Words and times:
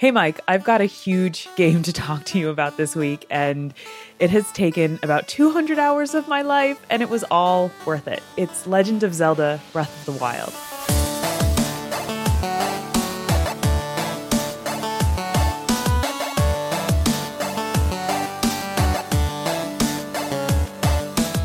Hey, 0.00 0.12
Mike, 0.12 0.40
I've 0.48 0.64
got 0.64 0.80
a 0.80 0.86
huge 0.86 1.46
game 1.56 1.82
to 1.82 1.92
talk 1.92 2.24
to 2.24 2.38
you 2.38 2.48
about 2.48 2.78
this 2.78 2.96
week, 2.96 3.26
and 3.28 3.74
it 4.18 4.30
has 4.30 4.50
taken 4.52 4.98
about 5.02 5.28
200 5.28 5.78
hours 5.78 6.14
of 6.14 6.26
my 6.26 6.40
life, 6.40 6.80
and 6.88 7.02
it 7.02 7.10
was 7.10 7.22
all 7.24 7.70
worth 7.84 8.08
it. 8.08 8.22
It's 8.38 8.66
Legend 8.66 9.02
of 9.02 9.12
Zelda 9.12 9.60
Breath 9.74 10.08
of 10.08 10.14
the 10.14 10.18
Wild. 10.18 10.54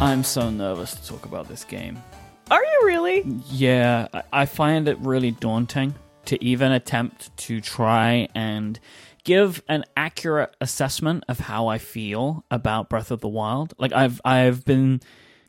I'm 0.02 0.24
so 0.24 0.50
nervous 0.50 0.96
to 0.96 1.06
talk 1.06 1.26
about 1.26 1.50
this 1.50 1.66
game. 1.66 2.02
Are 2.50 2.64
you 2.64 2.82
really? 2.86 3.22
Yeah, 3.50 4.08
I 4.32 4.46
find 4.46 4.88
it 4.88 4.98
really 5.00 5.32
daunting 5.32 5.94
to 6.28 6.44
even 6.44 6.72
attempt 6.72 7.36
to 7.38 7.62
try 7.62 8.28
and 8.36 8.80
give 9.24 9.64
an 9.68 9.84
accurate 9.98 10.56
assessment 10.62 11.24
of 11.28 11.40
how 11.40 11.68
I 11.68 11.78
feel 11.78 12.46
about 12.52 12.90
Breath 12.90 13.12
of 13.12 13.22
the 13.22 13.28
Wild. 13.28 13.74
Like 13.78 13.92
I've 13.92 14.22
I've 14.24 14.64
been 14.66 15.02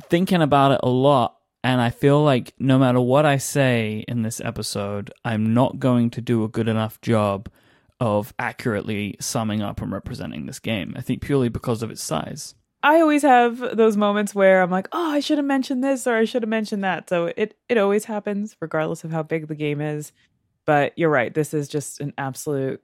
thinking 0.08 0.42
about 0.42 0.72
it 0.72 0.80
a 0.82 0.88
lot 0.88 1.36
and 1.62 1.80
I 1.80 1.90
feel 1.90 2.22
like 2.22 2.54
no 2.58 2.78
matter 2.78 3.00
what 3.00 3.26
I 3.26 3.38
say 3.38 4.04
in 4.06 4.22
this 4.22 4.40
episode, 4.40 5.12
I'm 5.24 5.52
not 5.52 5.80
going 5.80 6.10
to 6.10 6.20
do 6.20 6.44
a 6.44 6.48
good 6.48 6.68
enough 6.68 7.00
job 7.00 7.48
of 7.98 8.32
accurately 8.38 9.16
summing 9.20 9.62
up 9.62 9.80
and 9.82 9.90
representing 9.90 10.46
this 10.46 10.58
game. 10.58 10.94
I 10.96 11.00
think 11.00 11.22
purely 11.22 11.48
because 11.48 11.82
of 11.82 11.90
its 11.90 12.02
size. 12.02 12.54
I 12.82 13.00
always 13.00 13.22
have 13.22 13.76
those 13.76 13.96
moments 13.96 14.32
where 14.32 14.62
I'm 14.62 14.70
like, 14.70 14.86
"Oh, 14.92 15.10
I 15.10 15.18
should 15.18 15.38
have 15.38 15.44
mentioned 15.46 15.82
this 15.82 16.06
or 16.06 16.14
I 16.14 16.24
should 16.24 16.42
have 16.42 16.48
mentioned 16.48 16.84
that." 16.84 17.08
So 17.08 17.32
it 17.36 17.56
it 17.68 17.78
always 17.78 18.04
happens 18.04 18.56
regardless 18.60 19.02
of 19.02 19.10
how 19.10 19.24
big 19.24 19.48
the 19.48 19.54
game 19.56 19.80
is. 19.80 20.12
But 20.66 20.92
you're 20.96 21.10
right, 21.10 21.32
this 21.32 21.54
is 21.54 21.68
just 21.68 22.00
an 22.00 22.12
absolute 22.18 22.82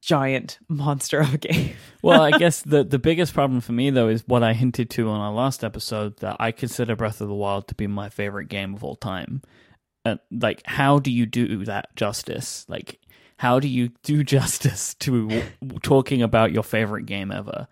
giant 0.00 0.58
monster 0.68 1.20
of 1.20 1.34
a 1.34 1.38
game. 1.38 1.76
well, 2.02 2.22
I 2.22 2.30
guess 2.38 2.62
the 2.62 2.84
the 2.84 2.98
biggest 2.98 3.34
problem 3.34 3.60
for 3.60 3.72
me 3.72 3.90
though 3.90 4.08
is 4.08 4.24
what 4.26 4.42
I 4.42 4.54
hinted 4.54 4.90
to 4.90 5.08
on 5.08 5.20
our 5.20 5.32
last 5.32 5.62
episode 5.62 6.18
that 6.18 6.36
I 6.40 6.52
consider 6.52 6.96
Breath 6.96 7.20
of 7.20 7.28
the 7.28 7.34
Wild 7.34 7.68
to 7.68 7.74
be 7.74 7.86
my 7.86 8.08
favorite 8.08 8.48
game 8.48 8.74
of 8.74 8.82
all 8.82 8.96
time. 8.96 9.42
Uh, 10.04 10.16
like, 10.30 10.62
how 10.64 10.98
do 10.98 11.10
you 11.10 11.26
do 11.26 11.64
that 11.66 11.94
justice? 11.96 12.64
Like, 12.68 13.00
how 13.38 13.60
do 13.60 13.68
you 13.68 13.90
do 14.02 14.24
justice 14.36 14.94
to 14.94 15.42
talking 15.82 16.22
about 16.22 16.52
your 16.52 16.62
favorite 16.62 17.06
game 17.06 17.30
ever? 17.30 17.68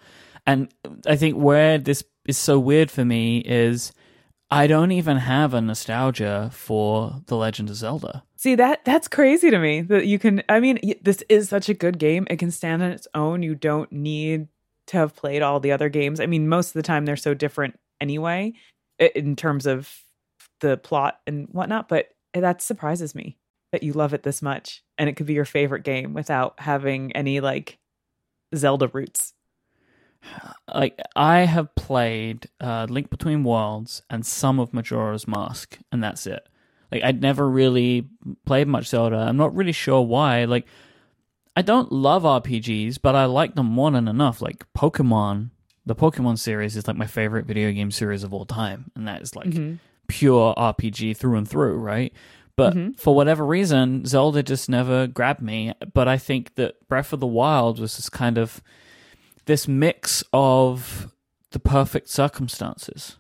And 0.47 0.73
I 1.07 1.17
think 1.17 1.37
where 1.37 1.79
this 1.79 2.05
is 2.27 2.39
so 2.39 2.59
weird 2.59 2.91
for 2.91 3.05
me 3.05 3.39
is 3.39 3.93
I 4.51 4.69
don't 4.69 4.93
even 4.93 5.17
have 5.17 5.55
a 5.55 5.61
nostalgia 5.61 6.51
for 6.53 7.23
The 7.27 7.37
Legend 7.37 7.71
of 7.71 7.77
Zelda. 7.77 8.23
See 8.47 8.55
that 8.55 8.85
that's 8.85 9.09
crazy 9.09 9.51
to 9.51 9.59
me 9.59 9.81
that 9.81 10.07
you 10.07 10.21
can 10.21 10.41
I 10.49 10.61
mean 10.61 10.79
this 11.03 11.21
is 11.29 11.49
such 11.49 11.69
a 11.69 11.75
good 11.75 11.99
game. 11.99 12.29
It 12.31 12.39
can 12.39 12.53
stand 12.53 12.81
on 12.81 12.93
its 12.93 13.09
own. 13.13 13.43
You 13.43 13.57
don't 13.57 13.91
need 13.91 14.47
to 14.87 14.99
have 14.99 15.17
played 15.17 15.43
all 15.43 15.59
the 15.59 15.73
other 15.73 15.89
games. 15.89 16.21
I 16.21 16.27
mean 16.27 16.49
most 16.49 16.69
of 16.69 16.75
the 16.75 16.85
time 16.85 17.07
they're 17.07 17.17
so 17.17 17.35
different 17.35 17.77
anyway 18.01 18.53
in 19.01 19.35
terms 19.35 19.67
of 19.67 19.93
the 20.61 20.77
plot 20.77 21.19
and 21.27 21.49
whatnot, 21.51 21.89
but 21.89 22.11
that 22.35 22.63
surprises 22.63 23.17
me 23.17 23.37
that 23.73 23.83
you 23.83 23.93
love 23.93 24.15
it 24.15 24.23
this 24.23 24.41
much 24.41 24.85
and 24.97 25.09
it 25.09 25.17
could 25.17 25.27
be 25.27 25.35
your 25.35 25.45
favorite 25.45 25.83
game 25.83 26.15
without 26.15 26.55
having 26.61 27.11
any 27.17 27.41
like 27.41 27.81
Zelda 28.55 28.87
roots 28.87 29.35
like 30.73 31.01
I 31.17 31.41
have 31.41 31.75
played 31.75 32.49
uh, 32.61 32.87
Link 32.89 33.11
Between 33.11 33.43
Worlds 33.43 34.03
and 34.09 34.25
some 34.25 34.61
of 34.61 34.73
Majora's 34.73 35.27
Mask, 35.27 35.79
and 35.91 36.03
that's 36.03 36.29
it. 36.29 36.49
Like 36.91 37.03
I'd 37.03 37.21
never 37.21 37.49
really 37.49 38.09
played 38.45 38.69
much 38.69 38.89
Zelda. 38.89 39.17
I'm 39.17 39.37
not 39.37 39.55
really 39.55 39.73
sure 39.73 40.01
why. 40.03 40.45
Like 40.45 40.67
I 41.57 41.63
don't 41.63 41.91
love 41.91 42.25
RPGs, 42.25 42.99
but 43.01 43.17
I 43.17 43.25
like 43.25 43.55
them 43.55 43.67
more 43.67 43.91
than 43.91 44.09
enough. 44.09 44.43
Like 44.43 44.65
Pokemon, 44.77 45.51
the 45.87 45.97
Pokemon 45.97 46.39
series 46.39 46.77
is 46.77 46.87
like 46.87 46.97
my 46.97 47.07
favorite 47.07 47.47
video 47.47 47.73
game 47.73 47.91
series 47.91 48.23
of 48.23 48.35
all 48.35 48.45
time, 48.45 48.91
and 48.95 49.09
that 49.09 49.23
is 49.23 49.35
like 49.35 49.49
mm-hmm. 49.49 49.77
pure 50.07 50.55
RPG 50.57 51.17
through 51.17 51.37
and 51.37 51.49
through, 51.49 51.79
right? 51.79 52.13
But 52.57 52.75
mm-hmm. 52.75 52.93
for 52.93 53.15
whatever 53.15 53.45
reason, 53.45 54.07
Zelda 54.07 54.43
just 54.43 54.69
never 54.69 55.07
grabbed 55.07 55.43
me. 55.43 55.75
But 55.93 56.09
I 56.09 56.19
think 56.19 56.55
that 56.55 56.89
Breath 56.89 57.13
of 57.13 57.21
the 57.21 57.27
Wild 57.27 57.79
was 57.79 57.97
just 57.97 58.13
kind 58.13 58.39
of 58.39 58.63
this 59.45 59.69
mix 59.69 60.25
of 60.33 61.13
the 61.51 61.59
perfect 61.59 62.09
circumstances. 62.09 63.17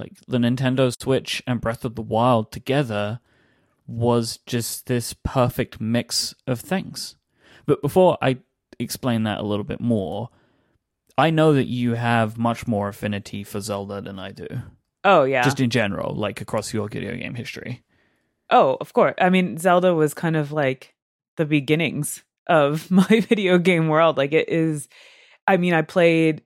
Like 0.00 0.14
the 0.26 0.38
Nintendo 0.38 0.92
Switch 0.98 1.42
and 1.46 1.60
Breath 1.60 1.84
of 1.84 1.94
the 1.94 2.02
Wild 2.02 2.50
together 2.50 3.20
was 3.86 4.38
just 4.46 4.86
this 4.86 5.14
perfect 5.24 5.80
mix 5.80 6.34
of 6.46 6.58
things. 6.60 7.16
But 7.66 7.82
before 7.82 8.16
I 8.22 8.38
explain 8.78 9.24
that 9.24 9.38
a 9.38 9.42
little 9.42 9.64
bit 9.64 9.80
more, 9.80 10.30
I 11.18 11.30
know 11.30 11.52
that 11.52 11.66
you 11.66 11.94
have 11.94 12.38
much 12.38 12.66
more 12.66 12.88
affinity 12.88 13.44
for 13.44 13.60
Zelda 13.60 14.00
than 14.00 14.18
I 14.18 14.32
do. 14.32 14.48
Oh, 15.04 15.24
yeah. 15.24 15.42
Just 15.42 15.60
in 15.60 15.70
general, 15.70 16.14
like 16.14 16.40
across 16.40 16.72
your 16.72 16.88
video 16.88 17.14
game 17.14 17.34
history. 17.34 17.82
Oh, 18.48 18.78
of 18.80 18.92
course. 18.94 19.14
I 19.20 19.28
mean, 19.28 19.58
Zelda 19.58 19.94
was 19.94 20.14
kind 20.14 20.36
of 20.36 20.50
like 20.50 20.94
the 21.36 21.44
beginnings 21.44 22.24
of 22.46 22.90
my 22.90 23.06
video 23.28 23.58
game 23.58 23.88
world. 23.88 24.16
Like 24.16 24.32
it 24.32 24.48
is 24.48 24.88
I 25.46 25.56
mean, 25.56 25.74
I 25.74 25.82
played 25.82 26.42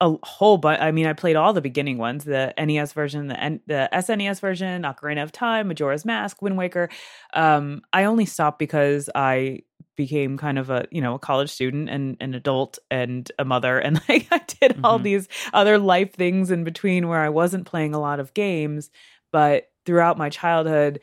a 0.00 0.14
whole 0.22 0.58
bunch. 0.58 0.80
I 0.80 0.90
mean, 0.90 1.06
I 1.06 1.12
played 1.12 1.36
all 1.36 1.52
the 1.52 1.60
beginning 1.60 1.98
ones: 1.98 2.24
the 2.24 2.52
NES 2.58 2.92
version, 2.92 3.28
the 3.28 3.40
N- 3.40 3.60
the 3.66 3.88
SNES 3.92 4.40
version, 4.40 4.82
Ocarina 4.82 5.22
of 5.22 5.32
Time, 5.32 5.68
Majora's 5.68 6.04
Mask, 6.04 6.42
Wind 6.42 6.56
Waker. 6.56 6.88
Um, 7.34 7.82
I 7.92 8.04
only 8.04 8.26
stopped 8.26 8.58
because 8.58 9.08
I 9.14 9.60
became 9.96 10.36
kind 10.36 10.58
of 10.58 10.68
a 10.68 10.86
you 10.90 11.00
know 11.00 11.14
a 11.14 11.18
college 11.18 11.50
student 11.50 11.88
and 11.88 12.16
an 12.20 12.34
adult 12.34 12.78
and 12.90 13.30
a 13.38 13.44
mother, 13.44 13.78
and 13.84 14.00
like 14.08 14.26
I 14.30 14.38
did 14.60 14.72
mm-hmm. 14.72 14.84
all 14.84 14.98
these 14.98 15.28
other 15.52 15.78
life 15.78 16.12
things 16.14 16.50
in 16.50 16.64
between 16.64 17.08
where 17.08 17.20
I 17.20 17.30
wasn't 17.30 17.66
playing 17.66 17.94
a 17.94 18.00
lot 18.00 18.20
of 18.20 18.34
games. 18.34 18.90
But 19.32 19.70
throughout 19.84 20.18
my 20.18 20.28
childhood, 20.28 21.00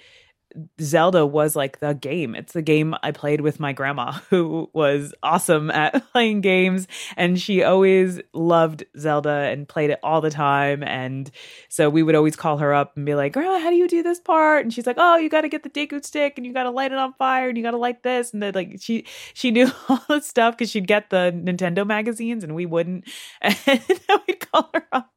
Zelda 0.81 1.25
was 1.25 1.55
like 1.55 1.79
the 1.79 1.93
game. 1.93 2.35
It's 2.35 2.53
the 2.53 2.61
game 2.61 2.95
I 3.03 3.11
played 3.11 3.41
with 3.41 3.59
my 3.59 3.73
grandma, 3.73 4.11
who 4.29 4.69
was 4.73 5.13
awesome 5.23 5.71
at 5.71 6.03
playing 6.11 6.41
games. 6.41 6.87
And 7.17 7.39
she 7.39 7.63
always 7.63 8.19
loved 8.33 8.83
Zelda 8.97 9.29
and 9.29 9.67
played 9.67 9.89
it 9.89 9.99
all 10.03 10.21
the 10.21 10.29
time. 10.29 10.83
And 10.83 11.29
so 11.69 11.89
we 11.89 12.03
would 12.03 12.15
always 12.15 12.35
call 12.35 12.57
her 12.57 12.73
up 12.73 12.95
and 12.95 13.05
be 13.05 13.15
like, 13.15 13.33
Grandma, 13.33 13.59
how 13.59 13.69
do 13.69 13.75
you 13.75 13.87
do 13.87 14.03
this 14.03 14.19
part? 14.19 14.63
And 14.63 14.73
she's 14.73 14.87
like, 14.87 14.97
Oh, 14.99 15.17
you 15.17 15.29
got 15.29 15.41
to 15.41 15.49
get 15.49 15.63
the 15.63 15.69
Deku 15.69 16.03
stick 16.03 16.33
and 16.37 16.45
you 16.45 16.53
got 16.53 16.63
to 16.63 16.71
light 16.71 16.91
it 16.91 16.97
on 16.97 17.13
fire 17.13 17.49
and 17.49 17.57
you 17.57 17.63
got 17.63 17.71
to 17.71 17.77
light 17.77 18.03
this. 18.03 18.33
And 18.33 18.41
then, 18.41 18.53
like, 18.53 18.77
she 18.79 19.05
she 19.33 19.51
knew 19.51 19.71
all 19.89 20.03
the 20.07 20.21
stuff 20.21 20.57
because 20.57 20.69
she'd 20.69 20.87
get 20.87 21.09
the 21.09 21.31
Nintendo 21.35 21.85
magazines 21.85 22.43
and 22.43 22.55
we 22.55 22.65
wouldn't. 22.65 23.05
And 23.41 23.81
we'd 24.27 24.39
call 24.51 24.69
her 24.73 24.87
up 24.91 25.12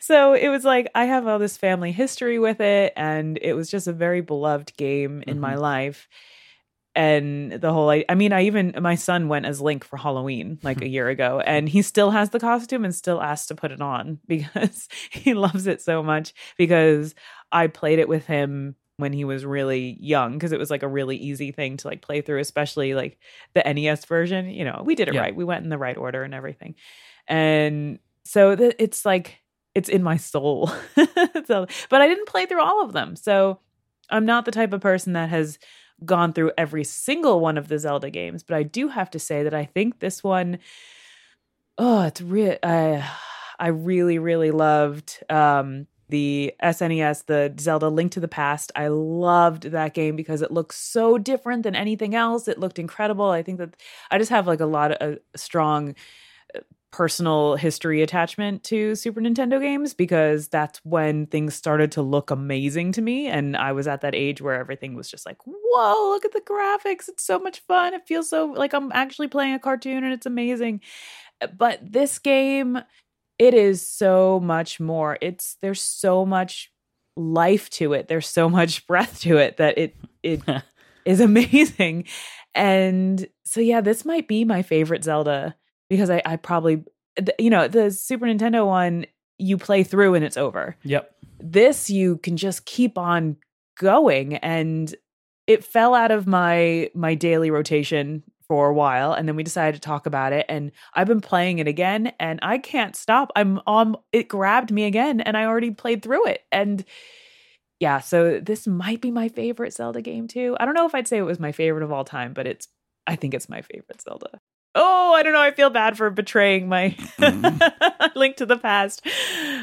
so 0.00 0.34
it 0.34 0.48
was 0.48 0.64
like 0.64 0.90
I 0.94 1.04
have 1.04 1.26
all 1.26 1.38
this 1.38 1.56
family 1.56 1.92
history 1.92 2.38
with 2.38 2.60
it, 2.60 2.92
and 2.96 3.38
it 3.40 3.54
was 3.54 3.70
just 3.70 3.86
a 3.86 3.92
very 3.92 4.20
beloved 4.20 4.76
game 4.76 5.22
in 5.26 5.34
mm-hmm. 5.34 5.40
my 5.40 5.54
life. 5.56 6.08
And 6.96 7.50
the 7.50 7.72
whole, 7.72 7.90
I, 7.90 8.04
I 8.08 8.14
mean, 8.14 8.32
I 8.32 8.44
even 8.44 8.72
my 8.80 8.94
son 8.94 9.26
went 9.26 9.46
as 9.46 9.60
Link 9.60 9.82
for 9.82 9.96
Halloween 9.96 10.60
like 10.62 10.80
a 10.80 10.88
year 10.96 11.08
ago, 11.08 11.40
and 11.40 11.68
he 11.68 11.82
still 11.82 12.10
has 12.10 12.30
the 12.30 12.40
costume 12.40 12.84
and 12.84 12.94
still 12.94 13.20
asked 13.20 13.48
to 13.48 13.54
put 13.54 13.72
it 13.72 13.80
on 13.80 14.20
because 14.26 14.88
he 15.10 15.34
loves 15.34 15.66
it 15.66 15.82
so 15.82 16.02
much. 16.02 16.34
Because 16.56 17.14
I 17.50 17.66
played 17.66 17.98
it 17.98 18.08
with 18.08 18.26
him 18.26 18.76
when 18.96 19.12
he 19.12 19.24
was 19.24 19.44
really 19.44 19.96
young 20.00 20.34
because 20.34 20.52
it 20.52 20.58
was 20.58 20.70
like 20.70 20.84
a 20.84 20.88
really 20.88 21.16
easy 21.16 21.50
thing 21.50 21.76
to 21.78 21.88
like 21.88 22.00
play 22.00 22.20
through, 22.20 22.38
especially 22.38 22.94
like 22.94 23.18
the 23.54 23.62
NES 23.62 24.04
version. 24.04 24.46
You 24.46 24.64
know, 24.64 24.82
we 24.84 24.94
did 24.94 25.08
it 25.08 25.14
yeah. 25.14 25.22
right. 25.22 25.36
We 25.36 25.44
went 25.44 25.64
in 25.64 25.70
the 25.70 25.78
right 25.78 25.96
order 25.96 26.22
and 26.22 26.32
everything. 26.32 26.76
And 27.26 27.98
so 28.24 28.52
it's 28.52 29.04
like 29.04 29.40
it's 29.74 29.88
in 29.88 30.02
my 30.02 30.16
soul. 30.16 30.68
so, 31.46 31.66
but 31.88 32.00
I 32.00 32.08
didn't 32.08 32.28
play 32.28 32.46
through 32.46 32.62
all 32.62 32.84
of 32.84 32.92
them. 32.92 33.16
So 33.16 33.58
I'm 34.10 34.26
not 34.26 34.44
the 34.44 34.52
type 34.52 34.72
of 34.72 34.80
person 34.80 35.14
that 35.14 35.30
has 35.30 35.58
gone 36.04 36.32
through 36.32 36.52
every 36.58 36.84
single 36.84 37.40
one 37.40 37.56
of 37.58 37.68
the 37.68 37.78
Zelda 37.78 38.10
games, 38.10 38.42
but 38.42 38.56
I 38.56 38.62
do 38.62 38.88
have 38.88 39.10
to 39.10 39.18
say 39.18 39.42
that 39.42 39.54
I 39.54 39.64
think 39.64 40.00
this 40.00 40.22
one 40.22 40.58
oh, 41.76 42.02
it's 42.02 42.20
real 42.20 42.56
I 42.62 43.08
I 43.58 43.68
really 43.68 44.18
really 44.18 44.50
loved 44.50 45.22
um 45.30 45.86
the 46.08 46.54
SNES, 46.62 47.26
the 47.26 47.54
Zelda 47.58 47.88
Link 47.88 48.12
to 48.12 48.20
the 48.20 48.28
Past. 48.28 48.70
I 48.76 48.88
loved 48.88 49.64
that 49.70 49.94
game 49.94 50.16
because 50.16 50.42
it 50.42 50.50
looked 50.50 50.74
so 50.74 51.16
different 51.16 51.62
than 51.62 51.74
anything 51.74 52.14
else. 52.14 52.46
It 52.46 52.58
looked 52.60 52.78
incredible. 52.78 53.30
I 53.30 53.42
think 53.42 53.58
that 53.58 53.74
I 54.10 54.18
just 54.18 54.30
have 54.30 54.46
like 54.46 54.60
a 54.60 54.66
lot 54.66 54.92
of 54.92 55.18
a 55.34 55.38
strong 55.38 55.94
personal 56.94 57.56
history 57.56 58.02
attachment 58.02 58.62
to 58.62 58.94
Super 58.94 59.20
Nintendo 59.20 59.60
games 59.60 59.94
because 59.94 60.46
that's 60.46 60.78
when 60.84 61.26
things 61.26 61.52
started 61.52 61.90
to 61.90 62.02
look 62.02 62.30
amazing 62.30 62.92
to 62.92 63.02
me. 63.02 63.26
And 63.26 63.56
I 63.56 63.72
was 63.72 63.88
at 63.88 64.02
that 64.02 64.14
age 64.14 64.40
where 64.40 64.54
everything 64.54 64.94
was 64.94 65.10
just 65.10 65.26
like, 65.26 65.38
whoa, 65.44 66.10
look 66.10 66.24
at 66.24 66.30
the 66.30 66.40
graphics. 66.40 67.08
It's 67.08 67.24
so 67.24 67.40
much 67.40 67.58
fun. 67.66 67.94
It 67.94 68.06
feels 68.06 68.30
so 68.30 68.46
like 68.46 68.72
I'm 68.72 68.92
actually 68.92 69.26
playing 69.26 69.54
a 69.54 69.58
cartoon 69.58 70.04
and 70.04 70.12
it's 70.12 70.24
amazing. 70.24 70.82
Uh, 71.40 71.48
but 71.48 71.80
this 71.82 72.20
game, 72.20 72.78
it 73.40 73.54
is 73.54 73.84
so 73.84 74.38
much 74.38 74.78
more. 74.78 75.18
It's 75.20 75.56
there's 75.62 75.82
so 75.82 76.24
much 76.24 76.70
life 77.16 77.70
to 77.70 77.92
it. 77.94 78.06
There's 78.06 78.28
so 78.28 78.48
much 78.48 78.86
breath 78.86 79.18
to 79.22 79.38
it 79.38 79.56
that 79.56 79.78
it 79.78 79.96
it 80.22 80.42
is 81.04 81.18
amazing. 81.20 82.04
And 82.54 83.26
so, 83.44 83.58
yeah, 83.60 83.80
this 83.80 84.04
might 84.04 84.28
be 84.28 84.44
my 84.44 84.62
favorite 84.62 85.02
Zelda 85.02 85.56
because 85.94 86.10
I, 86.10 86.20
I 86.24 86.36
probably, 86.36 86.82
you 87.38 87.50
know, 87.50 87.68
the 87.68 87.90
Super 87.90 88.26
Nintendo 88.26 88.66
one, 88.66 89.06
you 89.38 89.56
play 89.56 89.84
through 89.84 90.14
and 90.14 90.24
it's 90.24 90.36
over. 90.36 90.76
Yep. 90.82 91.14
This, 91.38 91.90
you 91.90 92.18
can 92.18 92.36
just 92.36 92.66
keep 92.66 92.98
on 92.98 93.36
going. 93.78 94.36
And 94.36 94.94
it 95.46 95.64
fell 95.64 95.94
out 95.94 96.10
of 96.10 96.26
my 96.26 96.90
my 96.94 97.14
daily 97.14 97.50
rotation 97.50 98.22
for 98.46 98.68
a 98.68 98.74
while 98.74 99.12
and 99.12 99.26
then 99.26 99.36
we 99.36 99.42
decided 99.42 99.74
to 99.74 99.80
talk 99.80 100.04
about 100.04 100.32
it 100.32 100.44
and 100.50 100.70
I've 100.92 101.06
been 101.06 101.22
playing 101.22 101.60
it 101.60 101.68
again 101.68 102.12
and 102.20 102.38
I 102.42 102.58
can't 102.58 102.94
stop. 102.94 103.30
I'm 103.34 103.60
on 103.66 103.96
it 104.12 104.28
grabbed 104.28 104.70
me 104.70 104.84
again 104.84 105.20
and 105.20 105.36
I 105.36 105.46
already 105.46 105.70
played 105.70 106.02
through 106.02 106.26
it 106.26 106.42
and 106.52 106.84
yeah, 107.80 108.00
so 108.00 108.40
this 108.40 108.66
might 108.66 109.00
be 109.00 109.10
my 109.10 109.28
favorite 109.28 109.74
Zelda 109.74 110.00
game 110.00 110.28
too. 110.28 110.56
I 110.60 110.64
don't 110.64 110.74
know 110.74 110.86
if 110.86 110.94
I'd 110.94 111.08
say 111.08 111.18
it 111.18 111.22
was 111.22 111.40
my 111.40 111.52
favorite 111.52 111.82
of 111.82 111.92
all 111.92 112.04
time, 112.04 112.32
but 112.32 112.46
it's 112.46 112.68
I 113.06 113.16
think 113.16 113.34
it's 113.34 113.48
my 113.48 113.62
favorite 113.62 114.00
Zelda. 114.00 114.40
Oh, 114.74 115.12
I 115.14 115.22
don't 115.22 115.32
know. 115.32 115.40
I 115.40 115.52
feel 115.52 115.70
bad 115.70 115.96
for 115.96 116.10
betraying 116.10 116.68
my 116.68 116.96
mm. 117.18 118.14
link 118.16 118.36
to 118.36 118.46
the 118.46 118.56
past. 118.56 119.06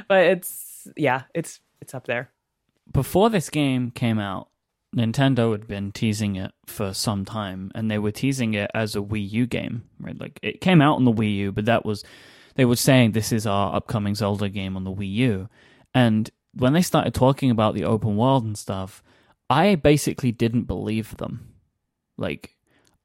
But 0.07 0.25
it's 0.25 0.87
yeah, 0.95 1.23
it's 1.33 1.59
it's 1.81 1.93
up 1.93 2.07
there. 2.07 2.31
Before 2.91 3.29
this 3.29 3.49
game 3.49 3.91
came 3.91 4.19
out, 4.19 4.49
Nintendo 4.95 5.51
had 5.51 5.67
been 5.67 5.91
teasing 5.91 6.35
it 6.35 6.51
for 6.65 6.93
some 6.93 7.25
time, 7.25 7.71
and 7.75 7.89
they 7.89 7.97
were 7.97 8.11
teasing 8.11 8.53
it 8.53 8.69
as 8.73 8.95
a 8.95 8.99
Wii 8.99 9.29
U 9.31 9.47
game, 9.47 9.83
right? 9.99 10.19
Like 10.19 10.39
it 10.41 10.61
came 10.61 10.81
out 10.81 10.95
on 10.95 11.05
the 11.05 11.13
Wii 11.13 11.35
U, 11.37 11.51
but 11.51 11.65
that 11.65 11.85
was 11.85 12.03
they 12.55 12.65
were 12.65 12.75
saying 12.75 13.11
this 13.11 13.31
is 13.31 13.47
our 13.47 13.75
upcoming 13.75 14.15
Zelda 14.15 14.49
game 14.49 14.75
on 14.75 14.83
the 14.83 14.93
Wii 14.93 15.13
U. 15.13 15.49
And 15.93 16.29
when 16.53 16.73
they 16.73 16.81
started 16.81 17.13
talking 17.13 17.51
about 17.51 17.75
the 17.75 17.85
open 17.85 18.17
world 18.17 18.43
and 18.43 18.57
stuff, 18.57 19.03
I 19.49 19.75
basically 19.75 20.31
didn't 20.31 20.63
believe 20.63 21.17
them. 21.17 21.53
Like 22.17 22.55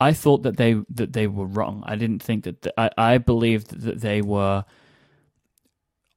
I 0.00 0.12
thought 0.12 0.42
that 0.42 0.56
they 0.56 0.76
that 0.90 1.12
they 1.12 1.26
were 1.26 1.46
wrong. 1.46 1.82
I 1.86 1.96
didn't 1.96 2.22
think 2.22 2.44
that 2.44 2.62
the, 2.62 2.80
I 2.80 2.90
I 2.96 3.18
believed 3.18 3.80
that 3.80 4.00
they 4.00 4.22
were 4.22 4.64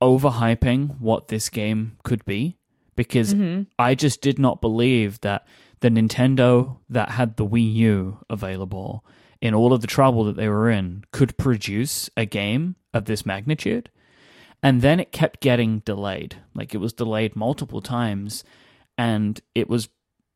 overhyping 0.02 1.00
what 1.00 1.28
this 1.28 1.50
game 1.50 1.98
could 2.04 2.24
be 2.26 2.58
because 2.96 3.34
mm-hmm. 3.34 3.64
I 3.78 3.96
just 3.96 4.22
did 4.22 4.40
not 4.40 4.62
believe 4.62 5.22
that 5.22 5.46
the 5.80 5.90
Nintendo 5.90 6.78
that 6.90 7.12
had 7.12 7.38
the 7.38 7.46
Wii 7.46 7.74
U 7.76 8.18
available 8.30 9.06
in 9.42 9.54
all 9.54 9.74
of 9.74 9.81
the 9.81 9.88
trouble 9.88 10.26
that 10.26 10.36
they 10.36 10.50
were 10.50 10.70
in 10.70 11.04
could 11.12 11.38
produce 11.38 12.10
a 12.18 12.26
game 12.26 12.76
of 12.94 13.06
this 13.06 13.26
magnitude. 13.26 13.90
And 14.62 14.81
then 14.81 15.00
it 15.00 15.14
kept 15.14 15.40
getting 15.40 15.80
delayed. 15.80 16.36
Like 16.54 16.76
it 16.76 16.80
was 16.80 16.92
delayed 16.92 17.36
multiple 17.36 17.81
times 17.81 18.44
and 18.98 19.40
it 19.56 19.70
was 19.70 19.88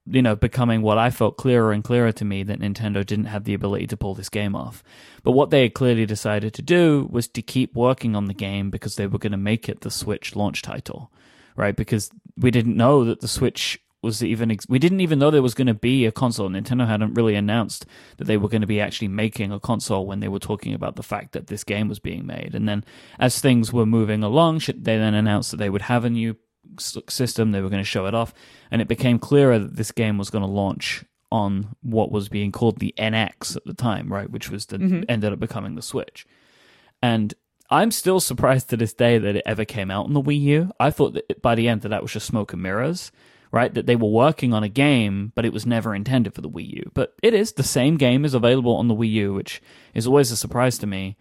you 0.06 0.22
know 0.22 0.36
becoming 0.36 0.82
what 0.82 0.98
I 0.98 1.10
felt 1.10 1.38
clearer 1.38 1.72
and 1.72 1.84
clearer 1.84 2.12
to 2.12 2.26
me 2.26 2.44
that 2.44 2.60
Nintendo 2.60 3.06
didn't 3.06 3.26
have 3.26 3.44
the 3.44 3.54
ability 3.54 3.88
to 3.88 3.98
pull 3.98 4.16
this 4.16 4.30
game 4.30 4.56
off. 4.56 4.84
But 5.24 5.32
what 5.32 5.50
they 5.50 5.64
had 5.64 5.74
clearly 5.74 6.06
decided 6.06 6.54
to 6.54 6.62
do 6.62 7.08
was 7.12 7.28
to 7.30 7.42
keep 7.42 7.76
working 7.76 8.16
on 8.16 8.26
the 8.26 8.34
game 8.34 8.70
because 8.70 8.96
they 8.96 9.08
were 9.08 9.20
going 9.20 9.32
to 9.32 9.38
make 9.38 9.70
it 9.70 9.82
the 9.82 9.92
Switch 9.92 10.36
launch 10.36 10.62
title 10.62 11.12
right? 11.56 11.76
Because 11.76 12.10
we 12.38 12.52
didn't 12.52 12.78
know 12.78 13.04
that 13.06 13.22
the 13.22 13.28
Switch 13.28 13.80
was 14.02 14.22
even 14.22 14.52
ex- 14.52 14.68
we 14.68 14.80
didn't 14.80 15.00
even 15.00 15.18
know 15.18 15.32
there 15.32 15.42
was 15.42 15.54
going 15.54 15.68
to 15.68 15.74
be 15.74 16.06
a 16.06 16.12
console. 16.12 16.50
Nintendo 16.50 16.86
hadn't 16.86 17.14
really 17.14 17.36
announced 17.36 17.86
that 18.18 18.26
they 18.26 18.38
were 18.38 18.50
going 18.50 18.62
to 18.62 18.68
be 18.68 18.82
actually 18.82 19.08
making 19.08 19.52
a 19.52 19.60
console 19.60 20.06
when 20.06 20.20
they 20.20 20.28
were 20.28 20.40
talking 20.40 20.74
about 20.74 20.98
the 20.98 21.04
fact 21.04 21.32
that 21.32 21.48
this 21.48 21.64
game 21.64 21.88
was 21.88 22.00
being 22.00 22.26
made. 22.26 22.54
And 22.54 22.68
then 22.68 22.84
as 23.18 23.40
things 23.40 23.72
were 23.72 23.86
moving 23.86 24.22
along, 24.24 24.60
they 24.68 24.98
then 24.98 25.14
announced 25.14 25.52
that 25.52 25.58
they 25.58 25.70
would 25.70 25.84
have 25.84 26.04
a 26.04 26.10
new 26.10 26.36
system. 26.80 27.51
They 27.51 27.62
were 27.62 27.69
going 27.69 27.83
to 27.83 27.89
show 27.89 28.06
it 28.06 28.15
off, 28.15 28.33
and 28.71 28.81
it 28.81 28.88
became 28.88 29.19
clearer 29.19 29.60
that 29.60 29.75
this 29.75 29.92
game 29.92 30.18
was 30.18 30.30
going 30.30 30.44
to 30.44 30.50
launch 30.50 31.06
on 31.31 31.75
what 31.81 32.12
was 32.12 32.30
being 32.30 32.51
called 32.51 32.77
the 32.77 32.94
NX 32.98 33.56
at 33.56 33.65
the 33.65 33.74
time, 33.74 34.13
right? 34.13 34.30
Which 34.30 34.50
was 34.50 34.68
the 34.68 34.77
mm-hmm. 34.77 35.04
ended 35.10 35.33
up 35.33 35.39
becoming 35.39 35.75
the 35.75 35.81
Switch. 35.81 36.27
And 37.01 37.33
I'm 37.69 37.89
still 37.89 38.19
surprised 38.19 38.69
to 38.69 38.77
this 38.77 38.94
day 38.94 39.18
that 39.18 39.36
it 39.36 39.44
ever 39.45 39.65
came 39.65 39.89
out 39.89 40.06
on 40.06 40.13
the 40.13 40.21
Wii 40.21 40.39
U. 40.42 40.71
I 40.80 40.92
thought 40.92 41.15
that 41.15 41.42
by 41.42 41.56
the 41.56 41.68
end 41.68 41.81
that 41.81 41.89
that 41.89 42.04
was 42.04 42.13
just 42.13 42.27
smoke 42.27 42.54
and 42.54 42.62
mirrors, 42.62 43.12
right? 43.51 43.74
That 43.74 43.88
they 43.88 43.95
were 43.95 44.09
working 44.09 44.54
on 44.54 44.63
a 44.63 44.69
game, 44.69 45.31
but 45.33 45.44
it 45.44 45.54
was 45.54 45.66
never 45.66 45.95
intended 45.95 46.36
for 46.36 46.42
the 46.42 46.50
Wii 46.50 46.69
U. 46.69 46.92
But 46.94 47.16
it 47.24 47.33
is 47.33 47.54
the 47.54 47.63
same 47.63 47.98
game 47.98 48.25
is 48.25 48.36
available 48.36 48.75
on 48.75 48.88
the 48.88 48.95
Wii 48.95 49.12
U, 49.13 49.33
which 49.33 49.59
is 49.95 50.06
always 50.06 50.31
a 50.31 50.38
surprise 50.38 50.77
to 50.77 50.88
me. 50.88 51.18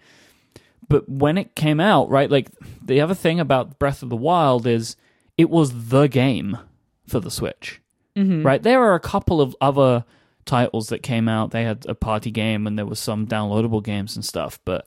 But 0.89 1.09
when 1.09 1.39
it 1.39 1.55
came 1.55 1.81
out, 1.81 2.11
right, 2.11 2.31
like 2.31 2.51
the 2.85 3.01
other 3.01 3.15
thing 3.15 3.41
about 3.41 3.79
Breath 3.79 4.03
of 4.03 4.11
the 4.11 4.17
Wild 4.17 4.67
is 4.67 4.95
it 5.37 5.51
was 5.51 5.89
the 5.89 6.07
game 6.07 6.59
for 7.07 7.21
the 7.21 7.31
Switch, 7.31 7.81
mm-hmm. 8.17 8.43
right? 8.43 8.63
There 8.63 8.83
are 8.83 8.95
a 8.95 9.01
couple 9.01 9.41
of 9.41 9.57
other 9.61 10.05
titles 10.45 10.89
that 10.89 11.03
came 11.03 11.29
out. 11.29 11.51
They 11.51 11.65
had 11.65 11.87
a 11.89 11.95
party 11.95 12.31
game 12.31 12.67
and 12.67 12.79
there 12.79 12.87
was 12.87 12.99
some 12.99 13.27
downloadable 13.27 13.83
games 13.83 14.17
and 14.17 14.25
stuff, 14.25 14.59
but 14.65 14.87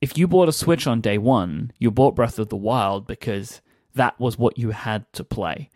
if 0.00 0.16
you 0.16 0.28
bought 0.28 0.48
a 0.48 0.52
Switch 0.52 0.86
on 0.86 1.00
day 1.00 1.18
one, 1.18 1.72
you 1.78 1.90
bought 1.90 2.14
Breath 2.14 2.38
of 2.38 2.48
the 2.48 2.56
Wild 2.56 3.06
because 3.06 3.60
that 3.94 4.18
was 4.20 4.38
what 4.38 4.58
you 4.58 4.70
had 4.70 5.12
to 5.14 5.24
play. 5.24 5.70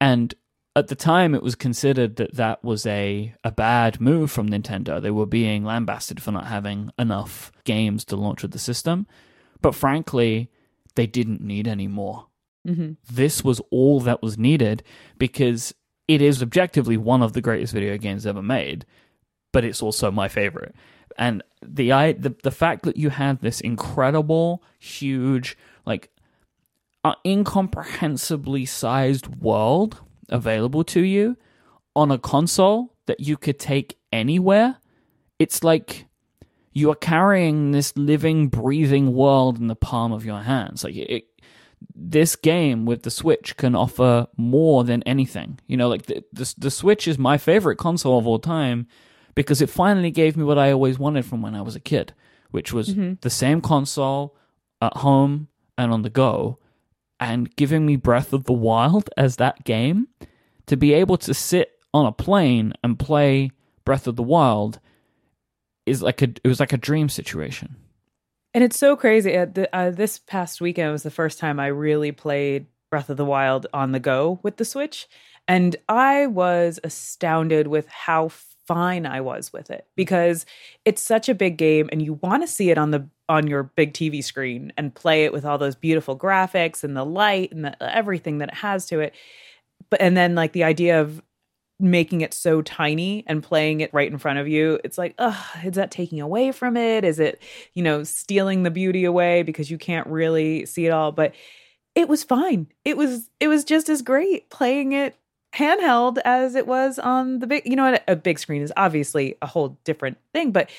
And 0.00 0.34
at 0.74 0.88
the 0.88 0.94
time, 0.94 1.34
it 1.34 1.42
was 1.42 1.54
considered 1.54 2.16
that 2.16 2.34
that 2.34 2.64
was 2.64 2.86
a, 2.86 3.34
a 3.44 3.52
bad 3.52 4.00
move 4.00 4.30
from 4.30 4.48
Nintendo. 4.48 5.00
They 5.00 5.10
were 5.10 5.26
being 5.26 5.64
lambasted 5.64 6.22
for 6.22 6.32
not 6.32 6.46
having 6.46 6.90
enough 6.98 7.52
games 7.64 8.04
to 8.06 8.16
launch 8.16 8.42
with 8.42 8.52
the 8.52 8.58
system. 8.58 9.06
But 9.60 9.74
frankly, 9.74 10.50
they 10.94 11.06
didn't 11.06 11.42
need 11.42 11.68
any 11.68 11.88
more. 11.88 12.26
Mm-hmm. 12.66 12.92
This 13.10 13.42
was 13.42 13.60
all 13.70 14.00
that 14.00 14.22
was 14.22 14.38
needed 14.38 14.82
because 15.18 15.74
it 16.06 16.22
is 16.22 16.42
objectively 16.42 16.96
one 16.96 17.22
of 17.22 17.32
the 17.32 17.40
greatest 17.40 17.72
video 17.72 17.96
games 17.98 18.26
ever 18.26 18.42
made, 18.42 18.86
but 19.52 19.64
it's 19.64 19.82
also 19.82 20.10
my 20.10 20.28
favorite 20.28 20.74
and 21.18 21.42
the 21.62 21.92
I 21.92 22.12
the 22.12 22.34
the 22.42 22.50
fact 22.50 22.84
that 22.84 22.96
you 22.96 23.10
had 23.10 23.40
this 23.40 23.60
incredible, 23.60 24.62
huge, 24.78 25.56
like 25.84 26.10
uh, 27.04 27.14
incomprehensibly 27.24 28.66
sized 28.66 29.26
world 29.40 30.00
available 30.28 30.84
to 30.84 31.00
you 31.00 31.36
on 31.94 32.10
a 32.10 32.18
console 32.18 32.94
that 33.06 33.20
you 33.20 33.36
could 33.36 33.58
take 33.58 33.98
anywhere, 34.12 34.78
it's 35.38 35.62
like 35.62 36.06
you 36.72 36.90
are 36.90 36.96
carrying 36.96 37.72
this 37.72 37.94
living, 37.96 38.48
breathing 38.48 39.12
world 39.12 39.58
in 39.58 39.66
the 39.66 39.76
palm 39.76 40.12
of 40.12 40.24
your 40.24 40.40
hands. 40.40 40.84
Like 40.84 40.96
it, 40.96 41.24
this 41.94 42.36
game 42.36 42.84
with 42.84 43.02
the 43.02 43.10
Switch 43.10 43.56
can 43.56 43.74
offer 43.74 44.26
more 44.36 44.84
than 44.84 45.02
anything. 45.04 45.58
You 45.66 45.76
know, 45.76 45.88
like 45.88 46.06
the, 46.06 46.24
the 46.32 46.54
the 46.58 46.70
Switch 46.70 47.08
is 47.08 47.18
my 47.18 47.38
favorite 47.38 47.76
console 47.76 48.18
of 48.18 48.26
all 48.26 48.38
time 48.38 48.86
because 49.34 49.62
it 49.62 49.70
finally 49.70 50.10
gave 50.10 50.36
me 50.36 50.44
what 50.44 50.58
I 50.58 50.72
always 50.72 50.98
wanted 50.98 51.24
from 51.24 51.42
when 51.42 51.54
I 51.54 51.62
was 51.62 51.76
a 51.76 51.80
kid, 51.80 52.14
which 52.50 52.72
was 52.72 52.90
mm-hmm. 52.90 53.14
the 53.20 53.30
same 53.30 53.60
console 53.60 54.36
at 54.80 54.98
home 54.98 55.48
and 55.78 55.92
on 55.92 56.02
the 56.02 56.10
go, 56.10 56.58
and 57.18 57.54
giving 57.56 57.86
me 57.86 57.96
Breath 57.96 58.32
of 58.32 58.44
the 58.44 58.52
Wild 58.52 59.08
as 59.16 59.36
that 59.36 59.64
game 59.64 60.08
to 60.66 60.76
be 60.76 60.92
able 60.92 61.16
to 61.18 61.34
sit 61.34 61.78
on 61.94 62.06
a 62.06 62.12
plane 62.12 62.72
and 62.82 62.98
play 62.98 63.50
Breath 63.84 64.06
of 64.06 64.16
the 64.16 64.22
Wild 64.22 64.80
is 65.86 66.02
like 66.02 66.22
a 66.22 66.28
it 66.44 66.48
was 66.48 66.60
like 66.60 66.72
a 66.72 66.78
dream 66.78 67.08
situation. 67.08 67.76
And 68.54 68.62
it's 68.62 68.78
so 68.78 68.96
crazy. 68.96 69.36
Uh, 69.36 69.46
uh, 69.72 69.90
this 69.90 70.18
past 70.18 70.60
weekend 70.60 70.92
was 70.92 71.02
the 71.02 71.10
first 71.10 71.38
time 71.38 71.58
I 71.58 71.68
really 71.68 72.12
played 72.12 72.66
Breath 72.90 73.08
of 73.08 73.16
the 73.16 73.24
Wild 73.24 73.66
on 73.72 73.92
the 73.92 74.00
go 74.00 74.38
with 74.42 74.58
the 74.58 74.64
Switch, 74.64 75.08
and 75.48 75.74
I 75.88 76.26
was 76.26 76.78
astounded 76.84 77.66
with 77.66 77.88
how 77.88 78.28
fine 78.66 79.06
I 79.06 79.20
was 79.20 79.52
with 79.52 79.70
it 79.70 79.86
because 79.96 80.46
it's 80.84 81.02
such 81.02 81.28
a 81.28 81.34
big 81.34 81.56
game 81.56 81.88
and 81.90 82.00
you 82.00 82.14
want 82.22 82.42
to 82.42 82.46
see 82.46 82.70
it 82.70 82.78
on 82.78 82.90
the 82.90 83.08
on 83.28 83.46
your 83.46 83.64
big 83.64 83.92
TV 83.92 84.22
screen 84.22 84.72
and 84.76 84.94
play 84.94 85.24
it 85.24 85.32
with 85.32 85.44
all 85.44 85.58
those 85.58 85.74
beautiful 85.74 86.16
graphics 86.16 86.84
and 86.84 86.96
the 86.96 87.04
light 87.04 87.50
and 87.52 87.64
the, 87.64 87.94
everything 87.96 88.38
that 88.38 88.50
it 88.50 88.54
has 88.54 88.86
to 88.86 89.00
it. 89.00 89.14
But 89.90 90.00
and 90.00 90.16
then 90.16 90.34
like 90.34 90.52
the 90.52 90.64
idea 90.64 91.00
of 91.00 91.22
making 91.80 92.20
it 92.20 92.32
so 92.32 92.62
tiny 92.62 93.24
and 93.26 93.42
playing 93.42 93.80
it 93.80 93.92
right 93.92 94.10
in 94.10 94.18
front 94.18 94.38
of 94.38 94.48
you, 94.48 94.78
it's 94.84 94.98
like, 94.98 95.14
oh, 95.18 95.50
is 95.64 95.74
that 95.74 95.90
taking 95.90 96.20
away 96.20 96.52
from 96.52 96.76
it? 96.76 97.04
Is 97.04 97.18
it, 97.18 97.42
you 97.74 97.82
know, 97.82 98.04
stealing 98.04 98.62
the 98.62 98.70
beauty 98.70 99.04
away 99.04 99.42
because 99.42 99.70
you 99.70 99.78
can't 99.78 100.06
really 100.06 100.64
see 100.66 100.86
it 100.86 100.90
all? 100.90 101.12
But 101.12 101.34
it 101.94 102.08
was 102.08 102.24
fine. 102.24 102.68
It 102.84 102.96
was 102.96 103.28
it 103.40 103.48
was 103.48 103.64
just 103.64 103.88
as 103.88 104.02
great 104.02 104.48
playing 104.50 104.92
it 104.92 105.16
handheld 105.54 106.18
as 106.24 106.54
it 106.54 106.66
was 106.66 106.98
on 106.98 107.38
the 107.40 107.46
big 107.46 107.62
you 107.66 107.76
know 107.76 107.98
a 108.08 108.16
big 108.16 108.38
screen 108.38 108.62
is 108.62 108.72
obviously 108.76 109.36
a 109.42 109.46
whole 109.46 109.76
different 109.84 110.16
thing 110.32 110.50
but 110.50 110.70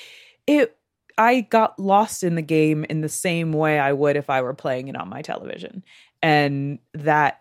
it 0.48 0.76
i 1.16 1.42
got 1.42 1.78
lost 1.78 2.24
in 2.24 2.34
the 2.34 2.42
game 2.42 2.84
in 2.90 3.00
the 3.00 3.08
same 3.08 3.52
way 3.52 3.78
i 3.78 3.92
would 3.92 4.16
if 4.16 4.28
i 4.28 4.42
were 4.42 4.52
playing 4.52 4.88
it 4.88 4.96
on 4.96 5.08
my 5.08 5.22
television 5.22 5.84
and 6.22 6.80
that 6.92 7.40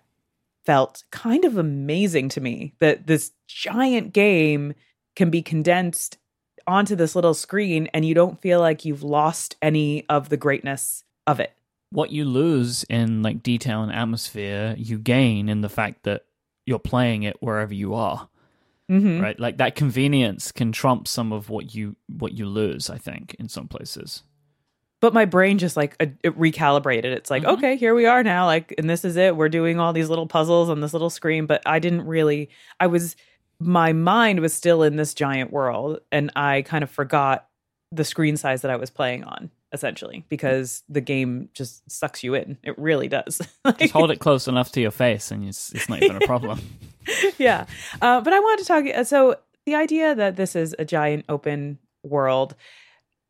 felt 0.66 1.04
kind 1.12 1.46
of 1.46 1.58
amazing 1.58 2.30
to 2.30 2.42
me 2.42 2.74
that 2.80 3.08
this 3.08 3.32
giant 3.48 4.14
game 4.14 4.74
can 5.16 5.30
be 5.30 5.42
condensed 5.42 6.18
onto 6.66 6.96
this 6.96 7.16
little 7.16 7.34
screen 7.34 7.88
and 7.94 8.06
you 8.06 8.14
don't 8.14 8.42
feel 8.42 8.60
like 8.60 8.86
you've 8.86 9.04
lost 9.04 9.56
any 9.62 10.06
of 10.10 10.30
the 10.30 10.38
greatness 10.38 11.04
of 11.28 11.40
it 11.40 11.52
what 11.92 12.10
you 12.10 12.26
lose 12.26 12.84
in 12.90 13.22
like 13.22 13.44
detail 13.44 13.84
and 13.84 13.92
atmosphere 13.92 14.74
you 14.80 14.98
gain 14.98 15.48
in 15.48 15.62
the 15.62 15.70
fact 15.70 16.04
that 16.04 16.26
you're 16.66 16.80
playing 16.80 17.22
it 17.24 17.38
wherever 17.40 17.74
you 17.74 17.94
are. 17.94 18.30
Mhm. 18.90 19.22
right? 19.22 19.40
Like 19.40 19.58
that 19.58 19.76
convenience 19.76 20.52
can 20.52 20.72
trump 20.72 21.08
some 21.08 21.32
of 21.32 21.50
what 21.50 21.76
you 21.76 21.96
what 22.08 22.34
you 22.34 22.48
lose. 22.48 22.90
I 22.90 22.98
think 22.98 23.36
in 23.40 23.48
some 23.48 23.68
places. 23.68 24.24
But 25.04 25.14
my 25.14 25.26
brain 25.26 25.58
just 25.58 25.76
like 25.76 25.96
it 26.00 26.40
recalibrated 26.40 27.06
it's 27.12 27.30
like 27.30 27.44
Mhm. 27.44 27.54
okay 27.58 27.76
here 27.76 27.94
we 27.94 28.06
are 28.06 28.24
now 28.24 28.46
like 28.46 28.74
and 28.78 28.90
this 28.90 29.04
is 29.04 29.18
it 29.18 29.36
we're 29.36 29.50
doing 29.50 29.78
all 29.78 29.92
these 29.92 30.08
little 30.08 30.28
puzzles 30.28 30.70
on 30.70 30.80
this 30.80 30.94
little 30.94 31.10
screen 31.10 31.46
but 31.46 31.62
i 31.66 31.78
didn't 31.78 32.06
really 32.06 32.50
i 32.80 32.88
was 32.88 33.18
my 33.60 33.92
mind 33.92 34.40
was 34.40 34.54
still 34.54 34.82
in 34.82 34.96
this 34.96 35.14
giant 35.14 35.52
world 35.52 36.00
and 36.12 36.32
i 36.38 36.62
kind 36.62 36.84
of 36.86 36.90
forgot 36.90 37.48
the 37.92 38.06
screen 38.06 38.38
size 38.38 38.62
that 38.62 38.72
i 38.72 38.78
was 38.78 38.90
playing 38.90 39.26
on 39.26 39.52
essentially 39.74 40.24
because 40.30 40.84
the 40.88 41.02
game 41.02 41.50
just 41.54 41.84
sucks 41.92 42.24
you 42.24 42.34
in 42.34 42.58
it 42.64 42.78
really 42.80 43.10
does 43.10 43.42
Just 43.78 43.92
hold 43.92 44.10
it 44.10 44.20
close 44.20 44.48
enough 44.48 44.72
to 44.72 44.80
your 44.82 44.92
face, 44.92 45.32
and 45.32 45.44
it's 45.50 45.74
it's 45.74 45.90
not 45.90 46.02
even 46.02 46.16
a 46.16 46.26
problem. 46.26 46.60
yeah. 47.38 47.66
Uh, 48.02 48.22
but 48.22 48.32
I 48.34 48.40
wanted 48.40 48.62
to 48.62 48.68
talk. 48.68 49.06
So 49.08 49.36
the 49.66 49.76
idea 49.76 50.14
that 50.16 50.36
this 50.36 50.56
is 50.56 50.76
a 50.78 50.86
giant 50.86 51.26
open 51.28 51.80
world 52.04 52.56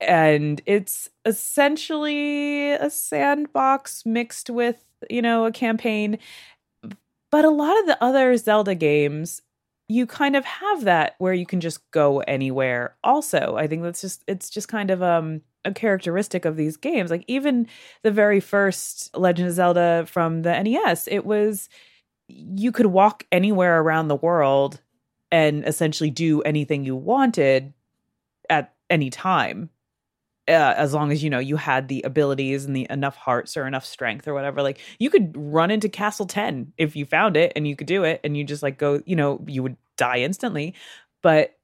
and 0.03 0.61
it's 0.65 1.09
essentially 1.25 2.71
a 2.71 2.89
sandbox 2.89 4.05
mixed 4.05 4.49
with, 4.49 4.83
you 5.09 5.21
know, 5.21 5.45
a 5.45 5.51
campaign. 5.51 6.17
But 7.31 7.45
a 7.45 7.49
lot 7.49 7.79
of 7.79 7.87
the 7.87 8.03
other 8.03 8.35
Zelda 8.37 8.75
games, 8.75 9.41
you 9.87 10.05
kind 10.05 10.35
of 10.35 10.45
have 10.45 10.83
that 10.83 11.15
where 11.17 11.33
you 11.33 11.45
can 11.45 11.59
just 11.59 11.89
go 11.91 12.19
anywhere. 12.21 12.95
Also, 13.03 13.55
I 13.57 13.67
think 13.67 13.83
that's 13.83 14.01
just, 14.01 14.23
it's 14.27 14.49
just 14.49 14.67
kind 14.67 14.91
of, 14.91 15.01
um, 15.01 15.41
a 15.65 15.73
characteristic 15.73 16.45
of 16.45 16.57
these 16.57 16.77
games. 16.77 17.09
Like 17.09 17.23
even 17.27 17.67
the 18.03 18.11
very 18.11 18.39
first 18.39 19.15
Legend 19.17 19.47
of 19.47 19.55
Zelda 19.55 20.05
from 20.07 20.41
the 20.41 20.61
NES, 20.61 21.07
it 21.07 21.25
was 21.25 21.69
you 22.27 22.71
could 22.71 22.87
walk 22.87 23.25
anywhere 23.31 23.81
around 23.81 24.07
the 24.07 24.15
world 24.15 24.81
and 25.31 25.65
essentially 25.67 26.09
do 26.09 26.41
anything 26.41 26.83
you 26.83 26.95
wanted 26.95 27.73
at 28.49 28.73
any 28.89 29.09
time 29.09 29.69
uh, 30.47 30.73
as 30.77 30.93
long 30.93 31.11
as 31.11 31.23
you 31.23 31.29
know 31.29 31.39
you 31.39 31.55
had 31.55 31.87
the 31.87 32.01
abilities 32.03 32.65
and 32.65 32.75
the 32.75 32.85
enough 32.89 33.15
hearts 33.15 33.55
or 33.55 33.65
enough 33.65 33.85
strength 33.85 34.27
or 34.27 34.33
whatever 34.33 34.61
like 34.61 34.79
you 34.99 35.09
could 35.09 35.33
run 35.37 35.71
into 35.71 35.87
castle 35.87 36.25
10 36.25 36.73
if 36.77 36.95
you 36.95 37.05
found 37.05 37.37
it 37.37 37.53
and 37.55 37.67
you 37.67 37.75
could 37.75 37.87
do 37.87 38.03
it 38.03 38.19
and 38.23 38.35
you 38.35 38.43
just 38.43 38.61
like 38.61 38.77
go 38.77 39.01
you 39.05 39.15
know 39.15 39.43
you 39.47 39.63
would 39.63 39.77
die 39.97 40.19
instantly. 40.19 40.73
But 41.21 41.57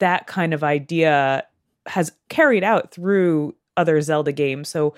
that 0.00 0.26
kind 0.26 0.54
of 0.54 0.64
idea 0.64 1.44
has 1.86 2.12
carried 2.28 2.64
out 2.64 2.92
through 2.92 3.54
other 3.76 4.00
zelda 4.00 4.32
games. 4.32 4.68
So 4.68 4.94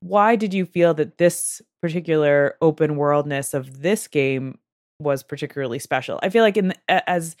why 0.00 0.36
did 0.36 0.52
you 0.52 0.66
feel 0.66 0.94
that 0.94 1.18
this 1.18 1.62
particular 1.80 2.56
open 2.60 2.96
worldness 2.96 3.54
of 3.54 3.80
this 3.80 4.06
game 4.08 4.58
was 4.98 5.22
particularly 5.22 5.78
special? 5.78 6.20
I 6.22 6.28
feel 6.28 6.42
like 6.42 6.56
in 6.56 6.74
as 6.88 7.36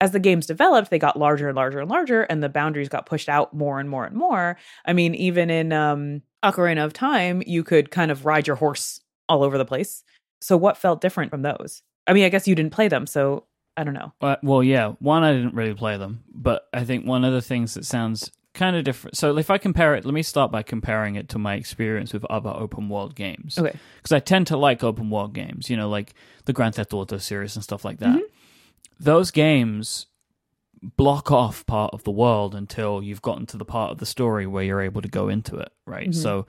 as 0.00 0.12
the 0.12 0.20
games 0.20 0.46
developed 0.46 0.90
they 0.90 0.98
got 0.98 1.18
larger 1.18 1.48
and 1.48 1.56
larger 1.56 1.80
and 1.80 1.90
larger 1.90 2.22
and 2.22 2.42
the 2.42 2.48
boundaries 2.48 2.88
got 2.88 3.06
pushed 3.06 3.28
out 3.28 3.52
more 3.54 3.80
and 3.80 3.88
more 3.90 4.04
and 4.04 4.16
more 4.16 4.56
i 4.86 4.92
mean 4.92 5.14
even 5.14 5.50
in 5.50 5.72
um 5.72 6.22
ocarina 6.44 6.84
of 6.84 6.92
time 6.92 7.42
you 7.46 7.64
could 7.64 7.90
kind 7.90 8.10
of 8.10 8.24
ride 8.24 8.46
your 8.46 8.56
horse 8.56 9.00
all 9.28 9.42
over 9.42 9.58
the 9.58 9.64
place 9.64 10.04
so 10.40 10.56
what 10.56 10.76
felt 10.76 11.00
different 11.00 11.30
from 11.30 11.42
those 11.42 11.82
i 12.06 12.12
mean 12.12 12.24
i 12.24 12.28
guess 12.28 12.46
you 12.46 12.54
didn't 12.54 12.72
play 12.72 12.86
them 12.88 13.06
so 13.06 13.44
i 13.76 13.82
don't 13.84 13.94
know 13.94 14.12
Uh, 14.20 14.36
well, 14.42 14.62
yeah. 14.62 14.94
One, 14.98 15.22
I 15.22 15.32
didn't 15.32 15.54
really 15.54 15.74
play 15.74 15.96
them, 15.96 16.24
but 16.32 16.66
I 16.72 16.82
think 16.84 17.06
one 17.06 17.24
of 17.24 17.32
the 17.32 17.40
things 17.42 17.74
that 17.74 17.84
sounds 17.84 18.30
kind 18.54 18.74
of 18.74 18.82
different. 18.82 19.16
So, 19.16 19.38
if 19.38 19.50
I 19.50 19.58
compare 19.58 19.94
it, 19.94 20.04
let 20.04 20.12
me 20.14 20.22
start 20.24 20.50
by 20.50 20.64
comparing 20.64 21.14
it 21.14 21.28
to 21.28 21.38
my 21.38 21.54
experience 21.54 22.12
with 22.12 22.24
other 22.24 22.50
open 22.50 22.88
world 22.88 23.14
games. 23.14 23.56
okay 23.56 23.78
Because 23.98 24.10
I 24.10 24.18
tend 24.18 24.48
to 24.48 24.56
like 24.56 24.82
open 24.82 25.10
world 25.10 25.32
games, 25.32 25.70
you 25.70 25.76
know, 25.76 25.88
like 25.88 26.12
the 26.46 26.52
Grand 26.52 26.74
Theft 26.74 26.92
Auto 26.92 27.18
series 27.18 27.54
and 27.54 27.62
stuff 27.62 27.84
like 27.84 27.98
that. 27.98 28.16
Mhm. 28.16 28.22
Those 29.00 29.30
games 29.30 30.06
block 30.96 31.30
off 31.32 31.66
part 31.66 31.92
of 31.92 32.04
the 32.04 32.10
world 32.10 32.54
until 32.54 33.02
you've 33.02 33.22
gotten 33.22 33.46
to 33.46 33.56
the 33.56 33.64
part 33.64 33.90
of 33.90 33.98
the 33.98 34.06
story 34.06 34.46
where 34.46 34.62
you're 34.62 34.80
able 34.80 35.02
to 35.02 35.08
go 35.08 35.28
into 35.28 35.56
it, 35.56 35.72
right? 35.86 36.10
Mhm. 36.10 36.14
So 36.14 36.46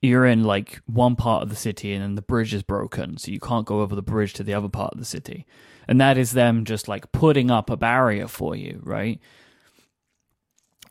you're 0.00 0.26
in 0.26 0.42
like 0.42 0.80
one 0.86 1.14
part 1.14 1.44
of 1.44 1.48
the 1.48 1.54
city 1.56 1.92
and 1.92 2.02
then 2.02 2.14
the 2.16 2.22
bridge 2.22 2.52
is 2.52 2.64
broken, 2.64 3.16
so 3.18 3.30
you 3.30 3.38
can't 3.38 3.66
go 3.66 3.80
over 3.80 3.94
the 3.94 4.02
bridge 4.02 4.32
to 4.34 4.42
the 4.42 4.54
other 4.54 4.68
part 4.68 4.92
of 4.92 4.98
the 4.98 5.04
city. 5.04 5.46
And 5.86 6.00
that 6.00 6.18
is 6.18 6.32
them 6.32 6.64
just 6.64 6.88
like 6.88 7.12
putting 7.12 7.50
up 7.50 7.70
a 7.70 7.76
barrier 7.76 8.26
for 8.26 8.56
you, 8.56 8.80
right? 8.82 9.20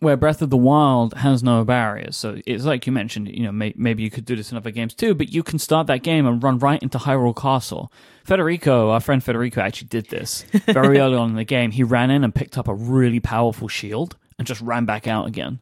Where 0.02 0.18
Breath 0.18 0.42
of 0.42 0.50
the 0.50 0.58
Wild 0.58 1.14
has 1.14 1.44
no 1.44 1.64
barriers. 1.64 2.18
So 2.18 2.42
it's 2.48 2.66
like 2.66 2.88
you 2.88 2.92
mentioned, 2.92 3.30
you 3.30 3.44
know, 3.44 3.52
may- 3.52 3.76
maybe 3.78 4.02
you 4.02 4.10
could 4.10 4.26
do 4.26 4.36
this 4.36 4.52
in 4.52 4.58
other 4.58 4.72
games 4.72 4.96
too, 4.96 5.14
but 5.14 5.32
you 5.32 5.44
can 5.44 5.60
start 5.60 5.86
that 5.88 6.02
game 6.02 6.26
and 6.26 6.42
run 6.42 6.58
right 6.58 6.82
into 6.82 6.98
Hyrule 6.98 7.40
Castle. 7.40 7.92
Federico, 8.24 8.90
our 8.90 9.00
friend 9.00 9.24
Federico, 9.24 9.62
actually 9.62 9.90
did 9.90 10.10
this 10.10 10.42
very 10.66 10.98
early 10.98 11.16
on 11.16 11.30
in 11.30 11.36
the 11.36 11.44
game. 11.44 11.70
He 11.70 11.84
ran 11.84 12.10
in 12.10 12.24
and 12.24 12.34
picked 12.34 12.58
up 12.58 12.68
a 12.68 12.74
really 12.74 13.20
powerful 13.20 13.68
shield 13.68 14.18
and 14.40 14.48
just 14.48 14.62
ran 14.62 14.86
back 14.86 15.06
out 15.08 15.28
again. 15.28 15.60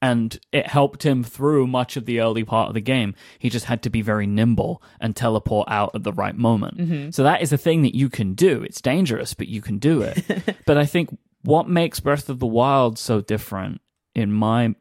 And 0.00 0.38
it 0.52 0.68
helped 0.68 1.04
him 1.04 1.24
through 1.24 1.66
much 1.66 1.96
of 1.96 2.06
the 2.06 2.20
early 2.20 2.44
part 2.44 2.68
of 2.68 2.74
the 2.74 2.80
game. 2.80 3.16
He 3.40 3.50
just 3.50 3.66
had 3.66 3.82
to 3.82 3.90
be 3.90 4.02
very 4.02 4.26
nimble 4.26 4.80
and 5.00 5.16
teleport 5.16 5.68
out 5.68 5.90
at 5.96 6.04
the 6.04 6.12
right 6.12 6.36
moment. 6.36 6.78
Mm-hmm. 6.78 7.10
So 7.10 7.24
that 7.24 7.42
is 7.42 7.52
a 7.52 7.58
thing 7.58 7.82
that 7.82 7.96
you 7.96 8.08
can 8.08 8.34
do. 8.34 8.62
It's 8.62 8.80
dangerous, 8.80 9.34
but 9.34 9.48
you 9.48 9.60
can 9.60 9.78
do 9.78 10.02
it. 10.02 10.56
but 10.64 10.78
I 10.78 10.86
think 10.86 11.10
what 11.42 11.68
makes 11.68 12.00
Breath 12.00 12.28
of 12.28 12.38
the 12.38 12.46
Wild 12.46 12.98
so 12.98 13.20
different 13.20 13.80
in 14.14 14.32
my 14.32 14.74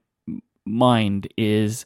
mind 0.66 1.28
is 1.38 1.86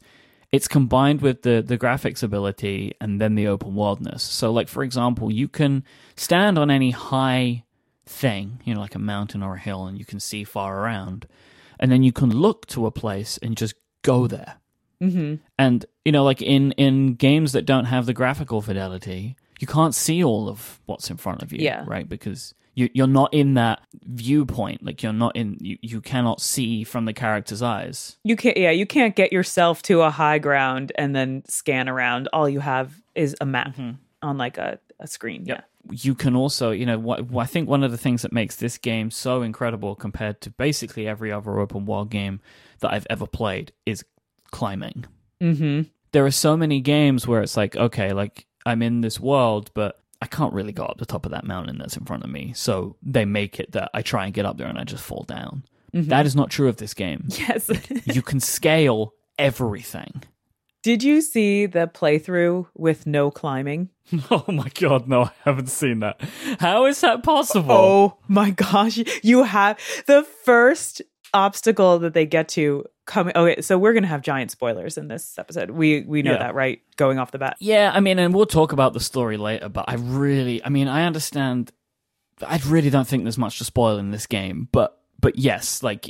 it's 0.52 0.68
combined 0.68 1.20
with 1.20 1.42
the 1.42 1.62
the 1.66 1.78
graphics 1.78 2.22
ability 2.22 2.92
and 3.00 3.20
then 3.20 3.34
the 3.34 3.46
open 3.46 3.74
worldness. 3.74 4.22
So 4.22 4.52
like 4.52 4.68
for 4.68 4.82
example, 4.84 5.32
you 5.32 5.48
can 5.48 5.84
stand 6.16 6.58
on 6.58 6.70
any 6.70 6.90
high 6.92 7.64
thing, 8.06 8.60
you 8.64 8.74
know, 8.74 8.80
like 8.80 8.94
a 8.94 8.98
mountain 9.00 9.42
or 9.42 9.54
a 9.54 9.58
hill 9.58 9.86
and 9.86 9.98
you 9.98 10.04
can 10.04 10.20
see 10.20 10.44
far 10.44 10.80
around. 10.80 11.26
And 11.80 11.90
then 11.90 12.02
you 12.02 12.12
can 12.12 12.30
look 12.30 12.66
to 12.68 12.86
a 12.86 12.90
place 12.90 13.38
and 13.42 13.56
just 13.56 13.74
go 14.02 14.26
there. 14.26 14.56
mm-hmm. 15.02 15.36
And 15.58 15.84
you 16.04 16.12
know, 16.12 16.22
like 16.24 16.42
in 16.42 16.72
in 16.72 17.14
games 17.14 17.52
that 17.52 17.66
don't 17.66 17.86
have 17.86 18.06
the 18.06 18.12
graphical 18.12 18.60
fidelity, 18.60 19.36
you 19.60 19.66
can't 19.66 19.94
see 19.94 20.22
all 20.22 20.48
of 20.48 20.80
what's 20.86 21.10
in 21.10 21.16
front 21.16 21.42
of 21.42 21.52
you, 21.52 21.58
Yeah. 21.60 21.84
right? 21.86 22.08
Because 22.08 22.54
you 22.74 22.90
you're 22.94 23.06
not 23.06 23.32
in 23.32 23.54
that 23.54 23.80
viewpoint. 24.04 24.84
Like 24.84 25.02
you're 25.02 25.12
not 25.12 25.36
in 25.36 25.56
you, 25.60 25.78
you 25.82 26.00
cannot 26.00 26.40
see 26.40 26.84
from 26.84 27.04
the 27.04 27.12
character's 27.12 27.62
eyes. 27.62 28.16
you 28.24 28.36
can't 28.36 28.56
yeah 28.56 28.70
you 28.70 28.86
can't 28.86 29.14
get 29.16 29.32
yourself 29.32 29.82
to 29.82 30.02
a 30.02 30.10
high 30.10 30.38
ground 30.38 30.92
and 30.96 31.14
then 31.14 31.42
scan 31.46 31.88
around 31.88 32.28
all 32.32 32.48
you 32.48 32.60
have 32.60 33.00
is 33.14 33.36
a 33.40 33.46
map 33.46 33.78
on 34.22 34.38
like 34.38 34.58
a, 34.58 34.78
a 35.00 35.06
screen 35.06 35.44
yeah 35.46 35.60
You 35.90 36.14
can 36.14 36.34
also, 36.34 36.70
you 36.70 36.86
know, 36.86 36.98
what, 36.98 37.30
what 37.30 37.42
I 37.42 37.46
think 37.46 37.68
one 37.68 37.84
of 37.84 37.90
the 37.90 37.98
things 37.98 38.22
that 38.22 38.32
makes 38.32 38.56
this 38.56 38.78
game 38.78 39.10
so 39.10 39.42
incredible 39.42 39.94
compared 39.94 40.40
to 40.42 40.50
basically 40.50 41.06
every 41.06 41.30
other 41.30 41.60
open 41.60 41.84
world 41.86 42.10
game 42.10 42.40
that 42.80 42.92
I've 42.92 43.06
ever 43.10 43.26
played 43.26 43.72
is 43.84 44.04
climbing. 44.50 45.04
mm-hmm 45.40 45.82
there 46.14 46.24
are 46.24 46.30
so 46.30 46.56
many 46.56 46.80
games 46.80 47.26
where 47.26 47.42
it's 47.42 47.56
like, 47.56 47.74
okay, 47.74 48.12
like 48.12 48.46
I'm 48.64 48.82
in 48.82 49.00
this 49.00 49.18
world, 49.18 49.72
but 49.74 49.98
I 50.24 50.26
can't 50.26 50.54
really 50.54 50.72
go 50.72 50.86
up 50.86 50.96
the 50.96 51.04
top 51.04 51.26
of 51.26 51.32
that 51.32 51.44
mountain 51.44 51.76
that's 51.76 51.98
in 51.98 52.06
front 52.06 52.24
of 52.24 52.30
me. 52.30 52.54
So 52.56 52.96
they 53.02 53.26
make 53.26 53.60
it 53.60 53.72
that 53.72 53.90
I 53.92 54.00
try 54.00 54.24
and 54.24 54.32
get 54.32 54.46
up 54.46 54.56
there 54.56 54.68
and 54.68 54.78
I 54.78 54.84
just 54.84 55.04
fall 55.04 55.22
down. 55.24 55.64
Mm-hmm. 55.94 56.08
That 56.08 56.24
is 56.24 56.34
not 56.34 56.48
true 56.48 56.66
of 56.66 56.78
this 56.78 56.94
game. 56.94 57.24
yes 57.28 57.70
you 58.06 58.22
can 58.22 58.40
scale 58.40 59.12
everything. 59.38 60.22
did 60.82 61.02
you 61.02 61.20
see 61.20 61.66
the 61.66 61.86
playthrough 61.86 62.66
with 62.74 63.06
no 63.06 63.30
climbing 63.30 63.90
Oh 64.30 64.46
my 64.48 64.70
god, 64.80 65.06
no, 65.06 65.24
I 65.24 65.30
haven't 65.44 65.68
seen 65.68 66.00
that. 66.00 66.18
How 66.58 66.86
is 66.86 67.02
that 67.02 67.22
possible? 67.22 67.74
oh 67.74 68.16
my 68.26 68.48
gosh 68.50 68.98
you 69.22 69.42
have 69.42 69.78
the 70.06 70.22
first 70.46 71.02
obstacle 71.34 71.98
that 71.98 72.14
they 72.14 72.24
get 72.24 72.48
to 72.48 72.86
coming 73.06 73.32
okay 73.36 73.60
so 73.60 73.76
we're 73.78 73.92
gonna 73.92 74.06
have 74.06 74.22
giant 74.22 74.50
spoilers 74.50 74.96
in 74.96 75.08
this 75.08 75.38
episode 75.38 75.70
we 75.70 76.02
we 76.02 76.22
know 76.22 76.32
Yeah. 76.32 76.38
that 76.38 76.54
right 76.54 76.80
going 76.96 77.18
off 77.18 77.30
the 77.32 77.38
bat 77.38 77.56
Yeah, 77.60 77.92
I 77.94 78.00
mean, 78.00 78.18
and 78.18 78.32
we'll 78.34 78.46
talk 78.46 78.72
about 78.72 78.92
the 78.94 79.00
story 79.00 79.36
later, 79.36 79.68
but 79.68 79.84
I 79.88 79.94
really, 79.94 80.64
I 80.64 80.68
mean, 80.70 80.88
I 80.88 81.04
understand. 81.04 81.70
I 82.46 82.60
really 82.66 82.90
don't 82.90 83.06
think 83.06 83.22
there's 83.24 83.38
much 83.38 83.58
to 83.58 83.64
spoil 83.64 83.98
in 83.98 84.10
this 84.10 84.26
game, 84.26 84.68
but 84.72 85.00
but 85.20 85.38
yes, 85.38 85.82
like 85.82 86.06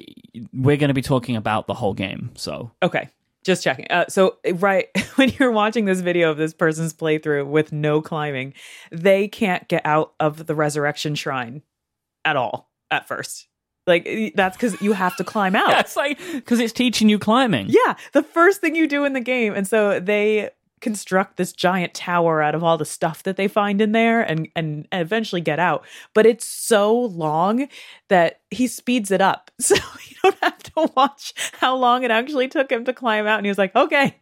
we're 0.52 0.76
going 0.76 0.88
to 0.88 0.94
be 0.94 1.02
talking 1.02 1.36
about 1.36 1.66
the 1.66 1.74
whole 1.74 1.94
game, 1.94 2.30
so 2.34 2.70
Okay, 2.82 3.08
just 3.44 3.62
checking. 3.62 3.86
Uh, 3.90 4.06
so, 4.08 4.38
right 4.54 4.88
when 5.16 5.30
you're 5.38 5.52
watching 5.52 5.84
this 5.84 6.00
video 6.00 6.30
of 6.30 6.36
this 6.36 6.54
person's 6.54 6.92
playthrough 6.94 7.46
with 7.46 7.72
no 7.72 8.00
climbing, 8.00 8.54
they 8.90 9.28
can't 9.28 9.68
get 9.68 9.82
out 9.84 10.14
of 10.18 10.46
the 10.46 10.54
resurrection 10.54 11.14
shrine 11.14 11.62
at 12.24 12.36
all 12.36 12.70
at 12.90 13.06
first. 13.06 13.48
Like 13.86 14.32
that's 14.34 14.56
because 14.56 14.80
you 14.80 14.92
have 14.92 15.16
to 15.16 15.24
climb 15.24 15.54
out. 15.54 15.68
Yeah, 15.68 15.80
it's 15.80 15.96
like 15.96 16.18
because 16.32 16.60
it's 16.60 16.72
teaching 16.72 17.08
you 17.08 17.18
climbing. 17.18 17.66
Yeah, 17.68 17.94
the 18.12 18.22
first 18.22 18.60
thing 18.60 18.74
you 18.74 18.86
do 18.88 19.04
in 19.04 19.12
the 19.12 19.20
game, 19.20 19.52
and 19.54 19.66
so 19.66 20.00
they 20.00 20.50
construct 20.80 21.38
this 21.38 21.52
giant 21.54 21.94
tower 21.94 22.42
out 22.42 22.54
of 22.54 22.62
all 22.62 22.76
the 22.76 22.84
stuff 22.84 23.22
that 23.22 23.36
they 23.36 23.48
find 23.48 23.80
in 23.80 23.92
there 23.92 24.20
and 24.20 24.48
and 24.54 24.86
eventually 24.92 25.40
get 25.40 25.58
out 25.58 25.82
but 26.12 26.26
it's 26.26 26.44
so 26.44 26.94
long 26.94 27.66
that 28.08 28.40
he 28.50 28.66
speeds 28.66 29.10
it 29.10 29.22
up 29.22 29.50
so 29.58 29.74
you 29.74 30.16
don't 30.22 30.36
have 30.42 30.62
to 30.62 30.90
watch 30.94 31.32
how 31.58 31.74
long 31.74 32.02
it 32.02 32.10
actually 32.10 32.48
took 32.48 32.70
him 32.70 32.84
to 32.84 32.92
climb 32.92 33.26
out 33.26 33.38
and 33.38 33.46
he 33.46 33.50
was 33.50 33.56
like 33.56 33.74
okay 33.74 34.14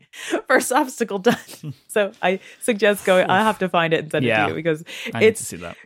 first 0.47 0.71
obstacle 0.71 1.19
done 1.19 1.37
so 1.89 2.13
i 2.23 2.39
suggest 2.61 3.05
going 3.05 3.29
i 3.29 3.43
have 3.43 3.59
to 3.59 3.69
find 3.69 3.93
it 3.93 4.05
and 4.05 4.13
send 4.13 4.25
it 4.25 4.29
Yeah. 4.29 4.45
to 4.45 4.51
you 4.51 4.55
because 4.55 4.85
I 5.13 5.19
need 5.19 5.27
it's 5.27 5.41
to 5.41 5.47
see 5.47 5.57
that. 5.57 5.77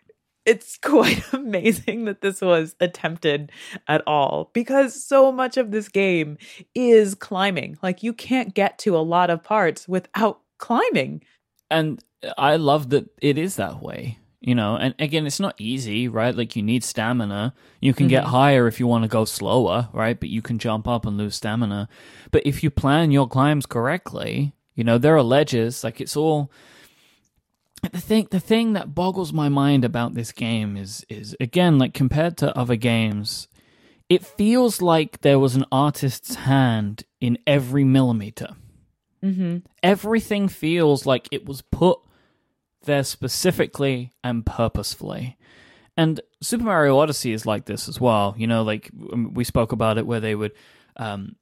It's 0.47 0.79
quite 0.83 1.23
amazing 1.33 2.05
that 2.07 2.21
this 2.23 2.41
was 2.41 2.75
attempted 2.81 3.53
at 3.89 4.03
all 4.07 4.51
because 4.55 5.05
so 5.05 5.31
much 5.33 5.57
of 5.57 5.71
this 5.73 5.89
game 5.89 6.39
is 6.75 7.15
climbing. 7.15 7.77
Like 7.83 8.03
you 8.03 8.13
can't 8.13 8.55
get 8.55 8.79
to 8.81 8.97
a 8.97 8.99
lot 9.01 9.29
of 9.29 9.43
parts 9.43 9.87
without 9.89 10.41
climbing. 10.59 11.23
And 11.71 12.03
I 12.39 12.57
love 12.57 12.91
that 12.91 13.11
it 13.21 13.37
is 13.37 13.57
that 13.57 13.83
way. 13.83 14.19
You 14.41 14.55
know, 14.55 14.77
and 14.77 14.95
again, 15.01 15.27
it's 15.27 15.41
not 15.41 15.57
easy, 15.59 16.07
right? 16.07 16.33
Like 16.35 16.55
you 16.55 16.63
need 16.63 16.85
stamina. 16.85 17.53
You 17.81 17.93
can 17.93 18.07
get 18.07 18.23
Mhm. 18.25 18.29
higher 18.29 18.69
if 18.69 18.79
you 18.79 18.87
want 18.87 19.03
to 19.03 19.09
go 19.09 19.25
slower, 19.25 19.89
right? 19.93 20.21
But 20.21 20.29
you 20.29 20.41
can 20.41 20.59
jump 20.61 20.87
up 20.87 21.05
and 21.05 21.17
lose 21.17 21.35
stamina. 21.35 21.89
But 22.31 22.47
if 22.47 22.63
you 22.63 22.71
plan 22.71 23.11
your 23.11 23.27
climbs 23.27 23.67
correctly, 23.67 24.53
you 24.77 24.85
know, 24.85 24.99
there 24.99 25.17
are 25.17 25.23
ledges, 25.23 25.83
like 25.83 26.01
it's 26.01 26.17
all 26.17 26.53
the 27.93 28.01
thing 28.01 28.29
the 28.31 28.41
thing 28.41 28.73
that 28.75 28.95
boggles 28.95 29.33
my 29.33 29.49
mind 29.49 29.85
about 29.85 30.15
this 30.15 30.33
game 30.33 30.77
is 30.77 31.05
is 31.09 31.37
again 31.41 31.79
like 31.79 31.95
compared 31.95 32.37
to 32.37 32.57
other 32.57 32.77
games 32.77 33.49
it 34.09 34.25
feels 34.25 34.81
like 34.81 35.23
there 35.23 35.39
was 35.39 35.57
an 35.57 35.65
artist's 35.73 36.37
hand 36.37 37.03
in 37.21 37.39
every 37.47 37.85
millimeter. 37.85 38.49
Mm-hmm. 39.25 39.57
everything 39.83 40.47
feels 40.47 41.05
like 41.05 41.27
it 41.33 41.47
was 41.47 41.63
put 41.63 41.99
there 42.85 43.03
specifically 43.03 44.13
and 44.23 44.47
purposefully. 44.47 45.37
And 45.97 46.21
super 46.41 46.65
mario 46.65 46.99
odyssey 46.99 47.33
is 47.33 47.47
like 47.47 47.65
this 47.65 47.89
as 47.89 48.01
well. 48.01 48.35
You 48.39 48.47
know 48.47 48.63
like 48.63 48.91
um, 49.13 49.35
we 49.35 49.43
spoke 49.43 49.73
about 49.73 49.99
it 49.99 50.07
where 50.07 50.21
they 50.21 50.35
would 50.35 50.53
um, 50.97 51.35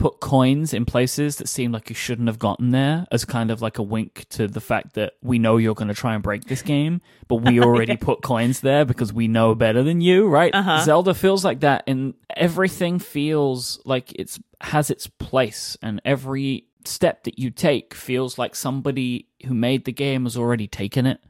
put 0.00 0.18
coins 0.18 0.74
in 0.74 0.84
places 0.84 1.36
that 1.36 1.48
seemed 1.48 1.72
like 1.72 1.88
you 1.90 1.94
shouldn't 1.94 2.26
have 2.26 2.38
gotten 2.38 2.70
there 2.70 3.06
as 3.12 3.24
kind 3.24 3.50
of 3.50 3.60
like 3.62 3.78
a 3.78 3.82
wink 3.82 4.24
to 4.30 4.48
the 4.48 4.60
fact 4.60 4.94
that 4.94 5.12
we 5.22 5.38
know 5.38 5.58
you're 5.58 5.74
going 5.74 5.88
to 5.88 5.94
try 5.94 6.14
and 6.14 6.22
break 6.22 6.44
this 6.46 6.62
game 6.62 7.00
but 7.28 7.36
we 7.36 7.60
already 7.66 7.96
put 7.96 8.22
coins 8.22 8.60
there 8.60 8.84
because 8.86 9.12
we 9.12 9.28
know 9.28 9.54
better 9.54 9.82
than 9.82 10.00
you 10.00 10.26
right 10.26 10.54
Uh-huh. 10.54 10.82
zelda 10.84 11.12
feels 11.14 11.44
like 11.44 11.60
that 11.60 11.84
and 11.86 12.14
everything 12.34 12.98
feels 12.98 13.78
like 13.84 14.10
it's 14.18 14.40
has 14.62 14.90
its 14.90 15.06
place 15.06 15.76
and 15.82 16.00
every 16.04 16.64
step 16.86 17.24
that 17.24 17.38
you 17.38 17.50
take 17.50 17.92
feels 17.92 18.38
like 18.38 18.56
somebody 18.56 19.26
who 19.46 19.52
made 19.54 19.84
the 19.84 19.92
game 19.92 20.24
has 20.24 20.36
already 20.36 20.66
taken 20.66 21.06
it 21.06 21.20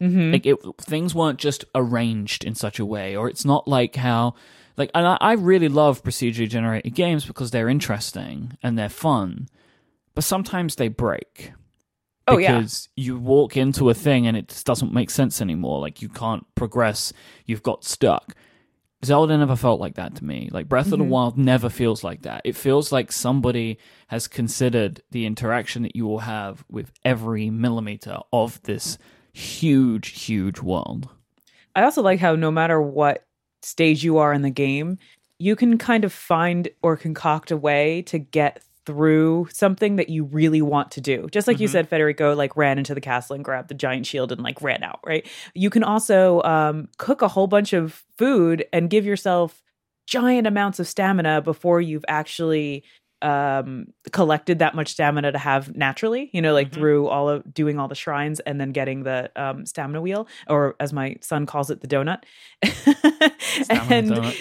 Mm-hmm. 0.00 0.32
like 0.32 0.46
it, 0.46 0.56
things 0.80 1.14
weren't 1.14 1.38
just 1.38 1.66
arranged 1.74 2.42
in 2.42 2.54
such 2.54 2.78
a 2.78 2.86
way 2.86 3.14
or 3.14 3.28
it's 3.28 3.44
not 3.44 3.68
like 3.68 3.96
how 3.96 4.34
like 4.80 4.90
and 4.94 5.06
I, 5.06 5.16
I 5.20 5.32
really 5.34 5.68
love 5.68 6.02
procedurally 6.02 6.48
generated 6.48 6.94
games 6.94 7.24
because 7.24 7.50
they're 7.52 7.68
interesting 7.68 8.56
and 8.62 8.76
they're 8.76 8.88
fun 8.88 9.48
but 10.14 10.24
sometimes 10.24 10.74
they 10.76 10.88
break 10.88 11.52
Oh, 12.26 12.38
yeah. 12.38 12.58
because 12.58 12.88
you 12.96 13.18
walk 13.18 13.56
into 13.56 13.90
a 13.90 13.94
thing 13.94 14.26
and 14.26 14.36
it 14.36 14.48
just 14.48 14.66
doesn't 14.66 14.92
make 14.92 15.10
sense 15.10 15.40
anymore 15.40 15.78
like 15.80 16.02
you 16.02 16.08
can't 16.08 16.44
progress 16.54 17.12
you've 17.46 17.62
got 17.62 17.84
stuck 17.84 18.34
Zelda 19.02 19.38
never 19.38 19.56
felt 19.56 19.80
like 19.80 19.94
that 19.94 20.16
to 20.16 20.24
me. 20.26 20.50
Like 20.52 20.68
Breath 20.68 20.92
of 20.92 20.98
the 20.98 21.04
Mhm. 21.06 21.08
Wild 21.08 21.38
never 21.38 21.70
feels 21.70 22.04
like 22.04 22.20
that. 22.20 22.42
It 22.44 22.54
feels 22.54 22.92
like 22.92 23.10
somebody 23.10 23.78
has 24.08 24.28
considered 24.28 25.00
the 25.10 25.24
interaction 25.24 25.80
that 25.84 25.96
you 25.96 26.06
will 26.06 26.18
have 26.18 26.66
with 26.68 26.92
every 27.02 27.48
millimeter 27.48 28.18
of 28.30 28.60
this 28.64 28.98
huge, 29.32 30.08
huge 30.26 30.60
world. 30.60 31.08
I 31.74 31.84
also 31.84 32.02
like 32.02 32.20
how 32.20 32.34
no 32.36 32.50
matter 32.50 32.78
what 32.78 33.24
stage 33.62 34.04
you 34.04 34.18
are 34.18 34.32
in 34.32 34.42
the 34.42 34.50
game, 34.50 34.98
you 35.38 35.56
can 35.56 35.78
kind 35.78 36.04
of 36.04 36.12
find 36.12 36.68
or 36.82 36.96
concoct 36.96 37.50
a 37.50 37.56
way 37.56 38.02
to 38.02 38.18
get 38.18 38.62
through 38.86 39.46
something 39.52 39.96
that 39.96 40.08
you 40.08 40.24
really 40.24 40.62
want 40.62 40.90
to 40.92 41.00
do. 41.00 41.28
Just 41.30 41.46
like 41.46 41.60
you 41.60 41.68
Mhm. 41.68 41.72
said, 41.72 41.88
Federico 41.88 42.34
like 42.34 42.56
ran 42.56 42.78
into 42.78 42.94
the 42.94 43.00
castle 43.00 43.34
and 43.34 43.44
grabbed 43.44 43.68
the 43.68 43.74
giant 43.74 44.06
shield 44.06 44.32
and 44.32 44.42
like 44.42 44.60
ran 44.62 44.82
out, 44.82 45.00
right? 45.06 45.26
You 45.54 45.70
can 45.70 45.84
also 45.84 46.42
um, 46.42 46.88
cook 46.98 47.22
a 47.22 47.28
whole 47.28 47.46
bunch 47.46 47.72
of 47.72 48.04
food 48.18 48.64
and 48.72 48.90
give 48.90 49.04
yourself 49.06 49.62
giant 50.06 50.46
amounts 50.46 50.80
of 50.80 50.88
stamina 50.88 51.40
before 51.42 51.80
you've 51.80 52.04
actually 52.08 52.82
um 53.22 53.86
collected 54.12 54.58
that 54.60 54.74
much 54.74 54.88
stamina 54.88 55.30
to 55.32 55.38
have 55.38 55.76
naturally 55.76 56.30
you 56.32 56.40
know 56.40 56.52
like 56.54 56.70
Mhm. 56.70 56.74
through 56.74 57.06
all 57.08 57.28
of 57.28 57.52
doing 57.52 57.78
all 57.78 57.86
the 57.88 57.94
shrines 57.94 58.40
and 58.40 58.60
then 58.60 58.72
getting 58.72 59.02
the 59.02 59.30
um 59.36 59.66
stamina 59.66 60.00
wheel 60.00 60.26
or 60.48 60.74
as 60.80 60.92
my 60.92 61.16
son 61.20 61.44
calls 61.46 61.70
it 61.70 61.80
the 61.82 61.88
donut. 61.88 62.22
And 63.90 64.10
donut. 64.10 64.36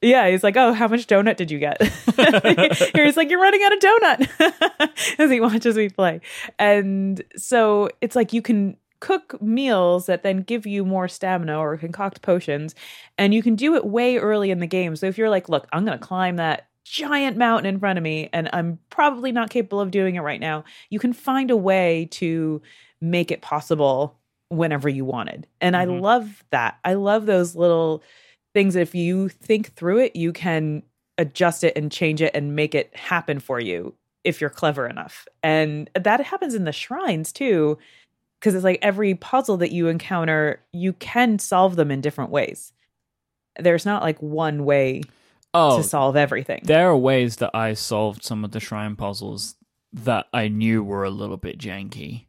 yeah 0.00 0.28
he's 0.28 0.42
like 0.44 0.56
oh 0.56 0.72
how 0.72 0.88
much 0.88 1.06
donut 1.06 1.36
did 1.36 1.50
you 1.50 1.58
get? 1.58 1.80
He's 2.94 3.16
like 3.16 3.30
you're 3.30 3.40
running 3.40 3.62
out 3.64 3.72
of 3.72 3.78
donut. 3.80 4.90
As 5.18 5.30
he 5.30 5.40
watches 5.40 5.76
me 5.76 5.88
play. 5.88 6.20
And 6.58 7.22
so 7.36 7.88
it's 8.00 8.16
like 8.16 8.32
you 8.32 8.42
can 8.42 8.76
cook 9.00 9.40
meals 9.40 10.06
that 10.06 10.22
then 10.22 10.42
give 10.42 10.66
you 10.66 10.84
more 10.84 11.08
stamina 11.08 11.58
or 11.58 11.76
concoct 11.78 12.20
potions 12.22 12.74
and 13.16 13.32
you 13.32 13.42
can 13.42 13.54
do 13.56 13.74
it 13.74 13.86
way 13.86 14.18
early 14.18 14.50
in 14.50 14.58
the 14.60 14.66
game. 14.66 14.94
So 14.94 15.06
if 15.06 15.16
you're 15.18 15.30
like 15.30 15.48
look 15.48 15.66
i'm 15.72 15.84
going 15.84 15.98
to 15.98 16.04
climb 16.06 16.36
that 16.36 16.66
giant 16.90 17.36
mountain 17.36 17.66
in 17.66 17.78
front 17.78 17.96
of 17.98 18.02
me 18.02 18.28
and 18.32 18.48
i'm 18.52 18.78
probably 18.90 19.30
not 19.32 19.50
capable 19.50 19.80
of 19.80 19.90
doing 19.90 20.16
it 20.16 20.20
right 20.20 20.40
now 20.40 20.64
you 20.90 20.98
can 20.98 21.12
find 21.12 21.50
a 21.50 21.56
way 21.56 22.08
to 22.10 22.60
make 23.00 23.30
it 23.30 23.40
possible 23.42 24.16
whenever 24.48 24.88
you 24.88 25.04
wanted. 25.04 25.46
And 25.60 25.76
i 25.76 25.86
Mhm. 25.86 26.00
love 26.00 26.44
that. 26.50 26.78
I 26.84 26.94
love 26.94 27.26
those 27.26 27.54
little 27.54 28.02
things. 28.52 28.74
If 28.74 28.94
you 28.96 29.28
think 29.28 29.74
through 29.74 29.98
it 29.98 30.16
you 30.16 30.32
can 30.32 30.82
adjust 31.18 31.62
it 31.62 31.76
and 31.76 31.92
change 31.92 32.20
it 32.20 32.32
and 32.34 32.56
make 32.56 32.74
it 32.74 32.94
happen 32.96 33.38
for 33.38 33.60
you 33.60 33.94
if 34.24 34.40
you're 34.40 34.50
clever 34.50 34.86
enough. 34.88 35.26
And 35.42 35.88
that 35.94 36.20
happens 36.20 36.54
in 36.54 36.64
the 36.64 36.72
shrines 36.72 37.32
too 37.32 37.78
because 38.40 38.54
it's 38.54 38.64
like 38.64 38.80
every 38.82 39.14
puzzle 39.14 39.56
that 39.58 39.70
you 39.70 39.86
encounter 39.88 40.60
you 40.72 40.92
can 40.94 41.38
solve 41.38 41.76
them 41.76 41.90
in 41.90 42.00
different 42.00 42.30
ways. 42.30 42.72
There's 43.58 43.86
not 43.86 44.02
like 44.02 44.20
one 44.20 44.64
way 44.64 45.02
Oh, 45.52 45.78
to 45.78 45.82
solve 45.82 46.16
everything. 46.16 46.60
there 46.64 46.88
are 46.90 46.96
ways 46.96 47.36
that 47.36 47.50
I 47.54 47.74
solved 47.74 48.24
some 48.24 48.44
of 48.44 48.52
the 48.52 48.60
shrine 48.60 48.94
puzzles 48.96 49.56
that 49.92 50.26
I 50.32 50.46
knew 50.48 50.82
were 50.84 51.02
a 51.04 51.10
little 51.10 51.36
bit 51.36 51.58
janky. 51.58 52.26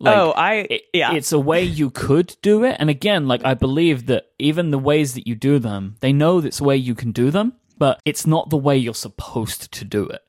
Like, 0.00 0.16
oh 0.16 0.30
i 0.32 0.54
it- 0.70 0.82
yeah. 0.92 1.14
it's 1.14 1.32
a 1.32 1.38
way 1.38 1.62
you 1.62 1.88
could 1.90 2.36
do 2.42 2.64
it. 2.64 2.76
And 2.78 2.90
again 2.90 3.28
like 3.28 3.44
i 3.44 3.54
believe 3.54 4.06
that 4.06 4.24
even 4.38 4.70
the 4.70 4.78
ways 4.78 5.14
that 5.14 5.26
you 5.26 5.34
do 5.34 5.58
them 5.58 5.96
they 6.00 6.12
know 6.12 6.40
that's 6.40 6.60
a 6.60 6.64
way 6.64 6.76
you 6.76 6.94
can 6.94 7.12
do 7.12 7.30
them 7.30 7.52
but 7.78 8.00
it's 8.04 8.26
not 8.26 8.50
the 8.50 8.56
way 8.56 8.76
you're 8.76 8.94
supposed 8.94 9.70
to 9.72 9.84
do 9.84 10.06
it. 10.06 10.22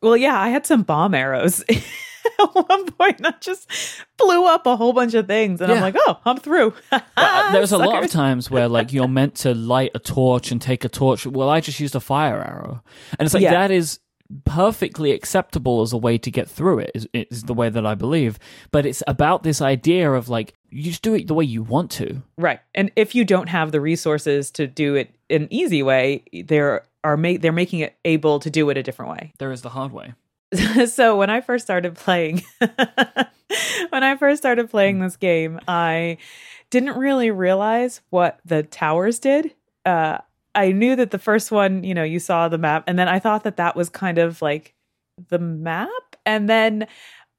Well 0.00 0.16
yeah 0.16 0.40
i 0.40 0.48
had 0.50 0.64
some 0.64 0.82
bomb 0.84 1.12
arrows 1.14 1.64
at 2.40 2.54
one 2.54 2.84
point 2.92 3.24
i 3.24 3.32
just 3.40 3.70
blew 4.16 4.46
up 4.46 4.66
a 4.66 4.76
whole 4.76 4.92
bunch 4.92 5.14
of 5.14 5.26
things 5.26 5.60
and 5.60 5.70
i'm 5.72 5.80
like 5.80 5.96
oh 6.06 6.18
i'm 6.24 6.36
through. 6.38 6.72
Uh, 7.16 7.52
there's 7.52 7.72
a 7.72 7.78
lot 7.78 8.02
of 8.04 8.10
times 8.10 8.50
where 8.50 8.68
like 8.68 8.92
you're 8.92 9.08
meant 9.08 9.34
to 9.34 9.54
light 9.54 9.90
a 9.94 9.98
torch 9.98 10.50
and 10.50 10.60
take 10.60 10.84
a 10.84 10.88
torch. 10.88 11.26
Well 11.26 11.48
i 11.48 11.60
just 11.60 11.80
used 11.80 11.94
a 11.94 12.00
fire 12.00 12.42
arrow. 12.42 12.82
And 13.18 13.26
it's 13.26 13.34
like 13.34 13.42
Yeah. 13.42 13.52
that 13.52 13.70
is 13.70 13.98
perfectly 14.44 15.12
acceptable 15.12 15.82
as 15.82 15.92
a 15.92 15.96
way 15.98 16.18
to 16.18 16.30
get 16.30 16.48
through 16.48 16.78
it 16.80 16.90
is, 16.94 17.08
is 17.12 17.42
the 17.44 17.54
way 17.54 17.68
that 17.68 17.86
i 17.86 17.94
believe. 17.94 18.38
But 18.72 18.86
it's 18.86 19.02
about 19.06 19.42
this 19.42 19.60
idea 19.62 20.10
of 20.12 20.28
like 20.28 20.54
you 20.70 20.82
just 20.82 21.02
do 21.02 21.14
it 21.14 21.26
the 21.28 21.34
way 21.34 21.44
you 21.44 21.62
want 21.62 21.90
to. 21.92 22.22
Right. 22.36 22.60
And 22.74 22.90
if 22.96 23.14
you 23.14 23.24
don't 23.24 23.48
have 23.48 23.70
the 23.70 23.80
resources 23.80 24.50
to 24.52 24.66
do 24.66 24.96
it 24.96 25.14
an 25.30 25.46
easy 25.50 25.82
way, 25.82 26.24
they're 26.46 26.84
are 27.04 27.16
ma- 27.16 27.36
they're 27.38 27.52
making 27.52 27.80
it 27.80 27.94
able 28.04 28.40
to 28.40 28.50
do 28.50 28.70
it 28.70 28.76
a 28.76 28.82
different 28.82 29.12
way. 29.12 29.32
there 29.38 29.52
is 29.52 29.62
the 29.62 29.68
hard 29.68 29.92
way 29.92 30.14
so 30.86 31.16
when 31.16 31.30
I 31.30 31.40
first 31.40 31.64
started 31.64 31.94
playing 31.94 32.42
when 33.90 34.02
I 34.04 34.16
first 34.16 34.42
started 34.42 34.70
playing 34.70 34.98
this 35.00 35.16
game, 35.16 35.60
I 35.68 36.18
didn't 36.70 36.96
really 36.98 37.30
realize 37.30 38.00
what 38.10 38.40
the 38.44 38.62
towers 38.62 39.18
did. 39.18 39.54
Uh 39.84 40.18
I 40.56 40.70
knew 40.70 40.94
that 40.96 41.10
the 41.10 41.18
first 41.18 41.50
one, 41.50 41.82
you 41.82 41.94
know, 41.94 42.04
you 42.04 42.20
saw 42.20 42.48
the 42.48 42.58
map 42.58 42.84
and 42.86 42.98
then 42.98 43.08
I 43.08 43.18
thought 43.18 43.42
that 43.44 43.56
that 43.56 43.74
was 43.74 43.88
kind 43.88 44.18
of 44.18 44.40
like 44.40 44.74
the 45.28 45.38
map 45.38 45.88
and 46.24 46.48
then 46.48 46.86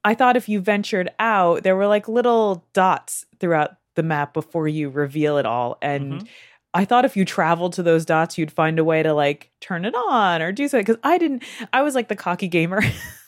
I 0.04 0.14
thought 0.14 0.38
if 0.38 0.48
you 0.48 0.60
ventured 0.60 1.10
out, 1.18 1.64
there 1.64 1.76
were 1.76 1.88
like 1.88 2.08
little 2.08 2.66
dots 2.74 3.26
throughout 3.40 3.72
the 3.96 4.04
map 4.04 4.34
before 4.34 4.68
you 4.68 4.90
reveal 4.90 5.38
it 5.38 5.46
all. 5.46 5.78
And 5.82 6.22
Mhm. 6.22 6.28
I 6.76 6.84
thought 6.84 7.06
if 7.06 7.16
you 7.16 7.24
traveled 7.24 7.74
to 7.74 7.84
those 7.84 8.04
dots, 8.04 8.38
you'd 8.38 8.52
find 8.52 8.78
a 8.80 8.84
way 8.84 9.02
to 9.02 9.14
like 9.14 9.50
turn 9.62 9.86
it 9.86 9.96
on 9.96 10.42
or 10.42 10.52
do 10.52 10.68
something. 10.68 10.84
Because 10.86 11.00
I 11.04 11.18
didn't, 11.18 11.44
I 11.72 11.82
was 11.84 11.96
like 11.96 12.10
the 12.10 12.18
cocky 12.18 12.50
gamer 12.50 12.82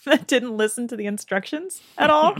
that 0.06 0.28
didn't 0.28 0.58
listen 0.58 0.90
to 0.90 0.98
the 0.98 1.06
instructions 1.06 1.82
at 1.98 2.10
all. 2.10 2.36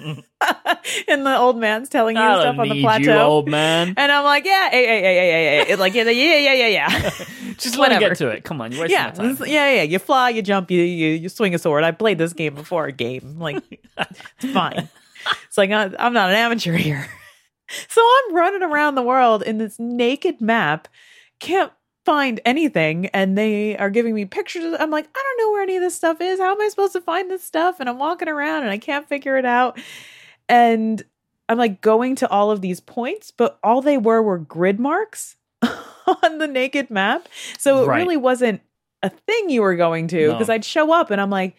and 0.00 1.26
the 1.26 1.36
old 1.36 1.58
man's 1.58 1.90
telling 1.90 2.16
you 2.16 2.22
I 2.22 2.40
stuff 2.40 2.58
on 2.58 2.66
the 2.66 2.80
plateau. 2.80 3.02
you 3.02 3.12
old 3.12 3.46
man 3.46 3.92
and 3.94 4.10
I'm 4.10 4.24
like, 4.24 4.46
yeah, 4.46 4.70
hey, 4.70 4.86
hey, 4.86 5.02
hey, 5.02 5.14
hey, 5.14 5.30
hey, 5.30 5.64
hey. 5.66 5.76
Like, 5.76 5.92
yeah, 5.92 6.04
yeah, 6.04 6.38
yeah, 6.38 6.52
yeah, 6.54 6.66
yeah. 6.68 7.10
Just 7.58 7.76
let 7.76 7.92
me 7.92 7.98
get 7.98 8.16
to 8.16 8.28
it. 8.28 8.42
Come 8.42 8.62
on, 8.62 8.72
you're 8.72 8.80
wasting 8.80 8.98
yeah, 8.98 9.10
time. 9.10 9.36
yeah, 9.40 9.74
yeah. 9.74 9.82
You 9.82 9.98
fly, 9.98 10.30
you 10.30 10.40
jump, 10.40 10.70
you, 10.70 10.80
you 10.80 11.08
you 11.08 11.28
swing 11.28 11.54
a 11.54 11.58
sword. 11.58 11.84
I 11.84 11.90
played 11.92 12.16
this 12.16 12.32
game 12.32 12.54
before 12.54 12.86
a 12.86 12.92
game. 12.92 13.36
Like, 13.38 13.62
it's 14.40 14.52
fine. 14.52 14.88
It's 15.46 15.58
like 15.58 15.70
I'm 15.70 16.12
not 16.12 16.30
an 16.30 16.36
amateur 16.36 16.72
here. 16.72 17.06
So 17.88 18.00
I'm 18.28 18.34
running 18.34 18.62
around 18.62 18.94
the 18.94 19.02
world 19.02 19.42
in 19.42 19.58
this 19.58 19.78
naked 19.78 20.40
map, 20.40 20.88
can't 21.40 21.72
find 22.04 22.40
anything, 22.44 23.06
and 23.06 23.36
they 23.36 23.76
are 23.76 23.90
giving 23.90 24.14
me 24.14 24.24
pictures. 24.24 24.76
I'm 24.78 24.90
like, 24.90 25.08
I 25.14 25.22
don't 25.22 25.44
know 25.46 25.52
where 25.52 25.62
any 25.62 25.76
of 25.76 25.82
this 25.82 25.96
stuff 25.96 26.20
is. 26.20 26.38
How 26.38 26.52
am 26.52 26.60
I 26.60 26.68
supposed 26.68 26.92
to 26.92 27.00
find 27.00 27.30
this 27.30 27.42
stuff? 27.42 27.80
And 27.80 27.88
I'm 27.88 27.98
walking 27.98 28.28
around 28.28 28.62
and 28.62 28.70
I 28.70 28.78
can't 28.78 29.08
figure 29.08 29.36
it 29.36 29.44
out. 29.44 29.78
And 30.48 31.02
I'm 31.48 31.58
like 31.58 31.80
going 31.80 32.14
to 32.16 32.28
all 32.28 32.50
of 32.50 32.60
these 32.60 32.80
points, 32.80 33.30
but 33.30 33.58
all 33.62 33.82
they 33.82 33.98
were 33.98 34.22
were 34.22 34.38
grid 34.38 34.78
marks 34.78 35.36
on 35.62 36.38
the 36.38 36.46
naked 36.46 36.90
map. 36.90 37.28
So 37.58 37.82
it 37.82 37.86
Right. 37.88 37.96
really 37.98 38.16
wasn't 38.16 38.60
a 39.02 39.10
thing 39.10 39.50
you 39.50 39.62
were 39.62 39.76
going 39.76 40.08
to 40.08 40.30
because 40.30 40.48
No. 40.48 40.54
I'd 40.54 40.64
show 40.64 40.92
up 40.92 41.10
and 41.10 41.20
I'm 41.20 41.30
like, 41.30 41.56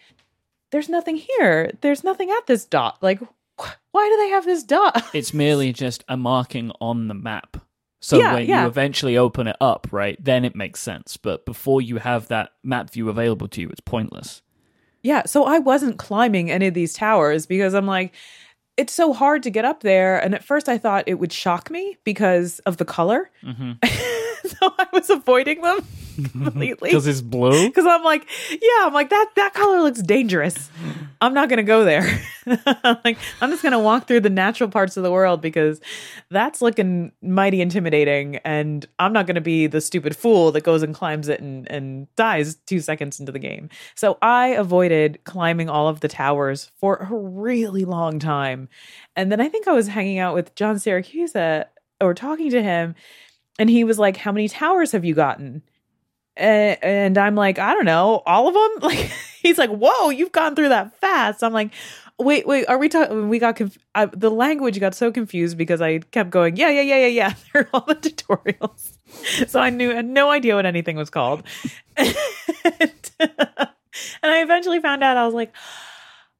there's 0.70 0.88
nothing 0.88 1.16
here. 1.16 1.72
There's 1.80 2.04
nothing 2.04 2.30
at 2.30 2.46
this 2.46 2.64
dot. 2.64 2.98
Like, 3.02 3.20
why 3.92 4.08
do 4.08 4.16
they 4.16 4.30
have 4.30 4.44
this 4.44 4.62
dot? 4.62 5.04
It's 5.14 5.32
merely 5.34 5.72
just 5.72 6.04
a 6.08 6.16
marking 6.16 6.72
on 6.80 7.08
the 7.08 7.14
map. 7.14 7.56
So 8.00 8.18
Yeah, 8.18 8.34
when 8.34 8.46
yeah. 8.46 8.62
you 8.62 8.68
eventually 8.68 9.16
open 9.16 9.48
it 9.48 9.56
up, 9.60 9.88
right, 9.90 10.22
then 10.24 10.44
it 10.44 10.54
makes 10.54 10.80
sense. 10.80 11.16
But 11.16 11.44
before 11.44 11.82
you 11.82 11.96
have 11.98 12.28
that 12.28 12.50
map 12.62 12.90
view 12.90 13.08
available 13.08 13.48
to 13.48 13.60
you, 13.60 13.68
it's 13.70 13.80
pointless. 13.80 14.42
Yeah, 15.02 15.22
so 15.26 15.44
I 15.44 15.58
wasn't 15.58 15.98
climbing 15.98 16.50
any 16.50 16.66
of 16.68 16.74
these 16.74 16.92
towers 16.92 17.46
because 17.46 17.74
I'm 17.74 17.86
like, 17.86 18.14
it's 18.76 18.92
so 18.92 19.12
hard 19.12 19.42
to 19.44 19.50
get 19.50 19.64
up 19.64 19.80
there. 19.80 20.18
And 20.22 20.34
at 20.34 20.44
first 20.44 20.68
I 20.68 20.78
thought 20.78 21.04
it 21.08 21.14
would 21.14 21.32
shock 21.32 21.70
me 21.70 21.96
because 22.04 22.60
of 22.60 22.76
the 22.76 22.84
color. 22.84 23.30
hmm 23.42 23.72
so 24.60 24.74
I 24.78 24.86
was 24.92 25.10
avoiding 25.10 25.60
them 25.62 25.78
completely. 26.32 26.90
Because 26.90 27.06
it's 27.06 27.20
blue. 27.20 27.68
Because 27.68 27.86
I'm 27.86 28.02
like, 28.02 28.26
yeah, 28.50 28.86
I'm 28.86 28.92
like, 28.92 29.10
that 29.10 29.30
that 29.36 29.54
color 29.54 29.80
looks 29.82 30.02
dangerous. 30.02 30.70
I'm 31.20 31.34
not 31.34 31.48
gonna 31.48 31.62
go 31.62 31.84
there. 31.84 32.20
like, 32.46 33.18
I'm 33.40 33.50
just 33.50 33.62
gonna 33.62 33.78
walk 33.78 34.06
through 34.06 34.20
the 34.20 34.30
natural 34.30 34.70
parts 34.70 34.96
of 34.96 35.02
the 35.02 35.10
world 35.10 35.40
because 35.40 35.80
that's 36.30 36.62
looking 36.62 37.12
mighty 37.22 37.60
intimidating. 37.60 38.36
And 38.36 38.86
I'm 38.98 39.12
not 39.12 39.26
gonna 39.26 39.40
be 39.40 39.66
the 39.66 39.80
stupid 39.80 40.16
fool 40.16 40.52
that 40.52 40.62
goes 40.62 40.82
and 40.82 40.94
climbs 40.94 41.28
it 41.28 41.40
and, 41.40 41.70
and 41.70 42.14
dies 42.16 42.56
two 42.66 42.80
seconds 42.80 43.20
into 43.20 43.32
the 43.32 43.38
game. 43.38 43.68
So 43.94 44.18
I 44.22 44.48
avoided 44.48 45.20
climbing 45.24 45.68
all 45.68 45.88
of 45.88 46.00
the 46.00 46.08
towers 46.08 46.70
for 46.80 46.96
a 46.96 47.14
really 47.14 47.84
long 47.84 48.18
time. 48.18 48.68
And 49.16 49.30
then 49.30 49.40
I 49.40 49.48
think 49.48 49.68
I 49.68 49.72
was 49.72 49.88
hanging 49.88 50.18
out 50.18 50.34
with 50.34 50.54
John 50.54 50.76
Siracusa 50.76 51.62
uh, 51.62 51.64
or 52.00 52.14
talking 52.14 52.50
to 52.50 52.62
him, 52.62 52.94
and 53.58 53.68
he 53.68 53.84
was 53.84 53.98
like, 53.98 54.16
How 54.16 54.32
many 54.32 54.48
towers 54.48 54.92
have 54.92 55.04
you 55.04 55.14
gotten? 55.14 55.62
And 56.36 57.18
I'm 57.18 57.34
like, 57.34 57.58
I 57.58 57.74
don't 57.74 57.84
know, 57.84 58.22
all 58.24 58.48
of 58.48 58.54
them. 58.54 58.88
Like, 58.88 59.10
he's 59.42 59.58
like, 59.58 59.70
whoa, 59.70 60.10
you've 60.10 60.30
gone 60.32 60.54
through 60.54 60.68
that 60.68 60.96
fast. 61.00 61.42
I'm 61.42 61.52
like, 61.52 61.72
wait, 62.18 62.46
wait, 62.46 62.66
are 62.68 62.78
we 62.78 62.88
talking? 62.88 63.28
We 63.28 63.38
got 63.38 63.56
conf- 63.56 63.78
I, 63.94 64.06
the 64.06 64.30
language 64.30 64.78
got 64.80 64.94
so 64.94 65.10
confused 65.12 65.56
because 65.56 65.80
I 65.80 65.98
kept 65.98 66.30
going, 66.30 66.56
yeah, 66.56 66.70
yeah, 66.70 66.82
yeah, 66.82 66.98
yeah, 66.98 67.06
yeah. 67.06 67.34
They're 67.52 67.68
all 67.72 67.84
the 67.86 67.94
tutorials, 67.94 68.98
so 69.48 69.60
I 69.60 69.70
knew 69.70 69.90
had 69.90 70.06
no 70.06 70.30
idea 70.30 70.54
what 70.54 70.66
anything 70.66 70.96
was 70.96 71.10
called. 71.10 71.42
and, 71.96 72.14
and 73.18 73.30
I 74.22 74.42
eventually 74.42 74.80
found 74.80 75.02
out. 75.02 75.16
I 75.16 75.24
was 75.24 75.34
like. 75.34 75.52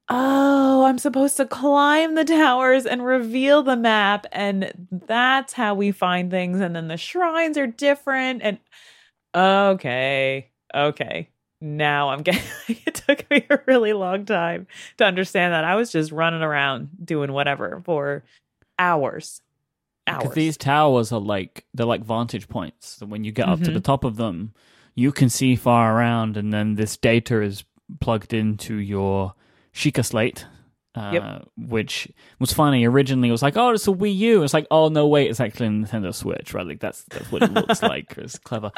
Oh, 0.09 0.85
I'm 0.85 0.97
supposed 0.97 1.37
to 1.37 1.45
climb 1.45 2.15
the 2.15 2.25
towers 2.25 2.85
and 2.87 3.05
reveal 3.05 3.61
the 3.61 3.75
map, 3.75 4.25
and 4.31 4.89
that's 4.91 5.53
how 5.53 5.75
we 5.75 5.91
find 5.91 6.31
things. 6.31 6.59
And 6.61 6.75
then 6.75 6.87
the 6.87 6.97
shrines 6.97 7.57
are 7.57 7.67
different, 7.67 8.41
and 8.41 8.57
okay, 9.35 10.49
okay. 10.73 11.29
Now 11.61 12.09
I'm 12.09 12.23
getting. 12.23 12.41
it 12.67 12.95
took 12.95 13.29
me 13.29 13.45
a 13.49 13.59
really 13.67 13.93
long 13.93 14.25
time 14.25 14.65
to 14.97 15.05
understand 15.05 15.53
that 15.53 15.63
I 15.63 15.75
was 15.75 15.91
just 15.91 16.11
running 16.11 16.41
around 16.41 16.89
doing 17.03 17.31
whatever 17.31 17.81
for 17.85 18.23
hours. 18.79 19.41
Hours. 20.07 20.23
Because 20.23 20.35
these 20.35 20.57
towers 20.57 21.11
are 21.11 21.19
like 21.19 21.65
they're 21.75 21.85
like 21.85 22.03
vantage 22.03 22.47
points. 22.47 22.87
So 22.97 23.05
when 23.05 23.23
you 23.23 23.31
get 23.31 23.47
up 23.47 23.59
to 23.59 23.69
Mhm. 23.69 23.73
the 23.75 23.79
top 23.79 24.03
of 24.03 24.15
them, 24.15 24.53
you 24.95 25.11
can 25.11 25.29
see 25.29 25.55
far 25.55 25.95
around, 25.95 26.35
and 26.35 26.51
then 26.51 26.75
this 26.75 26.97
data 26.97 27.41
is 27.43 27.63
plugged 27.99 28.33
into 28.33 28.75
your 28.75 29.33
Sheikah 29.73 30.05
slate. 30.05 30.45
Uh, 30.95 31.11
Yep. 31.13 31.47
Which 31.69 32.11
was 32.39 32.51
funny. 32.51 32.85
Originally, 32.85 33.29
it 33.29 33.31
was 33.31 33.43
like, 33.43 33.55
"Oh, 33.55 33.69
it's 33.71 33.87
a 33.87 33.91
Wii 33.91 34.15
U." 34.17 34.43
It's 34.43 34.53
like, 34.53 34.65
"Oh 34.71 34.89
no, 34.89 35.07
wait, 35.07 35.29
it's 35.29 35.39
actually 35.39 35.67
a 35.67 35.69
Nintendo 35.69 36.13
Switch." 36.13 36.53
Right? 36.53 36.65
Like 36.65 36.79
that's 36.79 37.03
that's 37.05 37.31
what 37.31 37.43
it 37.43 37.53
looks 37.53 37.81
like. 37.83 38.15
It's 38.17 38.39
clever. 38.39 38.71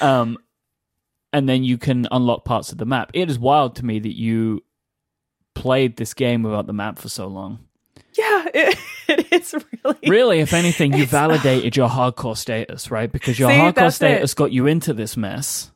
Um, 0.00 0.38
and 1.32 1.48
then 1.48 1.64
you 1.64 1.76
can 1.76 2.06
unlock 2.10 2.44
parts 2.44 2.70
of 2.72 2.78
the 2.78 2.86
map. 2.86 3.10
It 3.14 3.28
is 3.28 3.38
wild 3.38 3.76
to 3.76 3.84
me 3.84 3.98
that 3.98 4.16
you 4.16 4.62
played 5.54 5.96
this 5.96 6.14
game 6.14 6.42
without 6.44 6.66
the 6.66 6.72
map 6.72 6.98
for 6.98 7.08
so 7.08 7.26
long. 7.26 7.58
yeah, 8.16 8.46
it, 8.54 8.78
it 9.08 9.32
is 9.32 9.54
really. 9.84 9.98
really, 10.06 10.38
if 10.40 10.52
anything, 10.54 10.92
you 10.94 11.04
validated 11.06 11.76
your 11.76 11.88
hardcore 11.88 12.36
status, 12.36 12.90
right? 12.92 13.10
Because 13.10 13.38
your 13.38 13.50
See, 13.50 13.56
hardcore 13.56 13.74
that's 13.74 13.94
it. 13.96 13.96
status 13.96 14.34
got 14.34 14.52
you 14.52 14.66
into 14.66 14.94
this 14.94 15.16
mess. 15.16 15.72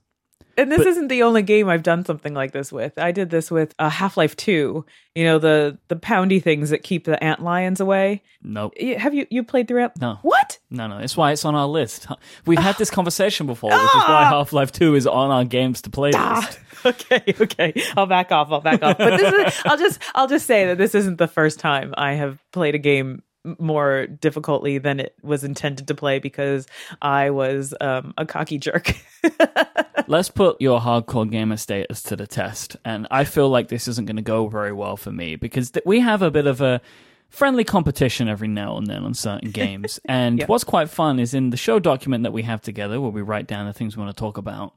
And 0.57 0.71
this 0.71 0.79
But- 0.79 0.87
isn't 0.89 1.09
the 1.09 1.23
only 1.23 1.43
game 1.43 1.69
I've 1.69 1.83
done 1.83 2.05
something 2.05 2.35
like 2.35 2.53
this 2.53 2.73
with. 2.73 2.99
I 2.99 3.13
did 3.13 3.31
this 3.31 3.51
with 3.51 3.75
uh, 3.79 3.89
Half 3.89 4.17
Life 4.17 4.37
Two. 4.37 4.85
You 5.15 5.25
know 5.25 5.39
the 5.39 5.79
the 5.89 5.97
poundy 5.97 6.43
things 6.43 6.71
that 6.71 6.83
keep 6.83 7.05
the 7.05 7.23
ant 7.23 7.43
lions 7.43 7.81
away. 7.81 8.23
Nope. 8.43 8.79
Have 8.79 9.13
you 9.15 9.27
you 9.31 9.43
played 9.43 9.67
through 9.69 9.85
it? 9.87 9.93
No. 10.01 10.19
What? 10.23 10.59
No, 10.71 10.87
no. 10.87 10.99
That's 10.99 11.17
why 11.17 11.33
it's 11.33 11.45
on 11.45 11.55
our 11.55 11.67
list. 11.67 12.07
We've 12.47 12.59
had 12.59 12.79
this 12.79 12.91
conversation 12.91 13.47
before, 13.47 13.71
which 13.71 13.81
is 13.81 13.95
why 13.95 14.25
Ah! 14.25 14.31
Half 14.31 14.53
Life 14.53 14.71
2 14.73 14.95
is 14.95 15.07
on 15.07 15.31
our 15.31 15.45
games 15.45 15.83
to 15.83 15.91
play 15.91 16.13
Ah, 16.15 16.37
list. 16.47 16.61
okay, 16.87 17.35
okay. 17.41 17.83
I'll 17.97 18.07
back 18.07 18.31
off. 18.33 18.51
I'll 18.53 18.61
back 18.61 18.83
off. 18.83 18.97
But 18.99 19.19
this 19.19 19.33
is, 19.55 19.63
I'll 19.67 19.77
just 19.77 20.01
I'll 20.15 20.29
just 20.29 20.47
say 20.47 20.67
that 20.67 20.79
this 20.79 20.95
isn't 20.95 21.19
the 21.19 21.29
first 21.29 21.59
time 21.59 21.93
I 21.99 22.13
have 22.13 22.39
played 22.53 22.75
a 22.75 22.79
game 22.79 23.23
more 23.59 24.07
difficultly 24.07 24.79
than 24.79 25.01
it 25.01 25.15
was 25.23 25.45
intended 25.45 25.89
to 25.89 25.95
play 25.95 26.19
because 26.19 26.67
I 27.01 27.31
was 27.31 27.75
um, 27.81 28.15
a 28.19 28.27
cocky 28.27 28.59
jerk. 28.59 28.95
Let's 30.07 30.31
put 30.31 30.61
your 30.61 30.81
hardcore 30.81 31.31
gamer 31.31 31.57
status 31.57 32.03
to 32.05 32.17
the 32.17 32.27
test. 32.27 32.77
And 32.85 33.07
I 33.11 33.25
feel 33.25 33.49
like 33.49 33.69
this 33.69 33.89
isn't 33.89 34.07
going 34.07 34.17
to 34.17 34.23
go 34.23 34.49
very 34.49 34.73
well 34.73 34.97
for 34.97 35.13
me 35.13 35.37
because 35.37 35.71
th- 35.71 35.85
we 35.87 36.01
have 36.01 36.23
a 36.23 36.31
bit 36.31 36.47
of 36.47 36.61
a 36.61 36.81
friendly 37.29 37.65
competition 37.65 38.29
every 38.29 38.49
now 38.49 38.77
and 38.77 38.87
then 38.87 39.05
on 39.05 39.15
certain 39.15 39.51
games. 39.51 40.01
And 40.11 40.43
what's 40.45 40.65
quite 40.65 40.91
fun 40.91 41.21
is 41.21 41.33
in 41.33 41.51
the 41.51 41.57
show 41.57 41.79
document 41.79 42.25
that 42.25 42.33
we 42.33 42.43
have 42.43 42.61
together 42.61 43.01
where 43.01 43.11
we 43.11 43.23
write 43.23 43.47
down 43.47 43.67
the 43.67 43.73
things 43.73 43.97
we 43.97 44.03
want 44.03 44.15
to 44.15 44.21
talk 44.21 44.37
about. 44.37 44.75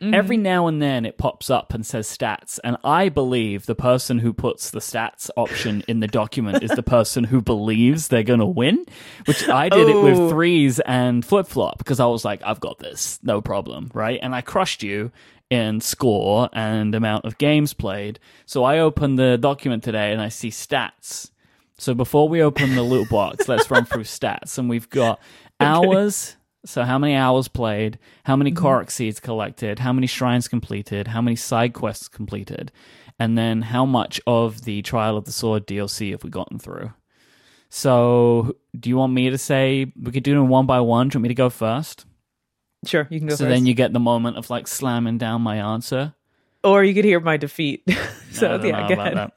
Mm-hmm. 0.00 0.14
Every 0.14 0.36
now 0.36 0.66
and 0.66 0.80
then 0.82 1.04
it 1.06 1.16
pops 1.18 1.48
up 1.48 1.72
and 1.72 1.84
says 1.86 2.06
stats. 2.06 2.58
And 2.62 2.76
I 2.84 3.08
believe 3.08 3.66
the 3.66 3.74
person 3.74 4.18
who 4.18 4.32
puts 4.32 4.70
the 4.70 4.80
stats 4.80 5.30
option 5.36 5.82
in 5.88 6.00
the 6.00 6.06
document 6.06 6.62
is 6.62 6.70
the 6.70 6.82
person 6.96 7.24
who 7.24 7.40
believes 7.40 8.08
they're 8.08 8.22
going 8.22 8.40
to 8.40 8.46
win, 8.46 8.84
which 9.26 9.48
I 9.48 9.68
did 9.68 9.88
it 9.88 9.94
Oh. 9.96 10.02
with 10.04 10.30
threes 10.30 10.80
and 10.80 11.24
flip 11.24 11.46
flop 11.46 11.78
because 11.78 11.98
I 12.00 12.06
was 12.06 12.24
like, 12.24 12.42
I've 12.44 12.60
got 12.60 12.78
this, 12.78 13.18
no 13.22 13.40
problem, 13.40 13.90
right? 13.94 14.18
And 14.22 14.34
I 14.34 14.42
crushed 14.42 14.82
you 14.82 15.12
in 15.48 15.80
score 15.80 16.48
and 16.52 16.94
amount 16.94 17.24
of 17.24 17.38
games 17.38 17.72
played. 17.72 18.18
So 18.44 18.64
I 18.64 18.80
open 18.80 19.16
the 19.16 19.38
document 19.38 19.82
today 19.84 20.12
and 20.12 20.20
I 20.20 20.28
see 20.28 20.50
stats. 20.50 21.30
So 21.78 21.94
before 21.94 22.28
we 22.28 22.42
open 22.42 22.74
the 22.74 22.82
loot 22.82 23.08
box, 23.08 23.48
let's 23.48 23.70
run 23.70 23.84
through 23.86 24.04
stats. 24.04 24.58
And 24.58 24.68
we've 24.68 24.88
got 24.90 25.20
hours. 25.60 26.35
So 26.66 26.82
how 26.82 26.98
many 26.98 27.14
hours 27.14 27.48
played, 27.48 27.98
how 28.24 28.34
many 28.36 28.50
mm-hmm. 28.50 28.66
Korok 28.66 28.90
seeds 28.90 29.20
collected, 29.20 29.78
how 29.78 29.92
many 29.92 30.06
shrines 30.06 30.48
completed, 30.48 31.08
how 31.08 31.22
many 31.22 31.36
side 31.36 31.72
quests 31.72 32.08
completed, 32.08 32.72
and 33.18 33.38
then 33.38 33.62
how 33.62 33.86
much 33.86 34.20
of 34.26 34.64
the 34.64 34.82
Trial 34.82 35.16
of 35.16 35.24
the 35.24 35.32
Sword 35.32 35.66
DLC 35.66 36.10
have 36.10 36.24
we 36.24 36.30
gotten 36.30 36.58
through. 36.58 36.92
So 37.68 38.56
do 38.78 38.88
you 38.88 38.96
want 38.96 39.12
me 39.12 39.30
to 39.30 39.38
say 39.38 39.92
we 40.00 40.12
could 40.12 40.22
do 40.22 40.34
them 40.34 40.48
one 40.48 40.66
by 40.66 40.80
one? 40.80 41.08
Do 41.08 41.16
you 41.16 41.18
want 41.20 41.22
me 41.22 41.28
to 41.28 41.34
go 41.34 41.50
first? 41.50 42.04
sure, 42.84 43.06
you 43.10 43.18
can 43.18 43.28
go 43.28 43.34
so 43.34 43.44
first. 43.44 43.54
then 43.54 43.66
you 43.66 43.74
get 43.74 43.92
the 43.92 44.00
moment 44.00 44.36
of 44.36 44.50
like 44.50 44.68
slamming 44.68 45.18
down 45.18 45.42
my 45.42 45.56
answer. 45.56 46.14
or 46.64 46.84
you 46.84 46.94
could 46.94 47.04
hear 47.04 47.20
my 47.20 47.36
defeat. 47.36 47.82
so 48.32 48.60
yeah, 48.62 48.88
go 48.88 49.00
ahead. 49.00 49.16
that. 49.16 49.32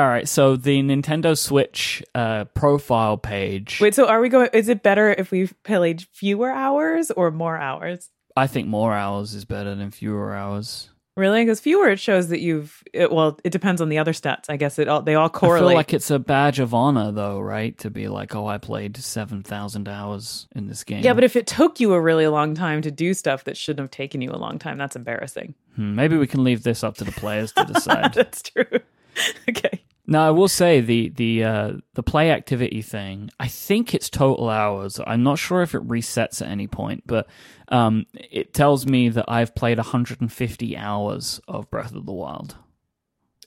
All 0.00 0.08
right, 0.08 0.26
so 0.26 0.56
the 0.56 0.80
Nintendo 0.80 1.36
Switch 1.36 2.02
uh, 2.14 2.46
profile 2.54 3.18
page. 3.18 3.80
Wait, 3.82 3.94
so 3.94 4.06
are 4.06 4.22
we 4.22 4.30
going? 4.30 4.48
Is 4.54 4.70
it 4.70 4.82
better 4.82 5.10
if 5.10 5.30
we've 5.30 5.52
played 5.62 6.06
fewer 6.14 6.50
hours 6.50 7.10
or 7.10 7.30
more 7.30 7.58
hours? 7.58 8.08
I 8.34 8.46
think 8.46 8.66
more 8.66 8.94
hours 8.94 9.34
is 9.34 9.44
better 9.44 9.74
than 9.74 9.90
fewer 9.90 10.34
hours. 10.34 10.88
Really? 11.18 11.44
Because 11.44 11.60
fewer, 11.60 11.90
it 11.90 12.00
shows 12.00 12.28
that 12.28 12.40
you've. 12.40 12.82
It, 12.94 13.12
well, 13.12 13.38
it 13.44 13.50
depends 13.50 13.82
on 13.82 13.90
the 13.90 13.98
other 13.98 14.14
stats. 14.14 14.44
I 14.48 14.56
guess 14.56 14.78
it 14.78 14.88
all 14.88 15.02
they 15.02 15.16
all 15.16 15.28
correlate. 15.28 15.64
I 15.64 15.68
feel 15.68 15.76
like 15.76 15.92
it's 15.92 16.10
a 16.10 16.18
badge 16.18 16.60
of 16.60 16.72
honor, 16.72 17.12
though, 17.12 17.38
right? 17.38 17.76
To 17.80 17.90
be 17.90 18.08
like, 18.08 18.34
oh, 18.34 18.46
I 18.46 18.56
played 18.56 18.96
seven 18.96 19.42
thousand 19.42 19.86
hours 19.86 20.48
in 20.56 20.66
this 20.66 20.82
game. 20.82 21.04
yeah, 21.04 21.12
but 21.12 21.24
if 21.24 21.36
it 21.36 21.46
took 21.46 21.78
you 21.78 21.92
a 21.92 22.00
really 22.00 22.26
long 22.26 22.54
time 22.54 22.80
to 22.80 22.90
do 22.90 23.12
stuff 23.12 23.44
that 23.44 23.58
shouldn't 23.58 23.80
have 23.80 23.90
taken 23.90 24.22
you 24.22 24.30
a 24.30 24.40
long 24.40 24.58
time, 24.58 24.78
that's 24.78 24.96
embarrassing. 24.96 25.52
Hmm, 25.76 25.94
maybe 25.94 26.16
we 26.16 26.26
can 26.26 26.42
leave 26.42 26.62
this 26.62 26.82
up 26.82 26.96
to 26.96 27.04
the 27.04 27.12
players 27.12 27.52
to 27.52 27.64
decide. 27.74 28.14
that's 28.14 28.40
true. 28.40 28.80
okay. 29.48 29.82
Now, 30.10 30.26
I 30.26 30.30
will 30.30 30.48
say 30.48 30.80
the 30.80 31.08
the 31.10 31.44
uh, 31.44 31.72
the 31.94 32.02
play 32.02 32.32
activity 32.32 32.82
thing. 32.82 33.30
I 33.38 33.46
think 33.46 33.94
it's 33.94 34.10
total 34.10 34.50
hours. 34.50 34.98
I'm 35.06 35.22
not 35.22 35.38
sure 35.38 35.62
if 35.62 35.72
it 35.72 35.86
resets 35.86 36.42
at 36.42 36.48
any 36.48 36.66
point, 36.66 37.04
but 37.06 37.28
um, 37.68 38.06
it 38.14 38.52
tells 38.52 38.86
me 38.86 39.08
that 39.08 39.26
I've 39.28 39.54
played 39.54 39.78
150 39.78 40.76
hours 40.76 41.40
of 41.46 41.70
Breath 41.70 41.94
of 41.94 42.06
the 42.06 42.12
Wild. 42.12 42.56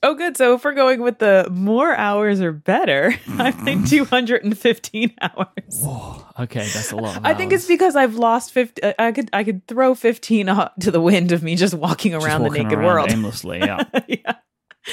Oh, 0.03 0.15
good. 0.15 0.37
So 0.37 0.53
if 0.53 0.63
we're 0.63 0.73
going 0.73 1.01
with 1.01 1.19
the 1.19 1.49
more 1.51 1.93
hours 1.93 2.39
are 2.39 2.53
better, 2.53 3.13
I 3.27 3.51
think 3.51 3.89
215 3.89 5.13
hours. 5.21 5.47
Whoa, 5.81 6.25
okay, 6.39 6.65
that's 6.65 6.93
a 6.93 6.95
lot. 6.95 7.17
Of 7.17 7.25
I 7.25 7.33
think 7.33 7.51
it's 7.51 7.67
because 7.67 7.97
I've 7.97 8.15
lost 8.15 8.53
50. 8.53 8.83
uh, 8.83 8.93
I 8.99 9.11
could 9.11 9.29
I 9.33 9.43
could 9.43 9.67
throw 9.67 9.95
15 9.95 10.47
out 10.47 10.79
to 10.79 10.91
the 10.91 11.01
wind 11.01 11.33
of 11.33 11.43
me 11.43 11.57
just 11.57 11.73
walking 11.73 12.13
Just 12.13 12.25
around 12.25 12.43
the 12.43 12.49
naked 12.51 12.71
around 12.71 12.85
world. 12.85 13.11
aimlessly. 13.11 13.59
Yeah. 13.59 13.83
yeah. 14.07 14.35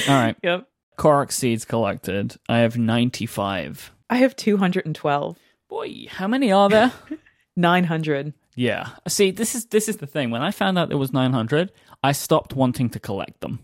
All 0.09 0.15
right. 0.15 0.37
Yep. 0.43 0.67
Korok 1.01 1.33
seeds 1.33 1.65
collected. 1.65 2.37
I 2.47 2.59
have 2.59 2.77
95. 2.77 3.91
I 4.11 4.17
have 4.17 4.37
212. 4.37 5.39
Boy, 5.67 6.07
how 6.11 6.29
many 6.29 6.53
are 6.53 6.69
there? 6.69 6.93
900. 7.57 8.35
yeah. 8.55 8.91
See, 9.09 9.31
this 9.31 9.55
is 9.55 9.65
this 9.67 9.89
is 9.89 9.97
the 9.97 10.07
thing. 10.07 10.31
When 10.31 10.43
I 10.43 10.51
found 10.51 10.79
out 10.79 10.91
there 10.91 10.99
was 10.99 11.15
900, 11.15 11.73
I 12.05 12.13
stopped 12.13 12.55
wanting 12.55 12.91
to 12.91 13.01
collect 13.01 13.41
them. 13.41 13.61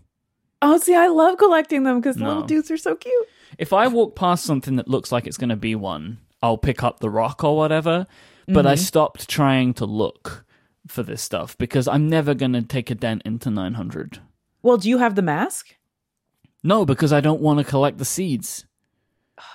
Oh, 0.63 0.79
see, 0.79 0.95
I 0.95 1.07
love 1.09 1.37
collecting 1.37 1.83
them 1.83 1.99
because 1.99 2.15
the 2.15 2.23
No. 2.23 2.29
little 2.29 2.43
dudes 2.43 2.71
are 2.71 2.77
so 2.77 2.95
cute. 2.95 3.27
If 3.59 3.71
I 3.71 3.85
walk 3.87 4.15
past 4.15 4.43
something 4.43 4.75
that 4.77 4.87
looks 4.87 5.11
like 5.11 5.27
it's 5.27 5.37
going 5.37 5.49
to 5.49 5.55
be 5.55 5.75
one, 5.75 6.17
I'll 6.41 6.57
pick 6.57 6.83
up 6.83 6.99
the 6.99 7.11
rock 7.11 7.43
or 7.43 7.55
whatever. 7.55 8.07
But 8.47 8.65
I 8.65 8.73
mm-hmm. 8.73 8.83
stopped 8.83 9.29
trying 9.29 9.75
to 9.75 9.85
look 9.85 10.43
for 10.87 11.03
this 11.03 11.21
stuff 11.21 11.55
because 11.59 11.87
I'm 11.87 12.09
never 12.09 12.33
going 12.33 12.53
to 12.53 12.63
take 12.63 12.89
a 12.89 12.95
dent 12.95 13.21
into 13.25 13.51
900. 13.51 14.21
Well, 14.63 14.77
do 14.77 14.89
you 14.89 14.97
have 14.97 15.13
the 15.13 15.21
mask? 15.21 15.76
No, 16.63 16.85
because 16.85 17.13
I 17.13 17.21
don't 17.21 17.41
want 17.41 17.59
to 17.59 17.65
collect 17.65 17.97
the 17.97 18.05
seeds. 18.05 18.65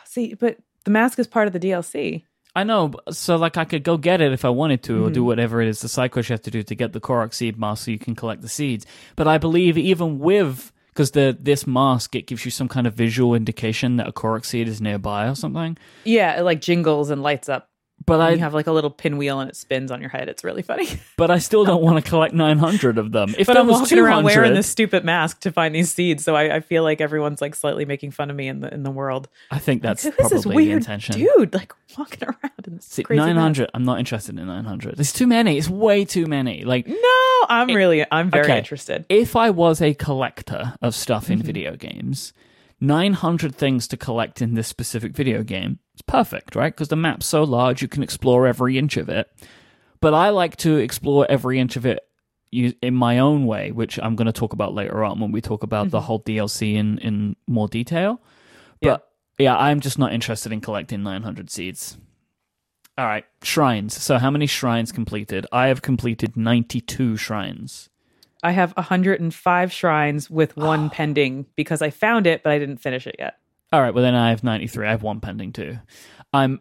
See, 0.04 0.34
but 0.34 0.58
the 0.84 0.90
mask 0.90 1.18
is 1.18 1.26
part 1.26 1.46
of 1.46 1.52
the 1.52 1.60
DLC. 1.60 2.24
I 2.54 2.64
know, 2.64 2.92
so 3.10 3.36
like 3.36 3.56
I 3.56 3.64
could 3.64 3.82
go 3.82 3.96
get 3.96 4.20
it 4.20 4.32
if 4.32 4.44
I 4.44 4.50
wanted 4.50 4.82
to, 4.84 5.06
or 5.06 5.10
do 5.10 5.20
mm-hmm. 5.20 5.26
whatever 5.26 5.62
it 5.62 5.68
is 5.68 5.80
the 5.80 5.88
side 5.88 6.10
quest 6.10 6.28
you 6.28 6.34
have 6.34 6.42
to 6.42 6.50
do 6.50 6.62
to 6.62 6.74
get 6.74 6.92
the 6.92 7.00
Korok 7.00 7.32
seed 7.32 7.58
mask 7.58 7.86
so 7.86 7.90
you 7.90 7.98
can 7.98 8.14
collect 8.14 8.42
the 8.42 8.48
seeds. 8.48 8.84
But 9.16 9.26
I 9.26 9.38
believe 9.38 9.78
even 9.78 10.18
with 10.18 10.70
because 10.88 11.12
the 11.12 11.36
this 11.40 11.66
mask 11.66 12.14
it 12.14 12.26
gives 12.26 12.44
you 12.44 12.50
some 12.50 12.68
kind 12.68 12.86
of 12.86 12.92
visual 12.92 13.34
indication 13.34 13.96
that 13.96 14.06
a 14.06 14.12
Korok 14.12 14.44
seed 14.44 14.68
is 14.68 14.82
nearby 14.82 15.28
or 15.28 15.34
something. 15.34 15.78
Yeah, 16.04 16.38
it 16.38 16.42
like 16.42 16.60
jingles 16.60 17.08
and 17.08 17.22
lights 17.22 17.48
up. 17.48 17.70
But 18.06 18.20
I 18.20 18.30
you 18.32 18.38
have 18.38 18.54
like 18.54 18.66
a 18.66 18.72
little 18.72 18.90
pinwheel 18.90 19.40
and 19.40 19.50
it 19.50 19.56
spins 19.56 19.90
on 19.90 20.00
your 20.00 20.10
head. 20.10 20.28
It's 20.28 20.44
really 20.44 20.62
funny. 20.62 20.88
but 21.16 21.30
I 21.30 21.38
still 21.38 21.64
don't 21.64 21.82
want 21.82 22.02
to 22.02 22.08
collect 22.08 22.34
nine 22.34 22.58
hundred 22.58 22.98
of 22.98 23.12
them. 23.12 23.34
If 23.38 23.46
but 23.46 23.56
I'm 23.56 23.66
walking 23.68 23.98
around 23.98 24.24
wearing 24.24 24.54
this 24.54 24.66
stupid 24.68 25.04
mask 25.04 25.40
to 25.40 25.52
find 25.52 25.74
these 25.74 25.92
seeds, 25.92 26.24
so 26.24 26.34
I, 26.34 26.56
I 26.56 26.60
feel 26.60 26.82
like 26.82 27.00
everyone's 27.00 27.40
like 27.40 27.54
slightly 27.54 27.84
making 27.84 28.10
fun 28.12 28.30
of 28.30 28.36
me 28.36 28.48
in 28.48 28.60
the 28.60 28.72
in 28.72 28.82
the 28.82 28.90
world. 28.90 29.28
I 29.50 29.58
think 29.58 29.82
that's 29.82 30.02
this 30.02 30.14
probably 30.16 30.36
is 30.38 30.42
the 30.44 30.48
weird, 30.50 30.76
intention. 30.78 31.14
dude. 31.16 31.54
Like 31.54 31.72
walking 31.98 32.24
around 32.28 32.52
in 32.66 32.76
this 32.76 32.86
See, 32.86 33.02
crazy 33.02 33.18
nine 33.18 33.36
mask. 33.36 33.42
hundred. 33.42 33.70
I'm 33.74 33.84
not 33.84 33.98
interested 33.98 34.38
in 34.38 34.46
nine 34.46 34.64
hundred. 34.64 34.98
It's 34.98 35.12
too 35.12 35.26
many. 35.26 35.58
It's 35.58 35.68
way 35.68 36.04
too 36.04 36.26
many. 36.26 36.64
Like 36.64 36.86
No, 36.86 37.46
I'm 37.48 37.68
really, 37.68 38.04
I'm 38.10 38.30
very 38.30 38.44
Okay. 38.44 38.58
interested. 38.58 39.04
if 39.08 39.36
I 39.36 39.50
was 39.50 39.80
a 39.82 39.94
collector 39.94 40.74
of 40.82 40.94
stuff 40.94 41.24
Mm-hmm. 41.24 41.32
in 41.32 41.42
video 41.42 41.76
games, 41.76 42.32
900 42.82 43.54
things 43.54 43.86
to 43.88 43.96
collect 43.96 44.42
in 44.42 44.54
this 44.54 44.66
specific 44.66 45.12
video 45.14 45.42
game. 45.44 45.78
It's 45.94 46.02
perfect, 46.02 46.56
right? 46.56 46.74
Because 46.74 46.88
the 46.88 46.96
map's 46.96 47.26
so 47.26 47.44
large, 47.44 47.80
you 47.80 47.88
can 47.88 48.02
explore 48.02 48.46
every 48.46 48.76
inch 48.76 48.96
of 48.96 49.08
it. 49.08 49.30
But 50.00 50.14
I 50.14 50.30
like 50.30 50.56
to 50.58 50.78
explore 50.78 51.24
every 51.30 51.60
inch 51.60 51.76
of 51.76 51.86
it 51.86 52.00
in 52.50 52.94
my 52.94 53.20
own 53.20 53.46
way, 53.46 53.70
which 53.70 54.00
I'm 54.02 54.16
going 54.16 54.26
to 54.26 54.32
talk 54.32 54.52
about 54.52 54.74
later 54.74 55.04
on 55.04 55.20
when 55.20 55.30
we 55.30 55.40
talk 55.40 55.62
about 55.62 55.90
the 55.90 55.98
mm-hmm. 55.98 56.06
whole 56.06 56.20
DLC 56.20 56.74
in, 56.74 56.98
in 56.98 57.36
more 57.46 57.68
detail. 57.68 58.20
But 58.80 59.08
yeah, 59.38 59.56
I'm 59.56 59.80
just 59.80 59.98
not 59.98 60.12
interested 60.12 60.50
in 60.52 60.60
collecting 60.60 61.04
900 61.04 61.50
seeds. 61.50 61.96
All 62.98 63.06
right, 63.06 63.24
shrines. 63.42 64.00
So, 64.00 64.18
how 64.18 64.30
many 64.30 64.46
shrines 64.46 64.92
completed? 64.92 65.46
I 65.50 65.68
have 65.68 65.80
completed 65.82 66.36
92 66.36 67.16
shrines. 67.16 67.88
I 68.42 68.50
have 68.52 68.72
105 68.76 69.72
shrines 69.72 70.28
with 70.28 70.56
one 70.56 70.86
ah. 70.86 70.88
pending 70.90 71.46
because 71.56 71.80
I 71.82 71.90
found 71.90 72.26
it, 72.26 72.42
but 72.42 72.52
I 72.52 72.58
didn't 72.58 72.78
finish 72.78 73.06
it 73.06 73.16
yet. 73.18 73.38
All 73.72 73.80
right, 73.80 73.94
well 73.94 74.02
then 74.02 74.14
I 74.14 74.30
have 74.30 74.44
93. 74.44 74.86
I 74.86 74.90
have 74.90 75.02
one 75.02 75.20
pending 75.20 75.52
too. 75.52 75.78
I'm 76.32 76.60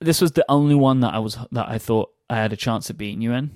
this 0.00 0.20
was 0.20 0.32
the 0.32 0.44
only 0.48 0.74
one 0.74 1.00
that 1.00 1.14
I 1.14 1.18
was 1.18 1.38
that 1.52 1.68
I 1.68 1.78
thought 1.78 2.10
I 2.28 2.36
had 2.36 2.52
a 2.52 2.56
chance 2.56 2.90
of 2.90 2.98
beating 2.98 3.22
you 3.22 3.32
in 3.32 3.50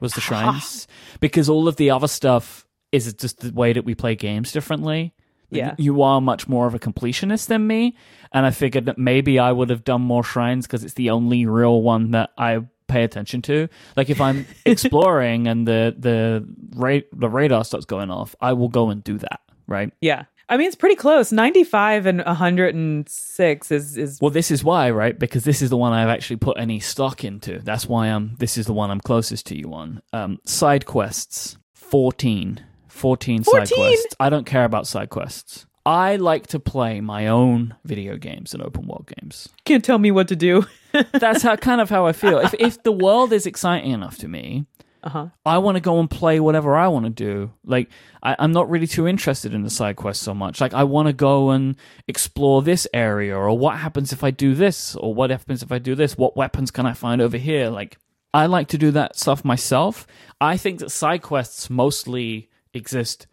was 0.00 0.12
the 0.12 0.20
shrines 0.22 0.86
because 1.20 1.48
all 1.48 1.68
of 1.68 1.76
the 1.76 1.90
other 1.90 2.08
stuff 2.08 2.66
is 2.92 3.12
just 3.14 3.40
the 3.40 3.52
way 3.52 3.72
that 3.72 3.84
we 3.84 3.94
play 3.94 4.14
games 4.14 4.52
differently. 4.52 5.14
Yeah. 5.50 5.74
You 5.78 6.02
are 6.02 6.20
much 6.20 6.46
more 6.46 6.66
of 6.66 6.74
a 6.74 6.78
completionist 6.78 7.46
than 7.46 7.66
me, 7.66 7.96
and 8.32 8.44
I 8.44 8.50
figured 8.50 8.84
that 8.84 8.98
maybe 8.98 9.38
I 9.38 9.50
would 9.50 9.70
have 9.70 9.82
done 9.82 10.02
more 10.02 10.22
shrines 10.22 10.66
because 10.66 10.84
it's 10.84 10.94
the 10.94 11.08
only 11.10 11.46
real 11.46 11.80
one 11.80 12.10
that 12.10 12.30
I 12.36 12.66
pay 12.88 13.04
attention 13.04 13.42
to. 13.42 13.68
Like 13.96 14.10
if 14.10 14.20
I'm 14.20 14.46
exploring 14.66 15.46
and 15.46 15.66
the 15.66 15.94
the 15.96 16.46
ra- 16.74 17.06
the 17.12 17.28
radar 17.28 17.64
starts 17.64 17.86
going 17.86 18.10
off, 18.10 18.34
I 18.40 18.52
will 18.54 18.68
go 18.68 18.90
and 18.90 19.04
do 19.04 19.18
that, 19.18 19.40
right? 19.66 19.92
Yeah. 20.00 20.24
I 20.50 20.56
mean, 20.56 20.66
it's 20.66 20.76
pretty 20.76 20.94
close. 20.94 21.30
95 21.30 22.06
and 22.06 22.24
106 22.24 23.70
is, 23.70 23.98
is 23.98 24.18
Well, 24.18 24.30
this 24.30 24.50
is 24.50 24.64
why, 24.64 24.90
right? 24.90 25.18
Because 25.18 25.44
this 25.44 25.60
is 25.60 25.68
the 25.68 25.76
one 25.76 25.92
I've 25.92 26.08
actually 26.08 26.36
put 26.36 26.58
any 26.58 26.80
stock 26.80 27.22
into. 27.22 27.58
That's 27.58 27.86
why 27.86 28.06
I'm. 28.06 28.34
This 28.38 28.56
is 28.56 28.64
the 28.64 28.72
one 28.72 28.90
I'm 28.90 29.00
closest 29.00 29.44
to 29.48 29.58
you 29.58 29.74
on. 29.74 30.00
Um, 30.14 30.38
side 30.46 30.86
quests, 30.86 31.58
14. 31.74 32.64
14 32.88 33.44
side 33.44 33.70
quests. 33.70 34.16
I 34.18 34.30
don't 34.30 34.46
care 34.46 34.64
about 34.64 34.86
side 34.86 35.10
quests. 35.10 35.66
I 35.88 36.16
like 36.16 36.48
to 36.48 36.60
play 36.60 37.00
my 37.00 37.28
own 37.28 37.74
video 37.82 38.18
games 38.18 38.52
and 38.52 38.62
open 38.62 38.86
world 38.86 39.10
games. 39.16 39.48
can't 39.64 39.82
tell 39.82 39.98
me 39.98 40.10
what 40.10 40.28
to 40.28 40.36
do. 40.36 40.66
That's 41.12 41.42
how 41.42 41.56
kind 41.56 41.80
of 41.80 41.88
how 41.88 42.04
I 42.04 42.12
feel. 42.12 42.38
If 42.40 42.54
if 42.58 42.82
the 42.82 42.92
world 42.92 43.32
is 43.32 43.46
exciting 43.46 43.92
enough 43.92 44.18
to 44.18 44.28
me, 44.28 44.66
Uh-huh. 45.02 45.28
I 45.46 45.58
want 45.58 45.76
to 45.76 45.80
go 45.90 45.98
and 46.00 46.10
play 46.10 46.40
whatever 46.40 46.76
I 46.76 46.88
want 46.88 47.06
to 47.06 47.10
do. 47.10 47.52
Like 47.64 47.88
I, 48.22 48.36
I'm 48.38 48.52
not 48.52 48.68
really 48.68 48.86
too 48.86 49.06
interested 49.08 49.54
in 49.54 49.62
the 49.62 49.70
side 49.70 49.96
quest 49.96 50.20
so 50.22 50.34
much. 50.34 50.60
Like 50.60 50.74
I 50.74 50.84
want 50.84 51.06
to 51.08 51.14
go 51.14 51.50
and 51.54 51.76
explore 52.06 52.60
this 52.62 52.86
area, 52.92 53.34
or 53.34 53.56
what 53.56 53.78
happens 53.78 54.12
if 54.12 54.22
I 54.22 54.30
do 54.30 54.54
this, 54.54 54.94
or 54.96 55.14
what 55.14 55.30
happens 55.30 55.62
if 55.62 55.72
I 55.72 55.78
do 55.78 55.94
this. 55.94 56.18
What 56.18 56.36
weapons 56.36 56.70
can 56.70 56.84
I 56.84 56.92
find 56.94 57.22
over 57.22 57.38
here? 57.38 57.70
Like 57.70 57.96
I 58.34 58.46
like 58.46 58.68
to 58.68 58.78
do 58.78 58.90
that 58.90 59.16
stuff 59.16 59.42
myself. 59.44 60.06
I 60.52 60.58
think 60.58 60.80
that 60.80 60.90
side 60.90 61.22
quests 61.22 61.70
mostly 61.70 62.50
exist 62.74 63.26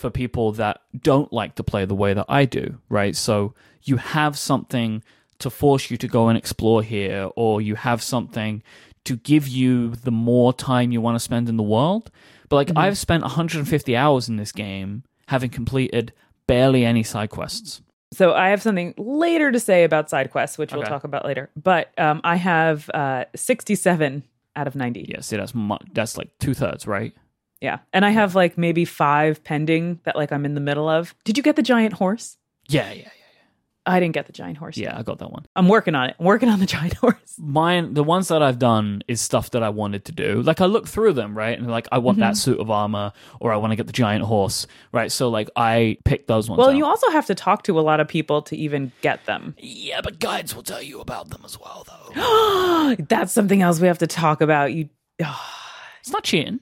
for 0.00 0.08
people 0.08 0.50
that 0.52 0.80
don't 0.98 1.30
like 1.30 1.56
to 1.56 1.62
play 1.62 1.84
the 1.84 1.94
way 1.94 2.14
that 2.14 2.24
I 2.26 2.46
do, 2.46 2.78
right? 2.88 3.14
So 3.14 3.52
you 3.82 3.98
have 3.98 4.38
something 4.38 5.02
to 5.40 5.50
force 5.50 5.90
you 5.90 5.98
to 5.98 6.08
go 6.08 6.28
and 6.28 6.38
explore 6.38 6.82
here, 6.82 7.28
or 7.36 7.60
you 7.60 7.74
have 7.74 8.02
something 8.02 8.62
to 9.04 9.16
give 9.16 9.46
you 9.46 9.90
the 9.90 10.10
more 10.10 10.54
time 10.54 10.90
you 10.90 11.02
want 11.02 11.16
to 11.16 11.20
spend 11.20 11.50
in 11.50 11.58
the 11.58 11.62
world. 11.62 12.10
But 12.48 12.56
like 12.56 12.72
I've 12.76 12.96
spent 12.96 13.22
150 13.22 13.94
hours 13.94 14.28
in 14.28 14.36
this 14.36 14.52
game 14.52 15.04
having 15.28 15.50
completed 15.50 16.12
barely 16.46 16.84
any 16.86 17.02
side 17.02 17.28
quests. 17.28 17.82
So 18.12 18.32
I 18.32 18.48
have 18.48 18.62
something 18.62 18.94
later 18.96 19.52
to 19.52 19.60
say 19.60 19.84
about 19.84 20.08
side 20.08 20.30
quests, 20.30 20.56
which 20.56 20.72
we'll 20.72 20.82
talk 20.82 21.04
about 21.04 21.24
later. 21.26 21.50
But 21.56 21.92
um, 21.98 22.22
I 22.24 22.36
have 22.36 22.90
uh, 22.92 23.26
67 23.36 24.24
out 24.56 24.66
of 24.66 24.74
90. 24.74 25.06
Yeah, 25.08 25.20
see 25.20 25.36
that's 25.36 25.54
mu- 25.54 25.76
that's 25.92 26.16
like 26.16 26.30
two 26.38 26.54
thirds, 26.54 26.86
right? 26.86 27.14
Yeah. 27.60 27.78
And 27.92 28.04
I 28.04 28.10
have 28.10 28.34
like 28.34 28.56
maybe 28.56 28.84
five 28.84 29.44
pending 29.44 30.00
that 30.04 30.16
like 30.16 30.32
I'm 30.32 30.44
in 30.44 30.54
the 30.54 30.60
middle 30.60 30.88
of. 30.88 31.14
Did 31.24 31.36
you 31.36 31.42
get 31.42 31.56
the 31.56 31.62
giant 31.62 31.94
horse? 31.94 32.36
Yeah, 32.68 32.88
yeah, 32.88 32.94
yeah. 32.94 33.02
yeah. 33.02 33.10
I 33.86 33.98
didn't 33.98 34.14
get 34.14 34.26
the 34.26 34.32
giant 34.32 34.58
horse. 34.58 34.76
yeah. 34.76 34.90
yet. 34.90 34.98
I 34.98 35.02
got 35.02 35.18
that 35.18 35.32
one. 35.32 35.46
I'm 35.56 35.68
working 35.68 35.94
on 35.94 36.10
it. 36.10 36.16
I'm 36.18 36.26
working 36.26 36.48
on 36.48 36.60
the 36.60 36.66
giant 36.78 36.94
horse. 36.94 37.16
Mine, 37.38 37.94
the 37.94 38.04
ones 38.04 38.28
that 38.28 38.42
I've 38.42 38.58
done 38.58 39.02
is 39.08 39.20
stuff 39.20 39.50
that 39.50 39.62
I 39.62 39.70
wanted 39.70 40.04
to 40.06 40.12
do. 40.12 40.42
Like 40.42 40.60
I 40.60 40.66
look 40.66 40.86
through 40.86 41.14
them, 41.14 41.36
right, 41.36 41.58
and 41.58 41.70
like 41.70 41.88
I 41.90 41.98
want 41.98 42.18
that 42.18 42.32
mm-hmm. 42.32 42.34
suit 42.34 42.60
of 42.60 42.70
armor, 42.70 43.12
or 43.40 43.52
I 43.52 43.56
want 43.56 43.72
to 43.72 43.76
get 43.76 43.86
the 43.86 43.92
giant 43.92 44.24
horse, 44.24 44.66
right. 44.92 45.10
So 45.10 45.28
like 45.28 45.50
I 45.56 45.98
pick 46.04 46.26
those 46.26 46.48
ones. 46.48 46.58
Well, 46.58 46.70
out. 46.70 46.76
you 46.76 46.84
also 46.84 47.10
have 47.10 47.26
to 47.26 47.34
talk 47.34 47.64
to 47.64 47.78
a 47.78 47.82
lot 47.82 48.00
of 48.00 48.08
people 48.08 48.42
to 48.42 48.56
even 48.56 48.92
get 49.00 49.24
them. 49.26 49.54
yeah, 49.58 50.00
but 50.02 50.18
guides 50.18 50.54
will 50.54 50.62
tell 50.62 50.82
you 50.82 51.00
about 51.00 51.30
them 51.30 51.42
as 51.44 51.58
well, 51.58 51.86
though. 51.86 52.96
That's 53.08 53.32
something 53.32 53.62
else 53.62 53.80
we 53.80 53.86
have 53.88 53.98
to 53.98 54.06
talk 54.06 54.40
about. 54.40 54.72
You, 54.72 54.88
it's 55.18 56.10
not 56.10 56.24
cheating. 56.24 56.60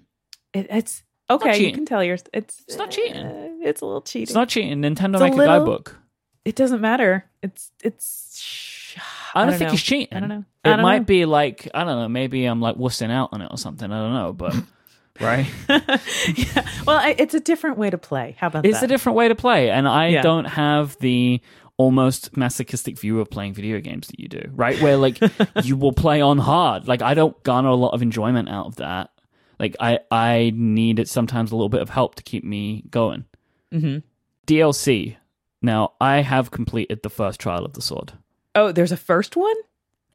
It, 0.55 0.67
it's 0.71 1.03
okay. 1.31 1.65
You 1.65 1.73
can 1.73 1.85
tell 1.87 2.03
yours. 2.03 2.23
It's 2.33 2.63
It's 2.67 2.77
not 2.77 2.91
cheating. 2.91 3.25
uh, 3.27 3.49
it's 3.63 3.81
a 3.81 3.87
little 3.87 4.03
cheating. 4.03 4.23
It's 4.25 4.35
not 4.35 4.49
cheating. 4.49 4.79
Nintendo 4.83 5.15
It's 5.15 5.21
a 5.23 5.25
make 5.25 5.33
a 5.33 5.37
little- 5.37 5.59
guidebook. 5.59 5.97
it 6.45 6.55
doesn't 6.57 6.81
matter. 6.81 7.25
It's 7.43 7.71
it's. 7.83 8.95
I 9.35 9.45
don't, 9.45 9.57
think 9.59 9.69
know. 9.69 9.75
it's 9.75 9.83
cheating. 9.83 10.17
I 10.17 10.21
don't 10.21 10.29
know. 10.31 10.45
It 10.65 10.69
don't 10.71 10.81
might 10.81 10.99
know. 11.01 11.05
be 11.05 11.25
like 11.27 11.69
I 11.75 11.85
don't 11.85 12.01
know. 12.01 12.09
Maybe 12.09 12.45
I'm 12.47 12.61
like 12.61 12.77
wussing 12.77 13.11
out 13.11 13.29
on 13.33 13.43
it 13.43 13.49
or 13.51 13.59
something. 13.59 13.93
I 13.93 14.01
don't 14.01 14.15
know, 14.15 14.33
but 14.33 14.55
right. 15.21 15.47
yeah. 15.69 16.69
Well, 16.87 16.97
I, 16.99 17.15
it's 17.19 17.35
a 17.35 17.41
different 17.41 17.77
way 17.79 17.91
to 17.91 17.99
play. 17.99 18.35
How 18.39 18.47
about 18.49 18.65
It's 18.65 18.73
that? 18.73 18.85
It's 18.85 18.85
a 18.85 18.89
different 18.89 19.17
way 19.17 19.29
to 19.29 19.35
play, 19.35 19.71
and 19.71 19.87
I 19.87 20.09
Yeah. 20.09 20.23
don't 20.23 20.47
have 20.47 20.97
the 20.99 21.41
almost 21.77 22.37
masochistic 22.37 22.99
view 22.99 23.21
of 23.21 23.31
playing 23.31 23.53
video 23.55 23.79
games 23.81 24.09
that 24.09 24.19
you 24.19 24.27
do, 24.29 24.43
right? 24.55 24.81
Where 24.81 24.97
like 24.97 25.21
you 25.63 25.77
will 25.77 25.93
play 25.93 26.21
on 26.21 26.39
hard. 26.39 26.89
Like 26.89 27.03
I 27.03 27.15
don't 27.15 27.41
garner 27.45 27.69
a 27.69 27.75
lot 27.77 27.91
of 27.93 28.03
enjoyment 28.03 28.49
out 28.49 28.67
of 28.67 28.77
that. 28.77 29.11
Like 29.59 29.77
I 29.81 30.01
I 30.11 30.53
need 30.55 30.99
it 30.99 31.09
sometimes 31.09 31.51
a 31.53 31.57
little 31.57 31.69
bit 31.69 31.83
of 31.83 31.91
help 31.91 32.15
to 32.17 32.23
keep 32.23 32.45
me 32.45 32.85
going. 32.91 33.25
Mhm. 33.73 34.03
DLC. 34.47 35.17
Now 35.63 35.93
I 36.01 36.19
have 36.23 36.51
completed 36.51 37.03
the 37.03 37.11
first 37.11 37.41
trial 37.41 37.65
of 37.65 37.73
the 37.75 37.83
sword. 37.83 38.13
oh, 38.55 38.73
there's 38.73 38.93
a 38.93 38.97
first 38.97 39.37
one. 39.37 39.55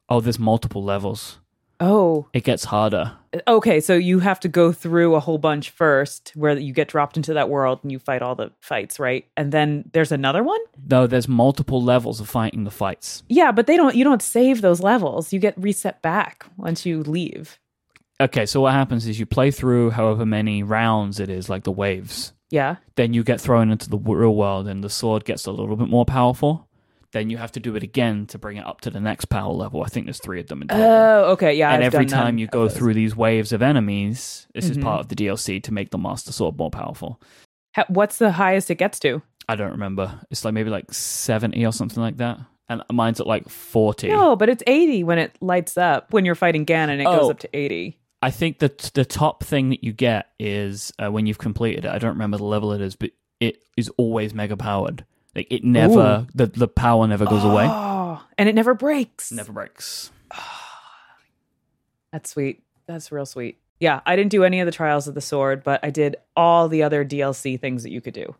Oh, 0.10 0.20
there's 0.20 0.40
multiple 0.40 0.84
levels. 0.84 1.40
Oh, 1.80 2.28
It 2.34 2.44
gets 2.44 2.66
harder. 2.66 3.14
okay. 3.48 3.80
So 3.80 3.94
you 3.96 4.20
have 4.20 4.40
to 4.42 4.48
go 4.48 4.72
through 4.72 5.16
a 5.16 5.20
whole 5.20 5.38
bunch 5.38 5.70
first, 5.70 6.32
where 6.36 6.58
you 6.58 6.72
get 6.74 6.88
dropped 6.90 7.18
into 7.18 7.34
that 7.34 7.50
world 7.50 7.80
and 7.84 7.92
you 7.92 8.00
fight 8.00 8.22
all 8.22 8.36
the 8.36 8.52
fights, 8.62 9.00
right? 9.00 9.26
And 9.36 9.52
then 9.52 9.90
there's 9.94 10.12
another 10.12 10.44
one. 10.44 10.60
No, 10.90 11.08
there's 11.08 11.28
multiple 11.28 11.82
levels 11.84 12.20
of 12.22 12.30
fighting 12.30 12.64
the 12.64 12.72
fights. 12.72 13.24
Yeah, 13.28 13.52
but 13.52 13.66
they 13.68 13.76
don't. 13.78 13.96
You 13.96 14.04
don't 14.04 14.22
save 14.22 14.62
those 14.62 14.82
levels. 14.82 15.34
You 15.34 15.40
get 15.40 15.56
reset 15.58 16.02
back 16.02 16.46
once 16.58 16.86
you 16.86 17.02
leave. 17.04 17.60
Okay, 18.24 18.46
so 18.46 18.62
what 18.62 18.74
happens 18.74 19.06
is 19.08 19.20
you 19.20 19.26
play 19.26 19.52
through 19.52 19.92
however 19.92 20.26
many 20.26 20.64
rounds 20.64 21.20
it 21.20 21.30
is, 21.30 21.50
like 21.50 21.64
the 21.64 21.72
waves. 21.72 22.34
Yeah. 22.50 22.78
Then 22.96 23.14
you 23.14 23.24
get 23.24 23.42
thrown 23.42 23.70
into 23.72 23.90
the 23.90 23.98
real 23.98 24.36
world, 24.36 24.68
and 24.68 24.84
the 24.84 24.90
sword 24.90 25.26
gets 25.26 25.46
a 25.46 25.52
little 25.52 25.76
bit 25.76 25.90
more 25.90 26.06
powerful. 26.06 26.68
then 27.12 27.30
you 27.30 27.38
have 27.38 27.52
to 27.52 27.60
do 27.60 27.76
it 27.76 27.84
again 27.84 28.26
to 28.26 28.40
bring 28.40 28.58
it 28.58 28.66
up 28.66 28.82
to 28.82 28.90
the 28.90 29.00
next 29.00 29.26
power 29.26 29.54
level. 29.54 29.84
I 29.84 29.88
think 29.88 30.08
there's 30.08 30.18
three 30.20 30.40
of 30.40 30.48
them 30.48 30.64
in 30.64 30.68
total. 30.68 30.84
Oh, 30.84 31.24
okay, 31.34 31.54
yeah. 31.54 31.70
and 31.72 31.84
I've 31.84 31.94
every 31.94 32.08
time 32.08 32.40
you 32.40 32.48
go 32.48 32.68
through 32.68 32.96
these 32.96 33.16
waves 33.16 33.54
of 33.54 33.62
enemies, 33.62 34.48
this 34.56 34.68
is 34.68 34.80
Mhm. 34.80 34.82
part 34.82 35.00
of 35.02 35.10
the 35.10 35.16
DLC 35.16 35.60
to 35.60 35.72
make 35.72 35.92
the 35.92 36.00
Master 36.00 36.32
Sword 36.32 36.58
more 36.58 36.72
powerful. 36.72 37.22
Ha- 37.76 37.86
what's 37.88 38.18
the 38.18 38.32
highest 38.32 38.72
it 38.72 38.80
gets 38.80 38.98
to? 39.02 39.22
I 39.48 39.56
don't 39.56 39.70
remember. 39.74 40.22
It's 40.32 40.44
like 40.44 40.56
maybe 40.56 40.72
like 40.72 40.92
70 40.92 41.64
or 41.64 41.72
something 41.72 42.02
like 42.02 42.18
that. 42.18 42.40
And 42.68 42.82
mine's 42.92 43.20
at 43.20 43.28
like 43.28 43.48
40. 43.48 44.08
No, 44.08 44.36
but 44.36 44.50
it's 44.50 44.64
80 44.66 45.04
when 45.04 45.20
it 45.20 45.38
lights 45.40 45.78
up. 45.78 46.12
When 46.14 46.26
you're 46.26 46.34
fighting 46.34 46.66
Ganon, 46.66 47.00
it 47.00 47.04
goes 47.04 47.28
Oh. 47.28 47.30
up 47.30 47.38
to 47.42 47.50
80. 47.56 48.00
I 48.24 48.32
think 48.32 48.60
that 48.60 48.78
the 48.94 49.04
top 49.04 49.44
thing 49.44 49.70
that 49.72 49.84
you 49.84 49.92
get 49.92 50.30
is 50.40 50.94
uh, 50.98 51.12
when 51.12 51.26
you've 51.26 51.40
completed 51.40 51.84
it. 51.84 51.92
I 51.92 51.98
don't 51.98 52.14
remember 52.14 52.38
the 52.38 52.46
level 52.46 52.72
it 52.72 52.80
is, 52.80 52.96
but 52.96 53.12
it 53.42 53.62
is 53.76 53.90
always 53.98 54.34
mega 54.34 54.56
powered. 54.56 55.04
Like 55.36 55.48
it 55.50 55.66
never, 55.66 56.26
the, 56.34 56.46
the 56.46 56.70
power 56.70 57.06
never 57.06 57.26
goes 57.26 57.44
away. 57.44 57.66
Oh, 57.68 58.24
and 58.38 58.48
it 58.48 58.56
never 58.56 58.74
breaks. 58.74 59.30
Never 59.30 59.52
breaks. 59.52 60.10
That's 62.14 62.30
sweet. 62.30 62.64
That's 62.86 63.12
real 63.12 63.26
sweet. 63.26 63.60
Yeah, 63.82 64.00
I 64.06 64.16
didn't 64.16 64.32
do 64.32 64.46
any 64.46 64.62
of 64.62 64.68
the 64.68 64.72
trials 64.72 65.10
of 65.10 65.16
the 65.16 65.22
sword, 65.22 65.62
but 65.62 65.82
I 65.84 65.90
did 65.90 66.16
all 66.38 66.70
the 66.70 66.84
other 66.84 67.04
DLC 67.04 67.60
things 67.60 67.84
that 67.84 67.92
you 67.92 68.00
could 68.00 68.14
do. 68.14 68.36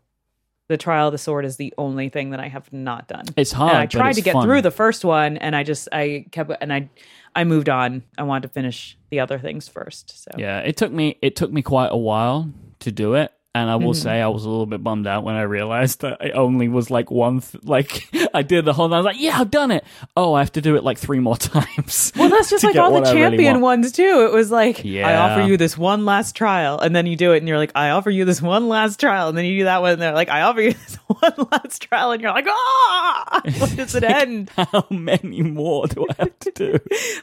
The 0.68 0.78
trial 0.78 1.08
of 1.08 1.12
the 1.12 1.18
sword 1.18 1.44
is 1.44 1.58
the 1.58 1.74
only 1.76 2.08
thing 2.08 2.30
that 2.30 2.40
I 2.40 2.48
have 2.48 2.72
not 2.72 3.06
done. 3.06 3.26
It's 3.36 3.52
hard. 3.52 3.72
and 3.72 3.78
I 3.82 3.86
tried 3.86 4.14
to 4.14 4.22
get 4.22 4.32
fun. 4.32 4.46
through 4.46 4.62
the 4.62 4.70
first 4.70 5.04
one, 5.04 5.36
and 5.36 5.54
I 5.54 5.62
just 5.62 5.88
I 5.92 6.24
kept 6.30 6.50
and 6.62 6.72
I 6.72 6.88
I 7.34 7.44
moved 7.44 7.68
on. 7.68 8.02
I 8.16 8.22
wanted 8.22 8.48
to 8.48 8.54
finish 8.54 8.96
the 9.10 9.20
other 9.20 9.38
things 9.38 9.68
first. 9.68 10.24
So 10.24 10.30
Yeah, 10.38 10.60
it 10.60 10.76
took 10.76 10.92
me 10.92 11.18
it 11.20 11.36
took 11.36 11.52
me 11.52 11.62
quite 11.62 11.90
a 11.90 11.96
while 11.96 12.50
to 12.80 12.92
do 12.92 13.14
it, 13.14 13.32
and 13.54 13.70
I 13.70 13.76
will 13.76 13.92
Mhm. 13.92 13.96
say 14.02 14.20
I 14.20 14.28
was 14.28 14.44
a 14.44 14.48
little 14.48 14.66
bit 14.66 14.82
bummed 14.82 15.06
out 15.06 15.22
when 15.24 15.34
I 15.36 15.42
realized 15.42 16.00
that 16.00 16.20
it 16.20 16.32
only 16.32 16.68
was 16.68 16.90
like 16.90 17.10
one. 17.10 17.40
Th- 17.40 17.62
like 17.64 18.08
I 18.34 18.42
did 18.42 18.64
the 18.64 18.72
whole. 18.72 18.88
Thing. 18.88 18.94
I 18.94 18.98
was 18.98 19.04
like, 19.06 19.20
yeah, 19.20 19.38
I've 19.40 19.50
done 19.50 19.70
it. 19.70 19.84
Oh, 20.16 20.34
I 20.34 20.40
have 20.40 20.52
to 20.52 20.60
do 20.60 20.76
it 20.76 20.84
like 20.84 20.98
three 20.98 21.20
more 21.20 21.36
times. 21.38 22.12
Well, 22.16 22.28
that's 22.28 22.50
just 22.50 22.64
like 22.64 22.76
all 22.76 22.90
the 22.92 23.08
I 23.08 23.12
really 23.12 23.20
champion 23.36 23.60
ones 23.60 23.92
too. 23.92 24.26
It 24.28 24.32
was 24.32 24.50
like, 24.50 24.84
I 24.84 25.14
offer 25.16 25.42
you 25.46 25.56
this 25.56 25.78
one 25.78 26.04
last 26.04 26.34
trial, 26.36 26.78
and 26.80 26.94
then 26.96 27.06
you 27.06 27.16
do 27.16 27.32
it, 27.32 27.38
and 27.38 27.48
you're 27.48 27.58
like, 27.58 27.72
I 27.74 27.90
offer 27.90 28.10
you 28.10 28.24
this 28.24 28.42
one 28.42 28.68
last 28.68 28.98
trial, 29.00 29.28
and 29.28 29.38
then 29.38 29.44
you 29.44 29.58
do 29.60 29.64
that 29.64 29.80
one, 29.82 29.92
and 29.92 30.02
they're 30.02 30.12
like, 30.12 30.28
I 30.28 30.42
offer 30.42 30.60
you 30.60 30.72
this 30.86 30.96
one 31.06 31.48
last 31.52 31.82
trial, 31.82 32.10
and 32.12 32.20
you're 32.22 32.32
like, 32.32 32.46
ah, 32.48 33.40
when 33.58 33.76
does 33.76 33.94
it 33.94 34.04
end? 34.04 34.50
How 34.56 34.86
many 34.90 35.42
more 35.42 35.86
do 35.86 36.06
I 36.10 36.14
have 36.24 36.38
to 36.40 36.50
do? 36.50 36.72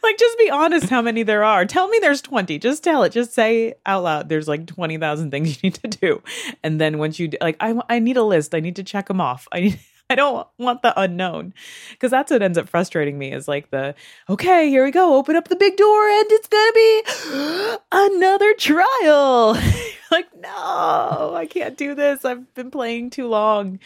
like, 0.04 0.18
just 0.18 0.38
be 0.40 0.50
honest 0.50 0.90
how 0.90 1.02
many 1.02 1.24
there 1.24 1.44
are. 1.44 1.66
Tell 1.66 1.88
me 1.90 1.98
there's 2.02 2.22
20. 2.22 2.58
Just 2.60 2.84
tell 2.84 3.04
it. 3.04 3.12
Just 3.12 3.34
say 3.34 3.74
out 3.86 4.04
loud, 4.04 4.30
there's 4.30 4.48
like 4.48 4.66
20,000 4.68 5.32
things 5.32 5.50
you 5.56 5.70
need 5.70 5.76
to 5.76 5.88
do. 5.88 6.21
And 6.64 6.80
then 6.80 6.98
once 6.98 7.20
you, 7.20 7.30
like, 7.42 7.58
I, 7.60 7.80
I 7.90 8.00
need 8.00 8.18
a 8.18 8.24
list. 8.24 8.54
I 8.54 8.60
need 8.60 8.76
to 8.76 8.84
check 8.84 9.08
them 9.08 9.22
off. 9.22 9.48
I 9.52 9.60
need, 9.62 9.80
I 10.10 10.16
don't 10.16 10.46
want 10.58 10.82
the 10.82 11.00
unknown 11.00 11.54
because 11.92 12.12
that's 12.12 12.32
what 12.32 12.42
ends 12.42 12.58
up 12.58 12.68
frustrating 12.68 13.18
me 13.18 13.32
is 13.32 13.48
like 13.48 13.72
the, 13.72 13.96
okay, 14.30 14.70
here 14.70 14.84
we 14.84 14.92
go. 14.92 15.16
Open 15.16 15.38
up 15.38 15.48
the 15.48 15.56
big 15.56 15.78
door 15.78 16.10
and 16.10 16.26
it's 16.30 16.50
to 16.50 16.72
be 16.76 17.78
another 17.92 18.54
trial. 18.56 19.54
like, 20.12 20.28
no, 20.38 21.34
I 21.34 21.48
can't 21.50 21.78
do 21.78 21.96
this. 21.96 22.26
I've 22.26 22.54
been 22.54 22.72
playing 22.72 23.12
too 23.12 23.28
long. 23.28 23.80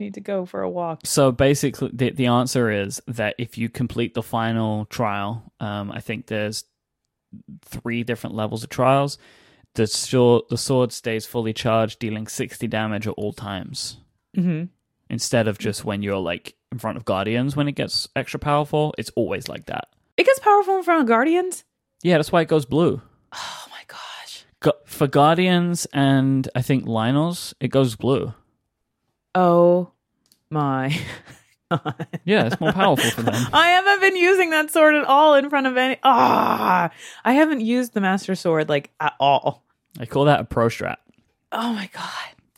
I 0.00 0.04
need 0.04 0.14
to 0.14 0.20
go 0.20 0.44
for 0.44 0.60
a 0.62 0.68
walk. 0.68 1.00
So 1.04 1.32
basically, 1.32 1.90
the 1.92 2.10
the 2.10 2.26
answer 2.26 2.70
is 2.70 3.02
that 3.06 3.34
if 3.38 3.56
you 3.56 3.68
complete 3.68 4.14
the 4.14 4.22
final 4.22 4.84
trial, 4.86 5.52
um, 5.58 5.90
I 5.90 6.00
think 6.00 6.26
there's 6.26 6.64
three 7.62 8.02
different 8.02 8.36
levels 8.36 8.62
of 8.62 8.70
trials. 8.70 9.18
The 9.74 9.86
sword, 9.86 10.44
the 10.50 10.56
sword 10.58 10.92
stays 10.92 11.26
fully 11.26 11.52
charged, 11.52 11.98
dealing 11.98 12.26
sixty 12.26 12.66
damage 12.66 13.06
at 13.06 13.14
all 13.14 13.32
times. 13.32 13.98
hmm 14.34 14.64
instead 15.08 15.48
of 15.48 15.58
just 15.58 15.84
when 15.84 16.02
you're 16.04 16.18
like 16.18 16.54
in 16.70 16.78
front 16.78 16.96
of 16.96 17.04
guardians 17.04 17.56
when 17.56 17.66
it 17.66 17.72
gets 17.72 18.06
extra 18.14 18.38
powerful 18.38 18.94
it's 18.96 19.10
always 19.16 19.48
like 19.48 19.66
that 19.66 19.88
It 20.16 20.24
gets 20.24 20.38
powerful 20.38 20.76
in 20.76 20.84
front 20.84 21.00
of 21.00 21.08
Guardians. 21.08 21.64
yeah 22.04 22.16
that's 22.16 22.30
why 22.30 22.42
it 22.42 22.46
goes 22.48 22.64
blue 22.64 23.02
Oh 23.32 23.64
my 23.72 23.82
gosh. 23.88 24.44
Gu- 24.60 24.80
for 24.86 25.08
guardians 25.08 25.86
and 25.92 26.48
i 26.54 26.62
think 26.62 26.86
Lionels, 26.86 27.54
it 27.58 27.68
goes 27.72 27.96
blue 27.96 28.32
Oh 29.34 29.90
my 30.48 30.96
god. 31.70 32.06
yeah 32.24 32.46
it's 32.46 32.60
more 32.60 32.72
powerful 32.72 33.10
for 33.10 33.22
them 33.22 33.34
I 33.52 33.68
haven't 33.68 34.00
been 34.00 34.16
using 34.16 34.50
that 34.50 34.70
sword 34.70 34.94
at 34.94 35.04
all 35.04 35.34
in 35.34 35.48
front 35.50 35.66
of 35.66 35.76
any 35.76 35.96
ah 36.02 36.90
I 37.24 37.32
haven't 37.32 37.60
used 37.60 37.94
the 37.94 38.00
master 38.00 38.34
sword 38.34 38.68
like 38.68 38.90
at 39.00 39.14
all. 39.20 39.62
i 39.98 40.06
call 40.06 40.24
that 40.26 40.40
a 40.40 40.44
pro 40.44 40.66
strat 40.68 40.96
Oh 41.52 41.72
my 41.72 41.88
god. 41.92 42.04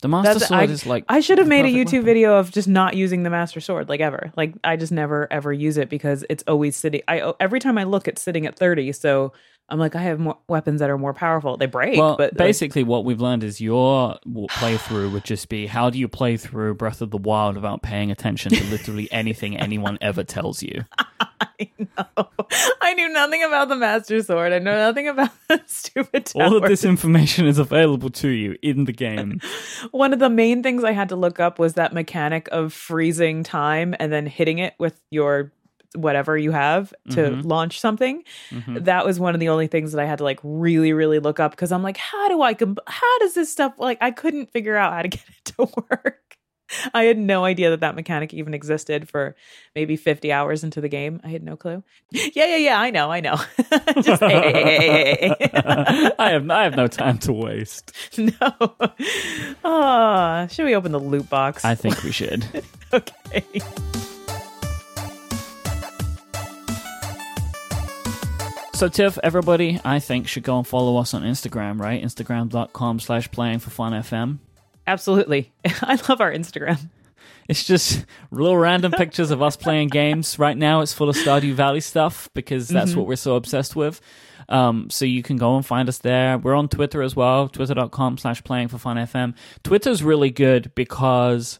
the 0.01 0.07
master 0.07 0.33
That's- 0.33 0.47
sword 0.49 0.69
I- 0.69 0.73
is 0.73 0.85
like 0.85 1.05
I 1.09 1.19
should 1.19 1.37
have 1.39 1.47
made 1.47 1.65
a 1.65 1.69
YouTube 1.69 1.93
weapon. 1.93 2.05
video 2.05 2.35
of 2.37 2.51
just 2.51 2.67
not 2.67 2.95
using 2.95 3.23
the 3.23 3.29
master 3.29 3.59
sword 3.59 3.89
like 3.89 4.01
ever. 4.01 4.31
Like 4.37 4.53
I 4.63 4.75
just 4.75 4.91
never 4.91 5.27
ever 5.31 5.51
use 5.51 5.77
it 5.77 5.89
because 5.89 6.23
it's 6.29 6.43
always 6.47 6.75
sitting 6.75 7.01
I 7.07 7.33
every 7.39 7.59
time 7.59 7.77
I 7.77 7.85
look 7.85 8.07
it's 8.07 8.21
sitting 8.21 8.45
at 8.45 8.55
30 8.57 8.91
so 8.91 9.33
I'm 9.69 9.79
like 9.79 9.95
I 9.95 10.01
have 10.01 10.19
more 10.19 10.37
weapons 10.47 10.81
that 10.81 10.89
are 10.89 10.97
more 10.97 11.13
powerful. 11.13 11.57
They 11.57 11.65
break 11.65 11.97
well, 11.97 12.17
but 12.17 12.33
like, 12.33 12.37
basically, 12.37 12.83
what 12.83 13.05
we've 13.05 13.21
learned 13.21 13.43
is 13.43 13.61
your 13.61 14.17
playthrough 14.25 15.11
would 15.13 15.23
just 15.23 15.49
be 15.49 15.67
how 15.67 15.89
do 15.89 15.97
you 15.97 16.07
play 16.07 16.37
through 16.37 16.75
Breath 16.75 17.01
of 17.01 17.11
the 17.11 17.17
Wild 17.17 17.55
without 17.55 17.81
paying 17.81 18.11
attention 18.11 18.51
to 18.51 18.63
literally 18.65 19.09
anything 19.11 19.57
anyone 19.57 19.97
ever 20.01 20.23
tells 20.23 20.61
you? 20.61 20.83
I 20.99 21.69
know. 21.77 22.29
I 22.81 22.93
knew 22.93 23.09
nothing 23.09 23.43
about 23.43 23.69
the 23.69 23.75
master 23.75 24.21
sword. 24.21 24.53
I 24.53 24.59
know 24.59 24.75
nothing 24.75 25.07
about 25.07 25.31
the 25.47 25.61
stupid 25.65 26.25
tower. 26.25 26.43
All 26.43 26.57
of 26.57 26.63
this 26.63 26.83
information 26.83 27.47
is 27.47 27.57
available 27.57 28.09
to 28.11 28.29
you 28.29 28.57
in 28.61 28.85
the 28.85 28.91
game. 28.91 29.39
One 29.91 30.13
of 30.13 30.19
the 30.19 30.29
main 30.29 30.63
things 30.63 30.83
I 30.83 30.91
had 30.91 31.09
to 31.09 31.15
look 31.15 31.39
up 31.39 31.59
was 31.59 31.73
that 31.73 31.93
mechanic 31.93 32.47
of 32.51 32.73
freezing 32.73 33.43
time 33.43 33.95
and 33.99 34.11
then 34.11 34.25
hitting 34.25 34.59
it 34.59 34.73
with 34.77 34.99
your 35.09 35.51
whatever 35.95 36.37
you 36.37 36.51
have 36.51 36.93
to 37.11 37.17
Mhm. 37.29 37.45
launch 37.45 37.79
something. 37.79 38.23
Mhm. 38.51 38.85
That 38.85 39.05
was 39.05 39.19
one 39.19 39.33
of 39.33 39.39
the 39.39 39.49
only 39.49 39.67
things 39.67 39.91
that 39.93 40.01
I 40.01 40.05
had 40.05 40.17
to 40.19 40.23
like 40.23 40.39
really, 40.43 40.93
really 40.93 41.19
look 41.19 41.39
up 41.39 41.51
because 41.51 41.71
I'm 41.71 41.83
like, 41.83 41.97
how 41.97 42.27
do 42.29 42.41
I, 42.41 42.53
com- 42.53 42.77
how 42.87 43.19
does 43.19 43.33
this 43.33 43.51
stuff, 43.51 43.73
like, 43.77 43.97
I 44.01 44.11
couldn't 44.11 44.51
figure 44.51 44.75
out 44.75 44.93
how 44.93 45.01
to 45.01 45.07
get 45.09 45.23
it 45.27 45.45
to 45.57 45.69
work. 45.89 46.19
I 46.91 47.03
had 47.03 47.19
no 47.19 47.45
idea 47.45 47.69
that 47.69 47.81
that 47.81 47.93
mechanic 47.93 48.33
even 48.33 48.55
existed 48.55 49.07
for 49.07 49.35
maybe 49.75 49.95
50 49.95 50.31
hours 50.31 50.63
into 50.63 50.81
the 50.81 50.89
game. 50.89 51.21
I 51.23 51.27
had 51.27 51.43
no 51.43 51.55
clue. 51.55 51.83
Yeah, 52.11 52.45
yeah, 52.47 52.55
yeah. 52.55 52.79
I 52.79 52.89
know, 52.89 53.11
I 53.11 53.19
know. 53.19 53.35
Just, 54.01 54.21
hey, 54.23 54.51
hey, 54.51 55.35
hey. 55.37 56.11
I 56.17 56.31
have 56.31 56.49
I 56.49 56.63
have 56.63 56.75
no 56.75 56.87
time 56.87 57.19
to 57.19 57.33
waste. 57.33 57.91
no. 58.17 58.31
Ah, 59.63 60.47
should 60.49 60.65
we 60.65 60.73
open 60.75 60.91
the 60.93 60.99
loot 60.99 61.29
box? 61.29 61.63
I 61.63 61.75
think 61.75 62.01
we 62.03 62.11
should. 62.11 62.45
okay. 62.93 63.43
So 68.73 68.87
Tiff, 68.89 69.17
everybody 69.23 69.79
I 69.85 69.99
think 69.99 70.27
should 70.27 70.43
go 70.43 70.57
and 70.57 70.67
follow 70.67 70.97
us 70.97 71.13
on 71.13 71.21
Instagram, 71.23 71.79
right? 71.79 72.03
Instagram.com 72.03 72.99
slash 72.99 73.29
playing 73.31 73.59
for 73.59 73.69
fun 73.69 73.93
FM. 73.93 74.39
Absolutely. 74.87 75.53
I 75.81 75.97
love 76.09 76.19
our 76.19 76.31
Instagram. 76.33 76.89
It's 77.47 77.63
just 77.63 78.05
little 78.31 78.57
random 78.57 78.91
pictures 78.97 79.31
of 79.31 79.41
us 79.41 79.55
playing 79.55 79.89
games. 79.89 80.39
Right 80.39 80.57
now 80.57 80.81
it's 80.81 80.91
full 80.91 81.07
of 81.09 81.15
Stardew 81.15 81.53
Valley 81.53 81.81
stuff 81.81 82.29
because 82.33 82.67
that's 82.67 82.93
Mhm. 82.93 82.95
what 82.97 83.07
we're 83.07 83.15
so 83.15 83.35
obsessed 83.35 83.75
with. 83.75 84.01
Um, 84.49 84.89
so 84.89 85.05
you 85.05 85.23
can 85.23 85.37
go 85.37 85.55
and 85.55 85.65
find 85.65 85.87
us 85.87 85.99
there. 85.99 86.37
We're 86.37 86.55
on 86.55 86.67
Twitter 86.67 87.01
as 87.01 87.15
well, 87.15 87.47
twitter.com 87.47 88.17
slash 88.17 88.43
playing 88.43 88.67
for 88.69 88.77
fun 88.77 88.97
FM. 88.97 89.35
Twitter's 89.63 90.03
really 90.03 90.31
good 90.31 90.71
because 90.75 91.59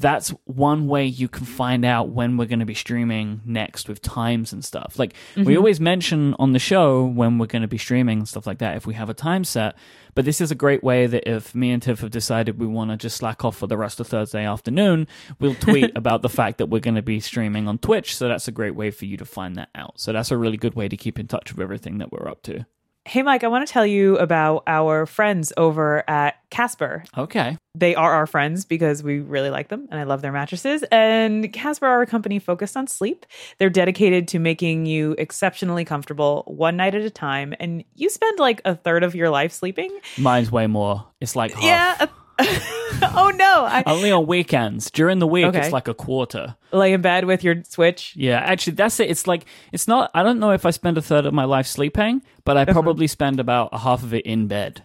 that's 0.00 0.30
one 0.44 0.88
way 0.88 1.06
you 1.06 1.28
can 1.28 1.46
find 1.46 1.84
out 1.84 2.08
when 2.08 2.36
we're 2.36 2.46
going 2.46 2.58
to 2.58 2.66
be 2.66 2.74
streaming 2.74 3.40
next 3.44 3.88
with 3.88 4.02
times 4.02 4.52
and 4.52 4.64
stuff. 4.64 4.98
Like 4.98 5.14
we 5.36 5.42
mm-hmm. 5.42 5.56
always 5.56 5.80
mention 5.80 6.34
on 6.38 6.52
the 6.52 6.58
show 6.58 7.04
when 7.04 7.38
we're 7.38 7.46
going 7.46 7.62
to 7.62 7.68
be 7.68 7.78
streaming 7.78 8.18
and 8.18 8.28
stuff 8.28 8.46
like 8.46 8.58
that 8.58 8.76
if 8.76 8.86
we 8.86 8.94
have 8.94 9.08
a 9.08 9.14
time 9.14 9.44
set. 9.44 9.76
But 10.14 10.24
this 10.24 10.40
is 10.40 10.50
a 10.50 10.56
great 10.56 10.82
way 10.82 11.06
that 11.06 11.28
if 11.28 11.54
me 11.54 11.70
and 11.70 11.82
Tiff 11.82 12.00
have 12.00 12.10
decided 12.10 12.58
we 12.58 12.66
want 12.66 12.90
to 12.90 12.96
just 12.96 13.16
slack 13.16 13.44
off 13.44 13.56
for 13.56 13.66
the 13.66 13.76
rest 13.76 14.00
of 14.00 14.06
Thursday 14.06 14.44
afternoon, 14.44 15.06
we'll 15.40 15.54
tweet 15.54 15.92
about 15.96 16.22
the 16.22 16.28
fact 16.28 16.58
that 16.58 16.66
we're 16.66 16.80
going 16.80 16.94
to 16.94 17.02
be 17.02 17.20
streaming 17.20 17.68
on 17.68 17.78
Twitch. 17.78 18.16
So 18.16 18.28
that's 18.28 18.48
a 18.48 18.52
great 18.52 18.74
way 18.74 18.90
for 18.90 19.06
you 19.06 19.16
to 19.16 19.24
find 19.24 19.56
that 19.56 19.70
out. 19.74 20.00
So 20.00 20.12
that's 20.12 20.30
a 20.30 20.36
really 20.36 20.56
good 20.56 20.74
way 20.74 20.88
to 20.88 20.96
keep 20.96 21.18
in 21.18 21.26
touch 21.26 21.52
with 21.52 21.62
everything 21.62 21.98
that 21.98 22.12
we're 22.12 22.28
up 22.28 22.42
to. 22.42 22.66
Hey, 23.06 23.22
Mike, 23.22 23.44
I 23.44 23.48
want 23.48 23.66
to 23.66 23.72
tell 23.72 23.84
you 23.84 24.16
about 24.16 24.62
our 24.66 25.04
friends 25.04 25.52
over 25.58 26.08
at 26.08 26.36
Casper. 26.48 27.04
Okay. 27.18 27.58
They 27.74 27.94
are 27.94 28.12
our 28.14 28.26
friends 28.26 28.64
because 28.64 29.02
we 29.02 29.20
really 29.20 29.50
like 29.50 29.68
them 29.68 29.86
and 29.90 30.00
I 30.00 30.04
love 30.04 30.22
their 30.22 30.32
mattresses. 30.32 30.82
And 30.90 31.52
Casper 31.52 31.84
are 31.84 32.00
a 32.00 32.06
company 32.06 32.38
focused 32.38 32.78
on 32.78 32.86
sleep. 32.86 33.26
They're 33.58 33.68
dedicated 33.68 34.26
to 34.28 34.38
making 34.38 34.86
you 34.86 35.14
exceptionally 35.18 35.84
comfortable 35.84 36.44
one 36.46 36.78
night 36.78 36.94
at 36.94 37.02
a 37.02 37.10
time. 37.10 37.54
And 37.60 37.84
you 37.94 38.08
spend 38.08 38.38
like 38.38 38.62
a 38.64 38.74
third 38.74 39.02
of 39.02 39.14
your 39.14 39.28
life 39.28 39.52
sleeping. 39.52 39.90
Mine's 40.16 40.50
way 40.50 40.66
more. 40.66 41.06
It's 41.20 41.36
like 41.36 41.52
half. 41.52 41.62
Yeah. 41.62 42.06
oh, 42.40 43.32
no. 43.36 43.64
I 43.64 43.82
Only 43.86 44.10
on 44.10 44.26
weekends. 44.26 44.90
During 44.90 45.18
the 45.18 45.26
week, 45.26 45.44
Okay. 45.46 45.58
it's 45.60 45.72
like 45.72 45.88
a 45.88 45.94
quarter. 45.94 46.56
lay 46.72 46.92
in 46.92 47.00
bed 47.02 47.24
with 47.24 47.44
your 47.44 47.62
Switch. 47.68 48.14
Yeah, 48.16 48.38
actually, 48.38 48.74
that's 48.74 48.98
it. 49.00 49.10
It's 49.10 49.26
like 49.26 49.44
it's 49.72 49.86
not. 49.86 50.10
I 50.14 50.22
don't 50.22 50.38
know 50.40 50.50
if 50.50 50.66
I 50.66 50.70
spend 50.70 50.98
a 50.98 51.02
third 51.02 51.26
of 51.26 51.32
my 51.34 51.44
life 51.44 51.66
sleeping, 51.66 52.22
but 52.44 52.56
I 52.56 52.62
Uh-huh. 52.62 52.72
probably 52.72 53.06
spend 53.06 53.38
about 53.40 53.68
a 53.72 53.78
half 53.78 54.02
of 54.02 54.12
it 54.14 54.24
in 54.26 54.46
bed. 54.48 54.82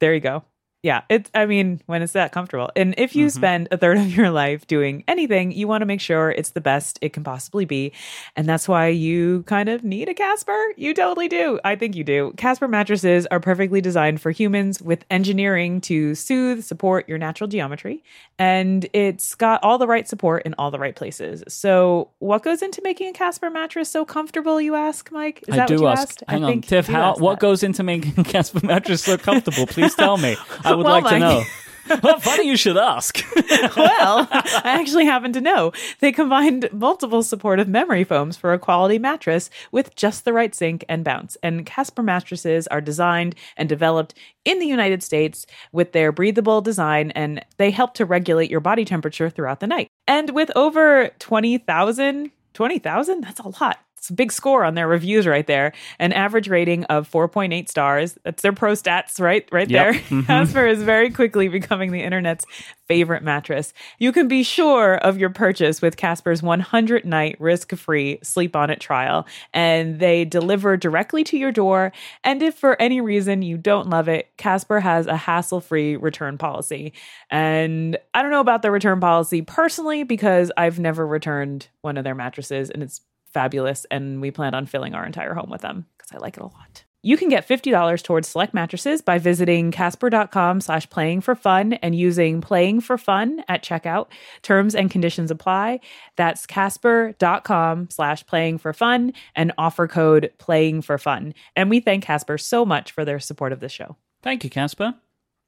There 0.00 0.12
you 0.14 0.20
go. 0.20 0.44
Yeah, 0.82 1.02
it's 1.08 1.30
I 1.32 1.46
mean, 1.46 1.80
when 1.86 2.02
it's 2.02 2.14
that 2.14 2.32
comfortable. 2.32 2.68
And 2.74 2.94
if 2.98 3.14
you 3.14 3.26
Mhm. 3.26 3.30
spend 3.30 3.68
a 3.70 3.76
third 3.76 3.98
of 3.98 4.16
your 4.16 4.30
life 4.30 4.66
doing 4.66 5.04
anything, 5.06 5.52
you 5.52 5.68
want 5.68 5.82
to 5.82 5.86
make 5.86 6.00
sure 6.00 6.30
it's 6.32 6.50
the 6.50 6.60
best 6.60 6.98
it 7.00 7.12
can 7.12 7.22
possibly 7.22 7.64
be. 7.64 7.92
And 8.34 8.48
that's 8.48 8.66
why 8.66 8.88
you 8.88 9.44
kind 9.46 9.68
of 9.68 9.84
need 9.84 10.08
a 10.08 10.14
Casper. 10.14 10.58
You 10.76 10.92
totally 10.92 11.28
do. 11.28 11.60
I 11.64 11.76
think 11.76 11.94
you 11.94 12.02
do. 12.02 12.32
Casper 12.36 12.66
mattresses 12.66 13.26
are 13.26 13.38
perfectly 13.38 13.80
designed 13.80 14.20
for 14.20 14.32
humans 14.32 14.82
with 14.82 15.04
engineering 15.08 15.80
to 15.82 16.16
soothe, 16.16 16.64
support 16.64 17.08
your 17.08 17.18
natural 17.18 17.46
geometry, 17.46 18.02
and 18.36 18.88
it's 18.92 19.36
got 19.36 19.62
all 19.62 19.78
the 19.78 19.86
right 19.86 20.08
support 20.08 20.42
in 20.44 20.52
all 20.58 20.72
the 20.72 20.80
right 20.80 20.96
places. 20.96 21.44
So, 21.46 22.08
what 22.18 22.42
goes 22.42 22.60
into 22.60 22.82
making 22.82 23.06
a 23.08 23.12
Casper 23.12 23.50
mattress 23.50 23.88
so 23.88 24.04
comfortable, 24.04 24.60
you 24.60 24.74
ask, 24.74 25.12
Mike? 25.12 25.44
Is 25.46 25.54
I 25.54 25.58
that 25.58 25.68
do 25.68 25.74
what 25.74 25.80
you 25.80 25.86
ask. 25.88 26.02
asked? 26.08 26.24
Hang 26.26 26.42
I 26.44 26.48
on, 26.54 26.60
Tiff. 26.62 26.88
How 26.88 27.14
what 27.18 27.34
that. 27.34 27.40
goes 27.40 27.62
into 27.62 27.84
making 27.84 28.14
a 28.18 28.24
Casper 28.24 28.66
mattress 28.66 29.04
so 29.04 29.16
comfortable? 29.16 29.68
Please 29.68 29.94
tell 29.94 30.16
me. 30.16 30.36
I 30.72 30.76
would 30.76 30.84
Well, 30.84 31.00
like 31.02 31.12
to 31.12 31.18
know. 31.18 31.44
well, 32.02 32.20
funny 32.20 32.46
you 32.46 32.56
should 32.56 32.76
ask. 32.76 33.24
well, 33.76 34.28
I 34.30 34.60
actually 34.64 35.04
happen 35.04 35.32
to 35.32 35.40
know. 35.40 35.72
They 36.00 36.12
combined 36.12 36.68
multiple 36.72 37.22
supportive 37.22 37.68
memory 37.68 38.04
foams 38.04 38.36
for 38.36 38.52
a 38.52 38.58
quality 38.58 38.98
mattress 38.98 39.50
with 39.72 39.94
just 39.96 40.24
the 40.24 40.32
right 40.32 40.54
sink 40.54 40.84
and 40.88 41.04
bounce. 41.04 41.36
And 41.42 41.66
Casper 41.66 42.02
mattresses 42.02 42.66
are 42.68 42.80
designed 42.80 43.34
and 43.56 43.68
developed 43.68 44.14
in 44.44 44.58
the 44.60 44.66
United 44.66 45.02
States 45.02 45.46
with 45.72 45.92
their 45.92 46.12
breathable 46.12 46.60
design, 46.60 47.10
and 47.12 47.44
they 47.56 47.70
help 47.70 47.94
to 47.94 48.04
regulate 48.04 48.50
your 48.50 48.60
body 48.60 48.84
temperature 48.84 49.28
throughout 49.28 49.60
the 49.60 49.66
night. 49.66 49.88
And 50.06 50.30
with 50.30 50.50
over 50.54 51.10
20,000, 51.18 52.30
20,000? 52.54 53.20
That's 53.22 53.40
a 53.40 53.48
lot. 53.60 53.78
It's 54.02 54.10
a 54.10 54.14
big 54.14 54.32
score 54.32 54.64
on 54.64 54.74
their 54.74 54.88
reviews 54.88 55.28
right 55.28 55.46
there. 55.46 55.72
An 56.00 56.12
average 56.12 56.48
rating 56.48 56.82
of 56.86 57.08
4.8 57.08 57.68
stars. 57.68 58.18
That's 58.24 58.42
their 58.42 58.52
pro 58.52 58.72
stats, 58.72 59.20
right? 59.20 59.48
Right 59.52 59.70
Yep. 59.70 59.92
there. 59.94 60.00
Mhm. 60.02 60.26
Casper 60.26 60.66
is 60.66 60.82
very 60.82 61.08
quickly 61.08 61.46
becoming 61.46 61.92
the 61.92 62.02
internet's 62.02 62.44
favorite 62.88 63.22
mattress. 63.22 63.72
You 64.00 64.10
can 64.10 64.26
be 64.26 64.42
sure 64.42 64.96
of 64.96 65.18
your 65.18 65.30
purchase 65.30 65.80
with 65.80 65.96
Casper's 65.96 66.42
100 66.42 67.04
night 67.04 67.36
risk 67.38 67.76
free 67.76 68.18
sleep 68.24 68.56
on 68.56 68.70
it 68.70 68.80
trial, 68.80 69.24
and 69.54 70.00
they 70.00 70.24
deliver 70.24 70.76
directly 70.76 71.22
to 71.22 71.38
your 71.38 71.52
door. 71.52 71.92
And 72.24 72.42
if 72.42 72.56
for 72.56 72.82
any 72.82 73.00
reason 73.00 73.42
you 73.42 73.56
don't 73.56 73.88
love 73.88 74.08
it, 74.08 74.30
Casper 74.36 74.80
has 74.80 75.06
a 75.06 75.16
hassle 75.16 75.60
free 75.60 75.94
return 75.94 76.38
policy. 76.38 76.92
And 77.30 77.96
I 78.14 78.22
don't 78.22 78.32
know 78.32 78.40
about 78.40 78.62
the 78.62 78.72
return 78.72 78.98
policy 78.98 79.42
personally 79.42 80.02
because 80.02 80.50
I've 80.56 80.80
never 80.80 81.06
returned 81.06 81.68
one 81.82 81.96
of 81.96 82.02
their 82.02 82.16
mattresses, 82.16 82.68
and 82.68 82.82
it's 82.82 83.00
fabulous. 83.32 83.84
And 83.90 84.20
we 84.20 84.30
plan 84.30 84.54
on 84.54 84.66
filling 84.66 84.94
our 84.94 85.04
entire 85.06 85.34
home 85.34 85.50
with 85.50 85.62
them 85.62 85.86
because 85.96 86.12
I 86.12 86.18
like 86.18 86.36
it 86.36 86.42
a 86.42 86.46
lot. 86.46 86.84
You 87.04 87.16
can 87.16 87.28
get 87.28 87.48
$50 87.48 88.00
towards 88.04 88.28
select 88.28 88.54
mattresses 88.54 89.02
by 89.02 89.18
visiting 89.18 89.72
casper.com 89.72 90.60
slash 90.60 90.88
playing 90.88 91.20
for 91.22 91.34
fun 91.34 91.72
and 91.72 91.96
using 91.96 92.40
playing 92.40 92.80
for 92.80 92.96
fun 92.96 93.42
at 93.48 93.64
checkout. 93.64 94.06
Terms 94.42 94.76
and 94.76 94.88
conditions 94.88 95.32
apply. 95.32 95.80
That's 96.14 96.46
casper.com 96.46 97.90
slash 97.90 98.24
playing 98.26 98.58
for 98.58 98.72
fun 98.72 99.14
and 99.34 99.50
offer 99.58 99.88
code 99.88 100.32
playing 100.38 100.82
for 100.82 100.96
fun. 100.96 101.34
And 101.56 101.70
we 101.70 101.80
thank 101.80 102.04
Casper 102.04 102.38
so 102.38 102.64
much 102.64 102.92
for 102.92 103.04
their 103.04 103.18
support 103.18 103.52
of 103.52 103.58
the 103.58 103.68
show. 103.68 103.96
Thank 104.22 104.44
you, 104.44 104.50
Casper. 104.50 104.94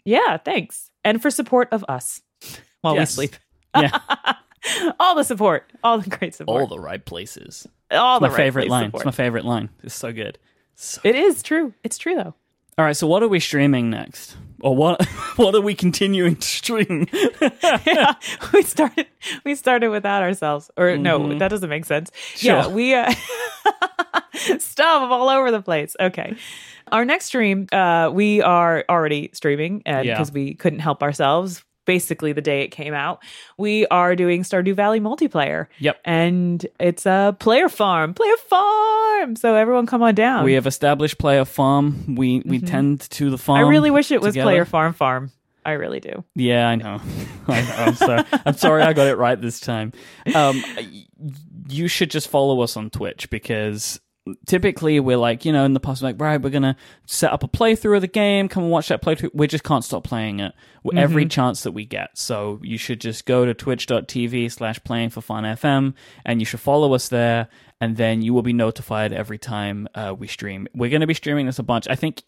Yeah, 0.04 0.38
thanks. 0.38 0.90
And 1.04 1.22
for 1.22 1.30
support 1.30 1.68
of 1.70 1.84
us 1.88 2.20
while 2.80 2.96
Yes. 2.96 3.16
we 3.16 3.28
sleep. 3.28 3.36
Yeah. 3.76 3.96
all 5.00 5.14
the 5.14 5.24
support, 5.24 5.70
all 5.82 5.98
the 5.98 6.10
great 6.10 6.34
support, 6.34 6.60
All 6.62 6.66
the 6.66 6.78
right 6.78 7.04
places. 7.04 7.66
all 7.90 8.20
the 8.20 8.26
my 8.28 8.32
right 8.32 8.36
favorite 8.36 8.68
line. 8.68 8.86
support. 8.88 9.00
It's 9.02 9.06
my 9.06 9.12
favorite 9.24 9.44
line. 9.44 9.68
It's 9.82 9.94
so 9.94 10.12
good. 10.12 10.38
So- 10.74 11.00
It 11.04 11.14
is 11.14 11.42
true. 11.42 11.74
It's 11.82 11.98
true 11.98 12.14
though. 12.14 12.34
All 12.76 12.84
right, 12.84 12.96
so 12.96 13.06
what 13.06 13.22
are 13.22 13.28
we 13.28 13.38
streaming 13.38 13.88
next? 13.90 14.36
Or 14.60 14.74
what 14.74 15.04
what 15.36 15.54
are 15.54 15.60
we 15.60 15.74
continuing 15.74 16.36
to 16.36 16.46
stream? 16.48 17.06
yeah, 17.86 18.14
we 18.52 18.62
started 18.62 19.06
we 19.44 19.54
started 19.54 19.90
without 19.90 20.22
ourselves 20.22 20.70
or 20.76 20.96
no 20.96 21.20
Mhm. 21.20 21.38
that 21.38 21.48
doesn't 21.48 21.68
make 21.70 21.84
sense 21.84 22.10
Sure. 22.34 22.56
yeah 22.56 22.66
we 22.68 22.94
uh 22.94 23.12
stuff 24.58 25.10
all 25.10 25.28
over 25.28 25.50
the 25.50 25.62
place 25.62 25.94
okay 26.00 26.34
our 26.92 27.04
next 27.04 27.26
stream 27.26 27.66
uh 27.72 28.10
we 28.12 28.42
are 28.42 28.84
already 28.88 29.30
streaming 29.32 29.82
and 29.86 30.06
Yeah. 30.06 30.14
because 30.14 30.32
we 30.32 30.54
couldn't 30.54 30.80
help 30.80 31.02
ourselves 31.02 31.62
basically 31.84 32.32
the 32.32 32.40
day 32.40 32.62
it 32.62 32.68
came 32.68 32.94
out 32.94 33.22
we 33.58 33.86
are 33.88 34.16
doing 34.16 34.42
stardew 34.42 34.74
valley 34.74 35.00
multiplayer 35.00 35.66
Yep. 35.78 36.00
and 36.04 36.66
it's 36.80 37.06
a 37.06 37.36
player 37.38 37.68
farm 37.68 38.14
player 38.14 38.36
farm 38.48 39.36
so 39.36 39.54
everyone 39.54 39.86
come 39.86 40.02
on 40.02 40.14
down 40.14 40.44
We 40.44 40.54
have 40.54 40.66
established 40.66 41.18
player 41.18 41.44
farm. 41.44 42.14
We 42.16 42.42
we 42.44 42.60
tend 42.60 43.00
to 43.10 43.30
the 43.30 43.38
farm. 43.38 43.58
Mm-hmm. 43.60 43.66
i 43.66 43.70
really 43.70 43.90
wish 43.90 44.10
it 44.10 44.20
was 44.20 44.34
together. 44.34 44.44
player 44.50 44.64
farm 44.64 44.92
farm 44.92 45.30
i 45.64 45.72
really 45.72 46.00
do 46.00 46.24
Yeah, 46.34 46.68
I 46.68 46.74
know. 46.76 47.00
I 47.48 47.60
know. 47.60 47.74
I'm 47.76 47.94
sorry. 47.94 48.24
I'm 48.46 48.54
sorry 48.56 48.82
I 48.82 48.92
got 48.94 49.06
it 49.06 49.16
right 49.16 49.38
this 49.40 49.60
time. 49.60 49.92
Um, 50.34 50.62
you 51.68 51.88
should 51.88 52.10
just 52.10 52.28
follow 52.28 52.60
us 52.62 52.76
on 52.76 52.88
Twitch 52.90 53.28
because 53.30 54.00
typically 54.46 55.00
we're 55.00 55.16
like, 55.16 55.44
you 55.44 55.52
know, 55.52 55.64
in 55.64 55.74
the 55.74 55.80
past, 55.80 56.02
we're 56.02 56.08
like, 56.08 56.20
right, 56.20 56.40
we're 56.40 56.50
gonna 56.50 56.76
set 57.06 57.32
up 57.32 57.42
a 57.42 57.48
playthrough 57.48 57.96
of 57.96 58.00
the 58.00 58.08
game. 58.08 58.48
Come 58.48 58.64
and 58.64 58.72
watch 58.72 58.88
that 58.88 59.02
playthrough. 59.02 59.30
We 59.34 59.46
just 59.46 59.64
can't 59.64 59.84
stop 59.84 60.04
playing 60.04 60.40
it 60.40 60.52
every 60.94 61.26
chance 61.26 61.62
that 61.62 61.72
we 61.72 61.84
get. 61.84 62.16
So 62.16 62.60
you 62.62 62.78
should 62.78 63.00
just 63.00 63.26
go 63.26 63.44
to 63.44 63.54
twitch.tv 63.54 64.52
slash 64.52 64.82
playing 64.84 65.10
for 65.10 65.20
fun 65.20 65.44
FM 65.44 65.94
and 66.24 66.40
you 66.40 66.46
should 66.46 66.60
follow 66.60 66.94
us 66.94 67.08
there. 67.08 67.48
And 67.80 67.96
then 67.96 68.22
you 68.22 68.32
will 68.32 68.42
be 68.42 68.52
notified 68.52 69.12
every 69.12 69.38
time 69.38 69.88
uh, 69.94 70.14
we 70.16 70.26
stream. 70.26 70.68
We're 70.74 70.90
going 70.90 71.00
to 71.02 71.06
be 71.06 71.14
streaming 71.14 71.46
this 71.46 71.58
a 71.58 71.62
bunch. 71.62 71.86
I 71.88 71.96
think 71.96 72.22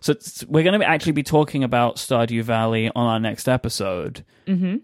so. 0.00 0.14
We're 0.46 0.62
going 0.62 0.78
to 0.78 0.86
actually 0.86 1.12
be 1.12 1.22
talking 1.22 1.64
about 1.64 1.96
Stardew 1.96 2.42
Valley 2.42 2.90
on 2.94 3.06
our 3.06 3.20
next 3.20 3.48
episode. 3.48 4.24
mm-hmm. 4.46 4.76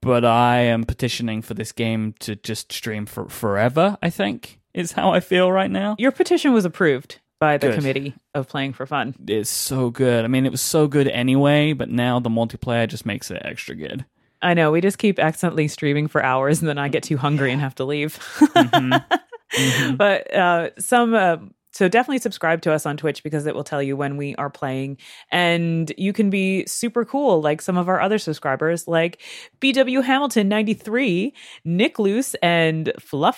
But 0.00 0.24
I 0.24 0.58
am 0.58 0.84
petitioning 0.84 1.40
for 1.40 1.54
this 1.54 1.72
game 1.72 2.14
to 2.20 2.36
just 2.36 2.70
stream 2.70 3.06
for 3.06 3.26
forever. 3.30 3.96
I 4.02 4.10
think 4.10 4.60
is 4.74 4.92
how 4.92 5.12
I 5.12 5.20
feel 5.20 5.50
right 5.50 5.70
now. 5.70 5.96
Your 5.98 6.12
petition 6.12 6.52
was 6.52 6.64
approved 6.64 7.20
by 7.40 7.56
the 7.58 7.68
Good. 7.68 7.76
committee 7.76 8.14
of 8.34 8.48
playing 8.48 8.72
for 8.72 8.86
fun. 8.86 9.14
It's 9.26 9.50
so 9.50 9.90
good. 9.90 10.24
I 10.24 10.28
mean, 10.28 10.46
it 10.46 10.52
was 10.52 10.60
so 10.60 10.86
good 10.86 11.08
anyway, 11.08 11.72
but 11.72 11.88
now 11.90 12.20
the 12.20 12.30
multiplayer 12.30 12.88
just 12.88 13.06
makes 13.06 13.30
it 13.30 13.42
extra 13.44 13.74
good. 13.74 14.04
I 14.42 14.52
know 14.54 14.70
we 14.72 14.80
just 14.80 14.98
keep 14.98 15.18
accidentally 15.18 15.68
streaming 15.68 16.06
for 16.08 16.22
hours, 16.22 16.60
and 16.60 16.68
then 16.68 16.76
I 16.78 16.88
get 16.88 17.02
too 17.02 17.16
hungry 17.16 17.50
and 17.52 17.60
have 17.60 17.74
to 17.76 17.84
leave. 17.84 18.18
Mhm. 18.40 19.96
But 19.96 20.34
uh, 20.34 20.70
some. 20.78 21.14
Uh, 21.14 21.36
so 21.72 21.88
definitely 21.88 22.18
subscribe 22.18 22.62
to 22.62 22.72
us 22.72 22.86
on 22.86 22.96
Twitch 22.96 23.24
because 23.24 23.46
it 23.46 23.54
will 23.54 23.64
tell 23.64 23.82
you 23.82 23.96
when 23.96 24.16
we 24.16 24.34
are 24.36 24.50
playing, 24.50 24.98
and 25.30 25.92
you 25.98 26.12
can 26.12 26.30
be 26.30 26.66
super 26.66 27.04
cool 27.04 27.40
like 27.40 27.60
some 27.62 27.76
of 27.76 27.88
our 27.88 28.00
other 28.00 28.18
subscribers, 28.18 28.86
like 28.86 29.20
BW 29.60 30.02
Hamilton 30.04 30.48
ninety 30.48 30.74
three, 30.74 31.34
Nick 31.64 31.98
Loose, 31.98 32.34
and 32.42 32.92
Fluff 33.00 33.36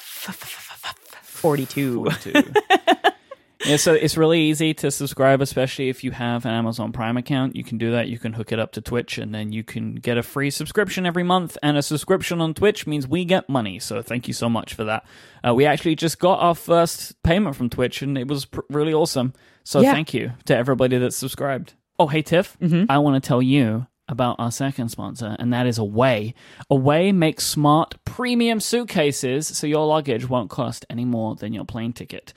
forty 1.37 1.66
two. 1.66 2.05
42. 2.05 2.53
yeah, 3.64 3.76
so 3.76 3.95
it's 3.95 4.16
really 4.16 4.41
easy 4.43 4.74
to 4.74 4.91
subscribe, 4.91 5.41
especially 5.41 5.89
if 5.89 6.05
you 6.05 6.11
have 6.12 6.45
an 6.45 6.53
Amazon 6.53 6.93
Prime 6.93 7.16
account. 7.16 7.57
You 7.57 7.64
can 7.64 7.78
do 7.78 7.91
that. 7.93 8.09
You 8.09 8.18
can 8.18 8.32
hook 8.32 8.53
it 8.53 8.59
up 8.59 8.72
to 8.72 8.80
Twitch, 8.80 9.18
and 9.18 9.34
then 9.34 9.53
you 9.53 9.64
can 9.64 9.95
get 9.97 10.18
a 10.18 10.22
free 10.22 10.51
subscription 10.51 11.07
every 11.07 11.22
month. 11.22 11.57
And 11.62 11.76
a 11.76 11.82
subscription 11.82 12.41
on 12.41 12.55
Twitch 12.55 12.87
means 12.87 13.09
we 13.09 13.24
get 13.24 13.49
money. 13.49 13.78
So 13.78 14.03
thank 14.03 14.28
you 14.28 14.34
so 14.34 14.49
much 14.49 14.74
for 14.74 14.84
that. 14.84 15.05
Uh, 15.47 15.55
we 15.55 15.64
actually 15.64 15.97
just 15.97 16.18
got 16.18 16.39
our 16.41 16.55
first 16.55 17.20
payment 17.22 17.57
from 17.57 17.70
Twitch, 17.70 18.03
and 18.03 18.16
it 18.18 18.28
was 18.28 18.45
pr- 18.45 18.61
really 18.70 18.93
awesome. 18.95 19.32
So 19.64 19.80
Yeah. 19.80 19.93
thank 19.93 20.14
you 20.14 20.32
to 20.45 20.57
everybody 20.57 20.99
that's 20.99 21.16
subscribed. 21.16 21.74
Oh, 21.99 22.07
hey, 22.09 22.20
Tiff, 22.22 22.57
I 22.91 22.99
want 22.99 23.22
to 23.22 23.26
tell 23.26 23.41
you 23.41 23.87
about 24.09 24.36
our 24.38 24.52
second 24.52 24.88
sponsor, 24.88 25.36
and 25.38 25.52
that 25.52 25.66
is 25.66 25.78
Away. 25.78 26.34
Away 26.70 27.12
makes 27.12 27.46
smart 27.46 27.94
premium 28.04 28.61
suitcases 28.61 29.46
so 29.46 29.66
your 29.66 29.86
luggage 29.86 30.28
won't 30.28 30.50
cost 30.50 30.86
any 30.88 31.04
more 31.04 31.34
than 31.34 31.52
your 31.52 31.64
plane 31.64 31.92
ticket. 31.92 32.32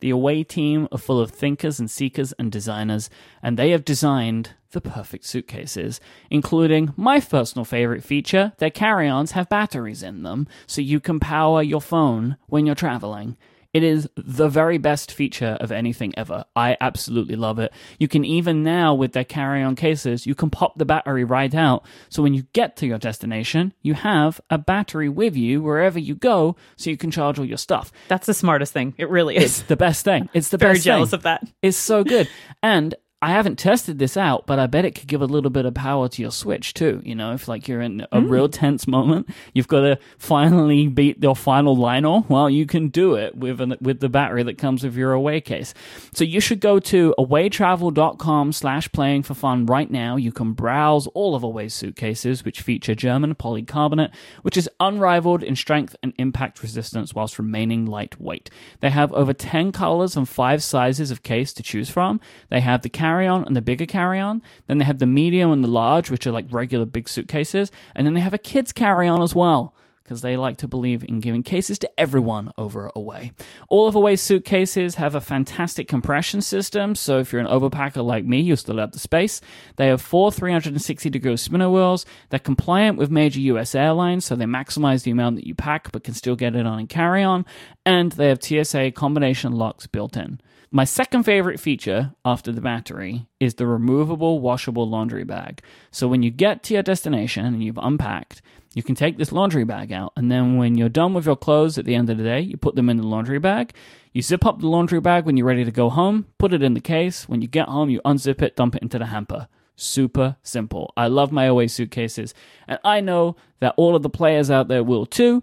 The 0.00 0.10
Away 0.10 0.42
team 0.42 0.88
are 0.90 0.98
full 0.98 1.20
of 1.20 1.30
thinkers 1.30 1.78
and 1.78 1.90
seekers 1.90 2.32
and 2.32 2.50
designers, 2.50 3.08
and 3.40 3.56
they 3.56 3.70
have 3.70 3.84
designed 3.84 4.50
the 4.72 4.80
perfect 4.80 5.24
suitcases, 5.24 6.00
including 6.28 6.92
my 6.96 7.20
personal 7.20 7.64
favorite 7.64 8.02
feature 8.02 8.52
their 8.58 8.70
carry 8.70 9.08
ons 9.08 9.32
have 9.32 9.48
batteries 9.48 10.02
in 10.02 10.24
them, 10.24 10.48
so 10.66 10.80
you 10.80 10.98
can 10.98 11.20
power 11.20 11.62
your 11.62 11.80
phone 11.80 12.36
when 12.46 12.66
you're 12.66 12.74
traveling. 12.74 13.36
It 13.72 13.82
is 13.82 14.08
the 14.16 14.48
very 14.48 14.76
best 14.76 15.12
feature 15.12 15.56
of 15.60 15.72
anything 15.72 16.12
ever. 16.16 16.44
I 16.54 16.76
absolutely 16.80 17.36
love 17.36 17.58
it. 17.58 17.72
You 17.98 18.06
can 18.06 18.24
even 18.24 18.62
now, 18.62 18.94
with 18.94 19.12
their 19.12 19.24
carry 19.24 19.62
on 19.62 19.76
cases, 19.76 20.26
you 20.26 20.34
can 20.34 20.50
pop 20.50 20.76
the 20.76 20.84
battery 20.84 21.24
right 21.24 21.54
out. 21.54 21.84
So 22.10 22.22
when 22.22 22.34
you 22.34 22.42
get 22.52 22.76
to 22.76 22.86
your 22.86 22.98
destination, 22.98 23.72
you 23.80 23.94
have 23.94 24.40
a 24.50 24.58
battery 24.58 25.08
with 25.08 25.36
you 25.36 25.62
wherever 25.62 25.98
you 25.98 26.14
go 26.14 26.56
so 26.76 26.90
you 26.90 26.98
can 26.98 27.10
charge 27.10 27.38
all 27.38 27.44
your 27.46 27.56
stuff. 27.56 27.90
That's 28.08 28.26
the 28.26 28.34
smartest 28.34 28.72
thing. 28.74 28.94
It 28.98 29.08
really 29.08 29.36
is. 29.36 29.44
It's 29.60 29.62
the 29.62 29.76
best 29.76 30.04
thing. 30.04 30.28
It's 30.34 30.50
the 30.50 30.58
Very 30.58 30.74
best 30.74 30.84
jealous 30.84 31.10
thing. 31.10 31.18
of 31.18 31.22
that. 31.22 31.42
It's 31.62 31.78
so 31.78 32.04
good. 32.04 32.28
And 32.62 32.94
I 33.22 33.30
haven't 33.30 33.56
tested 33.56 34.00
this 34.00 34.16
out, 34.16 34.48
but 34.48 34.58
I 34.58 34.66
bet 34.66 34.84
it 34.84 34.96
could 34.96 35.06
give 35.06 35.22
a 35.22 35.26
little 35.26 35.48
bit 35.48 35.64
of 35.64 35.74
power 35.74 36.08
to 36.08 36.22
your 36.22 36.32
Switch 36.32 36.74
too. 36.74 37.00
You 37.04 37.14
know, 37.14 37.34
if 37.34 37.46
like 37.46 37.68
you're 37.68 37.80
in 37.80 38.04
a 38.10 38.20
hmm. 38.20 38.28
real 38.28 38.48
tense 38.48 38.88
moment, 38.88 39.28
you've 39.54 39.68
got 39.68 39.82
to 39.82 39.98
finally 40.18 40.88
beat 40.88 41.22
your 41.22 41.36
final 41.36 41.76
liner. 41.76 42.24
Well, 42.28 42.50
you 42.50 42.66
can 42.66 42.88
do 42.88 43.14
it 43.14 43.36
with 43.36 43.60
an, 43.60 43.76
with 43.80 44.00
the 44.00 44.08
battery 44.08 44.42
that 44.42 44.58
comes 44.58 44.82
with 44.82 44.96
your 44.96 45.12
away 45.12 45.40
case. 45.40 45.72
So 46.12 46.24
you 46.24 46.40
should 46.40 46.58
go 46.58 46.80
to 46.80 47.14
awaytravel.com 47.16 48.52
slash 48.52 48.90
playing 48.90 49.22
for 49.22 49.34
fun 49.34 49.66
right 49.66 49.88
now. 49.88 50.16
You 50.16 50.32
can 50.32 50.52
browse 50.52 51.06
all 51.08 51.36
of 51.36 51.44
Away's 51.44 51.74
suitcases, 51.74 52.44
which 52.44 52.60
feature 52.60 52.96
German 52.96 53.36
polycarbonate, 53.36 54.12
which 54.42 54.56
is 54.56 54.68
unrivaled 54.80 55.44
in 55.44 55.54
strength 55.54 55.94
and 56.02 56.12
impact 56.18 56.60
resistance 56.60 57.14
whilst 57.14 57.38
remaining 57.38 57.86
lightweight. 57.86 58.50
They 58.80 58.90
have 58.90 59.12
over 59.12 59.32
10 59.32 59.70
colors 59.70 60.16
and 60.16 60.28
five 60.28 60.60
sizes 60.60 61.12
of 61.12 61.22
case 61.22 61.52
to 61.52 61.62
choose 61.62 61.88
from. 61.88 62.20
They 62.50 62.60
have 62.60 62.82
the 62.82 62.88
carry-on 63.12 63.44
and 63.44 63.54
the 63.54 63.62
bigger 63.62 63.86
carry-on. 63.86 64.42
Then 64.66 64.78
they 64.78 64.84
have 64.84 64.98
the 64.98 65.06
medium 65.06 65.52
and 65.52 65.62
the 65.62 65.68
large, 65.68 66.10
which 66.10 66.26
are 66.26 66.32
like 66.32 66.46
regular 66.50 66.86
big 66.86 67.08
suitcases. 67.08 67.70
And 67.94 68.06
then 68.06 68.14
they 68.14 68.20
have 68.20 68.34
a 68.34 68.38
kids 68.38 68.72
carry-on 68.72 69.22
as 69.22 69.34
well 69.34 69.74
because 70.02 70.20
they 70.20 70.36
like 70.36 70.56
to 70.58 70.68
believe 70.68 71.04
in 71.04 71.20
giving 71.20 71.42
cases 71.42 71.78
to 71.78 71.90
everyone 72.00 72.50
over 72.58 72.90
Away. 72.94 73.32
All 73.68 73.86
of 73.86 73.94
Away's 73.94 74.20
suitcases 74.20 74.96
have 74.96 75.14
a 75.14 75.20
fantastic 75.20 75.88
compression 75.88 76.42
system, 76.42 76.94
so 76.94 77.18
if 77.18 77.32
you're 77.32 77.40
an 77.40 77.46
overpacker 77.46 78.04
like 78.04 78.24
me, 78.24 78.40
you'll 78.40 78.56
still 78.56 78.78
have 78.78 78.92
the 78.92 78.98
space. 78.98 79.40
They 79.76 79.86
have 79.86 80.02
four 80.02 80.32
360 80.32 81.08
degree 81.08 81.36
spinner 81.36 81.70
wheels. 81.70 82.04
They're 82.30 82.40
compliant 82.40 82.98
with 82.98 83.10
major 83.10 83.40
US 83.40 83.74
airlines, 83.74 84.24
so 84.24 84.34
they 84.34 84.44
maximize 84.44 85.04
the 85.04 85.12
amount 85.12 85.36
that 85.36 85.46
you 85.46 85.54
pack 85.54 85.92
but 85.92 86.04
can 86.04 86.14
still 86.14 86.36
get 86.36 86.56
it 86.56 86.66
on 86.66 86.80
and 86.80 86.88
carry 86.88 87.22
on. 87.22 87.46
And 87.84 88.12
they 88.12 88.28
have 88.28 88.42
TSA 88.42 88.92
combination 88.92 89.52
locks 89.52 89.86
built 89.86 90.16
in. 90.16 90.40
My 90.70 90.84
second 90.84 91.24
favorite 91.24 91.60
feature 91.60 92.14
after 92.24 92.50
the 92.50 92.60
battery 92.60 93.26
is 93.38 93.54
the 93.54 93.66
removable 93.66 94.40
washable 94.40 94.88
laundry 94.88 95.24
bag. 95.24 95.60
So 95.90 96.08
when 96.08 96.22
you 96.22 96.30
get 96.30 96.62
to 96.64 96.74
your 96.74 96.82
destination 96.82 97.44
and 97.44 97.62
you've 97.62 97.78
unpacked, 97.78 98.40
you 98.74 98.82
can 98.82 98.94
take 98.94 99.18
this 99.18 99.32
laundry 99.32 99.64
bag 99.64 99.92
out, 99.92 100.14
and 100.16 100.32
then 100.32 100.56
when 100.56 100.76
you're 100.76 100.88
done 100.88 101.12
with 101.12 101.26
your 101.26 101.36
clothes 101.36 101.76
at 101.76 101.84
the 101.84 101.94
end 101.94 102.08
of 102.08 102.16
the 102.16 102.24
day, 102.24 102.40
you 102.40 102.56
put 102.56 102.74
them 102.74 102.88
in 102.88 102.96
the 102.96 103.06
laundry 103.06 103.38
bag. 103.38 103.74
You 104.12 104.22
zip 104.22 104.46
up 104.46 104.60
the 104.60 104.66
laundry 104.66 105.00
bag 105.00 105.26
when 105.26 105.36
you're 105.36 105.46
ready 105.46 105.64
to 105.64 105.70
go 105.70 105.90
home, 105.90 106.26
put 106.38 106.54
it 106.54 106.62
in 106.62 106.72
the 106.72 106.80
case. 106.80 107.28
When 107.28 107.42
you 107.42 107.48
get 107.48 107.68
home, 107.68 107.90
you 107.90 108.00
unzip 108.06 108.40
it, 108.40 108.56
dump 108.56 108.76
it 108.76 108.82
into 108.82 108.98
the 108.98 109.06
hamper. 109.06 109.48
Super 109.76 110.36
simple. 110.42 110.92
I 110.96 111.08
love 111.08 111.32
my 111.32 111.44
away 111.44 111.66
suitcases, 111.66 112.32
and 112.66 112.78
I 112.82 113.02
know 113.02 113.36
that 113.60 113.74
all 113.76 113.94
of 113.94 114.02
the 114.02 114.08
players 114.08 114.50
out 114.50 114.68
there 114.68 114.82
will 114.82 115.04
too. 115.04 115.42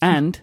And 0.00 0.40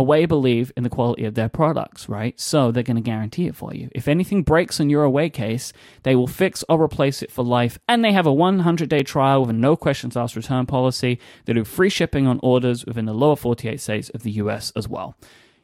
Away 0.00 0.24
believe 0.24 0.72
in 0.78 0.82
the 0.82 0.88
quality 0.88 1.26
of 1.26 1.34
their 1.34 1.50
products, 1.50 2.08
right? 2.08 2.40
So 2.40 2.72
they're 2.72 2.82
going 2.82 2.96
to 2.96 3.02
guarantee 3.02 3.46
it 3.48 3.54
for 3.54 3.74
you. 3.74 3.90
If 3.92 4.08
anything 4.08 4.42
breaks 4.42 4.80
on 4.80 4.88
your 4.88 5.04
away 5.04 5.28
case, 5.28 5.74
they 6.04 6.16
will 6.16 6.26
fix 6.26 6.64
or 6.70 6.82
replace 6.82 7.22
it 7.22 7.30
for 7.30 7.44
life. 7.44 7.78
And 7.86 8.02
they 8.02 8.12
have 8.12 8.26
a 8.26 8.32
100 8.32 8.88
day 8.88 9.02
trial 9.02 9.42
with 9.42 9.50
a 9.50 9.52
no 9.52 9.76
questions 9.76 10.16
asked 10.16 10.36
return 10.36 10.64
policy. 10.64 11.20
They 11.44 11.52
do 11.52 11.64
free 11.64 11.90
shipping 11.90 12.26
on 12.26 12.40
orders 12.42 12.86
within 12.86 13.04
the 13.04 13.12
lower 13.12 13.36
48 13.36 13.78
states 13.78 14.08
of 14.08 14.22
the 14.22 14.30
US 14.32 14.72
as 14.74 14.88
well. 14.88 15.16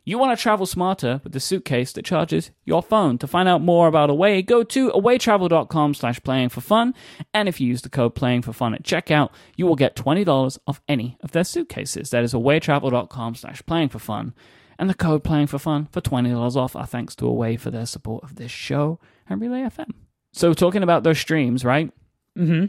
You 0.09 0.19
want 0.19 0.39
to 0.39 0.41
travel 0.41 0.67
smarter 0.67 1.21
with 1.25 1.33
the 1.33 1.41
suitcase 1.41 1.93
that 1.93 2.05
charges 2.05 2.53
your 2.65 2.81
phone. 2.81 3.19
To 3.19 3.27
find 3.27 3.49
out 3.49 3.61
more 3.61 3.89
about 3.89 4.09
Away, 4.09 4.41
go 4.41 4.63
to 4.63 4.91
awaytravel.com 4.91 5.95
slash 5.95 6.23
playing 6.23 6.51
for 6.51 6.61
fun. 6.61 6.95
And 7.35 7.49
if 7.49 7.61
you 7.61 7.67
use 7.67 7.83
the 7.83 7.89
code 7.89 8.15
playing 8.15 8.43
for 8.43 8.53
fun 8.53 8.73
at 8.73 8.85
checkout, 8.85 9.31
you 9.57 9.67
will 9.67 9.75
get 9.75 9.97
$20 9.97 10.59
off 10.69 10.81
any 10.87 11.19
of 11.23 11.33
their 11.33 11.43
suitcases. 11.43 12.11
That 12.11 12.23
is 12.23 12.35
awaytravel.com 12.35 13.35
slash 13.35 13.63
playing 13.67 13.89
for 13.89 13.99
fun. 13.99 14.33
And 14.79 14.89
the 14.89 14.95
code 14.95 15.25
playing 15.25 15.49
for 15.49 15.59
fun 15.59 15.89
for 15.91 16.01
$20 16.01 16.55
off. 16.55 16.77
Our 16.77 16.87
thanks 16.87 17.17
to 17.17 17.27
Away 17.27 17.57
for 17.57 17.73
their 17.73 17.87
support 17.87 18.23
of 18.23 18.37
this 18.37 18.53
show 18.53 19.01
and 19.29 19.41
Relay 19.41 19.63
FM. 19.63 19.91
So 20.33 20.55
talking 20.55 20.85
about 20.85 21.03
those 21.03 21.19
streams, 21.19 21.65
right? 21.65 21.93
Mm-hmm. 22.39 22.67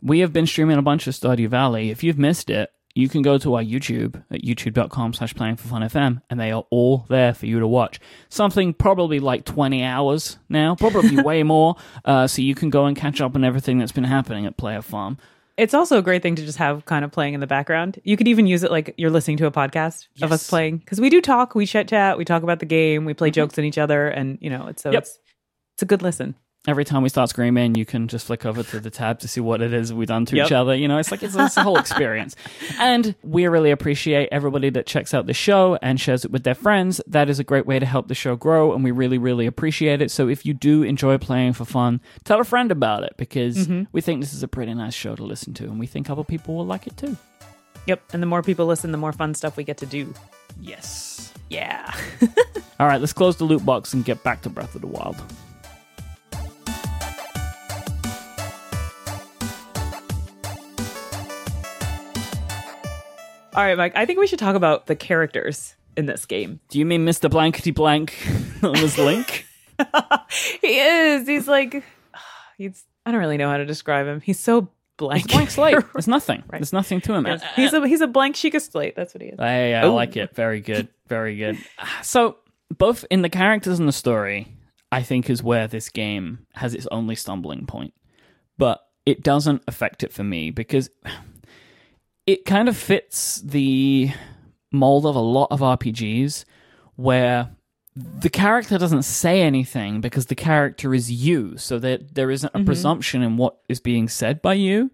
We 0.00 0.20
have 0.20 0.32
been 0.32 0.46
streaming 0.46 0.78
a 0.78 0.82
bunch 0.82 1.06
of 1.06 1.12
Stardew 1.12 1.48
Valley. 1.48 1.90
If 1.90 2.02
you've 2.02 2.18
missed 2.18 2.48
it, 2.48 2.70
you 2.94 3.08
can 3.08 3.22
go 3.22 3.38
to 3.38 3.54
our 3.54 3.62
YouTube 3.62 4.22
at 4.30 4.42
youtube.com 4.42 5.14
slash 5.14 5.34
playing 5.34 5.56
for 5.56 5.66
fun 5.68 5.82
FM 5.82 6.22
and 6.30 6.38
they 6.38 6.52
are 6.52 6.64
all 6.70 7.06
there 7.08 7.34
for 7.34 7.46
you 7.46 7.58
to 7.60 7.66
watch. 7.66 7.98
Something 8.28 8.72
probably 8.72 9.18
like 9.20 9.44
20 9.44 9.82
hours 9.82 10.38
now, 10.48 10.74
probably 10.76 11.20
way 11.22 11.42
more. 11.42 11.74
Uh, 12.04 12.26
so 12.28 12.40
you 12.42 12.54
can 12.54 12.70
go 12.70 12.86
and 12.86 12.96
catch 12.96 13.20
up 13.20 13.34
on 13.34 13.42
everything 13.44 13.78
that's 13.78 13.92
been 13.92 14.04
happening 14.04 14.46
at 14.46 14.56
Player 14.56 14.80
Farm. 14.82 15.18
It's 15.56 15.74
also 15.74 15.98
a 15.98 16.02
great 16.02 16.20
thing 16.22 16.34
to 16.36 16.44
just 16.44 16.58
have 16.58 16.84
kind 16.84 17.04
of 17.04 17.12
playing 17.12 17.34
in 17.34 17.40
the 17.40 17.46
background. 17.46 18.00
You 18.02 18.16
could 18.16 18.26
even 18.26 18.46
use 18.46 18.64
it 18.64 18.70
like 18.72 18.92
you're 18.96 19.10
listening 19.10 19.36
to 19.36 19.46
a 19.46 19.52
podcast 19.52 20.06
of 20.20 20.32
us 20.32 20.48
playing 20.48 20.78
because 20.78 21.00
we 21.00 21.10
do 21.10 21.20
talk, 21.20 21.54
we 21.54 21.64
chit 21.66 21.88
chat, 21.88 22.18
we 22.18 22.24
talk 22.24 22.42
about 22.42 22.58
the 22.58 22.66
game, 22.66 23.04
we 23.04 23.14
play 23.14 23.30
jokes 23.30 23.56
on 23.58 23.64
each 23.64 23.78
other, 23.78 24.08
and 24.08 24.38
you 24.40 24.50
know, 24.50 24.66
it's 24.66 24.82
so 24.82 24.90
Yep. 24.90 25.02
it's 25.02 25.18
it's 25.76 25.82
a 25.82 25.86
good 25.86 26.02
listen. 26.02 26.34
Every 26.66 26.84
time 26.86 27.02
we 27.02 27.10
start 27.10 27.28
screaming, 27.28 27.74
you 27.74 27.84
can 27.84 28.08
just 28.08 28.26
flick 28.26 28.46
over 28.46 28.62
to 28.62 28.80
the 28.80 28.88
tab 28.88 29.18
to 29.20 29.28
see 29.28 29.40
what 29.40 29.60
it 29.60 29.74
is 29.74 29.92
we've 29.92 30.08
done 30.08 30.24
to 30.26 30.36
Yep. 30.36 30.46
each 30.46 30.52
other. 30.52 30.74
You 30.74 30.88
know, 30.88 30.96
it's 30.96 31.10
like 31.10 31.22
it's, 31.22 31.36
it's 31.36 31.58
a 31.58 31.62
whole 31.62 31.76
experience. 31.84 32.36
And 32.78 33.14
we 33.22 33.46
really 33.48 33.70
appreciate 33.70 34.30
everybody 34.32 34.70
that 34.70 34.86
checks 34.86 35.12
out 35.12 35.26
the 35.26 35.34
show 35.34 35.78
and 35.82 36.00
shares 36.00 36.24
it 36.24 36.30
with 36.30 36.44
their 36.44 36.54
friends. 36.54 37.02
That 37.06 37.28
is 37.28 37.38
a 37.38 37.44
great 37.44 37.66
way 37.66 37.78
to 37.78 37.84
help 37.84 38.08
the 38.08 38.14
show 38.14 38.34
grow, 38.34 38.72
and 38.72 38.82
we 38.82 38.92
really, 38.92 39.18
really 39.18 39.44
appreciate 39.44 40.00
it. 40.00 40.10
So 40.10 40.26
if 40.28 40.46
you 40.46 40.54
do 40.54 40.82
enjoy 40.82 41.18
playing 41.18 41.52
for 41.52 41.66
fun, 41.66 42.00
tell 42.24 42.40
a 42.40 42.44
friend 42.44 42.72
about 42.72 43.04
it 43.04 43.14
because 43.18 43.66
mm-hmm. 43.66 43.82
we 43.92 44.00
think 44.00 44.22
this 44.22 44.32
is 44.32 44.42
a 44.42 44.48
pretty 44.48 44.72
nice 44.72 44.94
show 44.94 45.14
to 45.14 45.22
listen 45.22 45.52
to, 45.54 45.64
and 45.64 45.78
we 45.78 45.86
think 45.86 46.08
other 46.08 46.24
people 46.24 46.56
will 46.56 46.66
like 46.66 46.86
it 46.86 46.96
too. 46.96 47.14
Yep. 47.86 48.02
And 48.14 48.22
the 48.22 48.26
more 48.26 48.42
people 48.42 48.64
listen, 48.64 48.90
the 48.90 48.98
more 48.98 49.12
fun 49.12 49.34
stuff 49.34 49.58
we 49.58 49.64
get 49.64 49.76
to 49.78 49.86
do. 49.86 50.14
Yes. 50.58 51.30
Yeah. 51.50 51.94
All 52.80 52.86
right, 52.86 53.00
let's 53.00 53.12
close 53.12 53.36
the 53.36 53.44
loot 53.44 53.64
box 53.66 53.92
and 53.92 54.02
get 54.02 54.22
back 54.22 54.40
to 54.42 54.48
Breath 54.48 54.74
of 54.74 54.80
the 54.80 54.86
Wild. 54.86 55.16
All 63.54 63.62
right, 63.62 63.78
Mike. 63.78 63.92
I 63.94 64.04
think 64.04 64.18
we 64.18 64.26
should 64.26 64.38
talk 64.40 64.56
about 64.56 64.86
the 64.86 64.96
characters 64.96 65.76
in 65.96 66.06
this 66.06 66.26
game. 66.26 66.58
Do 66.70 66.78
you 66.78 66.84
mean 66.84 67.06
Mr. 67.06 67.30
Blankety 67.30 67.70
Blank 67.70 68.16
known 68.62 68.76
as 68.76 68.98
Link? 68.98 69.46
he 70.60 70.78
is. 70.80 71.28
He's 71.28 71.46
like 71.46 71.84
he's 72.58 72.84
I 73.06 73.12
don't 73.12 73.20
really 73.20 73.36
know 73.36 73.48
how 73.48 73.58
to 73.58 73.66
describe 73.66 74.06
him. 74.06 74.20
He's 74.20 74.40
so 74.40 74.70
blank. 74.96 75.28
Blank 75.28 75.50
slate. 75.50 75.76
There's 75.92 76.08
nothing. 76.08 76.42
Right. 76.48 76.58
There's 76.60 76.72
nothing 76.72 77.00
to 77.02 77.14
him. 77.14 77.26
Yes. 77.26 77.44
He's 77.54 77.72
a 77.72 77.86
he's 77.86 78.00
a 78.00 78.06
blank 78.06 78.36
sheet 78.36 78.54
of 78.54 78.62
slate. 78.62 78.96
That's 78.96 79.14
what 79.14 79.22
he 79.22 79.28
is. 79.28 79.38
I, 79.38 79.72
I 79.72 79.86
Ooh. 79.86 79.92
like 79.92 80.16
it. 80.16 80.34
Very 80.34 80.60
good. 80.60 80.88
Very 81.08 81.36
good. 81.36 81.58
So, 82.02 82.38
both 82.76 83.04
in 83.10 83.22
the 83.22 83.28
characters 83.28 83.78
and 83.78 83.86
the 83.86 83.92
story, 83.92 84.48
I 84.90 85.02
think 85.02 85.28
is 85.30 85.42
where 85.42 85.68
this 85.68 85.88
game 85.90 86.46
has 86.54 86.74
its 86.74 86.86
only 86.90 87.14
stumbling 87.14 87.66
point. 87.66 87.94
But 88.58 88.80
it 89.06 89.22
doesn't 89.22 89.62
affect 89.68 90.02
it 90.02 90.12
for 90.12 90.24
me 90.24 90.50
because 90.50 90.90
it 92.26 92.44
kind 92.44 92.68
of 92.68 92.76
fits 92.76 93.40
the 93.42 94.10
mold 94.72 95.06
of 95.06 95.14
a 95.16 95.20
lot 95.20 95.48
of 95.50 95.60
RPGs 95.60 96.44
where 96.96 97.50
the 97.96 98.30
character 98.30 98.76
doesn't 98.76 99.04
say 99.04 99.42
anything 99.42 100.00
because 100.00 100.26
the 100.26 100.34
character 100.34 100.94
is 100.94 101.10
you. 101.10 101.56
So 101.58 101.78
that 101.78 102.14
there 102.14 102.30
isn't 102.30 102.54
a 102.54 102.64
presumption 102.64 103.22
in 103.22 103.36
what 103.36 103.58
is 103.68 103.80
being 103.80 104.08
said 104.08 104.42
by 104.42 104.54
you. 104.54 104.90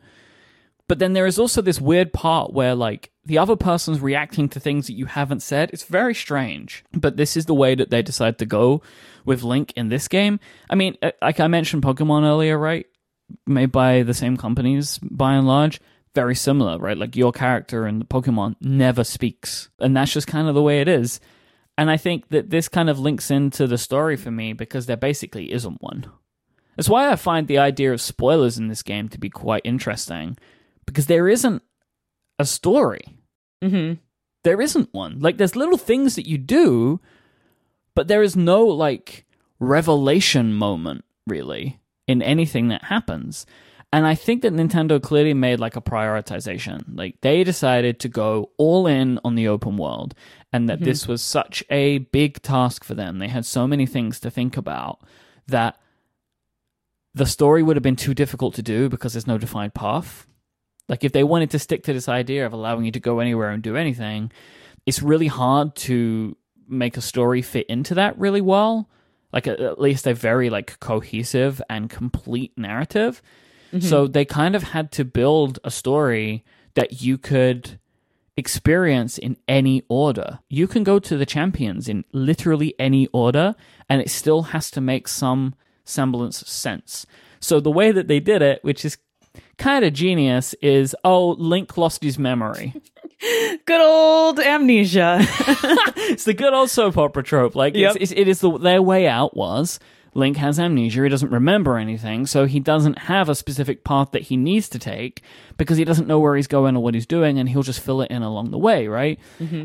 But 0.86 0.98
then 0.98 1.12
there 1.12 1.26
is 1.26 1.38
also 1.38 1.62
this 1.62 1.80
weird 1.80 2.12
part 2.12 2.52
where 2.52 2.74
like 2.74 3.10
the 3.24 3.38
other 3.38 3.56
person's 3.56 4.00
reacting 4.00 4.48
to 4.50 4.60
things 4.60 4.86
that 4.88 4.94
you 4.94 5.06
haven't 5.06 5.40
said. 5.40 5.70
It's 5.72 5.84
very 5.84 6.14
strange. 6.14 6.84
But 6.92 7.16
this 7.16 7.36
is 7.36 7.46
the 7.46 7.54
way 7.54 7.74
that 7.74 7.90
they 7.90 8.02
decide 8.02 8.38
to 8.38 8.46
go 8.46 8.82
with 9.24 9.42
Link 9.42 9.72
in 9.76 9.88
this 9.88 10.08
game. 10.08 10.40
I 10.68 10.74
mean, 10.74 10.96
uh, 11.00 11.12
like 11.22 11.40
I 11.40 11.46
mentioned 11.46 11.82
Pokemon 11.82 12.24
earlier, 12.24 12.58
right? 12.58 12.86
Made 13.46 13.70
by 13.70 14.02
the 14.02 14.14
same 14.14 14.36
companies 14.36 14.98
by 14.98 15.34
and 15.34 15.46
large. 15.46 15.80
Very 16.14 16.34
similar, 16.34 16.78
right? 16.78 16.98
Like 16.98 17.16
your 17.16 17.32
character 17.32 17.86
in 17.86 18.00
the 18.00 18.04
Pokemon 18.04 18.56
never 18.60 19.04
speaks. 19.04 19.70
And 19.78 19.96
that's 19.96 20.12
just 20.12 20.26
kind 20.26 20.48
of 20.48 20.54
the 20.54 20.62
way 20.62 20.80
it 20.80 20.88
is. 20.88 21.20
And 21.78 21.90
I 21.90 21.96
think 21.96 22.28
that 22.28 22.50
this 22.50 22.68
kind 22.68 22.90
of 22.90 22.98
links 22.98 23.30
into 23.30 23.66
the 23.66 23.78
story 23.78 24.16
for 24.16 24.30
me 24.30 24.52
because 24.52 24.86
there 24.86 24.96
basically 24.96 25.52
isn't 25.52 25.80
one. 25.80 26.10
That's 26.76 26.88
why 26.88 27.10
I 27.10 27.16
find 27.16 27.46
the 27.46 27.58
idea 27.58 27.92
of 27.92 28.00
spoilers 28.00 28.58
in 28.58 28.68
this 28.68 28.82
game 28.82 29.08
to 29.10 29.18
be 29.18 29.30
quite 29.30 29.62
interesting 29.64 30.36
because 30.86 31.06
there 31.06 31.28
isn't 31.28 31.62
a 32.38 32.44
story. 32.44 33.02
Mm-hmm. 33.62 33.94
There 34.44 34.60
isn't 34.60 34.92
one. 34.92 35.20
Like 35.20 35.36
there's 35.36 35.56
little 35.56 35.78
things 35.78 36.16
that 36.16 36.26
you 36.26 36.38
do, 36.38 37.00
but 37.94 38.08
there 38.08 38.22
is 38.22 38.36
no 38.36 38.64
like 38.64 39.26
revelation 39.58 40.54
moment 40.54 41.04
really 41.26 41.80
in 42.06 42.22
anything 42.22 42.68
that 42.68 42.84
happens. 42.84 43.46
And 43.92 44.06
I 44.06 44.14
think 44.14 44.42
that 44.42 44.52
Nintendo 44.52 45.02
clearly 45.02 45.34
made 45.34 45.58
like 45.58 45.74
a 45.74 45.80
prioritization. 45.80 46.84
Like 46.94 47.20
they 47.22 47.42
decided 47.42 47.98
to 48.00 48.08
go 48.08 48.50
all 48.56 48.86
in 48.86 49.18
on 49.24 49.34
the 49.34 49.48
open 49.48 49.76
world 49.76 50.14
and 50.52 50.68
that 50.68 50.76
mm-hmm. 50.76 50.84
this 50.84 51.08
was 51.08 51.22
such 51.22 51.64
a 51.70 51.98
big 51.98 52.40
task 52.42 52.84
for 52.84 52.94
them. 52.94 53.18
They 53.18 53.28
had 53.28 53.44
so 53.44 53.66
many 53.66 53.86
things 53.86 54.20
to 54.20 54.30
think 54.30 54.56
about 54.56 55.00
that 55.48 55.76
the 57.14 57.26
story 57.26 57.62
would 57.62 57.74
have 57.74 57.82
been 57.82 57.96
too 57.96 58.14
difficult 58.14 58.54
to 58.54 58.62
do 58.62 58.88
because 58.88 59.14
there's 59.14 59.26
no 59.26 59.38
defined 59.38 59.74
path. 59.74 60.28
Like 60.88 61.02
if 61.02 61.10
they 61.10 61.24
wanted 61.24 61.50
to 61.50 61.58
stick 61.58 61.82
to 61.84 61.92
this 61.92 62.08
idea 62.08 62.46
of 62.46 62.52
allowing 62.52 62.84
you 62.84 62.92
to 62.92 63.00
go 63.00 63.18
anywhere 63.18 63.50
and 63.50 63.62
do 63.62 63.76
anything, 63.76 64.30
it's 64.86 65.02
really 65.02 65.26
hard 65.26 65.74
to 65.76 66.36
make 66.68 66.96
a 66.96 67.00
story 67.00 67.42
fit 67.42 67.66
into 67.66 67.94
that 67.94 68.16
really 68.18 68.40
well. 68.40 68.88
like 69.32 69.46
at 69.46 69.80
least 69.80 70.06
a 70.06 70.14
very 70.14 70.50
like 70.50 70.78
cohesive 70.80 71.62
and 71.68 71.90
complete 71.90 72.52
narrative. 72.56 73.22
So 73.78 74.04
mm-hmm. 74.04 74.12
they 74.12 74.24
kind 74.24 74.56
of 74.56 74.64
had 74.64 74.90
to 74.92 75.04
build 75.04 75.58
a 75.62 75.70
story 75.70 76.44
that 76.74 77.02
you 77.02 77.18
could 77.18 77.78
experience 78.36 79.18
in 79.18 79.36
any 79.46 79.82
order. 79.88 80.40
You 80.48 80.66
can 80.66 80.82
go 80.82 80.98
to 80.98 81.16
the 81.16 81.26
champions 81.26 81.88
in 81.88 82.04
literally 82.12 82.74
any 82.78 83.06
order, 83.08 83.54
and 83.88 84.00
it 84.00 84.10
still 84.10 84.42
has 84.42 84.70
to 84.72 84.80
make 84.80 85.06
some 85.06 85.54
semblance 85.84 86.42
of 86.42 86.48
sense. 86.48 87.06
So 87.38 87.60
the 87.60 87.70
way 87.70 87.92
that 87.92 88.08
they 88.08 88.20
did 88.20 88.42
it, 88.42 88.62
which 88.64 88.84
is 88.84 88.98
kind 89.56 89.84
of 89.84 89.92
genius, 89.92 90.54
is 90.60 90.96
oh, 91.04 91.30
Link 91.30 91.76
lost 91.76 92.02
his 92.02 92.18
memory. 92.18 92.74
Good 93.66 93.80
old 93.80 94.40
amnesia. 94.40 95.18
it's 96.08 96.24
the 96.24 96.32
good 96.32 96.54
old 96.54 96.70
soap 96.70 96.96
opera 96.96 97.22
trope. 97.22 97.54
Like 97.54 97.74
Yep. 97.74 97.96
it's, 97.96 98.12
it's, 98.12 98.20
it 98.20 98.28
is 98.28 98.40
the 98.40 98.56
their 98.56 98.80
way 98.80 99.06
out 99.06 99.36
was 99.36 99.78
Link 100.14 100.36
has 100.38 100.58
amnesia. 100.58 101.02
He 101.04 101.08
doesn't 101.08 101.30
remember 101.30 101.76
anything, 101.78 102.26
so 102.26 102.46
he 102.46 102.58
doesn't 102.60 102.98
have 103.00 103.28
a 103.28 103.34
specific 103.34 103.84
path 103.84 104.10
that 104.12 104.22
he 104.22 104.36
needs 104.36 104.68
to 104.70 104.78
take 104.78 105.22
because 105.56 105.76
he 105.76 105.84
doesn't 105.84 106.08
know 106.08 106.18
where 106.18 106.34
he's 106.36 106.46
going 106.48 106.76
or 106.76 106.82
what 106.82 106.94
he's 106.94 107.06
doing, 107.06 107.38
and 107.38 107.48
he'll 107.48 107.62
just 107.62 107.80
fill 107.80 108.00
it 108.02 108.10
in 108.10 108.22
along 108.22 108.50
the 108.50 108.58
way, 108.58 108.88
right? 108.88 109.18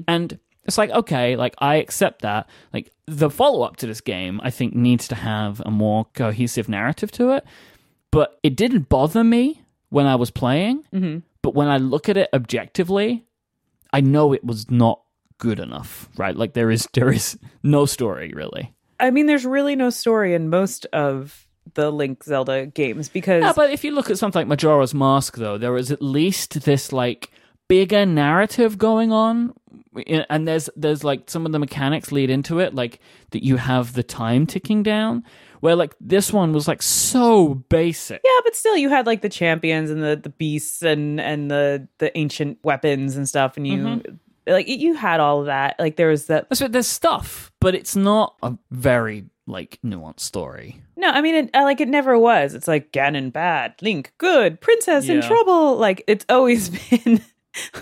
And 0.08 0.40
it's 0.66 0.78
like 0.78 0.90
okay, 0.92 1.36
like 1.36 1.56
I 1.60 1.76
accept 1.78 2.22
that. 2.22 2.48
Like 2.74 2.92
the 3.08 3.30
follow 3.30 3.64
up 3.64 3.78
to 3.78 3.88
this 3.88 4.02
game, 4.02 4.40
I 4.44 4.50
think 4.52 4.76
needs 4.76 5.08
to 5.10 5.16
have 5.16 5.62
a 5.66 5.72
more 5.72 6.06
cohesive 6.14 6.68
narrative 6.70 7.12
to 7.14 7.32
it, 7.32 7.44
but 8.12 8.40
it 8.44 8.56
didn't 8.56 8.90
bother 8.90 9.24
me 9.24 9.64
when 9.90 10.06
I 10.06 10.16
was 10.16 10.30
playing. 10.32 10.84
Mhm. 10.94 11.24
But 11.42 11.54
when 11.56 11.68
I 11.68 11.78
look 11.78 12.10
at 12.10 12.18
it 12.18 12.30
objectively, 12.34 13.26
I 13.94 14.02
know 14.02 14.34
it 14.34 14.44
was 14.44 14.70
not 14.70 15.02
good 15.38 15.60
enough, 15.60 16.10
right? 16.18 16.36
Like 16.36 16.54
there 16.54 16.70
is 16.72 16.88
there 16.94 17.12
is 17.12 17.38
no 17.64 17.86
story 17.86 18.32
really. 18.36 18.74
I 19.00 19.12
mean, 19.12 19.26
there's 19.26 19.46
really 19.46 19.76
no 19.76 19.90
story 19.90 20.34
in 20.34 20.50
most 20.50 20.86
of 20.94 21.48
the 21.74 21.92
Link 21.92 22.24
Zelda 22.24 22.66
games 22.68 23.10
because 23.10 23.44
Yeah, 23.44 23.54
but 23.56 23.72
if 23.72 23.84
you 23.84 23.92
look 23.92 24.10
at 24.10 24.18
something 24.18 24.42
like 24.42 24.48
Majora's 24.48 24.94
Mask, 24.94 25.36
though, 25.38 25.58
there 25.58 25.76
is 25.78 25.92
at 25.92 26.02
least 26.02 26.62
this 26.62 26.94
like 26.94 27.32
bigger 27.68 28.06
narrative 28.06 28.78
going 28.78 29.12
on, 29.12 29.54
and 30.30 30.48
there's 30.48 30.70
there's 30.76 31.04
like 31.04 31.30
some 31.30 31.46
of 31.46 31.52
the 31.52 31.60
mechanics 31.60 32.12
lead 32.12 32.30
into 32.30 32.60
it, 32.60 32.74
like 32.76 33.00
that 33.32 33.44
you 33.44 33.58
have 33.58 33.94
the 33.94 34.04
time 34.04 34.46
ticking 34.46 34.84
down. 34.84 35.24
Where 35.62 35.76
like 35.76 35.96
this 36.00 36.32
one 36.32 36.54
was 36.54 36.68
like 36.68 36.84
so 36.84 37.56
basic. 37.56 38.22
yeah, 38.24 38.40
but 38.44 38.56
still, 38.56 38.78
you 38.78 38.90
had 38.90 39.08
like 39.08 39.22
the 39.22 39.30
champions 39.30 39.90
and 39.90 40.04
the 40.04 40.16
the 40.16 40.30
beasts 40.30 40.84
and 40.84 41.20
and 41.20 41.50
the 41.50 41.88
the 41.98 42.16
ancient 42.16 42.60
weapons 42.64 43.16
and 43.16 43.28
stuff, 43.28 43.58
and 43.58 43.66
you 43.68 43.78
Mm-hmm. 43.80 44.16
Like 44.48 44.68
you 44.68 44.94
had 44.96 45.20
all 45.20 45.42
of 45.42 45.46
that. 45.48 45.76
Like 45.80 45.96
there 45.96 46.10
was 46.10 46.28
that. 46.28 46.50
That's 46.50 46.62
what 46.62 46.72
there's 46.72 46.88
stuff, 46.88 47.52
but 47.60 47.76
it's 47.76 47.96
not 47.96 48.36
a 48.44 48.58
very 48.72 49.26
like 49.48 49.80
nuanced 49.86 50.22
story. 50.22 50.82
No, 50.98 51.10
I 51.10 51.22
mean, 51.22 51.36
it, 51.36 51.50
uh, 51.54 51.64
like 51.64 51.82
it 51.82 51.88
never 51.90 52.18
was. 52.18 52.54
It's 52.54 52.68
like 52.68 52.92
Ganon 52.92 53.32
bad, 53.34 53.76
Link 53.82 54.14
good, 54.18 54.62
Princess 54.62 55.10
in 55.10 55.22
trouble. 55.22 55.78
Like 55.78 56.04
it's 56.08 56.26
always 56.30 56.70
been 57.04 57.22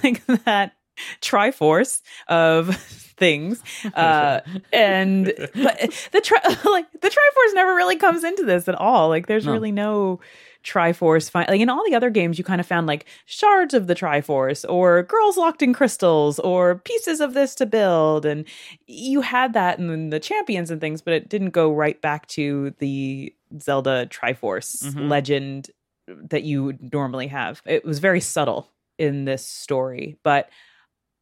like 0.03 0.26
that 0.45 0.74
triforce 1.22 2.01
of 2.28 2.76
things. 3.18 3.61
Uh, 3.93 4.41
and 4.72 5.26
but 5.38 6.09
the 6.11 6.22
tri- 6.22 6.57
like 6.70 6.91
the 6.91 7.09
triforce 7.09 7.53
never 7.53 7.76
really 7.76 7.97
comes 7.97 8.24
into 8.24 8.43
this 8.45 8.68
at 8.68 8.76
all. 8.76 9.09
Like 9.09 9.28
there's 9.28 9.45
No. 9.45 9.51
really 9.51 9.72
no 9.72 10.20
triforce 10.64 11.34
like 11.36 11.59
in 11.59 11.70
all 11.70 11.84
the 11.86 11.93
other 11.95 12.09
games 12.09 12.38
you 12.38 12.43
kind 12.43 12.61
of 12.61 12.66
found 12.68 12.88
like 12.88 13.05
shards 13.26 13.74
of 13.74 13.88
the 13.88 13.95
triforce 13.95 14.64
or 14.70 15.03
girls 15.03 15.36
locked 15.38 15.61
in 15.61 15.74
crystals 15.74 16.39
or 16.39 16.76
pieces 16.76 17.20
of 17.20 17.34
this 17.34 17.53
to 17.55 17.66
build 17.66 18.26
and 18.26 18.45
you 18.88 19.22
had 19.22 19.53
that 19.53 19.78
in 19.78 20.09
the 20.09 20.20
champions 20.20 20.72
and 20.72 20.80
things 20.80 21.01
but 21.01 21.14
it 21.14 21.28
didn't 21.30 21.49
go 21.49 21.72
right 21.74 22.01
back 22.01 22.26
to 22.28 22.74
the 22.80 23.34
zelda 23.61 24.05
triforce 24.07 24.84
Mhm. 24.84 25.09
legend 25.09 25.70
that 26.07 26.43
you 26.43 26.64
would 26.64 26.93
normally 26.93 27.28
have 27.28 27.61
it 27.66 27.84
was 27.86 27.99
very 27.99 28.22
subtle 28.22 28.70
in 28.97 29.26
this 29.26 29.45
story 29.45 30.18
but 30.24 30.49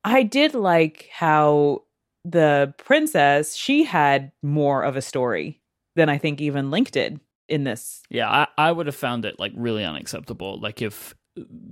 i 0.03 0.23
did 0.23 0.53
like 0.53 1.09
how 1.11 1.83
the 2.25 2.73
princess 2.77 3.55
she 3.55 3.83
had 3.83 4.31
more 4.43 4.83
of 4.83 4.95
a 4.95 5.01
story 5.01 5.59
than 5.95 6.09
i 6.09 6.17
think 6.17 6.39
even 6.41 6.69
link 6.71 6.91
did 6.91 7.19
in 7.51 7.63
this 7.63 8.01
Yeah, 8.09 8.29
I, 8.29 8.47
I 8.57 8.71
would 8.71 8.87
have 8.87 8.95
found 8.95 9.25
it 9.25 9.39
like 9.39 9.51
really 9.55 9.83
unacceptable. 9.83 10.59
Like 10.59 10.81
if 10.81 11.13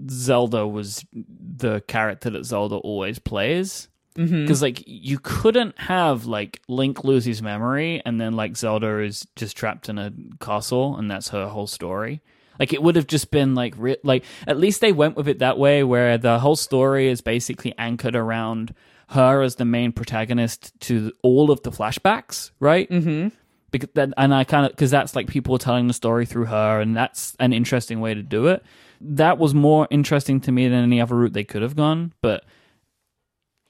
Zelda 0.10 0.68
was 0.68 1.06
the 1.14 1.82
character 1.88 2.30
that 2.32 2.46
Zelda 2.46 2.76
always 2.76 3.20
plays. 3.20 3.88
Because 4.16 4.62
like 4.62 4.84
you 4.86 5.18
couldn't 5.22 5.80
have 5.80 6.26
like 6.26 6.62
Link 6.68 7.06
lose 7.06 7.24
his 7.24 7.42
memory 7.42 8.02
and 8.06 8.20
then 8.20 8.34
like 8.34 8.58
Zelda 8.58 9.00
is 9.00 9.26
just 9.38 9.56
trapped 9.56 9.88
in 9.88 9.98
a 9.98 10.12
castle 10.42 10.98
and 10.98 11.10
that's 11.10 11.30
her 11.30 11.48
whole 11.48 11.68
story. 11.68 12.22
Like 12.60 12.74
it 12.74 12.84
would 12.84 12.98
have 12.98 13.08
just 13.08 13.32
been 13.32 13.56
like 13.56 13.76
re- 13.78 13.96
like 14.04 14.26
at 14.46 14.58
least 14.58 14.82
they 14.82 14.92
went 14.92 15.16
with 15.16 15.30
it 15.30 15.40
that 15.40 15.58
way 15.58 15.84
where 15.86 16.18
the 16.18 16.40
whole 16.40 16.58
story 16.58 17.08
is 17.08 17.22
basically 17.22 17.74
anchored 17.78 18.16
around 18.18 18.74
her 19.10 19.42
as 19.42 19.56
the 19.56 19.64
main 19.66 19.94
protagonist 19.94 20.78
to 20.82 21.14
all 21.24 21.50
of 21.50 21.64
the 21.64 21.72
flashbacks, 21.72 22.52
right? 22.60 22.90
Mhm. 22.90 23.32
Because 23.72 23.90
that, 23.96 24.14
and 24.18 24.34
I 24.34 24.44
kind 24.44 24.66
of 24.66 24.72
because 24.72 24.92
that's 24.92 25.16
like 25.16 25.28
people 25.28 25.58
telling 25.58 25.88
the 25.88 25.94
story 25.94 26.26
through 26.26 26.46
her, 26.46 26.82
and 26.82 26.96
that's 26.96 27.36
an 27.40 27.54
interesting 27.54 28.00
way 28.00 28.14
to 28.14 28.24
do 28.24 28.48
it. 28.48 28.64
That 29.02 29.38
was 29.38 29.54
more 29.54 29.88
interesting 29.90 30.42
to 30.42 30.52
me 30.52 30.68
than 30.68 30.84
any 30.84 31.00
other 31.02 31.16
route 31.16 31.34
they 31.34 31.44
could 31.44 31.62
have 31.62 31.76
gone, 31.76 32.14
but 32.22 32.46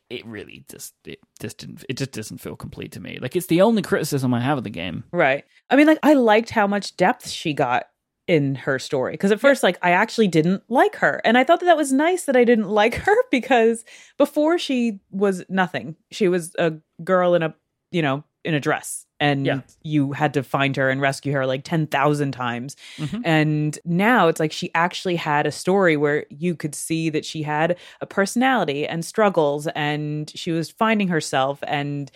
it 0.09 0.25
really 0.25 0.65
just 0.69 0.95
it 1.05 1.19
just 1.39 1.59
didn't 1.59 1.85
it 1.87 1.97
just 1.97 2.11
doesn't 2.11 2.39
feel 2.39 2.55
complete 2.55 2.91
to 2.93 2.99
me. 2.99 3.19
Like 3.21 3.35
it's 3.35 3.47
the 3.47 3.61
only 3.61 3.81
criticism 3.81 4.33
I 4.33 4.41
have 4.41 4.57
of 4.57 4.63
the 4.63 4.69
game. 4.69 5.03
Right. 5.11 5.45
I 5.69 5.75
mean, 5.75 5.87
like, 5.87 5.99
I 6.01 6.13
liked 6.13 6.49
how 6.49 6.65
much 6.65 6.97
depth 6.97 7.29
she 7.29 7.53
got 7.53 7.85
in 8.29 8.53
her 8.53 8.77
story. 8.77 9.13
Because 9.13 9.31
at 9.31 9.39
first, 9.39 9.63
like, 9.63 9.77
I 9.81 9.91
actually 9.91 10.27
didn't 10.27 10.61
like 10.69 10.97
her. 10.97 11.19
And 11.25 11.37
I 11.37 11.43
thought 11.43 11.59
that 11.61 11.65
that 11.65 11.75
was 11.75 11.91
nice 11.91 12.25
that 12.25 12.35
I 12.35 12.43
didn't 12.43 12.69
like 12.69 12.93
her 13.05 13.15
because 13.31 13.83
before 14.17 14.57
she 14.57 14.99
was 15.11 15.43
nothing. 15.49 15.95
She 16.11 16.27
was 16.27 16.55
a 16.59 16.73
girl 17.03 17.33
in 17.33 17.43
a, 17.43 17.55
you 17.91 18.03
know, 18.03 18.23
in 18.45 18.53
a 18.53 18.59
dress. 18.59 19.05
And 19.19 19.45
Yeah. 19.45 19.59
you 19.83 20.13
had 20.13 20.33
to 20.35 20.43
find 20.43 20.75
her 20.77 20.89
and 20.89 21.01
rescue 21.01 21.33
her 21.33 21.45
like 21.45 21.63
10,000 21.65 22.31
times. 22.31 22.77
Mhm. 22.97 23.21
And 23.25 23.79
now 23.83 24.29
it's 24.29 24.39
like 24.39 24.53
she 24.53 24.71
actually 24.73 25.17
had 25.17 25.45
a 25.45 25.51
story 25.51 25.97
where 25.97 26.25
you 26.29 26.55
could 26.55 26.73
see 26.73 27.09
that 27.09 27.25
she 27.25 27.43
had 27.43 27.75
a 27.99 28.05
personality 28.05 28.87
and 28.87 29.03
struggles 29.03 29.67
and 29.75 30.31
she 30.35 30.51
was 30.51 30.69
finding 30.71 31.09
herself 31.09 31.59
and 31.67 32.09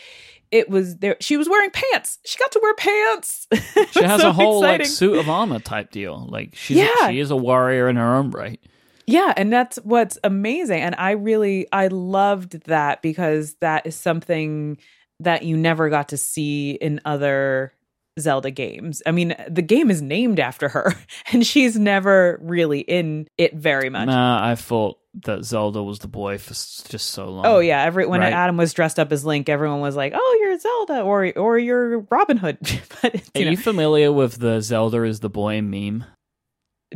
it 0.49 0.69
was 0.69 0.97
there 0.99 1.17
she 1.19 1.35
was 1.35 1.49
wearing 1.49 1.71
pants. 1.71 2.19
She 2.25 2.37
got 2.37 2.51
to 2.53 2.59
wear 2.61 2.73
pants. 2.75 3.47
She 3.91 4.03
has 4.05 4.21
so 4.21 4.29
a 4.29 4.31
whole 4.31 4.61
like 4.61 4.85
suit 4.85 5.17
of 5.19 5.27
armor 5.27 5.59
type 5.59 5.91
deal. 5.91 6.25
Like 6.29 6.55
she's 6.55 6.77
Yeah. 6.77 7.09
she 7.09 7.19
is 7.19 7.31
a 7.31 7.35
warrior 7.35 7.89
in 7.89 7.97
her 7.97 8.15
own 8.15 8.29
right. 8.31 8.61
Yeah, 9.05 9.33
and 9.35 9.51
that's 9.51 9.77
what's 9.83 10.17
amazing. 10.23 10.79
And 10.81 10.95
I 10.97 11.11
really 11.11 11.67
I 11.73 11.87
loved 11.87 12.65
that 12.67 13.01
because 13.01 13.55
that 13.55 13.85
is 13.85 13.95
something 13.97 14.77
that 15.19 15.43
you 15.43 15.57
never 15.57 15.89
got 15.89 16.09
to 16.09 16.17
see 16.17 16.71
in 16.71 16.99
other 17.05 17.73
Zelda 18.19 18.51
games. 18.51 19.01
I 19.05 19.11
mean, 19.11 19.35
the 19.49 19.61
game 19.61 19.89
is 19.89 20.01
named 20.01 20.39
after 20.39 20.69
her 20.69 20.93
and 21.31 21.45
she's 21.45 21.77
never 21.77 22.39
really 22.41 22.79
in 22.79 23.27
it 23.37 23.55
very 23.55 23.89
much. 23.89 24.07
Nah, 24.07 24.47
I 24.47 24.55
thought 24.55 24.99
that 25.25 25.43
Zelda 25.43 25.81
was 25.81 25.99
the 25.99 26.07
boy 26.07 26.37
for 26.37 26.53
just 26.53 27.11
so 27.11 27.29
long. 27.29 27.45
Oh 27.45 27.59
yeah, 27.59 27.83
every 27.83 28.05
when 28.05 28.19
Right. 28.21 28.33
Adam 28.33 28.57
was 28.57 28.73
dressed 28.73 28.99
up 28.99 29.11
as 29.11 29.25
Link, 29.25 29.47
everyone 29.47 29.79
was 29.79 29.95
like, 29.95 30.13
"Oh, 30.15 30.39
you're 30.41 30.57
Zelda 30.57 31.01
or 31.01 31.31
or 31.37 31.59
you're 31.59 31.99
Robin 32.09 32.37
Hood." 32.37 32.57
but 33.01 33.15
Are 33.35 33.43
know, 33.43 33.51
you 33.51 33.57
familiar 33.57 34.11
with 34.11 34.39
the 34.39 34.59
Zelda 34.61 35.03
is 35.03 35.19
the 35.19 35.29
boy 35.29 35.61
meme? 35.61 36.05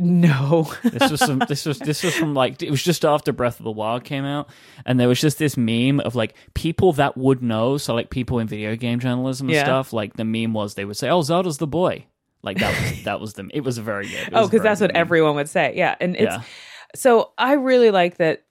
No. 0.00 0.72
This 0.82 1.10
was 1.10 1.20
some. 1.20 1.42
This 1.48 1.64
was 1.66 1.78
this 1.78 2.02
was 2.02 2.14
from 2.14 2.34
like 2.34 2.62
it 2.62 2.70
was 2.70 2.82
just 2.82 3.04
after 3.04 3.32
Breath 3.32 3.58
of 3.60 3.64
the 3.64 3.70
Wild 3.70 4.04
came 4.04 4.24
out, 4.24 4.48
and 4.86 4.98
there 4.98 5.08
was 5.08 5.20
just 5.20 5.38
this 5.38 5.56
meme 5.56 6.00
of 6.00 6.14
like 6.14 6.34
people 6.54 6.92
that 6.94 7.16
would 7.16 7.42
know. 7.42 7.76
So 7.78 7.94
like 7.94 8.10
people 8.10 8.38
in 8.38 8.46
video 8.48 8.76
game 8.76 9.00
journalism 9.00 9.48
and 9.48 9.54
Yeah. 9.54 9.64
stuff. 9.64 9.92
Like 9.92 10.14
the 10.16 10.24
meme 10.24 10.52
was 10.52 10.74
they 10.74 10.84
would 10.84 10.96
say, 10.96 11.08
"Oh, 11.08 11.22
Zelda's 11.22 11.58
the 11.58 11.66
boy." 11.66 12.06
Like 12.42 12.58
that 12.58 12.80
was 12.80 13.02
that 13.04 13.20
was 13.20 13.34
the. 13.34 13.48
It 13.52 13.62
was 13.64 13.78
a 13.78 13.82
very 13.82 14.08
good. 14.08 14.30
oh, 14.32 14.46
because 14.46 14.62
that's 14.62 14.80
what 14.80 14.92
meme. 14.92 15.00
everyone 15.00 15.34
would 15.36 15.48
say. 15.48 15.74
Yeah, 15.76 15.96
and 16.00 16.14
it's 16.16 16.22
Yeah. 16.24 16.42
so 16.94 17.32
I 17.38 17.54
really 17.54 17.90
like 17.90 18.16
that. 18.18 18.44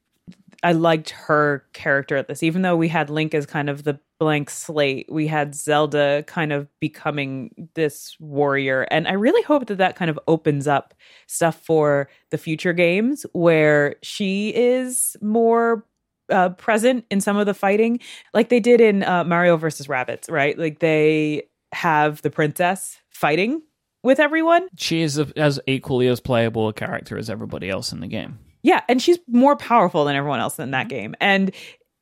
I 0.64 0.72
liked 0.72 1.12
her 1.12 1.66
character 1.74 2.16
at 2.18 2.28
this, 2.28 2.41
even 2.43 2.64
though 2.64 2.76
we 2.76 2.88
had 2.88 3.10
Link 3.10 3.34
as 3.36 3.45
kind 3.45 3.70
of 3.70 3.84
the 3.84 4.00
blank 4.20 4.49
slate. 4.49 5.07
We 5.11 5.28
had 5.28 5.55
Zelda 5.55 6.24
kind 6.28 6.51
of 6.51 6.68
becoming 6.80 7.70
this 7.76 8.15
warrior, 8.20 8.84
and 8.91 9.07
I 9.07 9.13
really 9.13 9.43
hope 9.43 9.68
that 9.68 9.78
that 9.78 9.95
kind 9.95 10.09
of 10.09 10.20
opens 10.28 10.68
up 10.68 10.93
stuff 11.28 11.61
for 11.63 12.09
the 12.32 12.38
future 12.38 12.74
games 12.74 13.26
where 13.34 13.95
she 14.01 14.53
is 14.55 15.15
more 15.22 15.86
uh, 16.30 16.49
present 16.49 17.05
in 17.09 17.22
some 17.22 17.38
of 17.38 17.45
the 17.45 17.53
fighting, 17.53 17.99
like 18.34 18.49
they 18.49 18.59
did 18.59 18.82
in 18.82 19.03
uh, 19.03 19.24
Mario 19.24 19.57
versus 19.57 19.88
Rabbids, 19.88 20.30
right? 20.30 20.57
Like 20.57 20.80
they 20.80 21.43
have 21.74 22.22
the 22.22 22.30
princess 22.30 22.97
fighting 23.09 23.61
with 24.03 24.20
everyone. 24.20 24.68
She 24.78 25.01
is 25.01 25.18
a, 25.18 25.28
as 25.36 25.59
equally 25.68 26.07
as 26.07 26.20
playable 26.20 26.68
a 26.68 26.74
character 26.74 27.18
as 27.18 27.30
everybody 27.30 27.70
else 27.70 27.91
in 27.91 27.99
the 27.99 28.07
game. 28.07 28.39
Yeah, 28.63 28.82
and 28.89 29.01
she's 29.01 29.20
more 29.28 29.55
powerful 29.55 30.05
than 30.05 30.15
everyone 30.15 30.39
else 30.39 30.59
in 30.59 30.72
that 30.72 30.89
game. 30.89 31.15
And 31.22 31.51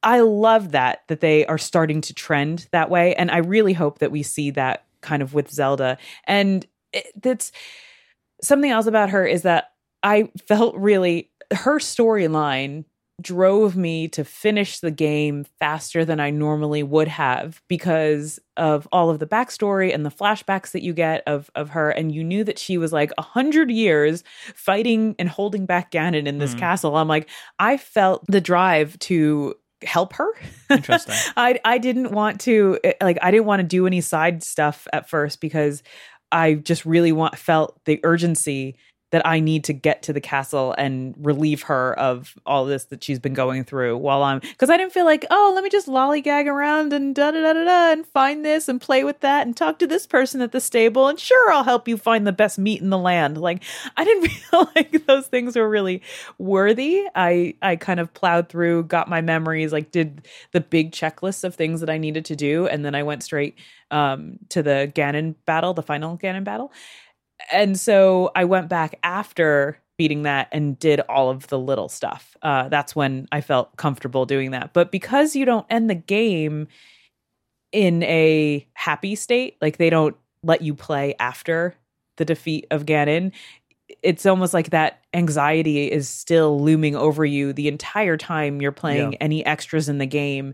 I 0.06 0.22
love 0.22 0.72
that 0.72 1.01
that 1.08 1.20
they 1.20 1.45
are 1.47 1.58
starting 1.58 1.99
to 2.01 2.14
trend 2.14 2.68
that 2.72 2.89
way 2.89 3.16
and 3.16 3.30
I 3.32 3.38
really 3.38 3.74
hope 3.74 3.99
that 3.99 4.12
we 4.12 4.24
see 4.24 4.51
that 4.51 4.86
kind 5.01 5.22
of 5.22 5.34
with 5.34 5.51
Zelda. 5.51 5.97
And 6.26 6.66
it, 6.93 7.08
that's 7.22 7.51
something 8.41 8.72
else 8.72 8.86
about 8.86 9.10
her 9.10 9.26
is 9.26 9.41
that 9.41 9.72
I 10.03 10.30
felt 10.47 10.76
really 10.76 11.32
her 11.51 11.80
storyline 11.80 12.86
drove 13.22 13.78
me 13.78 14.10
to 14.10 14.26
finish 14.26 14.80
the 14.80 14.91
game 14.91 15.45
faster 15.58 16.03
than 16.03 16.20
I 16.20 16.32
normally 16.32 16.84
would 16.84 17.08
have 17.08 17.62
because 17.70 18.39
of 18.58 18.88
all 18.91 19.10
of 19.10 19.20
the 19.20 19.26
backstory 19.26 19.93
and 19.93 20.06
the 20.06 20.12
flashbacks 20.12 20.72
that 20.72 20.84
you 20.84 20.93
get 20.93 21.24
of 21.26 21.49
of 21.56 21.70
her. 21.70 21.89
And 21.89 22.14
you 22.14 22.24
knew 22.24 22.43
that 22.43 22.60
she 22.60 22.78
was 22.78 22.91
like 22.91 23.12
a 23.18 23.22
hundred 23.22 23.72
years 23.72 24.24
fighting 24.53 25.16
and 25.18 25.30
holding 25.30 25.66
back 25.66 25.91
Ganon 25.91 26.28
in 26.28 26.39
this 26.39 26.56
mm. 26.56 26.60
castle. 26.60 26.97
I'm 26.97 27.08
like, 27.08 27.30
I 27.58 27.78
felt 27.78 28.26
the 28.28 28.41
drive 28.41 28.99
to 28.99 29.56
help 29.86 30.13
her. 30.13 30.27
Interesting. 30.69 31.15
I 31.38 31.59
I 31.63 31.77
didn't 31.77 32.11
want 32.11 32.41
to 32.41 32.79
eh, 32.83 32.93
like 33.01 33.17
I 33.21 33.31
didn't 33.31 33.45
want 33.45 33.59
to 33.61 33.67
do 33.67 33.88
any 33.88 34.01
side 34.01 34.43
stuff 34.43 34.88
at 34.93 35.09
first 35.09 35.41
because 35.41 35.83
I 36.31 36.55
just 36.55 36.86
really 36.86 37.11
want 37.11 37.38
felt 37.38 37.79
the 37.86 37.99
urgency 38.03 38.75
that 39.16 39.26
I 39.26 39.39
need 39.39 39.63
to 39.63 39.72
get 39.72 40.01
to 40.03 40.11
the 40.11 40.20
castle 40.20 40.76
and 40.78 41.16
relieve 41.18 41.61
her 41.63 41.97
of 41.97 42.36
all 42.45 42.66
this 42.66 42.84
that 42.86 43.01
she's 43.01 43.18
been 43.18 43.34
going 43.34 43.63
through 43.63 43.95
while 43.95 44.24
I'm 44.24 44.39
because 44.39 44.70
I 44.70 44.76
didn't 44.76 44.91
feel 44.91 45.05
like, 45.05 45.26
oh, 45.32 45.53
let 45.55 45.63
me 45.63 45.70
just 45.70 45.88
lollygag 45.88 46.47
around 46.47 46.91
and 46.91 47.16
da 47.16 47.32
da 47.32 47.41
da 47.41 47.53
da 47.53 47.63
da 47.63 47.91
and 47.93 48.05
find 48.05 48.43
this 48.43 48.68
and 48.68 48.82
play 48.82 49.05
with 49.05 49.22
that 49.22 49.47
and 49.47 49.55
talk 49.55 49.80
to 49.80 49.88
this 49.88 50.05
person 50.05 50.41
at 50.41 50.51
the 50.51 50.59
stable 50.59 51.07
and 51.07 51.18
sure 51.18 51.49
I'll 51.49 51.63
help 51.63 51.88
you 51.88 51.95
find 51.95 52.28
the 52.28 52.34
best 52.34 52.59
meat 52.59 52.82
in 52.82 52.89
the 52.89 52.97
land. 52.97 53.38
Like 53.38 53.63
I 53.95 54.03
didn't 54.03 54.28
feel 54.32 54.70
like 54.76 55.05
those 55.05 55.28
things 55.28 55.55
were 55.55 55.70
really 55.70 56.01
worthy. 56.38 57.07
I 57.16 57.55
I 57.61 57.78
kind 57.78 58.01
of 58.01 58.13
plowed 58.13 58.49
through, 58.49 58.84
got 58.84 59.07
my 59.07 59.22
memories, 59.22 59.72
like 59.72 59.91
did 59.91 60.28
the 60.51 60.59
big 60.59 60.91
checklist 60.91 61.45
of 61.45 61.55
things 61.55 61.80
that 61.80 61.89
I 61.89 61.97
needed 61.97 62.26
to 62.26 62.36
do, 62.36 62.68
and 62.68 62.84
then 62.84 62.95
I 62.95 63.03
went 63.03 63.24
straight 63.24 63.57
um 63.91 64.39
to 64.49 64.61
the 64.61 64.91
Ganon 64.93 65.36
battle, 65.45 65.74
the 65.74 65.84
final 65.84 66.18
Ganon 66.18 66.43
battle 66.43 66.74
and 67.51 67.79
so 67.79 68.31
I 68.36 68.45
went 68.45 68.69
back 68.69 68.99
after 69.03 69.77
beating 69.97 70.23
that 70.23 70.49
and 70.51 70.77
did 70.77 70.99
all 71.01 71.29
of 71.29 71.47
the 71.47 71.59
little 71.59 71.89
stuff. 71.89 72.36
Uh, 72.41 72.67
that's 72.69 72.95
when 72.95 73.27
I 73.31 73.41
felt 73.41 73.77
comfortable 73.77 74.25
doing 74.25 74.51
that. 74.51 74.73
But 74.73 74.91
because 74.91 75.36
you 75.36 75.45
don't 75.45 75.65
end 75.69 75.89
the 75.89 75.95
game 75.95 76.67
in 77.71 78.03
a 78.03 78.67
happy 78.73 79.15
state, 79.15 79.57
like 79.61 79.77
they 79.77 79.89
don't 79.89 80.15
let 80.43 80.61
you 80.61 80.73
play 80.73 81.15
after 81.19 81.75
the 82.17 82.25
defeat 82.25 82.67
of 82.71 82.86
Ganon, 82.86 83.31
it's 84.01 84.25
almost 84.25 84.53
like 84.53 84.71
that 84.71 85.03
anxiety 85.13 85.91
is 85.91 86.09
still 86.09 86.59
looming 86.59 86.95
over 86.95 87.23
you 87.25 87.53
the 87.53 87.67
entire 87.67 88.17
time 88.17 88.61
you're 88.61 88.71
playing 88.71 89.13
yeah. 89.13 89.17
any 89.21 89.45
extras 89.45 89.88
in 89.88 89.97
the 89.97 90.05
game. 90.05 90.53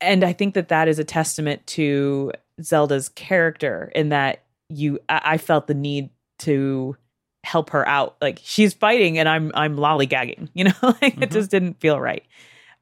And 0.00 0.24
I 0.24 0.32
think 0.32 0.54
that 0.54 0.68
that 0.68 0.88
is 0.88 0.98
a 0.98 1.04
testament 1.04 1.66
to 1.68 2.32
Zelda's 2.62 3.08
character 3.10 3.90
in 3.94 4.10
that 4.10 4.45
you 4.68 4.98
I, 5.08 5.38
felt 5.38 5.66
the 5.66 5.74
need 5.74 6.10
to 6.40 6.96
help 7.44 7.70
her 7.70 7.86
out. 7.88 8.16
Like 8.20 8.40
she's 8.42 8.74
fighting 8.74 9.18
and 9.18 9.28
I'm 9.28 9.52
I'm 9.54 9.76
lollygagging, 9.76 10.48
you 10.54 10.64
know, 10.64 10.72
like 10.82 11.14
mm-hmm. 11.14 11.22
it 11.22 11.30
just 11.30 11.50
didn't 11.50 11.80
feel 11.80 12.00
right. 12.00 12.24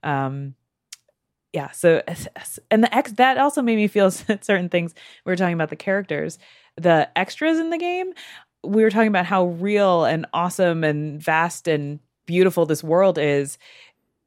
Um 0.03 0.55
yeah, 1.53 1.71
so 1.71 2.03
and 2.69 2.83
the 2.83 2.93
ex 2.93 3.13
that 3.13 3.39
also 3.39 3.63
made 3.63 3.77
me 3.77 3.87
feel 3.87 4.11
certain 4.11 4.69
things. 4.69 4.93
We 5.25 5.31
were 5.31 5.37
talking 5.37 5.55
about 5.55 5.71
the 5.71 5.77
characters, 5.77 6.39
the 6.77 7.09
extras 7.17 7.59
in 7.59 7.71
the 7.71 7.79
game. 7.79 8.13
We 8.65 8.83
were 8.83 8.91
talking 8.91 9.09
about 9.09 9.27
how 9.27 9.47
real 9.47 10.05
and 10.05 10.27
awesome 10.33 10.83
and 10.83 11.23
vast 11.23 11.69
and 11.69 12.01
beautiful 12.27 12.67
this 12.67 12.83
world 12.83 13.19
is. 13.19 13.59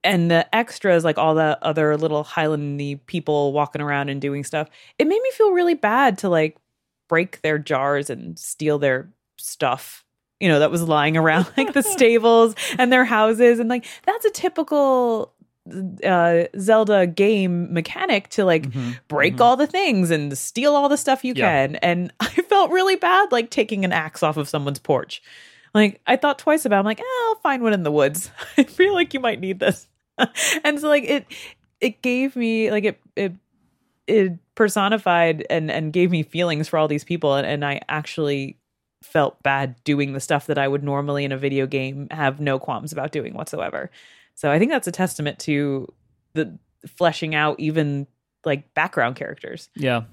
And 0.03 0.31
the 0.31 0.55
extras, 0.55 1.03
like 1.03 1.17
all 1.17 1.35
the 1.35 1.57
other 1.61 1.97
little 1.97 2.23
Highlandy 2.23 2.99
people 3.07 3.51
walking 3.51 3.81
around 3.81 4.07
and 4.07 4.21
doing 4.21 4.45
stuff, 4.45 4.69
it 4.97 5.05
made 5.05 5.21
me 5.21 5.31
feel 5.31 5.51
really 5.51 5.73
bad 5.73 6.19
to 6.19 6.29
like 6.29 6.55
break 7.07 7.41
their 7.41 7.57
jars 7.57 8.09
and 8.09 8.37
steal 8.37 8.79
their 8.79 9.09
stuff 9.37 10.05
you 10.39 10.47
know 10.47 10.59
that 10.59 10.71
was 10.71 10.83
lying 10.83 11.17
around 11.17 11.47
like 11.57 11.73
the 11.73 11.83
stables 11.83 12.55
and 12.77 12.91
their 12.91 13.05
houses 13.05 13.59
and 13.59 13.69
like 13.69 13.85
that's 14.05 14.25
a 14.25 14.31
typical 14.31 15.33
uh 16.05 16.45
Zelda 16.57 17.05
game 17.05 17.73
mechanic 17.73 18.29
to 18.29 18.45
like 18.45 18.69
mm-hmm, 18.69 18.91
break 19.09 19.33
mm-hmm. 19.33 19.41
all 19.41 19.57
the 19.57 19.67
things 19.67 20.11
and 20.11 20.37
steal 20.37 20.75
all 20.75 20.87
the 20.87 20.97
stuff 20.97 21.25
you 21.25 21.33
yeah. 21.35 21.67
can 21.67 21.75
and 21.77 22.13
I 22.19 22.29
felt 22.29 22.71
really 22.71 22.95
bad 22.95 23.31
like 23.31 23.49
taking 23.49 23.83
an 23.83 23.91
axe 23.91 24.23
off 24.23 24.37
of 24.37 24.47
someone's 24.47 24.79
porch. 24.79 25.21
Like 25.73 26.01
I 26.07 26.15
thought 26.15 26.39
twice 26.39 26.65
about 26.65 26.77
it. 26.77 26.79
I'm 26.79 26.85
like, 26.85 26.99
eh, 26.99 27.23
I'll 27.27 27.35
find 27.35 27.61
one 27.61 27.73
in 27.73 27.83
the 27.83 27.91
woods. 27.91 28.31
I 28.57 28.63
feel 28.63 28.93
like 28.93 29.13
you 29.13 29.19
might 29.19 29.39
need 29.39 29.59
this. 29.59 29.87
and 30.63 30.79
so 30.79 30.87
like 30.87 31.03
it 31.03 31.27
it 31.79 32.01
gave 32.01 32.35
me 32.35 32.71
like 32.71 32.85
it 32.85 32.99
it 33.15 33.33
it 34.07 34.39
personified 34.55 35.45
and 35.49 35.69
and 35.69 35.93
gave 35.93 36.09
me 36.09 36.23
feelings 36.23 36.67
for 36.67 36.77
all 36.79 36.87
these 36.87 37.03
people 37.03 37.35
and, 37.35 37.45
and 37.45 37.63
I 37.63 37.81
actually 37.89 38.57
felt 39.03 39.41
bad 39.43 39.75
doing 39.83 40.13
the 40.13 40.19
stuff 40.19 40.47
that 40.47 40.57
I 40.57 40.67
would 40.67 40.83
normally 40.83 41.23
in 41.23 41.31
a 41.31 41.37
video 41.37 41.67
game 41.67 42.07
have 42.11 42.39
no 42.39 42.57
qualms 42.57 42.91
about 42.91 43.11
doing 43.11 43.33
whatsoever. 43.33 43.91
So 44.35 44.51
I 44.51 44.59
think 44.59 44.71
that's 44.71 44.87
a 44.87 44.91
testament 44.91 45.39
to 45.39 45.91
the 46.33 46.57
fleshing 46.87 47.35
out 47.35 47.59
even 47.59 48.07
like 48.45 48.73
background 48.73 49.15
characters. 49.15 49.69
Yeah. 49.75 50.03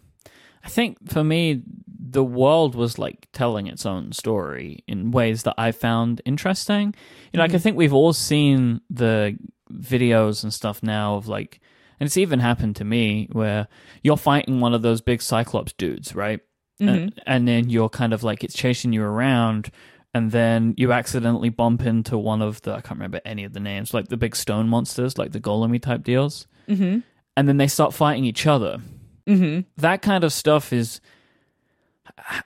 I 0.65 0.69
think 0.69 1.11
for 1.11 1.25
me 1.25 1.63
the 1.99 2.25
world 2.25 2.75
was 2.75 2.99
like 2.99 3.29
telling 3.33 3.67
its 3.67 3.87
own 3.87 4.13
story 4.13 4.85
in 4.87 5.11
ways 5.11 5.43
that 5.45 5.55
I 5.59 5.73
found 5.73 6.21
interesting. 6.25 6.89
You 6.89 6.93
know, 6.93 6.95
mm-hmm. 6.95 7.39
like 7.39 7.51
I 7.51 7.55
mm-hmm. 7.55 7.63
think 7.63 7.77
we've 7.77 7.95
all 7.95 8.13
seen 8.13 8.81
the 8.91 9.39
videos 9.73 10.43
and 10.43 10.53
stuff 10.53 10.83
now 10.83 11.17
of 11.17 11.27
like 11.27 11.61
and 12.01 12.07
it's 12.07 12.17
even 12.17 12.41
happened 12.41 12.77
to 12.77 12.85
me 12.85 13.29
where 13.33 13.69
you're 14.03 14.17
fighting 14.17 14.61
one 14.61 14.75
of 14.75 14.83
those 14.83 15.01
big 15.01 15.23
Cyclops 15.23 15.73
dudes, 15.73 16.15
right? 16.15 16.41
Mm-hmm. 16.81 16.89
And, 16.89 17.23
and 17.27 17.49
then 17.49 17.71
you're 17.71 17.89
kind 17.89 18.13
of 18.13 18.23
like 18.23 18.43
it's 18.43 18.55
chasing 18.55 18.93
you 18.93 19.03
around, 19.03 19.71
and 20.13 20.31
then 20.31 20.75
you 20.77 20.93
accidentally 20.93 21.49
bump 21.49 21.83
into 21.83 22.19
one 22.19 22.43
of 22.43 22.63
the 22.63 22.73
I 22.73 22.81
can't 22.81 22.99
remember 22.99 23.21
any 23.25 23.45
of 23.45 23.53
the 23.53 23.61
names, 23.61 23.95
like 23.95 24.09
the 24.09 24.17
big 24.17 24.37
stone 24.37 24.69
monsters, 24.69 25.19
like 25.19 25.33
the 25.33 25.41
golemy 25.41 25.81
type 25.81 26.03
deals. 26.03 26.47
Mm-hmm. 26.69 27.01
And 27.37 27.49
then 27.49 27.57
they 27.57 27.67
start 27.67 27.95
fighting 27.95 28.25
each 28.25 28.47
other. 28.47 28.79
Mm-hmm. 29.27 29.61
That 29.79 30.03
kind 30.03 30.23
of 30.25 30.33
stuff 30.33 30.73
is, 30.73 31.01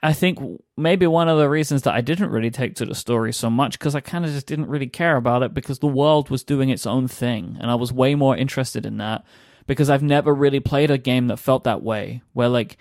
I 0.01 0.13
think, 0.13 0.39
maybe 0.75 1.05
one 1.05 1.29
of 1.29 1.37
the 1.37 1.49
reasons 1.49 1.83
that 1.83 1.93
I 1.93 2.01
didn't 2.01 2.31
really 2.31 2.49
take 2.49 2.75
to 2.75 2.85
the 2.85 2.95
story 2.95 3.31
so 3.31 3.49
much 3.49 3.77
because 3.77 3.95
I 3.95 3.99
kind 3.99 4.25
of 4.25 4.31
just 4.31 4.47
didn't 4.47 4.67
really 4.67 4.87
care 4.87 5.15
about 5.15 5.43
it 5.43 5.53
because 5.53 5.79
the 5.79 5.87
world 5.87 6.29
was 6.29 6.43
doing 6.43 6.69
its 6.69 6.87
own 6.87 7.07
thing, 7.07 7.57
and 7.59 7.69
I 7.69 7.75
was 7.75 7.93
way 7.93 8.15
more 8.15 8.35
interested 8.35 8.85
in 8.85 8.97
that 8.97 9.23
because 9.67 9.89
I've 9.89 10.03
never 10.03 10.33
really 10.33 10.59
played 10.59 10.89
a 10.89 10.97
game 10.97 11.27
that 11.27 11.37
felt 11.37 11.63
that 11.65 11.83
way, 11.83 12.23
where 12.33 12.49
like 12.49 12.77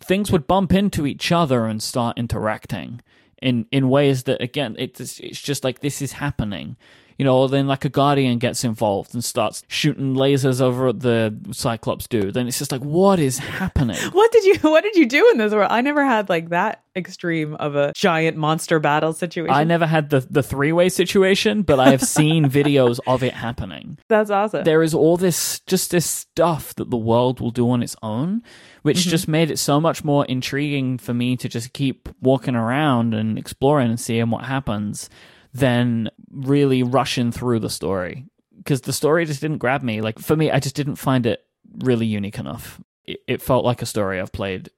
things 0.00 0.32
would 0.32 0.46
bump 0.46 0.72
into 0.72 1.06
each 1.06 1.30
other 1.32 1.66
and 1.66 1.82
start 1.82 2.18
interacting 2.18 3.00
in 3.40 3.66
in 3.70 3.88
ways 3.88 4.24
that 4.24 4.42
again 4.42 4.74
it's 4.78 5.00
it's 5.20 5.40
just 5.40 5.62
like 5.62 5.80
this 5.80 6.02
is 6.02 6.12
happening 6.12 6.76
you 7.18 7.24
know, 7.24 7.48
then 7.48 7.66
like 7.66 7.84
a 7.84 7.88
guardian 7.88 8.38
gets 8.38 8.62
involved 8.62 9.12
and 9.12 9.24
starts 9.24 9.64
shooting 9.66 10.14
lasers 10.14 10.60
over 10.60 10.88
at 10.88 11.00
the 11.00 11.36
Cyclops 11.50 12.06
dude, 12.06 12.32
then 12.32 12.46
it's 12.46 12.58
just 12.58 12.70
like, 12.70 12.80
what 12.80 13.18
is 13.18 13.38
happening? 13.38 13.96
what 14.12 14.30
did 14.30 14.44
you 14.44 14.54
What 14.60 14.84
did 14.84 14.94
you 14.94 15.04
do 15.04 15.28
in 15.32 15.38
this 15.38 15.52
world? 15.52 15.70
I 15.70 15.80
never 15.80 16.04
had 16.04 16.28
like 16.28 16.50
that 16.50 16.84
extreme 16.94 17.54
of 17.56 17.74
a 17.74 17.92
giant 17.94 18.36
monster 18.36 18.78
battle 18.78 19.12
situation. 19.12 19.54
I 19.54 19.64
never 19.64 19.86
had 19.86 20.10
the 20.10 20.20
the 20.30 20.44
three 20.44 20.70
way 20.70 20.88
situation, 20.88 21.62
but 21.62 21.80
I 21.80 21.90
have 21.90 22.02
seen 22.18 22.44
videos 22.44 23.00
of 23.04 23.24
it 23.24 23.34
happening. 23.34 23.98
That's 24.08 24.30
awesome. 24.30 24.62
There 24.62 24.84
is 24.84 24.94
all 24.94 25.16
this 25.16 25.58
just 25.66 25.90
this 25.90 26.06
stuff 26.06 26.72
that 26.76 26.90
the 26.90 26.96
world 26.96 27.40
will 27.40 27.50
do 27.50 27.68
on 27.70 27.82
its 27.82 27.96
own, 28.00 28.42
which 28.82 28.98
mm-hmm. 28.98 29.10
just 29.10 29.26
made 29.26 29.50
it 29.50 29.58
so 29.58 29.80
much 29.80 30.04
more 30.04 30.24
intriguing 30.26 30.98
for 30.98 31.14
me 31.14 31.36
to 31.36 31.48
just 31.48 31.72
keep 31.72 32.08
walking 32.20 32.54
around 32.54 33.12
and 33.12 33.36
exploring 33.36 33.88
and 33.88 33.98
seeing 33.98 34.30
what 34.30 34.44
happens 34.44 35.10
than 35.52 36.10
really 36.30 36.82
rushing 36.82 37.32
through 37.32 37.60
the 37.60 37.70
story 37.70 38.26
because 38.56 38.82
the 38.82 38.92
story 38.92 39.24
just 39.24 39.40
didn't 39.40 39.58
grab 39.58 39.82
me. 39.82 40.00
Like 40.00 40.18
for 40.18 40.36
me, 40.36 40.50
I 40.50 40.60
just 40.60 40.74
didn't 40.74 40.96
find 40.96 41.26
it 41.26 41.44
really 41.78 42.06
unique 42.06 42.38
enough. 42.38 42.80
It, 43.04 43.20
it 43.26 43.42
felt 43.42 43.64
like 43.64 43.82
a 43.82 43.86
story 43.86 44.20
I've 44.20 44.32
played 44.32 44.70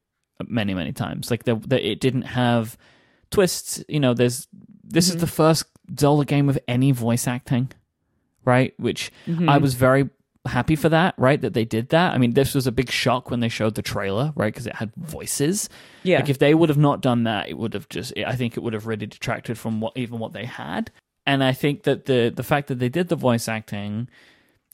many, 0.47 0.75
many 0.75 0.93
times. 0.93 1.31
Like 1.31 1.45
the, 1.45 1.57
the 1.57 1.85
it 1.85 2.01
didn't 2.01 2.23
have 2.23 2.77
twists. 3.31 3.83
You 3.89 4.01
know, 4.01 4.15
there's 4.15 4.47
this 4.85 5.09
mm-hmm. 5.09 5.17
is 5.17 5.21
the 5.21 5.27
first 5.27 5.65
Zelda 5.99 6.25
game 6.25 6.47
with 6.47 6.59
any 6.69 6.93
voice 6.93 7.27
acting, 7.27 7.71
right? 8.45 8.75
Which 8.79 9.13
mm-hmm. 9.27 9.49
I 9.49 9.59
was 9.59 9.75
very 9.75 10.09
happy 10.47 10.77
for 10.77 10.89
that, 10.89 11.15
right? 11.19 11.41
That 11.41 11.55
they 11.55 11.65
did 11.65 11.91
that. 11.91 12.15
I 12.15 12.19
mean, 12.19 12.35
this 12.35 12.55
was 12.55 12.67
a 12.67 12.73
big 12.73 12.91
shock 12.91 13.31
when 13.31 13.41
they 13.41 13.49
showed 13.49 13.75
the 13.75 13.83
trailer, 13.83 14.33
right? 14.35 14.53
Because 14.53 14.67
it 14.67 14.77
had 14.77 14.93
voices. 14.97 15.69
Yeah. 16.03 16.21
Like 16.21 16.29
if 16.29 16.39
they 16.39 16.55
would 16.55 16.69
have 16.69 16.79
not 16.79 17.01
done 17.01 17.25
that, 17.25 17.49
it 17.49 17.59
would 17.59 17.75
have 17.75 17.89
just. 17.89 18.13
I 18.19 18.37
think 18.37 18.57
it 18.57 18.61
would 18.61 18.73
have 18.73 18.87
really 18.87 19.07
detracted 19.07 19.59
from 19.59 19.81
what 19.81 19.97
even 19.97 20.19
what 20.19 20.33
they 20.33 20.47
had. 20.47 20.91
And 21.27 21.45
I 21.45 21.53
think 21.53 21.83
that 21.85 22.07
the 22.07 22.33
the 22.35 22.43
fact 22.43 22.69
that 22.69 22.79
they 22.79 22.89
did 22.89 23.09
the 23.09 23.17
voice 23.17 23.49
acting 23.49 24.09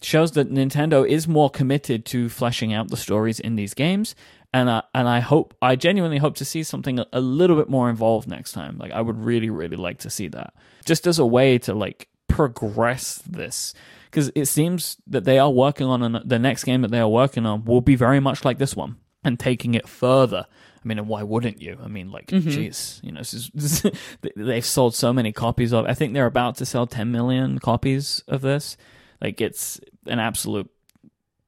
shows 0.02 0.32
that 0.32 0.52
Nintendo 0.52 1.06
is 1.06 1.26
more 1.26 1.50
committed 1.50 2.04
to 2.06 2.28
fleshing 2.28 2.72
out 2.72 2.88
the 2.88 2.96
stories 2.96 3.40
in 3.40 3.56
these 3.56 3.74
games. 3.74 4.14
And 4.52 4.70
I, 4.70 4.82
and 4.94 5.08
I 5.08 5.20
hope 5.20 5.54
I 5.60 5.76
genuinely 5.76 6.18
hope 6.18 6.36
to 6.36 6.44
see 6.44 6.62
something 6.62 7.00
a, 7.00 7.06
a 7.12 7.20
little 7.20 7.56
bit 7.56 7.68
more 7.68 7.90
involved 7.90 8.28
next 8.28 8.52
time. 8.52 8.78
Like 8.78 8.92
I 8.92 9.00
would 9.00 9.18
really 9.18 9.50
really 9.50 9.76
like 9.76 9.98
to 9.98 10.10
see 10.10 10.28
that, 10.28 10.54
just 10.84 11.06
as 11.06 11.18
a 11.18 11.26
way 11.26 11.58
to 11.58 11.74
like 11.74 12.08
progress 12.28 13.22
this 13.26 13.74
because 14.16 14.32
it 14.34 14.46
seems 14.46 14.96
that 15.08 15.24
they 15.24 15.38
are 15.38 15.50
working 15.50 15.86
on 15.86 16.02
an, 16.02 16.22
the 16.24 16.38
next 16.38 16.64
game 16.64 16.80
that 16.80 16.90
they 16.90 17.00
are 17.00 17.08
working 17.08 17.44
on 17.44 17.66
will 17.66 17.82
be 17.82 17.96
very 17.96 18.18
much 18.18 18.46
like 18.46 18.56
this 18.56 18.74
one 18.74 18.96
and 19.22 19.38
taking 19.38 19.74
it 19.74 19.86
further. 19.86 20.46
I 20.82 20.88
mean, 20.88 20.98
and 20.98 21.06
why 21.06 21.22
wouldn't 21.22 21.60
you? 21.60 21.76
I 21.82 21.88
mean, 21.88 22.10
like, 22.10 22.28
Mhm. 22.28 22.44
jeez, 22.44 23.02
you 23.04 23.12
know, 23.12 23.20
this 23.20 23.34
is, 23.34 23.50
this 23.52 23.84
is- 23.84 23.92
they've 24.36 24.64
sold 24.64 24.94
so 24.94 25.12
many 25.12 25.32
copies 25.32 25.74
of. 25.74 25.84
I 25.84 25.92
think 25.92 26.14
they're 26.14 26.24
about 26.24 26.56
to 26.56 26.64
sell 26.64 26.86
10 26.86 27.12
million 27.12 27.58
copies 27.58 28.22
of 28.26 28.40
this. 28.40 28.78
Like, 29.20 29.40
it's 29.42 29.80
an 30.06 30.18
absolute 30.18 30.70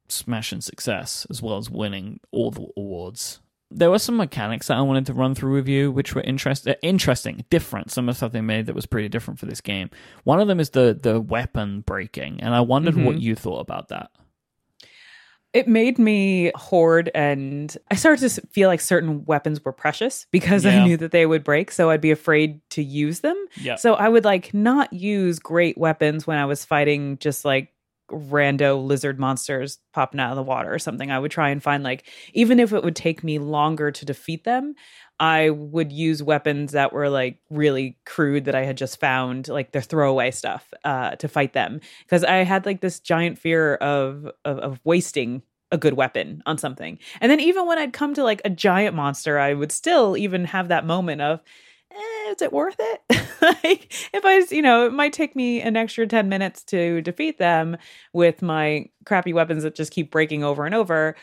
smashing 0.09 0.61
success, 0.61 1.27
as 1.31 1.41
well 1.41 1.57
as 1.57 1.71
winning 1.71 2.21
all 2.33 2.51
the 2.51 2.67
awards. 2.77 3.41
There 3.71 3.91
were 3.91 3.99
some 3.99 4.17
mechanics 4.17 4.69
that 4.69 4.79
I 4.79 4.81
wanted 4.81 5.05
to 5.07 5.13
run 5.13 5.35
through 5.35 5.55
with 5.55 5.69
you, 5.69 5.93
which 5.93 6.15
were 6.15 6.23
interest- 6.23 6.67
uh, 6.67 6.75
interesting, 6.83 7.45
different. 7.51 7.91
Some 7.91 8.09
of 8.09 8.15
the 8.15 8.17
stuff 8.17 8.33
they 8.33 8.41
made 8.41 8.67
that 8.67 8.75
was 8.75 8.87
pretty 8.87 9.09
different 9.11 9.39
for 9.39 9.45
this 9.47 9.61
game. 9.61 9.91
One 10.25 10.41
of 10.41 10.49
them 10.49 10.59
is 10.59 10.71
the 10.71 10.99
the 11.01 11.21
weapon 11.21 11.83
breaking, 11.83 12.41
and 12.41 12.55
I 12.55 12.61
wondered 12.63 12.97
what 12.97 13.17
Mhm. 13.17 13.21
you 13.21 13.35
thought 13.35 13.61
about 13.61 13.89
that. 13.89 14.11
It 15.55 15.67
made 15.67 15.99
me 15.99 16.53
hoard, 16.55 17.11
and 17.15 17.75
I 17.91 17.95
started 17.95 18.29
to 18.29 18.41
feel 18.49 18.69
like 18.69 18.81
certain 18.83 19.25
weapons 19.25 19.65
were 19.65 19.73
precious 19.73 20.27
because 20.31 20.65
Yeah. 20.65 20.83
I 20.83 20.85
knew 20.85 20.97
that 20.99 21.11
they 21.11 21.25
would 21.25 21.43
break. 21.43 21.71
So 21.71 21.89
I'd 21.91 22.03
be 22.03 22.11
afraid 22.11 22.61
to 22.71 22.83
use 22.83 23.21
them. 23.21 23.37
Yeah. 23.61 23.77
So 23.77 23.95
I 23.95 24.09
would 24.11 24.25
like 24.27 24.53
not 24.53 24.93
use 24.93 25.39
great 25.39 25.79
weapons 25.79 26.27
when 26.27 26.37
I 26.37 26.45
was 26.45 26.67
fighting 26.67 27.17
just 27.19 27.47
like 27.47 27.73
rando 28.11 28.83
lizard 28.85 29.19
monsters 29.19 29.79
popping 29.93 30.21
out 30.21 30.31
of 30.31 30.37
the 30.37 30.43
water 30.43 30.73
or 30.73 30.79
something. 30.79 31.11
I 31.11 31.19
would 31.19 31.31
try 31.31 31.51
and 31.51 31.63
find 31.63 31.85
like, 31.85 32.07
even 32.33 32.59
if 32.59 32.73
it 32.73 32.83
would 32.83 32.97
take 32.97 33.23
me 33.23 33.39
longer 33.39 33.91
to 33.91 34.05
defeat 34.05 34.45
them, 34.45 34.75
I 35.21 35.51
would 35.51 35.93
use 35.93 36.23
weapons 36.23 36.73
that 36.73 36.93
were 36.93 37.09
like 37.09 37.39
really 37.51 37.99
crude 38.07 38.45
that 38.45 38.55
I 38.55 38.65
had 38.65 38.77
just 38.77 39.01
found, 39.01 39.49
like 39.49 39.73
their 39.73 39.83
throwaway 39.83 40.31
stuff, 40.31 40.73
uh, 40.85 41.17
to 41.17 41.29
fight 41.29 41.53
them. 41.53 41.81
Because 42.05 42.25
I 42.25 42.45
had 42.45 42.67
like 42.67 42.81
this 42.81 43.01
giant 43.01 43.39
fear 43.39 43.75
of, 43.75 44.31
of 44.45 44.59
of 44.59 44.81
wasting 44.85 45.43
a 45.71 45.77
good 45.77 45.95
weapon 45.95 46.43
on 46.47 46.57
something. 46.57 46.99
And 47.21 47.31
then 47.31 47.41
even 47.41 47.67
when 47.67 47.79
I'd 47.79 47.93
come 47.93 48.15
to 48.15 48.25
like 48.25 48.41
a 48.45 48.51
giant 48.51 48.97
monster, 48.97 49.39
I 49.39 49.55
would 49.55 49.73
still 49.73 50.17
even 50.17 50.47
have 50.47 50.69
that 50.69 50.87
moment 50.87 51.21
of, 51.21 51.41
eh, 51.93 52.31
is 52.33 52.43
it 52.43 52.53
worth 52.53 52.77
it? 52.79 53.03
like 53.65 53.93
if 54.13 54.25
I, 54.25 54.43
you 54.55 54.63
know, 54.63 54.87
it 54.87 54.93
might 54.93 55.13
take 55.13 55.35
me 55.37 55.61
an 55.61 55.77
extra 55.77 56.07
10 56.07 56.29
minutes 56.29 56.63
to 56.65 57.01
defeat 57.03 57.39
them 57.39 57.77
with 58.13 58.43
my 58.43 58.87
crappy 59.05 59.33
weapons 59.33 59.63
that 59.63 59.75
just 59.75 59.93
keep 59.93 60.11
breaking 60.11 60.45
over 60.45 60.67
and 60.67 60.75
over. 60.75 61.17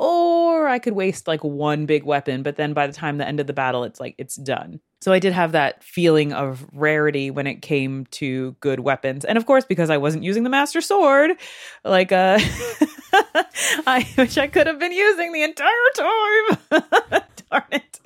Or 0.00 0.66
I 0.66 0.78
could 0.78 0.94
waste 0.94 1.28
like 1.28 1.44
one 1.44 1.84
big 1.84 2.04
weapon, 2.04 2.42
but 2.42 2.56
then 2.56 2.72
by 2.72 2.86
the 2.86 2.92
time 2.94 3.18
the 3.18 3.28
end 3.28 3.38
of 3.38 3.46
the 3.46 3.52
battle, 3.52 3.84
it's 3.84 4.00
like 4.00 4.14
it's 4.16 4.34
done. 4.34 4.80
So 5.02 5.12
I 5.12 5.18
did 5.18 5.34
have 5.34 5.52
that 5.52 5.84
feeling 5.84 6.32
of 6.32 6.66
rarity 6.72 7.30
when 7.30 7.46
it 7.46 7.60
came 7.60 8.06
to 8.12 8.56
good 8.60 8.80
weapons. 8.80 9.26
And 9.26 9.36
of 9.36 9.44
course, 9.44 9.66
because 9.66 9.90
I 9.90 9.98
wasn't 9.98 10.24
using 10.24 10.42
the 10.42 10.48
Master 10.48 10.80
Sword, 10.80 11.32
like 11.84 12.12
uh 12.12 12.38
I 13.86 14.08
wish 14.16 14.38
I 14.38 14.46
could 14.46 14.66
have 14.66 14.78
been 14.78 14.92
using 14.92 15.32
the 15.32 15.42
entire 15.42 15.68
time. 15.94 17.22
Darn 17.50 17.64
it. 17.72 18.00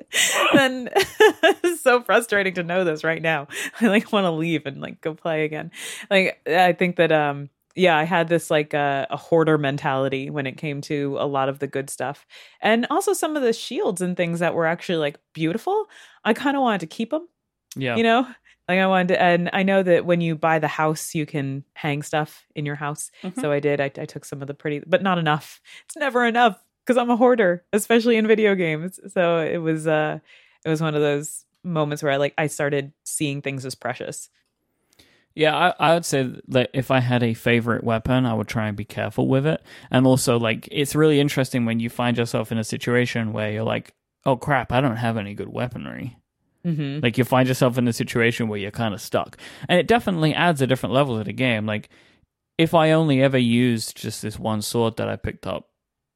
Then 0.52 0.90
it's 0.94 1.80
so 1.80 2.02
frustrating 2.02 2.54
to 2.54 2.64
know 2.64 2.82
this 2.82 3.04
right 3.04 3.22
now. 3.22 3.46
I 3.80 3.86
like 3.86 4.12
want 4.12 4.24
to 4.24 4.32
leave 4.32 4.66
and 4.66 4.80
like 4.80 5.00
go 5.00 5.14
play 5.14 5.44
again. 5.44 5.70
Like 6.10 6.40
I 6.44 6.72
think 6.72 6.96
that 6.96 7.12
um 7.12 7.50
yeah, 7.74 7.96
I 7.96 8.04
had 8.04 8.28
this 8.28 8.50
like 8.50 8.72
uh, 8.74 9.06
a 9.10 9.16
hoarder 9.16 9.58
mentality 9.58 10.30
when 10.30 10.46
it 10.46 10.56
came 10.56 10.80
to 10.82 11.16
a 11.18 11.26
lot 11.26 11.48
of 11.48 11.58
the 11.58 11.66
good 11.66 11.90
stuff. 11.90 12.26
And 12.60 12.86
also 12.90 13.12
some 13.12 13.36
of 13.36 13.42
the 13.42 13.52
shields 13.52 14.00
and 14.00 14.16
things 14.16 14.38
that 14.40 14.54
were 14.54 14.66
actually 14.66 14.98
like 14.98 15.18
beautiful. 15.32 15.86
I 16.24 16.34
kind 16.34 16.56
of 16.56 16.62
wanted 16.62 16.80
to 16.80 16.86
keep 16.86 17.10
them 17.10 17.28
Yeah. 17.76 17.96
you 17.96 18.02
know 18.04 18.26
like 18.68 18.78
i 18.78 18.86
wanted 18.86 19.08
to 19.08 19.20
and 19.20 19.50
i 19.52 19.62
know 19.64 19.82
that 19.82 20.06
when 20.06 20.20
you 20.20 20.36
buy 20.36 20.58
the 20.60 20.68
house 20.68 21.14
you 21.14 21.26
can 21.26 21.64
hang 21.74 22.02
stuff 22.02 22.46
in 22.54 22.64
your 22.64 22.76
house 22.76 23.10
Mhm. 23.22 23.40
so 23.40 23.50
i 23.52 23.58
did 23.60 23.80
I, 23.80 23.86
I 23.86 24.06
took 24.06 24.24
some 24.24 24.40
of 24.40 24.46
the 24.48 24.54
pretty 24.54 24.80
but 24.86 25.02
not 25.02 25.18
enough 25.18 25.60
it's 25.86 25.96
never 25.96 26.24
enough 26.24 26.56
because 26.86 26.96
i'm 26.96 27.10
a 27.10 27.16
hoarder 27.16 27.64
especially 27.72 28.16
in 28.16 28.26
video 28.28 28.54
games 28.54 29.00
so 29.12 29.38
it 29.40 29.58
was 29.58 29.86
uh 29.88 30.18
it 30.64 30.68
was 30.68 30.80
one 30.80 30.94
of 30.94 31.02
those 31.02 31.44
moments 31.64 32.02
where 32.02 32.12
i 32.12 32.16
like 32.16 32.32
i 32.38 32.46
started 32.46 32.92
seeing 33.04 33.42
things 33.42 33.66
as 33.66 33.74
precious 33.74 34.30
Yeah, 35.34 35.56
I, 35.56 35.90
I 35.90 35.94
would 35.94 36.04
say 36.04 36.32
that 36.48 36.70
if 36.72 36.90
I 36.90 37.00
had 37.00 37.22
a 37.22 37.34
favorite 37.34 37.82
weapon, 37.82 38.24
I 38.24 38.34
would 38.34 38.46
try 38.46 38.68
and 38.68 38.76
be 38.76 38.84
careful 38.84 39.26
with 39.26 39.46
it. 39.46 39.62
And 39.90 40.06
also, 40.06 40.38
like, 40.38 40.68
it's 40.70 40.94
really 40.94 41.18
interesting 41.18 41.64
when 41.64 41.80
you 41.80 41.90
find 41.90 42.16
yourself 42.16 42.52
in 42.52 42.58
a 42.58 42.64
situation 42.64 43.32
where 43.32 43.50
you're 43.50 43.64
like, 43.64 43.92
oh 44.24 44.36
crap, 44.36 44.70
I 44.70 44.80
don't 44.80 44.96
have 44.96 45.16
any 45.16 45.34
good 45.34 45.48
weaponry. 45.48 46.16
mm-hmm. 46.64 47.00
Like, 47.02 47.18
you 47.18 47.24
find 47.24 47.48
yourself 47.48 47.78
in 47.78 47.88
a 47.88 47.92
situation 47.92 48.46
where 48.48 48.60
you're 48.60 48.70
kind 48.70 48.94
of 48.94 49.00
stuck. 49.00 49.36
And 49.68 49.80
it 49.80 49.88
definitely 49.88 50.34
adds 50.34 50.62
a 50.62 50.68
different 50.68 50.94
level 50.94 51.18
to 51.18 51.24
the 51.24 51.32
game. 51.32 51.66
Like, 51.66 51.88
if 52.56 52.72
I 52.72 52.92
only 52.92 53.20
ever 53.20 53.38
used 53.38 53.96
just 53.96 54.22
this 54.22 54.38
one 54.38 54.62
sword 54.62 54.98
that 54.98 55.08
I 55.08 55.16
picked 55.16 55.46
up, 55.48 55.68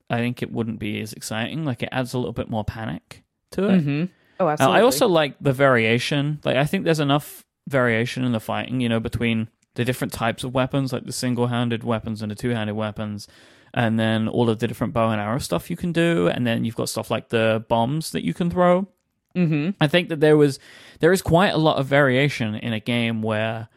I 0.08 0.18
think 0.18 0.42
it 0.42 0.52
wouldn't 0.52 0.78
be 0.78 1.00
as 1.00 1.12
exciting. 1.12 1.64
Like, 1.64 1.82
it 1.82 1.88
adds 1.90 2.14
a 2.14 2.18
little 2.18 2.32
bit 2.32 2.48
more 2.48 2.64
panic 2.64 3.24
to 3.50 3.68
it. 3.68 3.80
mm-hmm. 3.80 4.04
oh 4.40 4.46
Uh, 4.46 4.50
absolutely 4.50 4.78
I 4.78 4.82
also 4.82 5.08
like 5.08 5.34
the 5.40 5.52
variation. 5.52 6.40
Like 6.44 6.56
I 6.56 6.64
think 6.64 6.84
there's 6.84 7.00
enough 7.00 7.44
variation 7.68 8.24
in 8.24 8.32
the 8.32 8.40
fighting, 8.40 8.80
you 8.80 8.88
know, 8.88 9.00
between 9.00 9.48
the 9.74 9.84
different 9.84 10.12
types 10.12 10.42
of 10.42 10.54
weapons, 10.54 10.92
like 10.92 11.04
the 11.04 11.12
single-handed 11.12 11.84
weapons 11.84 12.22
and 12.22 12.30
the 12.30 12.34
two-handed 12.34 12.74
weapons, 12.74 13.28
and 13.72 13.98
then 13.98 14.26
all 14.28 14.50
of 14.50 14.58
the 14.58 14.66
different 14.66 14.92
bow 14.92 15.10
and 15.10 15.20
arrow 15.20 15.38
stuff 15.38 15.70
you 15.70 15.76
can 15.76 15.92
do, 15.92 16.28
and 16.28 16.46
then 16.46 16.64
you've 16.64 16.76
got 16.76 16.88
stuff 16.88 17.10
like 17.10 17.28
the 17.28 17.64
bombs 17.68 18.10
that 18.12 18.24
you 18.24 18.34
can 18.34 18.50
throw. 18.50 18.88
mm-hmm. 19.36 19.70
I 19.80 19.86
think 19.86 20.08
that 20.08 20.20
there 20.20 20.36
was 20.36 20.58
there 21.00 21.12
is 21.12 21.22
quite 21.22 21.50
a 21.50 21.58
lot 21.58 21.76
of 21.76 21.86
variation 21.86 22.54
in 22.56 22.72
a 22.72 22.80
game 22.80 23.22
where 23.22 23.68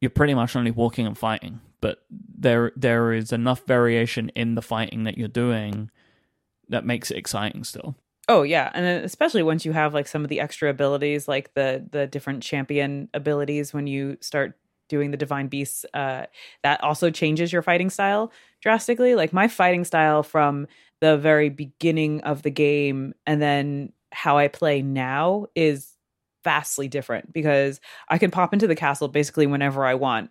you're 0.00 0.10
pretty 0.10 0.34
much 0.34 0.56
only 0.56 0.70
walking 0.70 1.06
and 1.06 1.16
fighting, 1.16 1.60
but 1.80 2.04
there 2.10 2.72
there 2.76 3.12
is 3.12 3.32
enough 3.32 3.64
variation 3.66 4.28
in 4.30 4.54
the 4.54 4.62
fighting 4.62 5.04
that 5.04 5.16
you're 5.16 5.28
doing 5.28 5.90
that 6.68 6.84
makes 6.84 7.10
it 7.10 7.16
exciting 7.16 7.64
still. 7.64 7.94
Oh 8.28 8.42
yeah, 8.42 8.70
and 8.74 9.04
especially 9.04 9.42
once 9.42 9.64
you 9.64 9.72
have 9.72 9.94
like 9.94 10.06
some 10.06 10.22
of 10.22 10.28
the 10.28 10.40
extra 10.40 10.70
abilities, 10.70 11.26
like 11.26 11.52
the 11.54 11.84
the 11.90 12.06
different 12.06 12.42
champion 12.42 13.08
abilities, 13.14 13.74
when 13.74 13.86
you 13.86 14.16
start 14.20 14.56
doing 14.88 15.10
the 15.10 15.16
divine 15.16 15.48
beasts, 15.48 15.84
uh, 15.94 16.26
that 16.62 16.82
also 16.84 17.10
changes 17.10 17.52
your 17.52 17.62
fighting 17.62 17.90
style 17.90 18.32
drastically. 18.60 19.14
Like 19.16 19.32
my 19.32 19.48
fighting 19.48 19.84
style 19.84 20.22
from 20.22 20.68
the 21.00 21.16
very 21.18 21.48
beginning 21.48 22.20
of 22.22 22.42
the 22.42 22.50
game, 22.50 23.12
and 23.26 23.42
then 23.42 23.92
how 24.12 24.38
I 24.38 24.46
play 24.48 24.82
now 24.82 25.46
is 25.56 25.88
vastly 26.44 26.86
different 26.88 27.32
because 27.32 27.80
I 28.08 28.18
can 28.18 28.30
pop 28.30 28.52
into 28.52 28.66
the 28.68 28.76
castle 28.76 29.08
basically 29.08 29.46
whenever 29.46 29.84
I 29.84 29.94
want. 29.94 30.30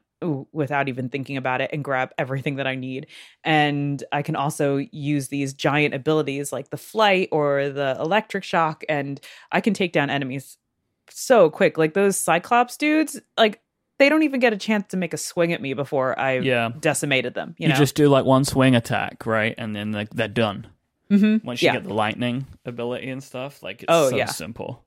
Without 0.51 0.87
even 0.87 1.09
thinking 1.09 1.35
about 1.37 1.61
it, 1.61 1.69
and 1.73 1.83
grab 1.83 2.11
everything 2.17 2.55
that 2.57 2.67
I 2.67 2.75
need 2.75 3.07
and 3.43 4.03
I 4.11 4.21
can 4.21 4.35
also 4.35 4.77
use 4.91 5.29
these 5.29 5.53
giant 5.53 5.93
abilities 5.95 6.51
like 6.53 6.69
the 6.69 6.77
flight 6.77 7.29
or 7.31 7.69
the 7.69 7.97
electric 7.99 8.43
shock, 8.43 8.83
and 8.87 9.19
I 9.51 9.61
can 9.61 9.73
take 9.73 9.93
down 9.93 10.09
enemies 10.09 10.57
so 11.09 11.49
quick. 11.49 11.77
Like 11.77 11.93
those 11.93 12.17
Cyclops 12.17 12.77
dudes, 12.77 13.19
like 13.37 13.61
they 13.97 14.09
don't 14.09 14.23
even 14.23 14.39
get 14.39 14.53
a 14.53 14.57
chance 14.57 14.87
to 14.89 14.97
make 14.97 15.13
a 15.13 15.17
swing 15.17 15.53
at 15.53 15.61
me 15.61 15.73
before 15.73 16.17
I 16.19 16.39
Yeah. 16.39 16.69
decimated 16.79 17.33
them. 17.33 17.55
You, 17.57 17.67
You, 17.67 17.73
know, 17.73 17.77
just 17.79 17.95
do 17.95 18.07
like 18.07 18.25
one 18.25 18.45
swing 18.45 18.75
attack, 18.75 19.25
right? 19.25 19.53
And 19.57 19.75
then 19.75 19.91
like 19.91 20.09
they're 20.11 20.27
done. 20.27 20.67
Mhm. 21.09 21.43
Once 21.43 21.61
you 21.61 21.67
yeah, 21.67 21.73
get 21.73 21.83
the 21.83 21.93
lightning 21.93 22.45
ability 22.65 23.09
and 23.09 23.23
stuff, 23.23 23.61
like 23.61 23.83
it's 23.83 23.91
Oh, 23.93 24.09
so 24.09 24.15
yeah. 24.15 24.25
simple. 24.25 24.85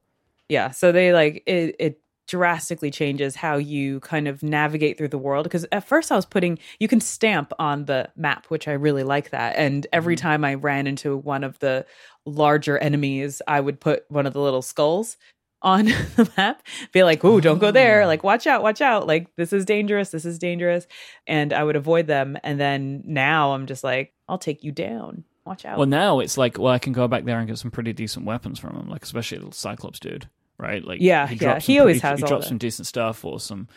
yeah. 0.49 0.71
So 0.71 0.91
they 0.93 1.13
like 1.13 1.43
it. 1.47 1.77
It 1.79 2.01
drastically 2.27 2.91
changes 2.91 3.37
how 3.37 3.57
you 3.57 4.01
kind 4.01 4.27
of 4.29 4.43
navigate 4.43 4.97
through 4.99 5.09
the 5.09 5.19
world 5.19 5.45
because 5.45 5.67
at 5.73 5.87
first 5.87 6.11
I 6.11 6.17
was 6.17 6.25
putting 6.27 6.59
you 6.81 6.89
can 6.89 7.01
stamp 7.01 7.53
on 7.59 7.85
the 7.85 8.09
map 8.17 8.47
which 8.47 8.67
I 8.69 8.73
really 8.73 9.03
like 9.05 9.31
that. 9.31 9.57
And 9.57 9.87
every 9.93 10.17
Mhm. 10.17 10.21
time 10.21 10.45
I 10.45 10.55
ran 10.55 10.87
into 10.87 11.17
one 11.17 11.45
of 11.45 11.59
the 11.59 11.85
larger 12.27 12.79
enemies 12.79 13.43
I 13.47 13.61
would 13.61 13.81
put 13.81 14.05
one 14.09 14.27
of 14.27 14.33
the 14.33 14.41
little 14.41 14.63
skulls 14.63 15.17
on 15.63 15.85
the 16.17 16.31
map 16.37 16.63
be 16.93 17.03
like 17.03 17.25
oh 17.25 17.41
don't 17.41 17.59
go 17.59 17.71
there. 17.71 18.03
Oh. 18.03 18.07
like 18.07 18.25
watch 18.25 18.47
out 18.47 18.63
watch 18.63 18.81
out. 18.81 19.07
Like 19.07 19.29
this 19.37 19.53
is 19.53 19.65
dangerous 19.65 20.11
this 20.11 20.25
is 20.25 20.39
dangerous. 20.39 20.87
And 21.27 21.53
I 21.53 21.63
would 21.65 21.77
avoid 21.77 22.07
them. 22.07 22.39
And 22.43 22.59
then 22.59 23.03
now 23.05 23.53
I'm 23.53 23.67
just 23.67 23.85
like 23.85 24.13
I'll 24.29 24.39
take 24.39 24.65
you 24.65 24.73
down. 24.73 25.25
Watch 25.45 25.67
out. 25.67 25.77
Well, 25.77 25.87
now 25.87 26.21
it's 26.21 26.39
like, 26.39 26.57
well, 26.57 26.73
I 26.73 26.79
can 26.79 26.95
go 26.95 27.07
back 27.07 27.25
there 27.27 27.39
and 27.39 27.47
get 27.47 27.59
some 27.59 27.71
pretty 27.71 27.93
decent 27.93 28.25
weapons 28.25 28.59
from 28.59 28.77
him, 28.77 28.89
like 28.89 29.03
especially 29.03 29.37
the 29.37 29.53
Cyclops 29.53 30.01
dude, 30.01 30.27
right? 30.59 30.85
Like, 30.85 31.01
Yeah, 31.01 31.29
yeah, 31.31 31.59
he 31.59 31.75
some 31.75 31.81
always 31.83 32.01
pretty- 32.01 32.09
has 32.13 32.21
he 32.21 32.27
drops 32.27 32.49
some 32.49 32.59
decent 32.59 32.87
stuff 32.87 33.25
or 33.25 33.41
some 33.41 33.69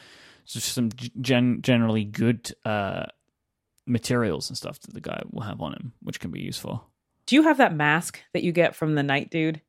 just 0.46 0.74
some 0.74 0.90
gen- 1.22 1.62
generally 1.62 2.06
good 2.06 2.52
uh, 2.66 3.06
materials 3.86 4.50
and 4.50 4.58
stuff 4.58 4.80
that 4.82 4.94
the 4.94 5.02
guy 5.02 5.22
will 5.32 5.42
have 5.42 5.62
on 5.62 5.74
him, 5.74 5.94
which 6.02 6.20
can 6.20 6.32
be 6.32 6.42
useful. 6.42 6.88
do 7.26 7.36
you 7.36 7.44
have 7.44 7.58
that 7.58 7.74
mask 7.76 8.20
that 8.34 8.44
you 8.44 8.52
get 8.54 8.74
from 8.76 8.96
the 8.96 9.04
night 9.04 9.30
dude 9.30 9.60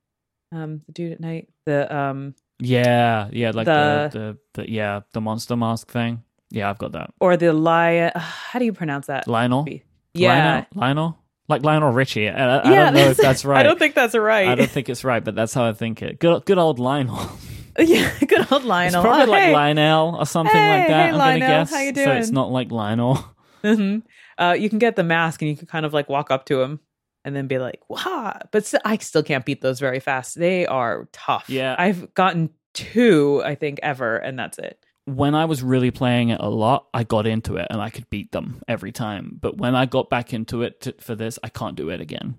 um 0.52 0.80
the 0.86 0.92
dude 0.92 1.12
at 1.12 1.20
night 1.20 1.48
the 1.66 1.92
um 1.94 2.34
Yeah, 2.60 3.28
yeah, 3.32 3.50
like 3.50 3.66
the 3.66 4.08
The- 4.12 4.18
the, 4.18 4.62
the 4.62 4.70
yeah 4.70 5.00
the 5.12 5.20
monster 5.20 5.56
mask 5.56 5.90
thing. 5.90 6.22
Yeah, 6.50 6.70
I've 6.70 6.78
got 6.78 6.92
that. 6.92 7.12
or 7.20 7.36
the 7.36 7.52
lion 7.52 8.12
how 8.16 8.58
do 8.58 8.64
you 8.64 8.72
pronounce 8.72 9.06
that 9.08 9.26
Lionel, 9.28 9.66
yeah 10.14 10.64
Lionel, 10.64 10.66
Lionel? 10.74 11.18
Like 11.48 11.64
Lionel 11.64 11.90
Richie. 11.92 12.28
I, 12.28 12.58
I 12.58 12.70
yeah 12.70 12.84
don't 12.86 12.94
know 12.94 13.00
if 13.10 13.16
that's 13.16 13.44
right. 13.44 13.58
i 13.60 13.62
don't 13.62 13.78
think 13.78 13.94
that's 13.94 14.14
right 14.14 14.48
I 14.48 14.54
don't 14.54 14.70
think 14.70 14.88
it's 14.88 15.02
right, 15.04 15.24
but 15.24 15.34
that's 15.34 15.54
how 15.54 15.64
I 15.66 15.72
think 15.72 16.02
it. 16.02 16.18
Good, 16.18 16.44
good 16.44 16.58
old 16.58 16.78
Lionel. 16.78 17.18
yeah 17.78 18.10
good 18.26 18.50
old 18.52 18.64
lionel 18.64 19.00
It's 19.00 19.06
probably 19.06 19.24
Oh, 19.26 19.30
like 19.30 19.42
hey. 19.44 19.52
Lionel 19.52 20.16
or 20.16 20.26
something 20.26 20.54
Hey, 20.56 20.78
like 20.80 20.88
that. 20.88 21.04
hey, 21.06 21.08
I'm 21.10 21.14
Lionel, 21.16 21.40
gonna 21.40 21.52
guess. 21.64 21.70
how 21.70 21.78
you 21.80 21.94
So 21.94 22.12
it's 22.12 22.30
not 22.30 22.50
like 22.50 22.70
Lionel. 22.70 23.24
Mhm. 23.64 24.02
uh 24.38 24.56
you 24.58 24.68
can 24.70 24.78
get 24.78 24.94
the 24.96 25.02
mask 25.04 25.42
and 25.42 25.50
you 25.50 25.56
can 25.56 25.66
kind 25.66 25.84
of 25.86 25.92
like 25.92 26.08
walk 26.08 26.30
up 26.30 26.46
to 26.46 26.60
him 26.62 26.80
and 27.24 27.34
then 27.36 27.46
be 27.48 27.58
like, 27.58 27.80
wow. 27.88 28.38
But 28.52 28.64
st- 28.66 28.82
I 28.84 28.96
still 28.98 29.22
can't 29.24 29.44
beat 29.44 29.60
those 29.60 29.80
very 29.80 30.00
fast. 30.00 30.38
They 30.38 30.66
are 30.66 31.08
tough. 31.12 31.50
Yeah. 31.50 31.74
I've 31.78 32.14
gotten 32.14 32.50
two, 32.74 33.42
I 33.44 33.54
think, 33.56 33.80
ever, 33.82 34.16
and 34.16 34.38
that's 34.38 34.58
it. 34.58 34.78
When 35.16 35.34
I 35.34 35.44
was 35.46 35.62
really 35.62 35.90
playing 35.90 36.28
it 36.30 36.40
a 36.40 36.48
lot, 36.48 36.86
I 36.92 37.02
got 37.04 37.26
into 37.26 37.56
it 37.56 37.66
and 37.70 37.80
I 37.80 37.90
could 37.90 38.08
beat 38.10 38.32
them 38.32 38.62
every 38.68 38.92
time. 38.92 39.38
But 39.40 39.56
when 39.58 39.74
I 39.74 39.86
got 39.86 40.10
back 40.10 40.32
into 40.32 40.62
it 40.62 40.80
to, 40.82 40.94
for 41.00 41.14
this, 41.14 41.38
I 41.42 41.48
can't 41.48 41.76
do 41.76 41.88
it 41.90 42.00
again. 42.00 42.36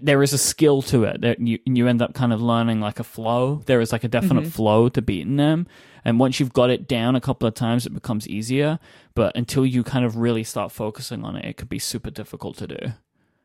There 0.00 0.22
is 0.22 0.32
a 0.32 0.38
skill 0.38 0.80
to 0.82 1.04
it 1.04 1.20
that 1.20 1.40
you 1.40 1.58
you 1.66 1.86
end 1.88 2.00
up 2.00 2.14
kind 2.14 2.32
of 2.32 2.40
learning 2.40 2.80
like 2.80 2.98
a 3.00 3.04
flow. 3.04 3.62
There 3.66 3.82
is 3.82 3.92
like 3.92 4.02
a 4.02 4.08
definite 4.08 4.46
flow 4.46 4.88
to 4.88 5.02
beating 5.02 5.36
them, 5.36 5.66
and 6.06 6.18
once 6.18 6.40
you've 6.40 6.54
got 6.54 6.70
it 6.70 6.88
down 6.88 7.14
a 7.16 7.20
couple 7.20 7.46
of 7.46 7.52
times, 7.52 7.84
it 7.84 7.92
becomes 7.92 8.26
easier. 8.26 8.78
But 9.14 9.36
until 9.36 9.66
you 9.66 9.84
kind 9.84 10.06
of 10.06 10.16
really 10.16 10.42
start 10.42 10.72
focusing 10.72 11.22
on 11.22 11.36
it, 11.36 11.44
it 11.44 11.58
could 11.58 11.68
be 11.68 11.78
super 11.78 12.08
difficult 12.10 12.56
to 12.58 12.66
do. 12.66 12.78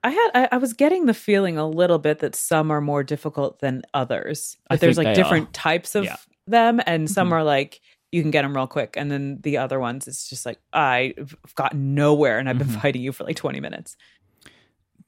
I 0.02 0.12
had 0.12 0.30
I, 0.34 0.48
I 0.54 0.58
was 0.60 0.72
getting 0.72 1.08
the 1.08 1.14
feeling 1.14 1.58
a 1.58 1.68
little 1.68 2.00
bit 2.00 2.20
that 2.20 2.36
some 2.36 2.72
are 2.72 2.80
more 2.80 3.04
difficult 3.04 3.60
than 3.60 3.82
others. 3.94 4.56
But 4.70 4.80
there's 4.80 4.98
like 4.98 5.16
different 5.16 5.50
are. 5.50 5.52
types 5.52 5.94
of 5.94 6.06
Yeah. 6.06 6.16
them, 6.48 6.80
and 6.86 7.12
some 7.12 7.32
Mhm. 7.32 7.34
are 7.34 7.44
like 7.44 7.82
you 8.12 8.22
can 8.22 8.32
get 8.32 8.42
them 8.42 8.56
real 8.56 8.68
quick, 8.68 8.96
and 8.98 9.12
then 9.12 9.40
the 9.42 9.58
other 9.58 9.80
ones 9.80 10.08
it's 10.08 10.30
just 10.30 10.46
like 10.46 10.60
I've 10.74 11.36
gotten 11.56 11.94
nowhere, 11.96 12.40
and 12.40 12.50
I've 12.50 12.58
been 12.58 12.68
Mhm. 12.68 12.82
fighting 12.82 13.02
you 13.02 13.12
for 13.12 13.24
like 13.24 13.36
20 13.36 13.60
minutes. 13.60 13.96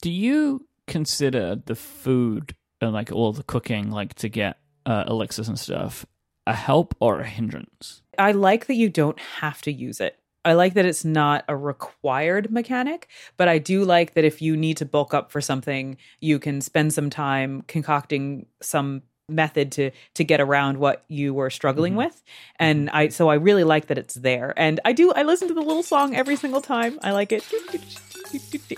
Do 0.02 0.12
you 0.12 0.68
consider 0.88 1.56
the 1.56 1.76
food 1.76 2.56
and 2.82 2.94
like 2.94 3.12
all 3.12 3.34
the 3.34 3.44
cooking, 3.44 3.92
like 3.92 4.16
to 4.16 4.30
get 4.30 4.58
uh, 4.86 5.04
elixirs 5.08 5.48
and 5.48 5.60
stuff, 5.60 6.06
a 6.48 6.54
help 6.54 6.96
or 7.00 7.20
a 7.20 7.28
hindrance? 7.28 8.02
I 8.18 8.32
like 8.32 8.66
that 8.68 8.74
you 8.76 8.90
don't 8.90 9.20
have 9.20 9.62
to 9.64 9.72
use 9.72 10.00
it. 10.00 10.18
I 10.44 10.54
like 10.54 10.74
that 10.74 10.86
it's 10.88 11.06
not 11.06 11.46
a 11.48 11.56
required 11.56 12.52
mechanic, 12.52 13.08
but 13.38 13.48
I 13.48 13.60
do 13.60 13.86
like 13.86 14.16
that 14.16 14.26
if 14.26 14.42
you 14.42 14.58
need 14.58 14.78
to 14.78 14.86
bulk 14.86 15.14
up 15.14 15.32
for 15.32 15.40
something, 15.40 15.98
you 16.20 16.40
can 16.40 16.62
spend 16.62 16.94
some 16.96 17.12
time 17.12 17.62
concocting 17.68 18.48
some 18.60 19.04
method 19.30 19.72
to 19.74 19.92
to 20.16 20.24
get 20.24 20.42
around 20.42 20.78
what 20.78 21.04
you 21.08 21.34
were 21.34 21.50
struggling 21.50 21.94
Mhm. 21.94 21.98
with. 21.98 22.24
And 22.60 22.90
I 22.90 23.08
so 23.10 23.30
I 23.30 23.36
really 23.36 23.64
like 23.64 23.88
that 23.88 23.98
it's 23.98 24.16
there. 24.16 24.54
And 24.58 24.80
I 24.86 24.92
do 24.94 25.12
I 25.14 25.24
listen 25.24 25.48
to 25.48 25.54
the 25.54 25.62
little 25.62 25.84
song 25.84 26.16
every 26.16 26.36
single 26.36 26.62
time. 26.62 27.00
I 27.04 27.12
like 27.12 27.32
it. 27.32 27.46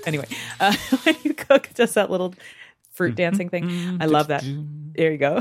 Anyway, 0.06 0.26
uh, 0.60 0.74
when 1.04 1.16
you 1.24 1.34
cook, 1.34 1.70
just 1.76 1.96
that 1.96 2.10
little 2.12 2.34
fruit 2.92 3.16
dancing 3.16 3.50
thing. 3.50 3.98
I 4.00 4.06
love 4.06 4.28
that. 4.28 4.44
There 4.96 5.12
you 5.12 5.18
go. 5.18 5.40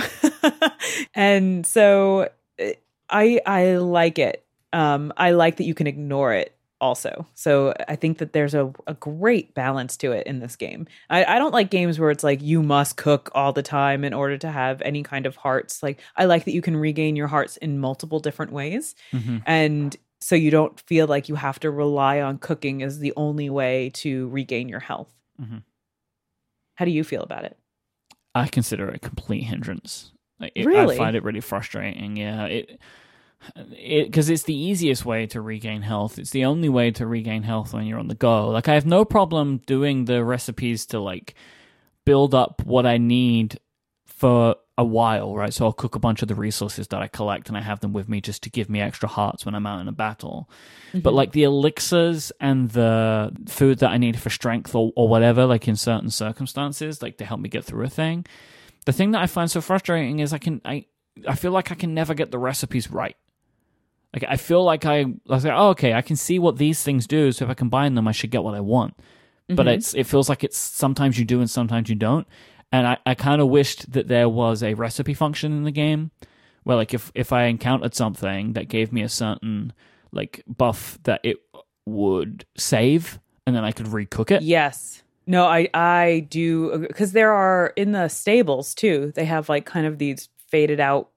and 1.15 1.67
so 1.67 2.29
uh, 2.61 2.65
I 3.11 3.41
I 3.47 3.77
like 3.77 4.19
it. 4.19 4.45
Um, 4.73 5.13
I 5.19 5.33
like 5.33 5.57
that 5.57 5.65
you 5.65 5.75
can 5.75 5.87
ignore 5.87 6.33
it 6.33 6.52
also. 6.83 7.27
So 7.35 7.73
I 7.89 7.95
think 7.97 8.19
that 8.19 8.33
there's 8.33 8.55
a, 8.55 8.73
a 8.89 8.95
great 8.95 9.55
balance 9.55 9.97
to 9.99 10.11
it 10.13 10.27
in 10.27 10.41
this 10.41 10.57
game. 10.57 10.87
I, 11.09 11.25
I 11.25 11.39
don't 11.39 11.55
like 11.55 11.71
games 11.71 11.99
where 11.99 12.11
it's 12.11 12.25
like 12.25 12.43
you 12.43 12.63
must 12.63 12.97
cook 12.97 13.31
all 13.35 13.53
the 13.53 13.63
time 13.63 14.05
in 14.05 14.13
order 14.13 14.37
to 14.39 14.51
have 14.51 14.83
any 14.83 15.05
kind 15.05 15.25
of 15.25 15.37
hearts. 15.37 15.83
Like 15.83 16.01
I 16.17 16.25
like 16.25 16.45
that 16.45 16.53
you 16.53 16.61
can 16.61 16.77
regain 16.77 17.15
your 17.15 17.29
hearts 17.29 17.57
in 17.59 17.79
multiple 17.79 18.19
different 18.19 18.53
ways. 18.53 18.97
Mhm. 19.13 19.43
And 19.47 19.97
so 20.21 20.35
you 20.35 20.51
don't 20.51 20.79
feel 20.81 21.07
like 21.07 21.29
you 21.29 21.37
have 21.37 21.61
to 21.61 21.71
rely 21.71 22.21
on 22.21 22.39
cooking 22.39 22.83
as 22.83 22.99
the 22.99 23.13
only 23.17 23.49
way 23.49 23.91
to 23.95 24.29
regain 24.29 24.69
your 24.69 24.81
health. 24.81 25.13
Mhm. 25.41 25.63
How 26.75 26.85
do 26.85 26.91
you 26.91 27.05
feel 27.05 27.23
about 27.23 27.45
it? 27.45 27.57
I 28.35 28.49
consider 28.49 28.89
it 28.89 28.97
a 28.97 28.99
complete 28.99 29.45
hindrance. 29.45 30.13
Like, 30.41 30.53
it, 30.57 30.67
Really? 30.67 30.97
I 30.97 30.99
find 30.99 31.15
it 31.15 31.23
really 31.23 31.41
frustrating. 31.41 32.17
Yeah, 32.17 32.47
it 32.47 32.81
it 33.57 34.07
because 34.07 34.31
it's 34.31 34.45
the 34.45 34.57
easiest 34.57 35.05
way 35.05 35.27
to 35.29 35.41
regain 35.41 35.83
health. 35.83 36.19
It's 36.19 36.31
the 36.31 36.45
only 36.45 36.69
way 36.69 36.91
to 36.93 37.07
regain 37.07 37.43
health 37.43 37.73
when 37.73 37.87
you're 37.87 37.99
on 37.99 38.09
the 38.09 38.15
go. 38.15 38.49
Like 38.49 38.69
I 38.69 38.75
have 38.75 38.87
no 38.87 39.05
problem 39.05 39.59
doing 39.67 40.05
the 40.05 40.25
recipes 40.25 40.87
to 40.87 41.01
like 41.01 41.35
build 42.05 42.35
up 42.35 42.63
what 42.65 42.87
I 42.87 42.99
need 42.99 43.59
for 44.07 44.57
a 44.79 44.85
while, 44.85 45.35
right? 45.35 45.53
So 45.53 45.67
I'll 45.67 45.73
cook 45.73 45.95
a 45.95 46.01
bunch 46.01 46.23
of 46.23 46.29
the 46.29 46.35
resources 46.35 46.89
that 46.89 47.03
I 47.03 47.09
collect 47.09 47.49
and 47.49 47.57
I 47.57 47.61
have 47.61 47.81
them 47.81 47.93
with 47.93 48.09
me 48.09 48.21
just 48.21 48.43
to 48.45 48.51
give 48.51 48.71
me 48.71 48.81
extra 48.81 49.09
hearts 49.09 49.45
when 49.45 49.55
I'm 49.55 49.67
out 49.67 49.81
in 49.81 49.89
a 49.89 49.93
battle. 49.93 50.49
But 50.93 51.01
mm-hmm. 51.01 51.17
like 51.17 51.33
the 51.33 51.43
elixirs 51.43 52.33
and 52.41 52.71
the 52.71 53.33
food 53.49 53.81
that 53.81 53.91
I 53.91 53.99
need 53.99 54.19
for 54.19 54.31
strength 54.31 54.75
or, 54.75 54.93
or 54.97 55.09
whatever, 55.09 55.45
like 55.45 55.69
in 55.69 55.77
certain 55.77 56.11
circumstances, 56.11 57.03
like 57.03 57.19
to 57.19 57.25
help 57.25 57.41
me 57.41 57.49
get 57.49 57.65
through 57.65 57.85
a 57.85 57.91
thing. 57.91 58.25
The 58.87 58.93
thing 58.93 59.11
that 59.13 59.23
I 59.23 59.27
find 59.27 59.51
so 59.51 59.61
frustrating 59.61 60.21
is 60.21 60.33
I 60.33 60.39
can 60.39 60.61
I 60.65 60.87
I 61.29 61.35
feel 61.35 61.53
like 61.53 61.71
I 61.71 61.75
can 61.75 61.95
never 61.95 62.15
get 62.15 62.31
the 62.31 62.39
recipes 62.39 62.91
right. 62.91 63.17
Like 64.15 64.25
I 64.29 64.37
feel 64.37 64.63
like 64.65 64.85
I 64.85 65.01
I 65.01 65.07
was 65.29 65.45
like, 65.45 65.55
oh, 65.57 65.69
okay, 65.71 65.95
I 65.95 66.03
can 66.03 66.17
see 66.17 66.39
what 66.39 66.57
these 66.59 66.83
things 66.83 67.07
do, 67.07 67.33
so 67.33 67.45
if 67.45 67.51
I 67.51 67.55
combine 67.55 67.95
them, 67.95 68.07
I 68.09 68.13
should 68.13 68.31
get 68.31 68.43
what 68.45 68.55
I 68.55 68.61
want. 68.61 68.95
But 69.49 69.67
Mhm. 69.67 69.75
it's 69.75 69.95
it 69.95 70.05
feels 70.07 70.29
like 70.29 70.45
it's 70.45 70.59
sometimes 70.59 71.19
you 71.19 71.25
do 71.25 71.41
and 71.41 71.49
sometimes 71.51 71.89
you 71.89 71.95
don't. 71.97 72.27
And 72.71 72.87
I, 72.87 72.97
I 73.05 73.15
kind 73.15 73.43
of 73.43 73.49
wished 73.49 73.93
that 73.93 74.09
there 74.09 74.29
was 74.29 74.63
a 74.63 74.73
recipe 74.75 75.13
function 75.15 75.53
in 75.53 75.65
the 75.65 75.71
game 75.73 76.11
where 76.65 76.77
like 76.77 76.95
if 76.95 77.11
if 77.15 77.33
I 77.33 77.45
encountered 77.45 77.95
something 77.95 78.53
that 78.55 78.69
gave 78.69 78.93
me 78.93 79.03
a 79.03 79.09
certain 79.09 79.73
like 80.13 80.43
buff 80.47 80.99
that 81.05 81.21
it 81.23 81.39
would 81.87 82.45
save 82.57 83.19
and 83.47 83.55
then 83.57 83.65
I 83.65 83.73
could 83.73 83.87
recook 83.87 84.31
it. 84.31 84.43
Yes. 84.43 85.03
No, 85.27 85.45
I 85.47 85.69
I 85.75 86.27
do 86.31 86.79
because 86.89 87.13
there 87.13 87.33
are 87.33 87.73
in 87.77 87.93
the 87.93 88.09
stables 88.09 88.75
too. 88.75 89.13
They 89.15 89.25
have 89.25 89.49
like 89.49 89.65
kind 89.67 89.87
of 89.87 89.99
these 89.99 90.29
faded 90.49 90.81
out. 90.81 91.11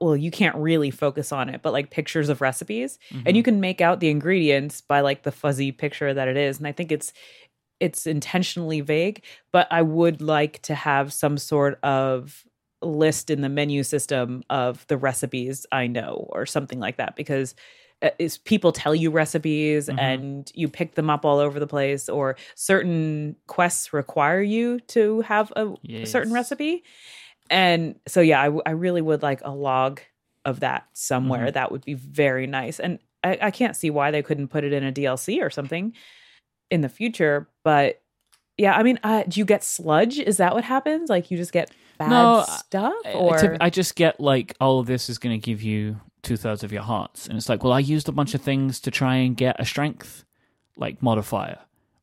Well, 0.00 0.16
you 0.16 0.30
can't 0.32 0.56
really 0.56 0.90
focus 0.90 1.30
on 1.30 1.48
it, 1.48 1.62
but 1.62 1.72
like 1.72 1.90
pictures 1.90 2.28
of 2.28 2.40
recipes, 2.40 2.98
and 3.24 3.36
you 3.36 3.44
can 3.44 3.60
make 3.60 3.80
out 3.80 4.00
the 4.00 4.08
ingredients 4.10 4.80
by 4.80 5.00
like 5.00 5.22
the 5.22 5.30
fuzzy 5.30 5.70
picture 5.70 6.12
that 6.12 6.26
it 6.26 6.36
is. 6.36 6.58
And 6.58 6.66
I 6.66 6.72
think 6.72 6.90
it's 6.90 7.12
it's 7.80 8.06
intentionally 8.06 8.80
vague, 8.80 9.24
but 9.52 9.68
I 9.70 9.82
would 9.82 10.20
like 10.22 10.60
to 10.62 10.74
have 10.74 11.12
some 11.12 11.38
sort 11.38 11.78
of 11.84 12.44
list 12.82 13.30
in 13.30 13.40
the 13.42 13.48
menu 13.48 13.82
system 13.82 14.42
of 14.50 14.86
the 14.88 14.96
recipes 14.98 15.66
I 15.72 15.86
know 15.88 16.28
or 16.32 16.46
something 16.46 16.80
like 16.80 16.96
that 16.98 17.16
because 17.16 17.54
uh, 18.02 18.10
is 18.20 18.38
people 18.38 18.72
tell 18.72 18.94
you 18.94 19.10
recipes 19.10 19.88
Mhm. 19.88 19.98
and 19.98 20.50
you 20.54 20.68
pick 20.68 20.94
them 20.94 21.10
up 21.10 21.24
all 21.24 21.38
over 21.38 21.58
the 21.60 21.66
place 21.66 22.08
or 22.08 22.36
certain 22.54 23.36
quests 23.48 23.92
require 23.92 24.40
you 24.42 24.80
to 24.80 25.20
have 25.22 25.52
a, 25.56 25.74
a 26.02 26.06
certain 26.06 26.32
recipe 26.32 26.84
and 27.50 27.98
so 28.06 28.20
yeah 28.20 28.40
I, 28.40 28.44
w- 28.46 28.62
I 28.66 28.70
really 28.70 29.00
would 29.02 29.22
like 29.22 29.40
a 29.44 29.50
log 29.50 30.00
of 30.44 30.60
that 30.60 30.86
somewhere. 30.92 31.46
Mm-hmm. 31.46 31.52
that 31.54 31.72
would 31.72 31.84
be 31.84 31.94
very 31.94 32.46
nice. 32.46 32.78
And 32.80 32.98
I, 33.24 33.38
I 33.42 33.50
can't 33.50 33.76
see 33.76 33.90
why 33.90 34.10
they 34.10 34.22
couldn't 34.22 34.48
put 34.48 34.64
it 34.64 34.72
in 34.72 34.84
a 34.84 34.92
dlc 34.92 35.42
or 35.42 35.50
something 35.50 35.92
in 36.70 36.80
the 36.82 36.88
future 36.88 37.48
but 37.64 38.00
yeah 38.56 38.74
i 38.76 38.82
mean 38.82 38.98
uh, 39.02 39.22
do 39.26 39.40
you 39.40 39.44
get 39.44 39.64
sludge? 39.64 40.18
Is 40.18 40.36
that 40.38 40.54
what 40.54 40.64
happens? 40.64 41.08
Like 41.10 41.30
you 41.30 41.36
just 41.36 41.52
get 41.52 41.70
bad 41.98 42.10
No, 42.10 42.44
stuff 42.46 42.94
or? 43.14 43.56
I 43.60 43.70
just 43.70 43.96
get 43.96 44.20
like, 44.20 44.54
oh, 44.60 44.82
this 44.82 45.08
is 45.10 45.18
going 45.18 45.38
to 45.38 45.44
give 45.44 45.62
you 45.62 46.00
two 46.22 46.36
thirds 46.36 46.62
of 46.62 46.72
your 46.72 46.82
hearts, 46.82 47.26
and 47.26 47.36
it's 47.36 47.48
like, 47.48 47.62
well, 47.64 47.72
I 47.72 47.78
used 47.80 48.08
a 48.08 48.12
bunch 48.12 48.34
of 48.34 48.40
things 48.40 48.80
to 48.80 48.90
try 48.90 49.16
and 49.16 49.36
get 49.36 49.56
a 49.60 49.64
strength 49.64 50.24
like 50.76 51.02
modifier, 51.02 51.58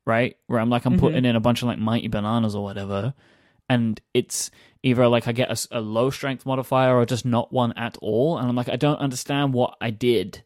right? 0.05 0.35
Where 0.47 0.59
I'm 0.59 0.69
like, 0.69 0.85
I'm 0.85 0.95
Mhm. 0.95 0.99
putting 0.99 1.25
in 1.25 1.35
a 1.35 1.39
bunch 1.39 1.61
of 1.61 1.67
like 1.69 1.79
mighty 1.79 2.07
bananas 2.09 2.55
or 2.55 2.63
whatever, 2.63 3.13
and 3.69 3.99
it's 4.13 4.51
either 4.83 5.07
like 5.07 5.27
I 5.27 5.31
get 5.31 5.65
a 5.71 5.81
low 5.81 6.09
strength 6.09 6.45
modifier 6.45 6.95
or 6.95 7.05
just 7.05 7.25
not 7.25 7.51
one 7.51 7.73
at 7.73 7.97
all, 8.01 8.37
and 8.37 8.47
I'm 8.47 8.55
like, 8.55 8.69
I 8.69 8.75
don't 8.75 8.99
understand 8.99 9.53
what 9.53 9.75
I 9.81 9.89
did 9.89 10.43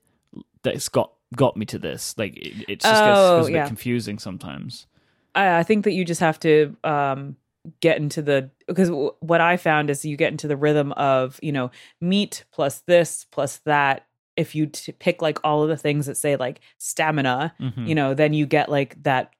that's 0.63 0.89
got 0.89 1.11
got 1.35 1.55
me 1.57 1.65
to 1.67 1.77
this. 1.79 2.15
Like, 2.17 2.35
it, 2.37 2.65
it 2.67 2.79
just 2.81 3.03
gets, 3.03 3.19
Oh, 3.19 3.37
gets 3.37 3.49
a 3.49 3.51
bit 3.51 3.67
confusing 3.67 4.17
sometimes. 4.19 4.87
I, 5.35 5.59
I 5.59 5.63
think 5.63 5.83
that 5.85 5.91
you 5.93 6.03
just 6.03 6.21
have 6.21 6.39
to 6.39 6.75
um, 6.83 7.35
get 7.81 7.97
into 7.97 8.21
the 8.21 8.49
because 8.67 8.89
w- 8.89 9.13
what 9.19 9.41
I 9.41 9.57
found 9.57 9.89
is 9.89 10.03
you 10.05 10.17
get 10.17 10.31
into 10.31 10.47
the 10.47 10.57
rhythm 10.57 10.91
of 10.93 11.39
you 11.43 11.51
know 11.51 11.71
meat 12.01 12.45
plus 12.51 12.79
this 12.87 13.25
plus 13.31 13.57
that. 13.65 14.05
If 14.37 14.55
you 14.55 14.67
t- 14.67 14.93
pick 14.93 15.21
like 15.21 15.37
all 15.43 15.63
of 15.63 15.69
the 15.69 15.75
things 15.77 16.05
that 16.05 16.15
say 16.15 16.37
like 16.37 16.61
stamina, 16.77 17.53
Mhm. 17.59 17.87
you 17.87 17.93
know, 17.95 18.13
then 18.13 18.33
you 18.33 18.45
get 18.45 18.69
like 18.69 19.01
that 19.03 19.33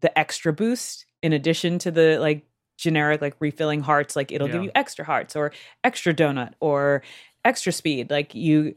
the 0.00 0.16
extra 0.18 0.52
boost 0.52 1.06
in 1.22 1.32
addition 1.32 1.78
to 1.80 1.90
the 1.90 2.18
like 2.20 2.44
generic 2.76 3.20
like 3.20 3.34
refilling 3.40 3.80
hearts. 3.80 4.16
Like 4.16 4.32
it'll 4.32 4.48
give 4.48 4.62
you 4.62 4.70
extra 4.74 5.04
hearts 5.04 5.36
or 5.36 5.52
extra 5.82 6.14
donut 6.14 6.52
or 6.60 7.02
extra 7.44 7.72
speed. 7.72 8.10
Like 8.10 8.34
you 8.34 8.74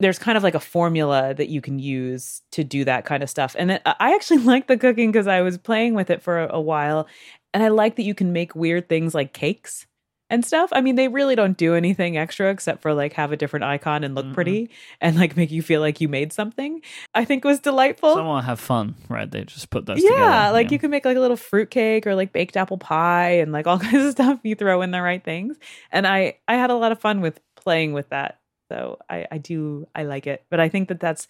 there's 0.00 0.18
kind 0.18 0.38
of 0.38 0.42
like 0.42 0.54
a 0.54 0.60
formula 0.60 1.34
that 1.34 1.50
you 1.50 1.60
can 1.60 1.78
use 1.78 2.40
to 2.52 2.64
do 2.64 2.84
that 2.84 3.04
kind 3.04 3.22
of 3.22 3.28
stuff. 3.28 3.54
And 3.58 3.70
then 3.70 3.80
uh, 3.84 3.94
I 4.00 4.14
actually 4.14 4.38
like 4.44 4.66
the 4.66 4.78
cooking 4.78 5.12
because 5.12 5.26
I 5.26 5.42
was 5.42 5.58
playing 5.58 5.94
with 5.94 6.10
it 6.10 6.22
for 6.22 6.40
a, 6.40 6.54
a 6.54 6.60
while. 6.60 7.06
And 7.52 7.62
I 7.62 7.68
like 7.68 7.96
that 7.96 8.04
you 8.04 8.14
can 8.14 8.32
make 8.32 8.54
weird 8.54 8.88
things 8.88 9.14
like 9.14 9.34
cakes 9.34 9.86
and 10.30 10.44
stuff. 10.46 10.70
I 10.72 10.80
mean, 10.80 10.94
they 10.94 11.08
really 11.08 11.34
don't 11.34 11.56
do 11.56 11.74
anything 11.74 12.16
extra 12.16 12.50
except 12.50 12.80
for 12.80 12.94
like 12.94 13.12
have 13.14 13.32
a 13.32 13.36
different 13.36 13.64
icon 13.64 14.04
and 14.04 14.14
look 14.14 14.26
Mm-mm. 14.26 14.34
pretty 14.34 14.70
and 15.00 15.16
like 15.16 15.36
make 15.36 15.50
you 15.50 15.60
feel 15.60 15.80
like 15.80 16.00
you 16.00 16.08
made 16.08 16.32
something. 16.32 16.80
I 17.12 17.24
think 17.24 17.44
was 17.44 17.58
delightful. 17.58 18.14
Someone 18.14 18.44
have 18.44 18.60
fun, 18.60 18.94
right? 19.08 19.28
They 19.28 19.44
just 19.44 19.68
put 19.70 19.86
those 19.86 20.02
yeah, 20.02 20.10
together. 20.10 20.52
like 20.52 20.70
you 20.70 20.78
can 20.78 20.90
make 20.90 21.04
like 21.04 21.16
a 21.16 21.20
little 21.20 21.36
fruit 21.36 21.70
cake 21.70 22.06
or 22.06 22.14
like 22.14 22.32
baked 22.32 22.56
apple 22.56 22.78
pie 22.78 23.32
and 23.32 23.50
like 23.52 23.66
all 23.68 23.78
kinds 23.78 24.04
of 24.04 24.12
stuff 24.12 24.38
you 24.44 24.54
throw 24.54 24.80
in 24.82 24.92
the 24.92 25.02
right 25.02 25.22
things. 25.22 25.56
And 25.90 26.06
I 26.06 26.38
I 26.46 26.54
had 26.54 26.70
a 26.70 26.76
lot 26.76 26.92
of 26.92 27.00
fun 27.00 27.20
with 27.20 27.40
playing 27.56 27.92
with 27.92 28.08
that. 28.10 28.38
So 28.70 28.98
I 29.10 29.26
I 29.32 29.38
do 29.38 29.88
I 29.94 30.04
like 30.04 30.28
it. 30.28 30.44
But 30.48 30.60
I 30.60 30.68
think 30.68 30.88
that 30.88 31.00
that's 31.00 31.26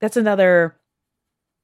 that's 0.00 0.16
another 0.16 0.76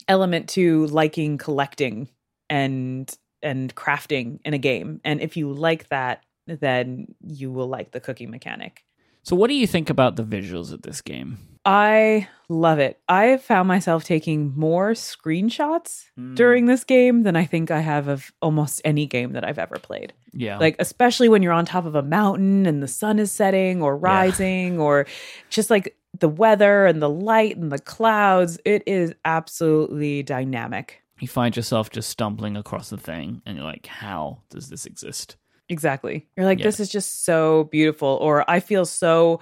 element 0.08 0.50
to 0.50 0.86
liking 0.88 1.38
collecting 1.38 2.08
and 2.50 3.10
and 3.42 3.74
crafting 3.74 4.40
in 4.44 4.52
a 4.54 4.58
game. 4.58 5.00
And 5.04 5.20
if 5.20 5.36
you 5.36 5.52
like 5.52 5.88
that, 5.88 6.22
then 6.46 7.14
you 7.26 7.50
will 7.50 7.68
like 7.68 7.90
the 7.92 8.00
cooking 8.00 8.30
mechanic. 8.30 8.84
So, 9.22 9.34
what 9.34 9.48
do 9.48 9.54
you 9.54 9.66
think 9.66 9.90
about 9.90 10.14
the 10.16 10.22
visuals 10.22 10.72
of 10.72 10.82
this 10.82 11.00
game? 11.00 11.38
I 11.64 12.28
love 12.48 12.78
it. 12.78 13.00
I 13.08 13.38
found 13.38 13.66
myself 13.66 14.04
taking 14.04 14.52
more 14.56 14.92
screenshots 14.92 16.04
Mm. 16.16 16.36
during 16.36 16.66
this 16.66 16.84
game 16.84 17.24
than 17.24 17.34
I 17.34 17.44
think 17.44 17.72
I 17.72 17.80
have 17.80 18.06
of 18.06 18.30
almost 18.40 18.80
any 18.84 19.04
game 19.06 19.32
that 19.32 19.42
I've 19.44 19.58
ever 19.58 19.76
played. 19.80 20.12
Yeah, 20.32 20.58
Like, 20.58 20.76
especially 20.78 21.28
when 21.28 21.42
you're 21.42 21.52
on 21.52 21.64
top 21.64 21.84
of 21.86 21.96
a 21.96 22.02
mountain 22.02 22.66
and 22.66 22.80
the 22.82 22.86
sun 22.88 23.18
is 23.18 23.32
setting 23.32 23.82
or 23.82 23.96
rising, 23.96 24.78
or 24.78 25.06
just 25.50 25.68
like 25.70 25.96
the 26.18 26.28
weather 26.28 26.86
and 26.86 27.02
the 27.02 27.10
light 27.10 27.56
and 27.56 27.72
the 27.72 27.78
clouds. 27.80 28.58
It 28.64 28.84
is 28.86 29.12
absolutely 29.24 30.22
dynamic. 30.22 31.02
you 31.18 31.26
find 31.28 31.56
yourself 31.56 31.88
just 31.90 32.10
stumbling 32.10 32.56
across 32.56 32.90
the 32.90 32.96
thing, 32.98 33.40
and 33.46 33.56
you're 33.56 33.64
like, 33.66 33.86
"How 33.86 34.42
does 34.50 34.68
this 34.68 34.84
exist?" 34.86 35.36
Exactly. 35.68 36.26
You're 36.36 36.46
like, 36.46 36.58
Yeah. 36.58 36.66
this 36.66 36.80
is 36.80 36.88
just 36.88 37.24
so 37.24 37.64
beautiful. 37.64 38.08
Or 38.20 38.48
I 38.48 38.60
feel 38.60 38.84
so 38.84 39.40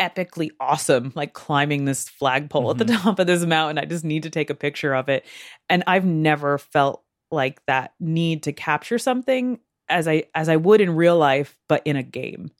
epically 0.00 0.50
awesome, 0.60 1.12
like 1.14 1.32
climbing 1.32 1.84
this 1.84 2.08
flagpole 2.08 2.70
at 2.70 2.78
the 2.78 2.84
mm-hmm. 2.84 3.02
top 3.02 3.18
of 3.18 3.26
this 3.26 3.44
mountain. 3.44 3.78
I 3.78 3.84
just 3.84 4.04
need 4.04 4.24
to 4.24 4.30
take 4.30 4.50
a 4.50 4.54
picture 4.54 4.94
of 4.94 5.08
it. 5.08 5.24
And 5.68 5.82
I've 5.86 6.04
never 6.04 6.58
felt 6.58 7.02
like 7.30 7.64
that 7.66 7.94
need 8.00 8.44
to 8.44 8.52
capture 8.52 8.98
something 8.98 9.58
as 9.88 10.08
I 10.08 10.24
as 10.34 10.48
I 10.48 10.56
would 10.56 10.80
in 10.80 10.96
real 10.96 11.16
life, 11.16 11.56
but 11.68 11.82
in 11.84 11.96
a 11.96 12.02
game. 12.02 12.50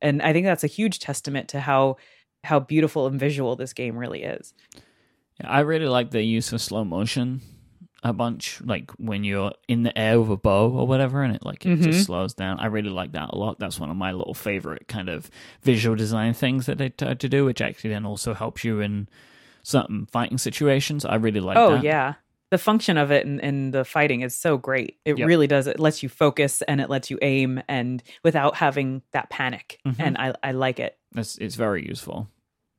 And 0.00 0.22
I 0.22 0.32
think 0.32 0.44
that's 0.44 0.64
a 0.64 0.68
huge 0.68 0.98
testament 0.98 1.48
to 1.48 1.60
how 1.60 1.96
how 2.42 2.60
beautiful 2.60 3.06
and 3.06 3.18
visual 3.18 3.56
this 3.56 3.72
game 3.72 3.96
really 3.96 4.22
is. 4.22 4.52
Yeah, 5.40 5.50
I 5.50 5.60
really 5.60 5.88
like 5.88 6.10
the 6.10 6.22
use 6.22 6.52
of 6.52 6.60
slow 6.60 6.84
motion 6.84 7.40
a 8.04 8.12
bunch, 8.12 8.60
like 8.62 8.90
when 8.92 9.24
you're 9.24 9.52
in 9.66 9.82
the 9.82 9.98
air 9.98 10.20
with 10.20 10.30
a 10.30 10.36
bow 10.36 10.70
or 10.70 10.86
whatever, 10.86 11.22
and 11.22 11.34
it 11.34 11.44
like 11.44 11.64
it 11.64 11.78
Mhm. 11.78 11.82
just 11.82 12.04
slows 12.04 12.34
down. 12.34 12.60
I 12.60 12.66
really 12.66 12.90
like 12.90 13.12
that 13.12 13.30
a 13.30 13.36
lot. 13.36 13.58
That's 13.58 13.80
one 13.80 13.90
of 13.90 13.96
my 13.96 14.12
little 14.12 14.34
favorite 14.34 14.86
kind 14.88 15.08
of 15.08 15.30
visual 15.62 15.96
design 15.96 16.34
things 16.34 16.66
that 16.66 16.76
they 16.78 16.90
tried 16.90 17.18
to 17.20 17.28
do, 17.28 17.44
which 17.46 17.60
actually 17.62 17.90
then 17.90 18.04
also 18.04 18.34
helps 18.34 18.62
you 18.62 18.80
in 18.80 19.08
certain 19.62 20.06
fighting 20.06 20.36
situations. 20.38 21.04
I 21.04 21.14
really 21.16 21.40
like 21.40 21.56
oh 21.56 21.76
that. 21.76 21.82
yeah. 21.84 22.14
The 22.50 22.58
function 22.58 22.98
of 22.98 23.10
it 23.10 23.26
and, 23.26 23.42
and 23.42 23.72
the 23.74 23.84
fighting 23.84 24.20
is 24.20 24.34
so 24.34 24.58
great. 24.58 24.98
It 25.04 25.18
Yep. 25.18 25.26
really 25.26 25.46
does. 25.46 25.66
It 25.66 25.80
lets 25.80 26.02
you 26.02 26.08
focus 26.08 26.62
and 26.62 26.80
it 26.80 26.88
lets 26.90 27.10
you 27.10 27.18
aim 27.22 27.60
and 27.68 28.00
without 28.22 28.54
having 28.56 29.02
that 29.12 29.28
panic. 29.30 29.80
Mhm. 29.86 29.96
And 29.98 30.18
I, 30.18 30.34
I 30.42 30.52
like 30.52 30.78
it. 30.78 30.96
It's, 31.16 31.36
it's 31.38 31.54
very 31.56 31.84
useful. 31.88 32.28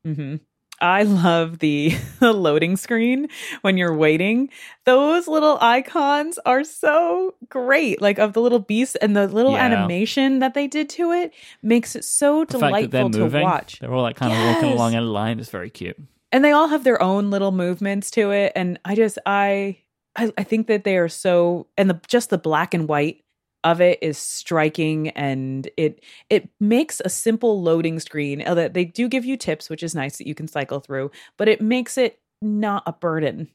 hmm 0.04 0.36
I 0.80 1.04
love 1.04 1.58
the, 1.60 1.94
the 2.20 2.32
loading 2.32 2.76
screen 2.76 3.28
when 3.62 3.76
you're 3.76 3.96
waiting. 3.96 4.50
Those 4.84 5.26
little 5.26 5.56
icons 5.60 6.38
are 6.44 6.64
so 6.64 7.34
great. 7.48 8.02
Like 8.02 8.18
of 8.18 8.32
the 8.34 8.40
little 8.42 8.58
beast 8.58 8.96
and 9.00 9.16
the 9.16 9.26
little 9.26 9.52
Yeah. 9.54 9.64
animation 9.64 10.40
that 10.40 10.54
they 10.54 10.66
did 10.66 10.88
to 10.90 11.12
it 11.12 11.32
makes 11.62 11.96
it 11.96 12.04
so 12.04 12.44
The 12.44 12.58
fact 12.58 12.72
that 12.82 12.90
they're 12.90 13.08
delightful 13.08 13.30
to 13.30 13.42
watch. 13.42 13.78
they're 13.80 13.92
all 13.94 14.02
like 14.02 14.16
kind 14.16 14.32
of 14.32 14.38
walking 14.54 14.72
along 14.72 14.92
in 14.94 14.98
a 14.98 15.06
line. 15.06 15.40
It's 15.40 15.50
very 15.50 15.70
cute. 15.70 15.96
and 16.32 16.44
they 16.44 16.52
all 16.52 16.68
have 16.68 16.84
their 16.84 17.00
own 17.00 17.30
little 17.30 17.52
movements 17.52 18.10
to 18.10 18.30
it 18.32 18.52
and 18.56 18.78
i 18.84 18.94
just 18.96 19.16
i 19.24 19.78
i, 20.16 20.32
I 20.36 20.42
think 20.42 20.66
that 20.66 20.82
they 20.84 20.96
are 20.98 21.08
so 21.08 21.68
and 21.78 21.88
the 21.88 22.00
just 22.08 22.30
the 22.30 22.36
black 22.38 22.74
and 22.74 22.88
white 22.88 23.22
of 23.66 23.80
it 23.80 23.98
is 24.00 24.16
striking 24.16 25.08
and 25.10 25.68
it 25.76 26.02
it 26.30 26.48
makes 26.60 27.02
a 27.04 27.08
simple 27.08 27.60
loading 27.62 27.98
screen 28.00 28.38
that 28.46 28.74
they 28.74 28.84
do 28.84 29.08
give 29.08 29.24
you 29.24 29.36
tips 29.36 29.68
which 29.68 29.82
is 29.82 29.94
nice 29.94 30.18
that 30.18 30.26
you 30.26 30.34
can 30.34 30.46
cycle 30.48 30.80
through 30.80 31.10
but 31.36 31.48
it 31.48 31.60
makes 31.60 31.98
it 31.98 32.20
not 32.40 32.82
a 32.86 32.92
burden 32.92 33.48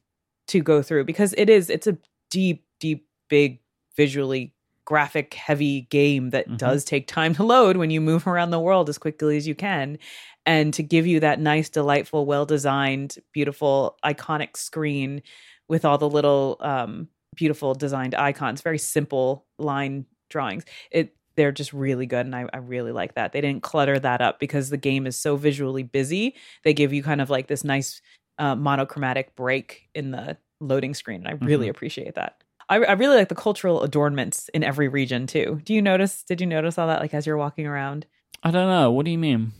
to 0.48 0.60
go 0.60 0.82
through 0.82 1.04
because 1.04 1.34
it 1.38 1.48
is 1.48 1.70
it's 1.70 1.86
a 1.86 1.96
deep 2.30 2.64
deep 2.78 3.06
big 3.30 3.58
visually 3.96 4.52
graphic 4.84 5.32
heavy 5.34 5.82
game 5.90 6.30
that 6.30 6.48
Mhm. 6.48 6.58
does 6.58 6.84
take 6.84 7.06
time 7.06 7.34
to 7.34 7.42
load 7.44 7.76
when 7.78 7.90
you 7.90 8.00
move 8.00 8.26
around 8.26 8.50
the 8.50 8.60
world 8.60 8.88
as 8.90 8.98
quickly 8.98 9.36
as 9.36 9.46
you 9.46 9.54
can 9.54 9.98
and 10.44 10.74
to 10.74 10.82
give 10.82 11.06
you 11.06 11.20
that 11.20 11.40
nice 11.40 11.70
delightful 11.70 12.26
well 12.26 12.44
designed 12.44 13.16
beautiful 13.32 13.96
iconic 14.04 14.56
screen 14.56 15.22
with 15.68 15.84
all 15.84 15.98
the 15.98 16.08
little 16.10 16.58
um 16.60 17.08
beautiful 17.36 17.74
designed 17.74 18.14
icons 18.14 18.60
very 18.60 18.78
simple 18.78 19.46
line 19.58 20.04
drawings 20.30 20.64
it 20.90 21.16
they're 21.34 21.52
just 21.52 21.72
really 21.72 22.04
good 22.04 22.26
and 22.26 22.36
I, 22.36 22.46
I 22.52 22.58
really 22.58 22.92
like 22.92 23.14
that 23.14 23.32
they 23.32 23.40
didn't 23.40 23.62
clutter 23.62 23.98
that 23.98 24.20
up 24.20 24.38
because 24.38 24.68
the 24.70 24.76
game 24.76 25.06
is 25.06 25.16
so 25.16 25.36
visually 25.36 25.82
busy 25.82 26.34
they 26.64 26.74
give 26.74 26.92
you 26.92 27.02
kind 27.02 27.20
of 27.20 27.30
like 27.30 27.46
this 27.46 27.64
nice 27.64 28.02
uh, 28.38 28.54
monochromatic 28.54 29.34
break 29.34 29.88
in 29.94 30.10
the 30.10 30.36
loading 30.60 30.94
screen 30.94 31.26
and 31.26 31.28
i 31.28 31.44
really 31.44 31.66
Mhm. 31.66 31.70
appreciate 31.70 32.14
that 32.16 32.42
I, 32.68 32.76
I 32.76 32.92
really 32.92 33.16
like 33.16 33.28
the 33.28 33.34
cultural 33.34 33.82
adornments 33.82 34.48
in 34.54 34.62
every 34.62 34.88
region 34.88 35.26
too 35.26 35.60
do 35.64 35.74
you 35.74 35.82
notice 35.82 36.22
did 36.22 36.40
you 36.40 36.46
notice 36.46 36.78
all 36.78 36.86
that 36.88 37.00
like 37.00 37.14
as 37.14 37.26
you're 37.26 37.36
walking 37.36 37.66
around 37.66 38.06
I 38.44 38.50
don't 38.50 38.66
know. 38.68 38.90
What 38.90 39.04
do 39.04 39.12
you 39.12 39.18
mean? 39.18 39.52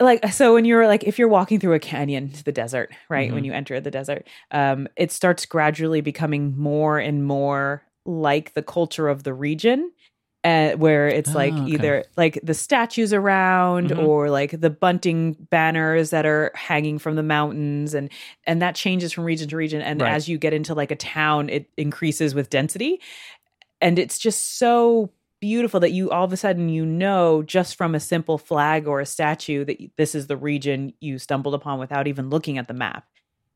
Like 0.00 0.26
so 0.32 0.54
when 0.54 0.64
you're 0.64 0.86
like 0.86 1.04
if 1.04 1.18
you're 1.18 1.28
walking 1.28 1.60
through 1.60 1.74
a 1.74 1.78
canyon 1.78 2.30
to 2.30 2.44
the 2.44 2.52
desert 2.52 2.90
right 3.08 3.32
when 3.32 3.44
Mhm. 3.44 3.44
you 3.44 3.52
enter 3.52 3.80
the 3.80 3.90
desert 3.90 4.26
um 4.50 4.88
it 4.96 5.12
starts 5.12 5.46
gradually 5.46 6.00
becoming 6.00 6.56
more 6.56 6.98
and 6.98 7.24
more 7.24 7.82
like 8.06 8.54
the 8.54 8.62
culture 8.62 9.08
of 9.08 9.24
the 9.24 9.34
region 9.34 9.92
uh, 10.42 10.72
where 10.72 11.06
it's 11.06 11.34
like 11.34 11.60
Ah, 11.60 11.66
okay. 11.66 11.66
either 11.66 12.02
like 12.16 12.40
the 12.42 12.54
statues 12.54 13.12
around 13.12 13.92
Mhm. 13.92 13.98
or 13.98 14.30
like 14.30 14.58
the 14.58 14.70
bunting 14.70 15.34
banners 15.50 16.08
that 16.10 16.24
are 16.24 16.50
hanging 16.54 16.98
from 16.98 17.14
the 17.16 17.22
mountains 17.22 17.92
and 17.92 18.10
and 18.46 18.62
that 18.62 18.74
changes 18.74 19.12
from 19.12 19.24
region 19.24 19.48
to 19.50 19.56
region 19.56 19.82
and 19.82 20.00
Right. 20.00 20.08
as 20.08 20.28
you 20.30 20.38
get 20.38 20.54
into 20.54 20.72
like 20.74 20.90
a 20.90 20.96
town 20.96 21.50
it 21.50 21.68
increases 21.76 22.34
with 22.34 22.48
density 22.48 23.00
and 23.80 23.98
it's 23.98 24.18
just 24.18 24.58
so 24.58 25.10
beautiful 25.40 25.80
that 25.80 25.92
you 25.92 26.10
all 26.10 26.24
of 26.24 26.32
a 26.32 26.36
sudden 26.36 26.68
you 26.68 26.84
know 26.84 27.42
just 27.42 27.76
from 27.76 27.94
a 27.94 28.00
simple 28.00 28.38
flag 28.38 28.86
or 28.86 29.00
a 29.00 29.06
statue 29.06 29.64
that 29.64 29.78
this 29.96 30.14
is 30.14 30.26
the 30.26 30.36
region 30.36 30.92
you 31.00 31.18
stumbled 31.18 31.54
upon 31.54 31.78
without 31.78 32.06
even 32.06 32.30
looking 32.30 32.58
at 32.58 32.68
the 32.68 32.74
map. 32.74 33.04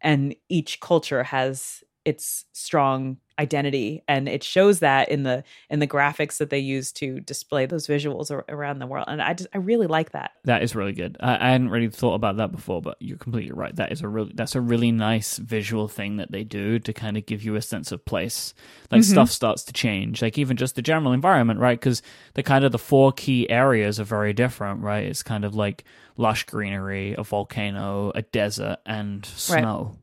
And 0.00 0.34
each 0.48 0.80
culture 0.80 1.22
has 1.22 1.82
its 2.04 2.44
strong 2.52 3.16
identity 3.36 4.00
and 4.06 4.28
it 4.28 4.44
shows 4.44 4.78
that 4.78 5.08
in 5.08 5.24
the 5.24 5.42
in 5.68 5.80
the 5.80 5.86
graphics 5.88 6.36
that 6.38 6.50
they 6.50 6.58
use 6.60 6.92
to 6.92 7.18
display 7.20 7.66
those 7.66 7.88
visuals 7.88 8.30
ar- 8.30 8.44
around 8.48 8.78
the 8.78 8.86
world 8.86 9.06
and 9.08 9.20
i 9.20 9.34
just 9.34 9.48
i 9.52 9.58
really 9.58 9.88
like 9.88 10.12
that 10.12 10.30
That 10.44 10.62
is 10.62 10.76
really 10.76 10.92
good. 10.92 11.16
I, 11.18 11.34
I 11.34 11.50
hadn't 11.50 11.70
really 11.70 11.88
thought 11.88 12.14
about 12.14 12.36
that 12.36 12.52
before, 12.52 12.80
but 12.80 12.96
you're 13.00 13.16
completely 13.18 13.50
right. 13.52 13.74
That 13.74 13.90
is 13.90 14.02
a 14.02 14.08
really 14.08 14.32
that's 14.36 14.54
a 14.54 14.60
really 14.60 14.92
nice 14.92 15.38
visual 15.38 15.88
thing 15.88 16.16
that 16.18 16.30
they 16.30 16.44
do 16.44 16.78
to 16.78 16.92
kind 16.92 17.16
of 17.16 17.26
give 17.26 17.42
you 17.42 17.56
a 17.56 17.62
sense 17.62 17.90
of 17.90 18.04
place. 18.04 18.54
Like 18.92 19.00
Mhm. 19.00 19.10
stuff 19.12 19.30
starts 19.30 19.64
to 19.64 19.72
change, 19.72 20.22
like 20.22 20.38
even 20.38 20.56
just 20.56 20.76
the 20.76 20.82
general 20.82 21.12
environment, 21.12 21.58
right? 21.58 21.80
Because 21.80 22.02
the 22.34 22.42
kind 22.42 22.64
of 22.64 22.70
the 22.72 22.78
four 22.78 23.10
key 23.12 23.48
areas 23.50 23.98
are 23.98 24.04
very 24.04 24.32
different, 24.32 24.80
right? 24.82 25.04
It's 25.04 25.22
kind 25.24 25.44
of 25.44 25.54
like 25.56 25.82
lush 26.16 26.44
greenery, 26.44 27.14
a 27.18 27.24
volcano, 27.24 28.12
a 28.14 28.22
desert, 28.22 28.78
and 28.86 29.24
snow. 29.26 29.96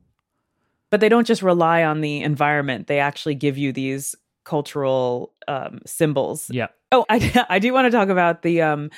But 0.91 0.99
they 0.99 1.09
don't 1.09 1.25
just 1.25 1.41
rely 1.41 1.83
on 1.83 2.01
the 2.01 2.21
environment 2.21 2.85
they 2.87 2.99
actually 2.99 3.33
give 3.35 3.57
you 3.57 3.71
these 3.73 4.13
cultural 4.43 5.33
um, 5.47 5.79
symbols 5.85 6.49
Yeah, 6.51 6.67
Oh, 6.91 7.05
I 7.09 7.45
I 7.49 7.59
do 7.59 7.73
want 7.73 7.85
to 7.85 7.91
talk 7.91 8.09
about 8.09 8.41
the 8.43 8.61
um 8.61 8.89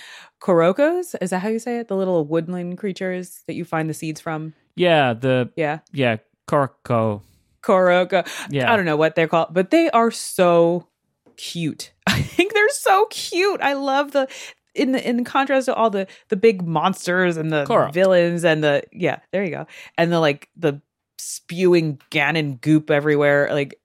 korokos. 0.41 1.15
Is 1.21 1.29
that 1.29 1.39
how 1.39 1.49
you 1.49 1.59
say 1.59 1.77
it? 1.79 1.87
The 1.87 1.95
little 1.95 2.25
woodland 2.25 2.77
creatures 2.77 3.43
that 3.47 3.53
you 3.53 3.65
find 3.65 3.89
the 3.89 3.93
seeds 3.93 4.19
from. 4.19 4.53
yeah, 4.75 5.13
the 5.13 5.49
Yeah, 5.55 5.79
yeah 5.91 6.17
Koroko. 6.47 7.21
koroko. 7.61 8.27
Yeah, 8.49 8.71
I 8.71 8.75
don't 8.75 8.85
know 8.85 8.97
what 8.97 9.15
they're 9.15 9.27
called, 9.27 9.53
but 9.53 9.69
they 9.71 9.89
are 9.91 10.11
so 10.11 10.87
cute. 11.37 11.93
I 12.07 12.21
think 12.21 12.53
they're 12.53 12.69
so 12.69 13.05
cute. 13.09 13.61
I 13.61 13.73
love 13.73 14.11
the 14.11 14.27
in 14.75 14.91
the 14.91 15.07
in 15.07 15.23
contrast 15.23 15.65
to 15.65 15.75
all 15.75 15.89
the 15.89 16.07
the 16.29 16.35
big 16.35 16.65
monsters 16.65 17.37
and 17.37 17.51
the 17.51 17.65
Korok. 17.65 17.93
villains 17.93 18.43
and 18.43 18.63
the 18.63 18.83
yeah, 18.91 19.19
there 19.31 19.43
you 19.43 19.51
go. 19.51 19.67
And 19.97 20.11
the 20.11 20.19
like 20.19 20.49
the 20.57 20.81
spewing 21.17 21.99
Ganon 22.11 22.59
goop 22.61 22.89
everywhere. 22.89 23.49
Like 23.51 23.79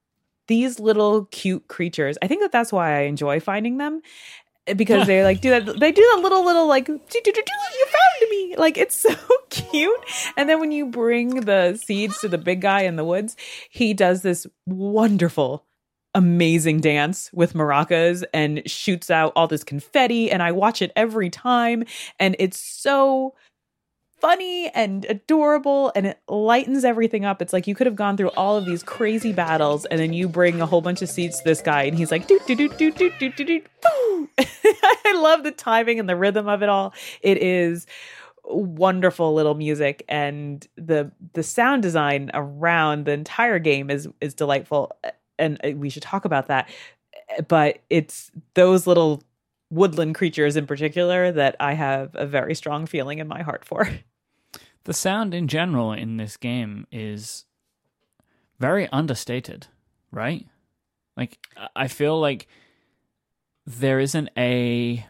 these 0.49 0.81
little 0.81 1.27
cute 1.27 1.69
creatures. 1.69 2.19
I 2.21 2.27
think 2.27 2.43
that 2.43 2.53
that's 2.53 2.73
why 2.73 2.99
I 2.99 3.03
enjoy 3.03 3.39
finding 3.39 3.79
them 3.79 4.01
eh, 4.67 4.75
because 4.75 5.07
they 5.07 5.23
like 5.23 5.41
do 5.41 5.51
that 5.51 5.67
they 5.81 5.93
do 5.93 6.03
that 6.15 6.23
little 6.23 6.45
little 6.45 6.67
like 6.67 6.87
"Do, 6.87 6.99
do, 6.99 7.21
do, 7.23 7.33
do, 7.33 7.43
you 7.79 7.87
found 7.87 8.31
me 8.31 8.57
like 8.57 8.77
it's 8.77 8.97
so 8.97 9.15
cute 9.51 10.01
and 10.37 10.49
then 10.49 10.59
when 10.59 10.73
you 10.73 10.87
bring 10.87 11.43
the 11.43 11.77
seeds 11.77 12.19
to 12.21 12.29
the 12.29 12.39
big 12.39 12.61
guy 12.61 12.83
in 12.83 12.97
the 12.97 13.05
woods 13.05 13.37
he 13.71 13.95
does 13.95 14.23
this 14.23 14.47
wonderful 14.67 15.65
amazing 16.15 16.81
dance 16.81 17.31
with 17.33 17.53
maracas 17.53 18.25
and 18.33 18.63
shoots 18.69 19.11
out 19.11 19.33
all 19.37 19.47
this 19.47 19.63
confetti 19.63 20.31
and 20.31 20.43
I 20.43 20.53
watch 20.53 20.81
it 20.83 20.91
every 20.97 21.31
time 21.31 21.85
and 22.19 22.35
it's 22.39 22.59
so 22.59 23.35
funny 24.21 24.69
and 24.75 25.05
adorable 25.07 25.93
and 25.95 26.07
it 26.07 26.21
lightens 26.29 26.85
everything 26.85 27.25
up. 27.25 27.41
It's 27.41 27.53
like 27.53 27.67
you 27.67 27.75
could 27.75 27.87
have 27.87 27.97
gone 27.97 28.17
through 28.17 28.31
all 28.31 28.57
of 28.57 28.65
these 28.65 28.83
crazy 28.83 29.33
battles 29.33 29.85
and 29.87 30.01
then 30.01 30.13
you 30.13 30.29
bring 30.29 30.61
a 30.61 30.67
whole 30.67 30.81
bunch 30.81 31.03
of 31.03 31.09
seats 31.09 31.39
to 31.39 31.45
this 31.45 31.61
guy 31.61 31.83
and 31.85 31.97
he's 31.97 32.11
like 32.11 32.27
doo 32.27 32.41
doo 32.47 32.57
doo 32.57 32.69
doo 32.69 32.91
doo 32.91 33.11
doo 33.19 33.31
doo 33.31 33.45
doo. 33.45 34.29
I 34.39 35.15
love 35.17 35.45
the 35.45 35.53
timing 35.53 35.99
and 36.01 36.09
the 36.09 36.17
rhythm 36.17 36.49
of 36.49 36.63
it 36.63 36.69
all. 36.69 36.95
It 37.23 37.39
is 37.39 37.87
wonderful 38.45 39.35
little 39.35 39.55
music 39.55 40.05
and 40.09 40.67
the 40.77 41.13
the 41.35 41.43
sound 41.43 41.83
design 41.83 42.31
around 42.33 43.05
the 43.05 43.13
entire 43.13 43.59
game 43.59 43.91
is 43.91 44.09
is 44.23 44.33
delightful 44.33 44.97
and 45.39 45.61
uh, 45.65 45.71
we 45.77 45.91
should 45.91 46.03
talk 46.03 46.25
about 46.25 46.47
that 46.47 46.67
but 47.47 47.81
it's 47.91 48.31
those 48.55 48.87
little 48.87 49.23
woodland 49.71 50.15
creatures 50.15 50.57
in 50.57 50.67
particular 50.67 51.31
that 51.33 51.57
I 51.61 51.75
have 51.75 52.11
a 52.15 52.27
very 52.27 52.55
strong 52.55 52.87
feeling 52.87 53.19
in 53.19 53.29
my 53.29 53.43
heart 53.43 53.65
for. 53.65 53.89
The 54.85 54.95
sound 54.95 55.35
in 55.35 55.49
general 55.49 55.93
in 55.93 56.17
this 56.17 56.39
game 56.39 56.87
is 56.91 57.45
very 58.59 58.89
understated, 58.89 59.67
right? 60.11 60.47
Like 61.15 61.39
I 61.77 61.89
feel 61.89 62.19
like 62.19 62.49
there 63.67 64.01
isn't 64.01 64.31
a 64.39 65.05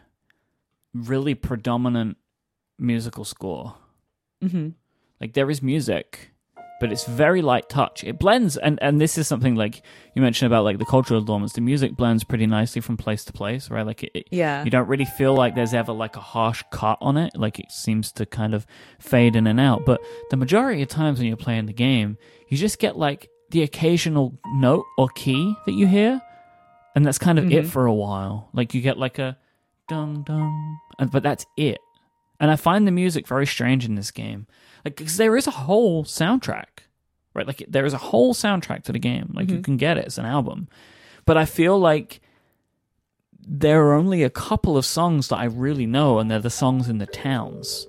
really 0.93 1.33
predominant 1.33 2.17
musical 2.77 3.23
score. 3.23 3.75
Mm-hmm. 4.43 4.69
Like 5.21 5.31
there 5.31 5.49
is 5.49 5.61
music, 5.61 6.31
but 6.79 6.91
it's 6.91 7.05
very 7.05 7.41
light 7.41 7.67
touch. 7.69 8.03
It 8.03 8.19
blends, 8.19 8.57
and 8.57 8.77
and 8.81 8.99
this 9.01 9.17
is 9.17 9.27
something 9.27 9.55
like 9.55 9.81
you 10.15 10.21
mentioned 10.21 10.47
about 10.51 10.63
like 10.63 10.77
the 10.79 10.85
cultural 10.85 11.23
elements. 11.27 11.53
The 11.53 11.61
music 11.61 11.95
blends 11.95 12.23
pretty 12.23 12.45
nicely 12.47 12.81
from 12.81 12.97
place 12.97 13.23
to 13.25 13.33
place, 13.33 13.69
right? 13.69 13.85
Like 13.85 14.03
it, 14.03 14.27
Yeah. 14.31 14.63
you 14.63 14.71
don't 14.71 14.87
really 14.87 15.05
feel 15.05 15.33
like 15.35 15.55
there's 15.55 15.73
ever 15.73 15.91
like 15.91 16.15
a 16.15 16.21
harsh 16.21 16.63
cut 16.71 16.97
on 17.01 17.17
it. 17.17 17.31
Like 17.35 17.59
it 17.59 17.71
seems 17.71 18.11
to 18.13 18.25
kind 18.25 18.53
of 18.53 18.65
fade 18.99 19.35
in 19.35 19.47
and 19.47 19.59
out. 19.59 19.85
But 19.85 20.01
the 20.29 20.37
majority 20.37 20.81
of 20.81 20.87
times 20.87 21.19
when 21.19 21.27
you're 21.27 21.37
playing 21.37 21.65
the 21.67 21.73
game, 21.73 22.17
you 22.47 22.57
just 22.57 22.79
get 22.79 22.97
like 22.97 23.29
the 23.51 23.63
occasional 23.63 24.37
note 24.55 24.85
or 24.97 25.09
key 25.09 25.55
that 25.65 25.73
you 25.73 25.87
hear, 25.87 26.21
and 26.95 27.05
that's 27.05 27.17
kind 27.17 27.39
of 27.39 27.45
it 27.51 27.65
Mhm. 27.65 27.67
for 27.67 27.85
a 27.85 27.93
while. 27.93 28.49
Like 28.53 28.73
you 28.73 28.81
get 28.81 28.97
like 28.97 29.19
a 29.19 29.37
dum, 29.87 30.23
and 30.99 31.09
but 31.11 31.23
that's 31.23 31.45
it. 31.57 31.79
And 32.39 32.49
I 32.51 32.55
find 32.55 32.87
the 32.87 32.91
music 32.91 33.27
very 33.27 33.45
strange 33.45 33.85
in 33.85 33.95
this 33.95 34.11
game, 34.11 34.47
like 34.85 34.95
because 34.95 35.17
there 35.17 35.35
is 35.35 35.45
a 35.47 35.51
whole 35.51 36.03
soundtrack, 36.05 36.85
right? 37.33 37.45
Like 37.45 37.65
there 37.67 37.85
is 37.85 37.93
a 37.93 37.97
whole 37.97 38.33
soundtrack 38.33 38.83
to 38.83 38.91
the 38.93 38.99
game. 38.99 39.31
Like 39.33 39.49
you 39.49 39.57
Mhm. 39.57 39.63
can 39.63 39.77
get 39.77 39.97
it; 39.97 40.05
it's 40.05 40.17
an 40.17 40.25
album. 40.25 40.67
But 41.25 41.35
I 41.37 41.45
feel 41.45 41.77
like 41.77 42.21
there 43.45 43.83
are 43.87 43.93
only 43.93 44.23
a 44.23 44.29
couple 44.29 44.77
of 44.77 44.85
songs 44.85 45.27
that 45.29 45.37
I 45.37 45.45
really 45.45 45.85
know, 45.85 46.19
and 46.19 46.29
they're 46.31 46.39
the 46.39 46.49
songs 46.49 46.87
in 46.87 46.97
the 46.99 47.05
towns. 47.07 47.87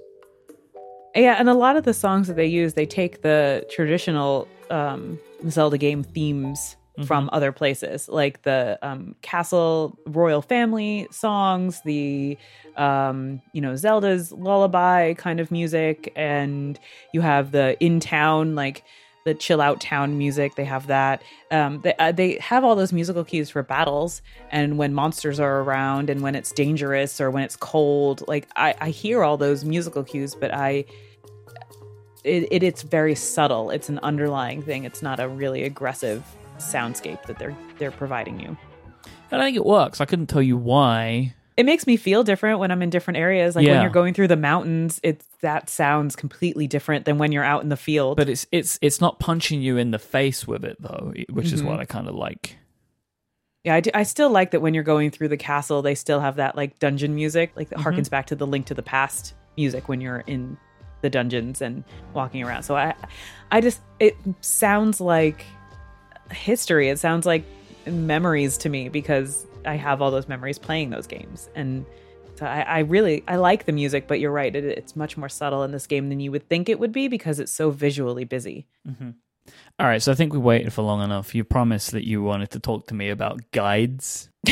Yeah, 1.15 1.37
and 1.39 1.49
a 1.49 1.55
lot 1.55 1.77
of 1.77 1.85
the 1.85 1.95
songs 1.95 2.29
that 2.29 2.35
they 2.37 2.47
use, 2.47 2.75
they 2.75 2.87
take 2.87 3.23
the 3.23 3.67
traditional 3.71 4.47
um, 4.71 5.19
Zelda 5.49 5.77
game 5.79 6.03
themes 6.05 6.77
from 7.07 7.31
other 7.33 7.53
places, 7.53 8.09
like 8.09 8.43
the 8.43 8.79
um, 8.83 9.15
castle 9.23 9.99
royal 10.07 10.43
family 10.43 11.07
songs, 11.11 11.81
the 11.85 12.37
um, 12.77 13.41
you 13.53 13.61
know 13.61 13.77
Zelda's 13.77 14.33
lullaby 14.33 15.15
kind 15.15 15.41
of 15.41 15.51
music, 15.51 16.13
and 16.17 16.79
you 17.13 17.21
have 17.21 17.53
the 17.53 17.77
in 17.83 18.01
town 18.01 18.55
like 18.55 18.85
the 19.25 19.35
chill 19.35 19.61
out 19.61 19.81
town 19.81 20.17
music. 20.19 20.55
They 20.55 20.65
have 20.65 20.87
that. 20.87 21.23
Um, 21.51 21.81
they 21.83 21.95
uh, 21.99 22.13
they 22.13 22.39
have 22.39 22.65
all 22.65 22.75
those 22.75 22.93
musical 22.93 23.25
cues 23.25 23.51
for 23.51 23.63
battles 23.63 24.23
and 24.51 24.79
when 24.79 24.95
monsters 24.95 25.39
are 25.39 25.61
around 25.61 26.11
and 26.11 26.23
when 26.23 26.35
it's 26.35 26.53
dangerous 26.53 27.21
or 27.21 27.31
when 27.31 27.43
it's 27.43 27.57
cold. 27.57 28.25
Like 28.27 28.49
I, 28.57 28.75
I 28.81 28.91
hear 28.91 29.23
all 29.23 29.37
those 29.37 29.65
musical 29.65 30.05
cues, 30.05 30.35
but 30.35 30.53
I 30.55 30.85
it, 32.25 32.49
it 32.51 32.63
it's 32.63 32.83
very 32.83 33.15
subtle. 33.15 33.71
It's 33.71 33.89
an 33.89 33.99
underlying 34.03 34.63
thing. 34.63 34.85
It's 34.85 35.03
not 35.03 35.21
a 35.21 35.29
really 35.29 35.65
aggressive 35.65 36.25
soundscape 36.61 37.23
that 37.25 37.39
they're 37.39 37.57
they're 37.79 37.91
providing 37.91 38.41
you. 38.41 38.57
And 39.31 39.41
I 39.41 39.45
think 39.47 39.57
it 39.57 39.65
works. 39.67 40.01
I 40.01 40.05
couldn't 40.07 40.27
tell 40.27 40.43
you 40.43 40.57
why. 40.57 41.35
It 41.57 41.67
makes 41.67 41.87
me 41.87 41.97
feel 41.97 42.25
different 42.25 42.59
when 42.59 42.71
I'm 42.71 42.81
in 42.83 42.91
different 42.91 43.19
areas. 43.19 43.55
Like 43.55 43.67
when 43.67 43.83
you're 43.83 43.91
going 43.91 44.15
through 44.15 44.29
the 44.29 44.37
mountains, 44.37 44.99
it's 45.03 45.27
that 45.43 45.69
sounds 45.69 46.17
completely 46.17 46.67
different 46.67 47.05
than 47.05 47.19
when 47.19 47.33
you're 47.33 47.45
out 47.45 47.63
in 47.63 47.69
the 47.69 47.77
field. 47.77 48.17
But 48.17 48.29
it's 48.29 48.47
it's 48.51 48.79
it's 48.81 49.01
not 49.01 49.19
punching 49.19 49.61
you 49.61 49.77
in 49.77 49.91
the 49.91 49.99
face 49.99 50.47
with 50.47 50.65
it 50.65 50.77
though, 50.81 51.13
which 51.29 51.53
is 51.53 51.63
Mhm. 51.63 51.67
what 51.67 51.81
I 51.81 51.85
kind 51.85 52.09
of 52.09 52.15
like. 52.15 52.57
Yeah, 53.65 53.75
I, 53.75 53.81
do, 53.81 53.91
I 53.93 54.05
still 54.05 54.31
like 54.31 54.53
that 54.53 54.61
when 54.63 54.73
you're 54.73 54.83
going 54.85 55.11
through 55.11 55.29
the 55.29 55.37
castle, 55.37 55.83
they 55.83 55.95
still 55.95 56.21
have 56.21 56.37
that 56.37 56.57
like 56.57 56.79
dungeon 56.79 57.15
music, 57.15 57.53
like 57.57 57.69
that 57.69 57.81
Mhm. 57.81 57.85
harkens 57.85 58.09
back 58.09 58.27
to 58.29 58.35
the 58.37 58.47
Link 58.47 58.65
to 58.67 58.75
the 58.75 58.83
Past 58.83 59.35
music 59.59 59.87
when 59.87 60.01
you're 60.01 60.25
in 60.27 60.57
the 61.03 61.11
dungeons 61.11 61.61
and 61.61 61.85
walking 62.15 62.43
around. 62.43 62.63
So 62.63 62.75
I, 62.75 62.95
I 63.53 63.61
just 63.61 63.83
it 63.99 64.17
sounds 64.41 64.99
like 64.99 65.45
history. 66.31 66.89
It 66.89 66.99
sounds 66.99 67.27
like 67.27 67.45
memories 67.87 68.57
to 68.59 68.69
me 68.69 68.89
because 68.89 69.47
I 69.65 69.77
have 69.77 70.03
all 70.03 70.11
those 70.11 70.29
memories 70.29 70.59
playing 70.59 70.91
those 70.91 71.07
games, 71.07 71.49
and 71.55 71.85
so 72.37 72.47
I, 72.47 72.61
I 72.61 72.79
really 72.81 73.23
I 73.29 73.37
like 73.37 73.67
the 73.67 73.73
music. 73.73 74.09
But 74.09 74.21
you're 74.21 74.33
right, 74.33 74.55
it, 74.55 74.65
it's 74.65 74.97
much 74.97 75.17
more 75.17 75.29
subtle 75.29 75.63
in 75.63 75.73
this 75.73 75.87
game 75.87 76.09
than 76.09 76.21
you 76.21 76.31
would 76.33 76.49
think 76.49 76.69
it 76.69 76.79
would 76.79 76.93
be 76.93 77.09
because 77.09 77.41
it's 77.41 77.53
so 77.53 77.71
visually 77.71 78.25
busy. 78.25 78.67
Mm-hmm. 78.89 79.11
All 79.79 79.87
right, 79.87 80.03
so 80.03 80.13
I 80.13 80.15
think 80.15 80.33
we 80.33 80.39
waited 80.39 80.73
for 80.73 80.83
long 80.83 81.03
enough. 81.03 81.35
You 81.35 81.45
promised 81.45 81.93
that 81.93 82.07
you 82.07 82.23
wanted 82.23 82.51
to 82.51 82.61
talk 82.61 82.87
to 82.89 82.95
me 82.95 83.09
about 83.09 83.51
guides. 83.51 84.29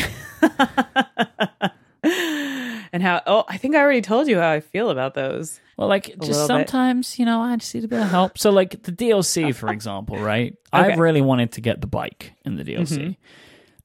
and 2.93 3.01
how 3.03 3.21
oh 3.27 3.43
i 3.47 3.57
think 3.57 3.75
i 3.75 3.79
already 3.79 4.01
told 4.01 4.27
you 4.27 4.37
how 4.39 4.49
i 4.51 4.59
feel 4.59 4.89
about 4.89 5.13
those 5.13 5.59
Well, 5.77 5.87
like 5.87 6.05
just 6.19 6.39
bit. 6.41 6.47
sometimes, 6.47 7.17
you 7.19 7.25
know, 7.25 7.39
I 7.41 7.55
just 7.55 7.73
need 7.73 7.85
a 7.85 7.87
bit 7.87 8.01
of 8.01 8.09
help. 8.09 8.37
So, 8.37 8.49
like 8.51 8.83
the 8.83 8.91
DLC, 8.91 9.55
for 9.61 9.69
example, 9.71 10.17
right? 10.19 10.53
I 10.73 10.95
really 10.95 11.21
wanted 11.21 11.53
to 11.53 11.61
get 11.61 11.79
the 11.79 11.87
bike 11.87 12.33
in 12.43 12.57
the 12.57 12.63
DLC, 12.65 12.97
Mhm. 12.97 13.15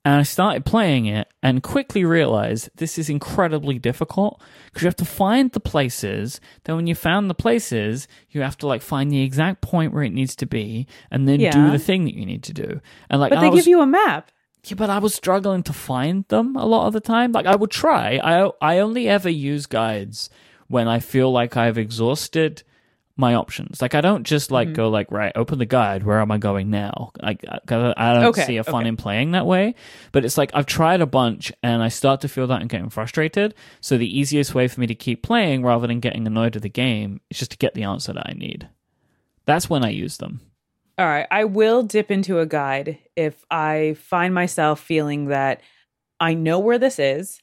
and 0.05 0.15
I 0.21 0.25
started 0.25 0.65
playing 0.65 1.07
it, 1.07 1.29
and 1.41 1.63
quickly 1.63 2.05
realized 2.05 2.69
this 2.77 2.99
is 2.99 3.09
incredibly 3.09 3.79
difficult 3.79 4.43
because 4.67 4.83
you 4.83 4.89
have 4.89 4.97
to 4.97 5.05
find 5.05 5.53
the 5.53 5.61
places. 5.61 6.41
Then, 6.65 6.75
when 6.77 6.87
you 6.89 6.97
found 6.97 7.31
the 7.31 7.35
places, 7.47 8.09
you 8.31 8.43
have 8.43 8.59
to 8.59 8.67
like 8.67 8.83
find 8.83 9.11
the 9.13 9.23
exact 9.23 9.61
point 9.61 9.93
where 9.95 10.03
it 10.03 10.13
needs 10.13 10.35
to 10.37 10.47
be, 10.47 10.89
and 11.13 11.29
then 11.29 11.39
do 11.39 11.71
the 11.71 11.79
thing 11.79 12.05
that 12.07 12.15
you 12.15 12.27
need 12.27 12.43
to 12.45 12.53
do. 12.53 12.81
And 13.09 13.21
like, 13.21 13.31
but 13.31 13.41
they 13.41 13.51
was, 13.51 13.61
give 13.61 13.69
you 13.69 13.81
a 13.81 13.87
map 13.87 14.33
yeah, 14.71 14.77
but 14.77 14.91
I 14.91 14.99
was 14.99 15.15
struggling 15.15 15.63
to 15.65 15.73
find 15.73 16.25
them 16.29 16.57
a 16.57 16.65
lot 16.67 16.87
of 16.87 16.93
the 16.93 17.01
time. 17.01 17.33
Like 17.33 17.47
I 17.47 17.57
would 17.57 17.71
try. 17.71 18.19
I 18.23 18.51
I 18.61 18.79
only 18.79 19.09
ever 19.09 19.29
use 19.31 19.67
guides 19.67 20.31
when 20.69 20.89
I 20.89 20.99
feel 21.01 21.31
like 21.33 21.57
I've 21.57 21.79
exhausted 21.79 22.63
my 23.17 23.35
options. 23.35 23.81
Like 23.81 23.95
I 23.95 24.01
don't 24.01 24.25
just 24.25 24.51
like 24.51 24.69
Mm-hmm. 24.69 24.75
go 24.75 24.89
like 24.89 25.11
right, 25.13 25.31
open 25.37 25.59
the 25.59 25.67
guide. 25.67 26.03
Where 26.03 26.19
am 26.21 26.33
I 26.33 26.39
going 26.39 26.71
now? 26.71 27.13
Like 27.23 27.45
I 27.49 27.61
don't 28.15 28.25
Okay, 28.25 28.45
see 28.45 28.57
a 28.57 28.65
fun 28.65 28.83
okay. 28.83 28.89
in 28.89 28.97
playing 28.97 29.33
that 29.33 29.47
way. 29.47 29.75
But 30.11 30.25
it's 30.25 30.37
like 30.37 30.51
I've 30.53 30.67
tried 30.67 31.01
a 31.01 31.07
bunch 31.07 31.53
and 31.63 31.81
I 31.83 31.89
start 31.89 32.23
to 32.23 32.29
feel 32.29 32.47
that 32.49 32.61
I'm 32.61 32.67
getting 32.67 32.91
frustrated. 32.91 33.55
So 33.81 33.97
the 33.99 34.19
easiest 34.19 34.55
way 34.55 34.67
for 34.67 34.81
me 34.81 34.89
to 34.89 34.95
keep 34.97 35.23
playing 35.23 35.63
rather 35.63 35.87
than 35.87 36.01
getting 36.01 36.27
annoyed 36.27 36.57
at 36.57 36.63
the 36.63 36.69
game 36.69 37.21
is 37.31 37.39
just 37.39 37.53
to 37.53 37.57
get 37.57 37.75
the 37.75 37.85
answer 37.85 38.13
that 38.13 38.27
I 38.29 38.33
need. 38.33 38.69
That's 39.47 39.71
when 39.71 39.85
I 39.85 39.91
use 39.91 40.17
them. 40.17 40.41
All 40.99 41.07
right 41.07 41.27
i 41.31 41.45
will 41.45 41.83
dip 41.83 42.11
into 42.11 42.39
a 42.41 42.47
guide 42.47 42.99
if 43.17 43.45
i 43.51 43.95
find 43.99 44.35
myself 44.35 44.81
feeling 44.81 45.27
that 45.27 45.61
i 46.21 46.35
know 46.35 46.59
where 46.59 46.79
this 46.79 46.99
is 46.99 47.41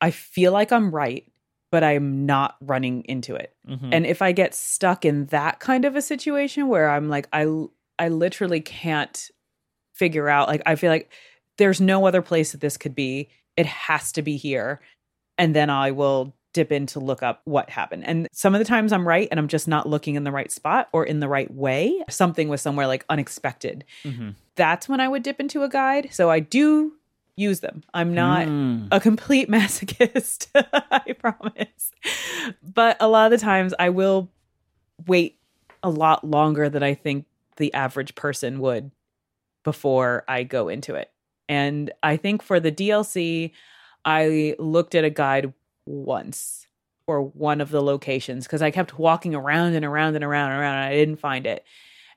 i 0.00 0.10
feel 0.10 0.52
like 0.52 0.72
i'm 0.72 0.90
right 0.94 1.30
but 1.70 1.82
i'm 1.84 2.24
not 2.26 2.56
running 2.60 3.02
into 3.04 3.34
it 3.34 3.54
Mhm. 3.68 3.90
and 3.92 4.06
if 4.06 4.22
i 4.22 4.32
get 4.32 4.54
stuck 4.54 5.04
in 5.04 5.26
that 5.26 5.60
kind 5.60 5.84
of 5.84 5.96
a 5.96 6.02
situation 6.02 6.68
where 6.68 6.88
i'm 6.90 7.08
like 7.08 7.28
i 7.32 7.46
i 7.98 8.08
literally 8.08 8.60
can't 8.60 9.30
figure 9.94 10.28
out 10.28 10.48
like 10.48 10.62
i 10.66 10.74
feel 10.74 10.90
like 10.90 11.12
there's 11.58 11.80
no 11.80 12.06
other 12.06 12.22
place 12.22 12.52
that 12.52 12.60
this 12.60 12.76
could 12.76 12.94
be 12.94 13.28
it 13.56 13.66
has 13.66 14.12
to 14.12 14.22
be 14.22 14.36
here 14.36 14.80
and 15.38 15.54
then 15.54 15.70
i 15.70 15.90
will 15.90 16.34
dip 16.54 16.72
in 16.72 16.86
to 16.86 16.98
look 17.00 17.22
up 17.22 17.42
what 17.44 17.68
happened 17.68 18.02
and 18.06 18.26
some 18.32 18.54
of 18.54 18.58
the 18.58 18.64
times 18.64 18.92
i'm 18.92 19.06
right 19.06 19.28
and 19.30 19.38
i'm 19.38 19.48
just 19.48 19.68
not 19.68 19.86
looking 19.86 20.14
in 20.14 20.24
the 20.24 20.32
right 20.32 20.50
spot 20.50 20.88
or 20.92 21.04
in 21.04 21.20
the 21.20 21.28
right 21.28 21.52
way 21.52 22.02
something 22.08 22.48
was 22.48 22.62
somewhere 22.62 22.86
like 22.86 23.04
unexpected 23.10 23.84
Mhm. 24.04 24.34
that's 24.54 24.88
when 24.88 25.00
i 25.00 25.06
would 25.08 25.22
dip 25.22 25.38
into 25.40 25.62
a 25.62 25.68
guide 25.68 26.08
so 26.12 26.30
i 26.30 26.40
do 26.40 26.92
use 27.36 27.60
them 27.60 27.82
i'm 27.92 28.14
not 28.14 28.46
Mm. 28.46 28.88
a 28.92 29.00
complete 29.00 29.48
masochist, 29.56 30.46
I 30.54 31.12
promise. 31.14 31.90
But 32.62 32.96
a 33.00 33.08
lot 33.08 33.30
of 33.32 33.38
the 33.38 33.44
times 33.44 33.74
I 33.78 33.88
will 33.90 34.30
wait 35.06 35.38
a 35.82 35.90
lot 35.90 36.22
longer 36.24 36.68
than 36.68 36.82
I 36.84 36.94
think 36.94 37.26
the 37.56 37.74
average 37.74 38.14
person 38.14 38.60
would 38.60 38.90
before 39.64 40.24
I 40.28 40.44
go 40.44 40.68
into 40.68 40.94
it. 40.94 41.10
And 41.48 41.90
I 42.02 42.16
think 42.16 42.42
for 42.42 42.60
the 42.60 42.70
DLC, 42.72 43.50
I 44.04 44.54
looked 44.58 44.94
at 44.94 45.04
a 45.04 45.10
guide 45.10 45.52
once 45.86 46.66
for 47.06 47.20
one 47.22 47.60
of 47.60 47.70
the 47.70 47.82
locations 47.82 48.46
because 48.46 48.62
I 48.62 48.70
kept 48.70 48.98
walking 48.98 49.34
around 49.34 49.74
and 49.74 49.84
around 49.84 50.14
and 50.14 50.24
around 50.24 50.52
and 50.52 50.60
around 50.60 50.74
and 50.76 50.84
I 50.86 50.94
didn't 50.94 51.16
find 51.16 51.46
it. 51.46 51.64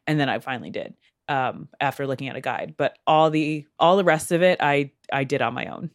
And 0.06 0.20
then 0.20 0.30
I 0.30 0.40
finally 0.40 0.70
did 0.70 0.94
um, 1.28 1.68
after 1.82 2.08
looking 2.08 2.30
at 2.30 2.36
a 2.38 2.42
guide. 2.42 2.76
But 2.78 2.98
all 3.06 3.30
the 3.30 3.66
all 3.80 3.98
the 3.98 4.04
rest 4.06 4.32
of 4.32 4.42
it 4.42 4.60
I 4.62 4.92
I 5.12 5.24
did 5.26 5.42
on 5.42 5.54
my 5.54 5.66
own. 5.66 5.92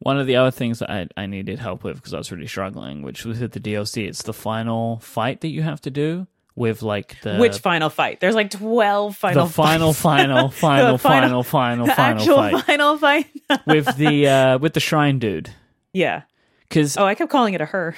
One 0.00 0.18
of 0.18 0.26
the 0.28 0.36
other 0.36 0.52
things 0.52 0.78
that 0.78 0.88
I, 0.90 1.08
I 1.16 1.26
needed 1.26 1.58
help 1.58 1.82
with 1.82 1.96
because 1.96 2.14
I 2.14 2.18
was 2.18 2.30
really 2.30 2.46
struggling, 2.46 3.02
which 3.02 3.24
was 3.24 3.40
with 3.40 3.52
the 3.52 3.60
DLC, 3.60 4.06
it's 4.06 4.22
the 4.22 4.32
final 4.32 5.00
fight 5.00 5.40
that 5.40 5.48
you 5.48 5.62
have 5.62 5.80
to 5.82 5.90
do 5.90 6.28
with 6.54 6.82
like 6.82 7.20
the 7.22 7.36
Which 7.36 7.58
final 7.58 7.90
fight? 7.90 8.20
There's 8.20 8.36
like 8.36 8.50
12 8.50 9.16
final 9.16 9.46
the 9.46 9.52
final, 9.52 9.92
fights. 9.92 10.00
final, 10.00 10.48
final, 10.50 10.92
The 10.92 10.98
final, 10.98 11.42
final, 11.42 11.86
the 11.86 11.92
final 11.92 12.20
actual 12.20 12.36
fight 12.36 12.64
final 12.64 12.96
fight. 12.98 13.26
with 13.66 13.96
the 13.96 14.28
uh, 14.28 14.58
with 14.58 14.72
the 14.74 14.80
shrine 14.80 15.18
dude. 15.18 15.50
yeah. 15.92 16.22
Because 16.68 16.96
Oh, 16.96 17.04
I 17.06 17.14
kept 17.14 17.30
calling 17.30 17.54
it 17.54 17.60
a 17.60 17.66
her. 17.66 17.94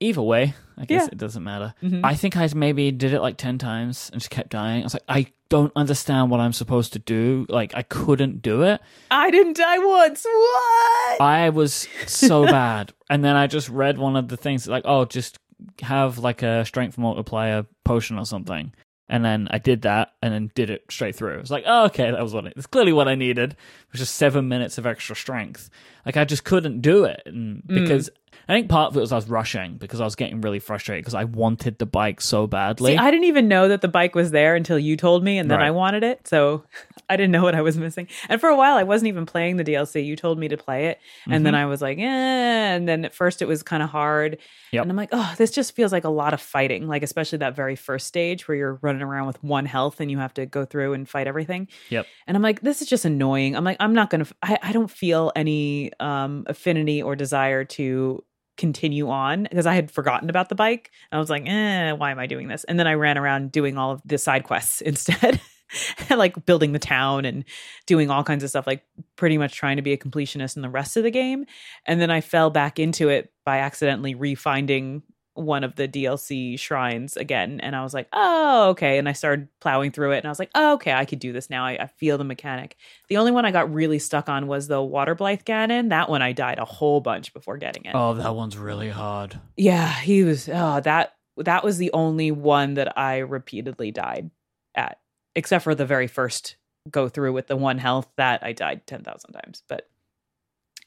either 0.00 0.22
way, 0.22 0.54
I 0.78 0.84
guess 0.86 1.02
Yeah. 1.02 1.08
it 1.12 1.18
doesn't 1.18 1.44
matter. 1.44 1.74
Mhm. 1.82 2.00
I 2.04 2.14
think 2.14 2.36
I 2.36 2.48
maybe 2.54 2.90
did 2.90 3.12
it 3.12 3.20
like 3.20 3.36
10 3.36 3.58
times 3.58 4.10
and 4.12 4.20
just 4.20 4.30
kept 4.30 4.50
dying. 4.50 4.82
I 4.82 4.84
was 4.84 4.94
like, 4.94 5.02
I 5.08 5.26
don't 5.50 5.72
understand 5.76 6.30
what 6.30 6.40
I'm 6.40 6.52
supposed 6.52 6.92
to 6.94 6.98
do. 6.98 7.44
Like, 7.48 7.74
I 7.74 7.82
couldn't 7.82 8.40
do 8.40 8.62
it. 8.62 8.80
I 9.10 9.30
didn't 9.30 9.56
die 9.56 9.78
once. 9.78 10.24
What? 10.24 11.20
I 11.20 11.50
was 11.50 11.86
so 12.06 12.44
bad. 12.46 12.92
And 13.10 13.24
then 13.24 13.36
I 13.36 13.46
just 13.46 13.68
read 13.68 13.98
one 13.98 14.16
of 14.16 14.28
the 14.28 14.36
things 14.36 14.66
like, 14.66 14.84
oh, 14.86 15.04
just 15.04 15.38
have 15.82 16.18
like 16.18 16.42
a 16.42 16.64
strength 16.64 16.96
multiplier 16.96 17.66
potion 17.84 18.18
or 18.18 18.24
something. 18.24 18.72
And 19.10 19.24
then 19.24 19.48
I 19.50 19.58
did 19.58 19.82
that 19.82 20.12
and 20.22 20.32
then 20.32 20.52
did 20.54 20.70
it 20.70 20.84
straight 20.88 21.16
through. 21.16 21.34
It 21.34 21.40
was 21.40 21.50
like, 21.50 21.64
oh, 21.66 21.86
okay, 21.86 22.12
that 22.12 22.22
was 22.22 22.32
what 22.32 22.46
it, 22.46 22.52
it's 22.56 22.68
clearly 22.68 22.92
what 22.92 23.08
I 23.08 23.16
needed. 23.16 23.50
It 23.52 23.92
was 23.92 23.98
just 23.98 24.14
seven 24.14 24.46
minutes 24.46 24.78
of 24.78 24.86
extra 24.86 25.16
strength. 25.16 25.68
Like 26.06 26.16
I 26.16 26.24
just 26.24 26.44
couldn't 26.44 26.80
do 26.80 27.04
it. 27.04 27.20
And 27.26 27.64
mm. 27.64 27.74
because 27.74 28.08
I 28.50 28.54
think 28.54 28.68
part 28.68 28.90
of 28.90 28.96
it 28.96 29.00
was 29.00 29.12
I 29.12 29.16
was 29.16 29.28
rushing 29.28 29.76
because 29.76 30.00
I 30.00 30.04
was 30.04 30.16
getting 30.16 30.40
really 30.40 30.58
frustrated 30.58 31.04
because 31.04 31.14
I 31.14 31.22
wanted 31.22 31.78
the 31.78 31.86
bike 31.86 32.20
so 32.20 32.48
badly. 32.48 32.94
See, 32.94 32.98
I 32.98 33.08
didn't 33.12 33.26
even 33.26 33.46
know 33.46 33.68
that 33.68 33.80
the 33.80 33.86
bike 33.86 34.16
was 34.16 34.32
there 34.32 34.56
until 34.56 34.76
you 34.76 34.96
told 34.96 35.22
me, 35.22 35.38
and 35.38 35.48
then 35.48 35.58
Right. 35.58 35.68
I 35.68 35.70
wanted 35.70 36.02
it. 36.02 36.26
So 36.26 36.64
I 37.08 37.16
didn't 37.16 37.30
know 37.30 37.44
what 37.44 37.54
I 37.54 37.62
was 37.62 37.76
missing. 37.76 38.08
And 38.28 38.40
for 38.40 38.48
a 38.48 38.56
while, 38.56 38.76
I 38.76 38.82
wasn't 38.82 39.06
even 39.06 39.24
playing 39.24 39.56
the 39.56 39.62
DLC. 39.62 40.04
You 40.04 40.16
told 40.16 40.36
me 40.36 40.48
to 40.48 40.56
play 40.56 40.86
it, 40.86 40.98
and 41.28 41.46
then 41.46 41.54
I 41.54 41.66
was 41.66 41.80
like, 41.80 41.98
eh. 41.98 42.02
And 42.02 42.88
then 42.88 43.04
at 43.04 43.14
first, 43.14 43.40
it 43.40 43.46
was 43.46 43.62
kind 43.62 43.84
of 43.84 43.90
hard. 43.90 44.38
Yep. 44.72 44.82
And 44.82 44.90
I'm 44.90 44.96
like, 44.96 45.10
oh, 45.12 45.32
this 45.38 45.52
just 45.52 45.76
feels 45.76 45.92
like 45.92 46.04
a 46.04 46.08
lot 46.10 46.34
of 46.34 46.40
fighting. 46.40 46.88
Like 46.88 47.04
especially 47.04 47.38
that 47.38 47.54
very 47.54 47.76
first 47.76 48.08
stage 48.08 48.48
where 48.48 48.56
you're 48.56 48.78
running 48.82 49.02
around 49.02 49.28
with 49.28 49.42
one 49.44 49.66
health 49.66 50.00
and 50.00 50.10
you 50.10 50.18
have 50.18 50.34
to 50.34 50.46
go 50.46 50.64
through 50.64 50.94
and 50.94 51.08
fight 51.08 51.28
everything. 51.28 51.68
Yep. 51.90 52.04
And 52.26 52.36
I'm 52.36 52.42
like, 52.42 52.62
this 52.62 52.82
is 52.82 52.88
just 52.88 53.04
annoying. 53.04 53.54
I'm 53.54 53.64
like, 53.64 53.76
I'm 53.78 53.92
not 53.92 54.10
gonna. 54.10 54.26
I, 54.42 54.58
I 54.60 54.72
don't 54.72 54.90
feel 54.90 55.30
any 55.36 55.92
um 56.00 56.44
affinity 56.48 57.00
or 57.00 57.14
desire 57.14 57.64
to 57.64 58.24
continue 58.60 59.08
on 59.08 59.44
because 59.44 59.66
I 59.66 59.74
had 59.74 59.90
forgotten 59.90 60.28
about 60.30 60.50
the 60.50 60.54
bike. 60.54 60.90
I 61.10 61.18
was 61.18 61.30
like, 61.30 61.48
eh, 61.48 61.92
why 61.92 62.10
am 62.10 62.18
I 62.18 62.26
doing 62.26 62.46
this? 62.46 62.62
And 62.64 62.78
then 62.78 62.86
I 62.86 62.94
ran 62.94 63.16
around 63.16 63.50
doing 63.50 63.78
all 63.78 63.92
of 63.92 64.02
the 64.04 64.18
side 64.18 64.44
quests 64.44 64.80
instead. 64.82 65.40
like 66.10 66.46
building 66.46 66.72
the 66.72 66.80
town 66.80 67.24
and 67.24 67.44
doing 67.86 68.10
all 68.10 68.24
kinds 68.24 68.42
of 68.42 68.50
stuff, 68.50 68.66
like 68.66 68.82
pretty 69.14 69.38
much 69.38 69.54
trying 69.54 69.76
to 69.76 69.82
be 69.82 69.92
a 69.92 69.96
completionist 69.96 70.56
in 70.56 70.62
the 70.62 70.68
rest 70.68 70.96
of 70.96 71.04
the 71.04 71.12
game. 71.12 71.44
And 71.86 72.00
then 72.00 72.10
I 72.10 72.20
fell 72.20 72.50
back 72.50 72.80
into 72.80 73.08
it 73.08 73.32
by 73.44 73.58
accidentally 73.58 74.16
refinding 74.16 75.02
one 75.40 75.64
of 75.64 75.76
the 75.76 75.88
DLC 75.88 76.58
shrines 76.58 77.16
again. 77.16 77.60
And 77.60 77.74
I 77.74 77.82
was 77.82 77.94
like, 77.94 78.08
oh, 78.12 78.70
okay. 78.70 78.98
And 78.98 79.08
I 79.08 79.12
started 79.12 79.48
plowing 79.60 79.90
through 79.90 80.12
it 80.12 80.18
and 80.18 80.26
I 80.26 80.28
was 80.28 80.38
like, 80.38 80.50
oh, 80.54 80.74
okay, 80.74 80.92
I 80.92 81.04
could 81.04 81.18
do 81.18 81.32
this 81.32 81.50
now. 81.50 81.64
I, 81.64 81.72
I 81.72 81.86
feel 81.86 82.18
the 82.18 82.24
mechanic. 82.24 82.76
The 83.08 83.16
only 83.16 83.32
one 83.32 83.44
I 83.44 83.50
got 83.50 83.72
really 83.72 83.98
stuck 83.98 84.28
on 84.28 84.46
was 84.46 84.68
the 84.68 84.76
Waterblight 84.76 85.44
Ganon. 85.44 85.88
That 85.88 86.08
one 86.08 86.22
I 86.22 86.32
died 86.32 86.58
a 86.58 86.64
whole 86.64 87.00
bunch 87.00 87.32
before 87.32 87.56
getting 87.56 87.84
it. 87.84 87.94
oh, 87.94 88.14
that 88.14 88.34
one's 88.34 88.56
really 88.56 88.90
hard. 88.90 89.40
Yeah, 89.56 89.92
he 89.92 90.22
was. 90.22 90.48
Oh, 90.48 90.80
that 90.80 91.14
that 91.36 91.64
was 91.64 91.78
the 91.78 91.92
only 91.92 92.30
one 92.30 92.74
that 92.74 92.98
I 92.98 93.18
repeatedly 93.18 93.90
died 93.90 94.30
at, 94.74 95.00
except 95.34 95.64
for 95.64 95.74
the 95.74 95.86
very 95.86 96.06
first 96.06 96.56
go 96.90 97.08
through 97.08 97.32
with 97.32 97.46
the 97.46 97.56
one 97.56 97.78
health 97.78 98.08
that 98.16 98.42
I 98.42 98.52
died 98.52 98.86
ten 98.86 99.02
thousand 99.02 99.32
times, 99.32 99.62
but 99.68 99.88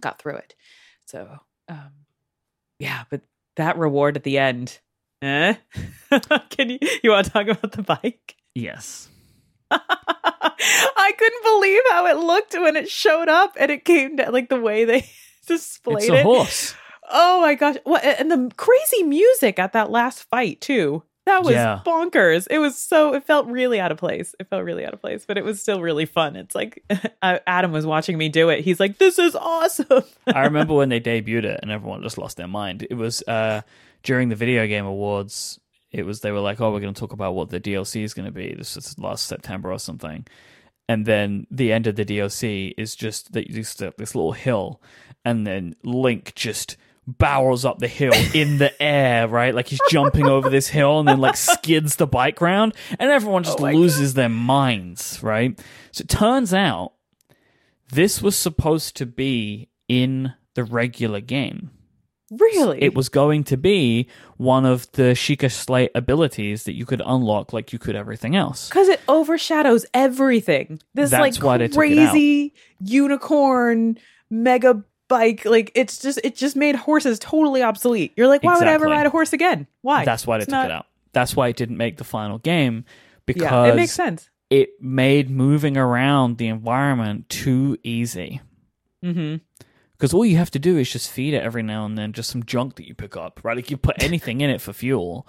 got 0.01 0.19
through 0.19 0.35
it. 0.35 0.55
So, 1.05 1.39
um, 1.69 1.91
yeah, 2.79 3.03
but 3.09 3.21
that 3.57 3.77
reward 3.77 4.17
at 4.17 4.23
the 4.23 4.37
end. 4.37 4.79
Eh? 5.21 5.55
Can 6.49 6.69
you 6.69 6.79
you 7.03 7.11
want 7.11 7.25
to 7.25 7.31
talk 7.31 7.47
about 7.47 7.71
the 7.71 7.83
bike? 7.83 8.35
Yes. 8.55 9.09
I 9.71 11.11
couldn't 11.17 11.43
believe 11.43 11.81
how 11.89 12.05
it 12.07 12.17
looked 12.17 12.53
when 12.53 12.75
it 12.75 12.89
showed 12.89 13.29
up 13.29 13.55
and 13.59 13.71
it 13.71 13.85
came 13.85 14.17
down 14.17 14.31
like 14.33 14.49
the 14.49 14.59
way 14.59 14.85
they 14.85 15.09
displayed 15.47 16.03
It's 16.03 16.09
a 16.09 16.15
it. 16.15 16.23
horse. 16.23 16.75
Oh 17.09 17.41
my 17.41 17.55
gosh. 17.55 17.75
What 17.83 18.03
and 18.03 18.29
the 18.31 18.51
crazy 18.55 19.03
music 19.03 19.59
at 19.59 19.73
that 19.73 19.89
last 19.91 20.23
fight 20.29 20.61
too. 20.61 21.03
That 21.25 21.43
was 21.43 21.53
Yeah. 21.53 21.79
bonkers. 21.85 22.47
It 22.49 22.59
was 22.59 22.77
so 22.77 23.13
it 23.13 23.23
felt 23.23 23.47
really 23.47 23.79
out 23.79 23.91
of 23.91 23.97
place. 23.97 24.35
It 24.39 24.47
felt 24.49 24.63
really 24.63 24.85
out 24.85 24.93
of 24.93 25.01
place, 25.01 25.25
but 25.25 25.37
it 25.37 25.43
was 25.45 25.61
still 25.61 25.81
really 25.81 26.05
fun. 26.05 26.35
It's 26.35 26.53
like 26.53 26.83
uh, 27.21 27.39
Adam 27.47 27.71
was 27.71 27.85
watching 27.85 28.17
me 28.17 28.27
do 28.29 28.49
it. 28.49 28.61
He's 28.61 28.79
like, 28.79 28.97
"This 28.97 29.17
is 29.17 29.35
awesome." 29.35 30.03
I 30.27 30.41
remember 30.45 30.73
when 30.73 30.89
they 30.89 30.99
debuted 30.99 31.45
it 31.45 31.59
and 31.61 31.71
everyone 31.71 32.03
just 32.03 32.17
lost 32.17 32.37
their 32.37 32.47
mind. 32.47 32.85
It 32.89 32.95
was 32.95 33.23
uh, 33.27 33.61
during 34.03 34.29
the 34.29 34.35
Video 34.35 34.67
Game 34.67 34.85
Awards. 34.85 35.59
It 35.91 36.05
was 36.05 36.19
they 36.21 36.31
were 36.31 36.39
like, 36.41 36.59
"Oh, 36.59 36.71
we're 36.73 36.79
going 36.81 36.93
to 36.93 36.99
talk 36.99 37.13
about 37.13 37.35
what 37.35 37.49
the 37.51 37.59
DLC 37.59 38.03
is 38.03 38.13
going 38.13 38.25
to 38.25 38.31
be." 38.31 38.53
This 38.53 38.75
was 38.75 38.97
last 38.99 39.25
September 39.27 39.71
or 39.71 39.79
something, 39.79 40.25
and 40.89 41.05
then 41.05 41.47
the 41.49 41.71
end 41.71 41.87
of 41.87 41.95
the 41.95 42.03
DLC 42.03 42.73
is 42.77 42.95
just 42.95 43.31
that 43.33 43.47
you 43.47 43.53
this 43.53 43.75
this 43.75 44.15
little 44.15 44.33
hill, 44.33 44.81
and 45.23 45.47
then 45.47 45.75
Link 45.83 46.33
just 46.35 46.75
barrels 47.07 47.65
up 47.65 47.79
the 47.79 47.87
hill 47.87 48.13
in 48.33 48.57
the 48.57 48.81
air, 48.81 49.27
right? 49.27 49.53
Like 49.53 49.67
he's 49.67 49.79
jumping 49.89 50.27
over 50.27 50.49
this 50.49 50.67
hill 50.67 50.99
and 50.99 51.07
then 51.07 51.19
like 51.19 51.35
skids 51.37 51.97
the 51.97 52.07
bike 52.07 52.39
round, 52.41 52.73
and 52.99 53.09
everyone 53.11 53.43
just 53.43 53.59
Oh 53.59 53.63
loses 53.65 54.13
their 54.13 54.29
minds, 54.29 55.21
right? 55.21 55.59
So 55.91 56.01
it 56.03 56.09
turns 56.09 56.53
out 56.53 56.93
this 57.91 58.21
was 58.21 58.35
supposed 58.35 58.95
to 58.97 59.05
be 59.05 59.69
in 59.87 60.33
the 60.55 60.63
regular 60.63 61.19
game. 61.19 61.71
really? 62.31 62.81
It 62.81 62.95
was 62.95 63.09
going 63.09 63.43
to 63.45 63.57
be 63.57 64.07
one 64.37 64.65
of 64.65 64.91
the 64.93 65.13
Sheikah 65.13 65.51
Slate 65.51 65.91
abilities 65.93 66.63
that 66.63 66.73
you 66.73 66.85
could 66.85 67.01
unlock 67.05 67.53
like 67.53 67.71
you 67.73 67.77
could 67.79 67.95
everything 67.95 68.35
else. 68.35 68.69
because 68.69 68.87
it 68.87 68.99
overshadows 69.07 69.85
everything. 69.93 70.79
This 70.95 71.11
That's 71.11 71.37
like 71.37 71.43
why 71.43 71.57
they 71.57 71.67
took 71.67 71.83
it 71.85 71.97
out. 71.99 72.11
crazy 72.11 72.53
unicorn 72.79 73.97
mega 74.29 74.83
bike. 75.13 75.45
Like 75.45 75.71
it's 75.75 75.99
just 75.99 76.19
it 76.23 76.35
just 76.35 76.55
made 76.55 76.75
horses 76.75 77.19
totally 77.19 77.61
obsolete. 77.61 78.13
You're 78.17 78.27
like, 78.27 78.43
why 78.43 78.57
would 78.57 78.67
I 78.67 78.73
ever 78.73 78.85
ride 78.87 79.05
a 79.05 79.09
horse 79.09 79.33
again? 79.33 79.67
Why? 79.81 80.03
That's 80.05 80.25
why 80.27 80.37
they 80.37 80.43
It's 80.43 80.47
took 80.47 80.53
not- 80.53 80.65
it 80.65 80.71
out. 80.71 80.85
That's 81.13 81.35
why 81.35 81.47
it 81.49 81.55
didn't 81.55 81.77
make 81.77 81.97
the 81.97 82.03
final 82.03 82.39
game 82.39 82.85
because 83.27 83.43
Yeah, 83.43 83.65
it 83.71 83.75
makes 83.75 83.91
sense. 83.91 84.29
it 84.49 84.69
made 84.81 85.29
moving 85.29 85.77
around 85.77 86.37
the 86.39 86.47
environment 86.47 87.29
too 87.29 87.77
easy. 87.83 88.41
Mm-hmm. 89.05 89.35
Because 89.91 90.13
all 90.13 90.25
you 90.25 90.37
have 90.37 90.51
to 90.51 90.59
do 90.59 90.77
is 90.77 90.91
just 90.91 91.11
feed 91.11 91.33
it 91.33 91.43
every 91.43 91.61
now 91.63 91.85
and 91.85 91.97
then, 91.97 92.13
just 92.13 92.29
some 92.31 92.43
junk 92.43 92.75
that 92.75 92.87
you 92.87 92.95
pick 92.95 93.15
up, 93.15 93.39
right? 93.43 93.55
Like 93.55 93.69
you 93.71 93.77
put 93.77 94.01
anything 94.03 94.41
in 94.41 94.49
it 94.49 94.59
for 94.59 94.73
fuel, 94.73 95.27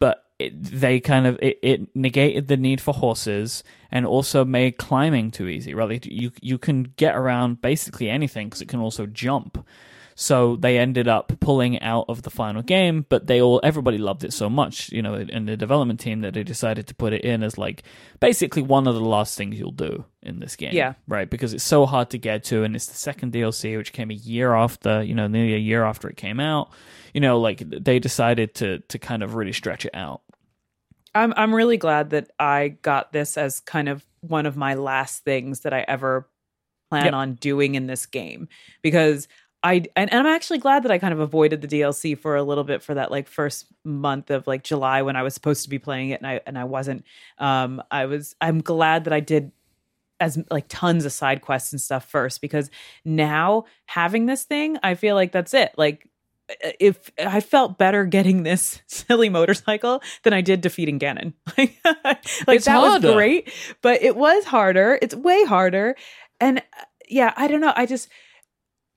but 0.00 0.24
it, 0.38 0.62
they 0.62 1.00
kind 1.00 1.26
of 1.26 1.38
it, 1.40 1.58
it 1.62 1.96
negated 1.96 2.48
the 2.48 2.56
need 2.56 2.80
for 2.80 2.92
horses 2.92 3.64
and 3.90 4.04
also 4.04 4.44
made 4.44 4.76
climbing 4.76 5.30
too 5.30 5.48
easy, 5.48 5.74
right? 5.74 5.88
Like 5.88 6.06
you 6.06 6.30
you 6.40 6.58
can 6.58 6.84
get 6.96 7.16
around 7.16 7.62
basically 7.62 8.10
anything 8.10 8.48
because 8.48 8.60
it 8.60 8.68
can 8.68 8.80
also 8.80 9.06
jump. 9.06 9.66
So 10.18 10.56
they 10.56 10.78
ended 10.78 11.08
up 11.08 11.30
pulling 11.40 11.78
out 11.82 12.06
of 12.08 12.22
the 12.22 12.30
final 12.30 12.62
game, 12.62 13.04
but 13.10 13.26
they 13.26 13.40
all 13.42 13.60
everybody 13.62 13.98
loved 13.98 14.24
it 14.24 14.32
so 14.32 14.48
much, 14.48 14.90
you 14.90 15.02
know, 15.02 15.14
in 15.14 15.44
the 15.44 15.58
development 15.58 16.00
team 16.00 16.22
that 16.22 16.32
they 16.32 16.42
decided 16.42 16.86
to 16.86 16.94
put 16.94 17.12
it 17.12 17.22
in 17.22 17.42
as 17.42 17.58
like 17.58 17.82
basically 18.18 18.62
one 18.62 18.86
of 18.86 18.94
the 18.94 19.02
last 19.02 19.36
things 19.36 19.58
you'll 19.58 19.72
do 19.72 20.06
in 20.22 20.40
this 20.40 20.56
game. 20.56 20.72
Yeah. 20.72 20.94
Right. 21.06 21.28
Because 21.28 21.52
it's 21.52 21.64
so 21.64 21.84
hard 21.84 22.08
to 22.10 22.18
get 22.18 22.44
to 22.44 22.62
and 22.62 22.74
it's 22.74 22.86
the 22.86 22.96
second 22.96 23.34
DLC 23.34 23.76
which 23.76 23.92
came 23.92 24.10
a 24.10 24.14
year 24.14 24.54
after, 24.54 25.02
you 25.02 25.14
know, 25.14 25.26
nearly 25.26 25.54
a 25.54 25.58
year 25.58 25.84
after 25.84 26.08
it 26.08 26.16
came 26.16 26.40
out. 26.40 26.70
You 27.12 27.20
know, 27.20 27.38
like 27.38 27.62
they 27.68 27.98
decided 27.98 28.54
to 28.56 28.78
to 28.80 28.98
kind 28.98 29.22
of 29.22 29.34
really 29.34 29.52
stretch 29.52 29.84
it 29.84 29.94
out. 29.94 30.22
I'm 31.16 31.32
I'm 31.36 31.54
really 31.54 31.76
glad 31.76 32.10
that 32.10 32.30
I 32.38 32.68
got 32.82 33.12
this 33.12 33.36
as 33.36 33.60
kind 33.60 33.88
of 33.88 34.04
one 34.20 34.46
of 34.46 34.56
my 34.56 34.74
last 34.74 35.24
things 35.24 35.60
that 35.60 35.72
I 35.72 35.84
ever 35.88 36.28
plan 36.90 37.06
Yep. 37.06 37.14
on 37.14 37.34
doing 37.34 37.74
in 37.74 37.86
this 37.86 38.06
game 38.06 38.48
because 38.82 39.26
I 39.62 39.84
and, 39.96 40.12
and 40.12 40.20
I'm 40.20 40.26
actually 40.26 40.58
glad 40.58 40.84
that 40.84 40.92
I 40.92 40.98
kind 40.98 41.12
of 41.12 41.18
avoided 41.20 41.60
the 41.62 41.68
DLC 41.68 42.16
for 42.16 42.36
a 42.36 42.42
little 42.42 42.62
bit 42.64 42.82
for 42.82 42.94
that 42.94 43.10
like 43.10 43.26
first 43.28 43.66
month 43.84 44.30
of 44.30 44.46
like 44.46 44.62
July 44.62 45.02
when 45.02 45.16
I 45.16 45.22
was 45.22 45.34
supposed 45.34 45.64
to 45.64 45.70
be 45.70 45.78
playing 45.78 46.10
it 46.10 46.20
and 46.20 46.26
I 46.28 46.40
and 46.46 46.58
I 46.58 46.64
wasn't. 46.64 47.04
Um 47.38 47.82
I 47.90 48.06
was 48.06 48.36
I'm 48.40 48.60
glad 48.60 49.04
that 49.04 49.12
I 49.12 49.20
did 49.20 49.50
as 50.20 50.38
like 50.50 50.66
tons 50.68 51.04
of 51.04 51.12
side 51.12 51.42
quests 51.42 51.72
and 51.72 51.80
stuff 51.80 52.08
first 52.08 52.40
because 52.40 52.70
now 53.04 53.64
having 53.86 54.26
this 54.26 54.44
thing 54.44 54.78
I 54.82 54.94
feel 54.94 55.14
like 55.14 55.32
that's 55.32 55.54
it. 55.54 55.72
Like 55.76 56.08
if 56.80 57.10
I 57.18 57.40
felt 57.40 57.76
better 57.78 58.04
getting 58.04 58.42
this 58.44 58.80
silly 58.86 59.28
motorcycle 59.28 60.02
than 60.22 60.32
I 60.32 60.40
did 60.40 60.60
defeating 60.60 60.98
Ganon. 60.98 61.32
Like, 61.56 61.76
like 62.46 62.56
It's 62.56 62.64
that 62.66 62.78
harder. 62.78 63.08
was 63.08 63.14
great, 63.14 63.50
but 63.82 64.02
it 64.02 64.16
was 64.16 64.44
harder. 64.44 64.98
It's 65.02 65.14
way 65.14 65.44
harder. 65.44 65.96
And 66.40 66.58
uh, 66.58 66.84
yeah, 67.08 67.32
I 67.36 67.48
don't 67.48 67.60
know. 67.60 67.72
I 67.76 67.86
just 67.86 68.08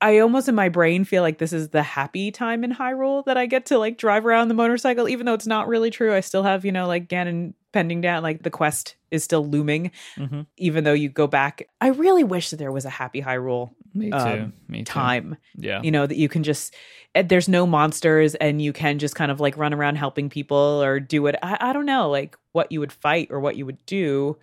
I 0.01 0.19
almost 0.19 0.47
in 0.47 0.55
my 0.55 0.69
brain 0.69 1.03
feel 1.03 1.21
like 1.23 1.39
this 1.39 1.51
is 1.51 1.69
the 1.69 1.83
happy 1.83 2.31
time 2.31 2.63
in 2.63 2.73
Hyrule 2.73 3.25
that 3.25 3.35
I 3.37 3.47
get 3.47 3.65
to 3.67 3.77
like 3.77 3.97
drive 3.97 4.25
around 4.25 4.47
the 4.47 4.53
motorcycle, 4.53 5.09
even 5.09 5.25
though 5.25 5.33
it's 5.33 5.47
not 5.47 5.67
really 5.67 5.89
true. 5.89 6.13
I 6.13 6.21
still 6.21 6.43
have, 6.43 6.63
you 6.63 6.71
know, 6.71 6.87
like 6.87 7.09
Ganon 7.09 7.53
pending 7.73 7.99
down, 8.01 8.23
like 8.23 8.43
the 8.43 8.49
quest 8.49 8.95
is 9.11 9.23
still 9.23 9.45
looming, 9.45 9.91
Mm-hmm. 10.17 10.41
even 10.57 10.83
though 10.85 10.93
you 10.93 11.09
go 11.09 11.27
back. 11.27 11.67
I 11.81 11.87
really 11.89 12.23
wish 12.23 12.51
that 12.51 12.57
there 12.57 12.71
was 12.71 12.85
a 12.85 12.89
happy 12.89 13.21
Hyrule 13.21 13.71
Me 13.99 14.09
too. 14.11 14.15
Um, 14.17 14.53
Me 14.67 14.79
too. 14.79 14.85
time 14.85 15.37
Yeah. 15.55 15.81
you 15.81 15.91
know 15.91 16.07
that 16.07 16.17
you 16.17 16.29
can 16.29 16.43
just 16.43 16.75
eh, 17.15 17.21
there's 17.21 17.49
no 17.49 17.67
monsters 17.67 18.35
and 18.35 18.61
you 18.61 18.73
can 18.73 18.97
just 18.99 19.15
kind 19.15 19.31
of 19.31 19.39
like 19.39 19.57
run 19.57 19.73
around 19.73 19.95
helping 19.95 20.29
people 20.29 20.57
or 20.57 20.99
do 20.99 21.27
it 21.27 21.35
I, 21.43 21.57
I 21.59 21.73
don't 21.73 21.85
know 21.85 22.09
like 22.09 22.37
what 22.53 22.71
you 22.71 22.79
would 22.79 22.91
fight 22.93 23.27
or 23.29 23.39
what 23.39 23.55
you 23.55 23.65
would 23.65 23.85
do 23.85 24.37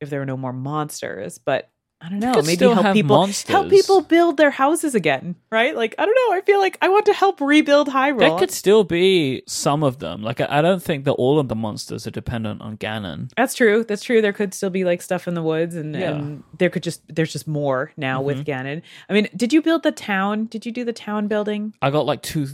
if 0.00 0.10
there 0.10 0.20
were 0.20 0.26
no 0.26 0.36
more 0.36 0.52
monsters 0.52 1.38
but 1.38 1.70
I 2.02 2.08
don't 2.08 2.20
know, 2.20 2.40
maybe 2.40 2.64
help 2.64 2.94
people 2.94 3.14
monsters. 3.18 3.50
help 3.52 3.68
people 3.68 4.00
build 4.00 4.38
their 4.38 4.50
houses 4.50 4.94
again, 4.94 5.36
right? 5.52 5.76
Like 5.76 5.94
I 5.98 6.06
don't 6.06 6.14
know, 6.14 6.34
I 6.34 6.40
feel 6.40 6.58
like 6.58 6.78
I 6.80 6.88
want 6.88 7.04
to 7.06 7.12
help 7.12 7.42
rebuild 7.42 7.88
Hyrule. 7.88 8.18
There 8.20 8.38
could 8.38 8.50
still 8.50 8.84
be 8.84 9.42
some 9.46 9.82
of 9.82 9.98
them. 9.98 10.22
Like 10.22 10.40
I, 10.40 10.46
I 10.58 10.62
don't 10.62 10.82
think 10.82 11.04
that 11.04 11.12
all 11.12 11.38
of 11.38 11.48
the 11.48 11.54
monsters 11.54 12.06
are 12.06 12.10
dependent 12.10 12.62
on 12.62 12.78
Ganon. 12.78 13.30
That's 13.36 13.52
true. 13.54 13.84
That's 13.84 14.02
true. 14.02 14.22
There 14.22 14.32
could 14.32 14.54
still 14.54 14.70
be 14.70 14.84
like 14.84 15.02
stuff 15.02 15.28
in 15.28 15.34
the 15.34 15.42
woods, 15.42 15.76
and, 15.76 15.94
Yeah. 15.94 16.12
and 16.12 16.42
there 16.56 16.70
could 16.70 16.82
just 16.82 17.02
there's 17.14 17.32
just 17.32 17.46
more 17.46 17.92
now 17.98 18.22
with 18.22 18.46
Mm-hmm. 18.46 18.66
Ganon. 18.66 18.82
I 19.10 19.12
mean, 19.12 19.28
did 19.36 19.52
you 19.52 19.60
build 19.60 19.82
the 19.82 19.92
town? 19.92 20.46
Did 20.46 20.64
you 20.64 20.72
do 20.72 20.84
the 20.84 20.94
town 20.94 21.28
building? 21.28 21.74
I 21.82 21.90
got 21.90 22.06
like 22.06 22.22
two, 22.22 22.46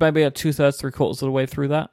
maybe 0.00 0.22
a 0.22 0.30
two 0.30 0.52
thirds, 0.54 0.78
three 0.78 0.90
quarters 0.92 1.20
of 1.20 1.26
the 1.26 1.32
way 1.32 1.44
through 1.44 1.68
that. 1.68 1.90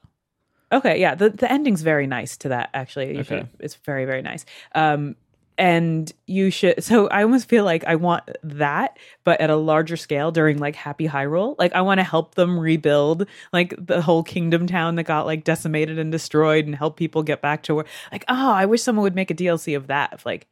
Okay, 0.71 0.99
yeah. 1.01 1.13
The 1.15 1.29
the 1.29 1.51
ending's 1.51 1.81
very 1.83 2.07
nice 2.07 2.37
to 2.37 2.49
that. 2.49 2.69
Actually, 2.73 3.19
Okay. 3.19 3.39
should, 3.39 3.49
it's 3.59 3.75
very 3.75 4.05
very 4.05 4.21
nice. 4.21 4.45
Um, 4.73 5.15
and 5.57 6.11
you 6.27 6.49
should. 6.49 6.83
So 6.83 7.07
I 7.07 7.23
almost 7.23 7.47
feel 7.49 7.63
like 7.65 7.83
I 7.85 7.95
want 7.95 8.23
that, 8.43 8.97
but 9.23 9.39
at 9.41 9.49
a 9.49 9.55
larger 9.55 9.95
scale 9.97 10.31
during 10.31 10.57
like 10.57 10.75
Happy 10.75 11.07
Hyrule. 11.07 11.55
Like 11.59 11.73
I 11.73 11.81
want 11.81 11.99
to 11.99 12.03
help 12.03 12.35
them 12.35 12.59
rebuild 12.59 13.27
like 13.51 13.73
the 13.77 14.01
whole 14.01 14.23
Kingdom 14.23 14.67
Town 14.67 14.95
that 14.95 15.03
got 15.03 15.25
like 15.25 15.43
decimated 15.43 15.99
and 15.99 16.11
destroyed, 16.11 16.65
and 16.65 16.75
help 16.75 16.97
people 16.97 17.23
get 17.23 17.41
back 17.41 17.63
to 17.63 17.75
where. 17.75 17.85
Like, 18.11 18.25
oh, 18.27 18.51
I 18.51 18.65
wish 18.65 18.81
someone 18.81 19.03
would 19.03 19.15
make 19.15 19.31
a 19.31 19.35
DLC 19.35 19.75
of 19.77 19.87
that. 19.87 20.13
Of 20.13 20.25
like. 20.25 20.47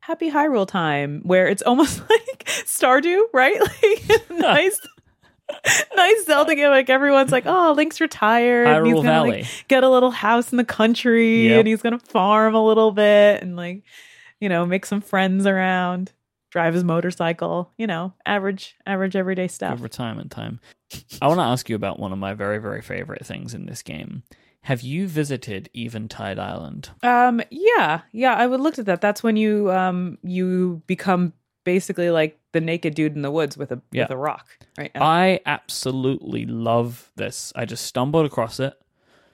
Happy 0.00 0.30
Hyrule 0.30 0.66
time, 0.66 1.20
where 1.24 1.46
it's 1.48 1.60
almost 1.60 2.00
like 2.10 2.44
Stardew, 2.46 3.24
right? 3.34 3.60
Like 4.10 4.30
nice, 4.30 4.80
nice 5.96 6.24
Zelda 6.24 6.54
game. 6.54 6.70
Like 6.70 6.88
everyone's 6.88 7.32
like, 7.32 7.44
"Oh, 7.46 7.74
Link's 7.76 8.00
retired. 8.00 8.66
and 8.68 8.86
he's 8.86 8.94
Hyrule 8.94 9.02
gonna, 9.02 9.20
like, 9.22 9.32
Valley. 9.34 9.46
get 9.68 9.84
a 9.84 9.88
little 9.90 10.10
house 10.10 10.50
in 10.52 10.56
the 10.56 10.64
country 10.64 11.48
Yep. 11.48 11.58
and 11.58 11.68
he's 11.68 11.82
gonna 11.82 11.98
farm 11.98 12.54
a 12.54 12.64
little 12.64 12.90
bit 12.90 13.42
and 13.42 13.54
like 13.56 13.82
you 14.40 14.48
know 14.48 14.64
make 14.66 14.86
some 14.86 15.00
friends 15.00 15.46
around 15.46 16.12
drive 16.50 16.72
his 16.74 16.84
motorcycle 16.84 17.70
you 17.76 17.86
know 17.86 18.12
average 18.24 18.76
average 18.86 19.14
everyday 19.16 19.48
stuff 19.48 19.80
retirement 19.82 20.30
time. 20.30 20.60
I 21.20 21.26
want 21.28 21.38
to 21.38 21.44
ask 21.44 21.68
you 21.68 21.76
about 21.76 21.98
one 21.98 22.12
of 22.12 22.18
my 22.18 22.32
very, 22.32 22.58
very 22.58 22.80
favorite 22.80 23.26
things 23.26 23.52
in 23.52 23.66
this 23.66 23.82
game. 23.82 24.22
Have 24.62 24.80
you 24.80 25.06
visited 25.06 25.68
Eventide 25.74 26.38
Island? 26.38 26.90
um 27.02 27.40
yeah 27.50 28.00
yeah 28.12 28.34
i 28.34 28.46
would 28.46 28.60
look 28.60 28.78
at 28.78 28.86
that 28.86 29.00
that's 29.00 29.22
when 29.22 29.36
you 29.36 29.70
um 29.70 30.18
you 30.22 30.82
become 30.86 31.32
basically 31.64 32.10
like 32.10 32.38
the 32.52 32.60
naked 32.60 32.94
dude 32.94 33.14
in 33.14 33.22
the 33.22 33.30
woods 33.30 33.56
with 33.58 33.70
a 33.70 33.80
Yeah. 33.92 34.04
with 34.04 34.10
a 34.12 34.16
rock 34.16 34.46
right 34.78 34.90
I 34.96 35.40
absolutely 35.44 36.46
love 36.46 37.12
this. 37.16 37.52
I 37.54 37.66
just 37.66 37.84
stumbled 37.84 38.24
across 38.26 38.58
it 38.58 38.74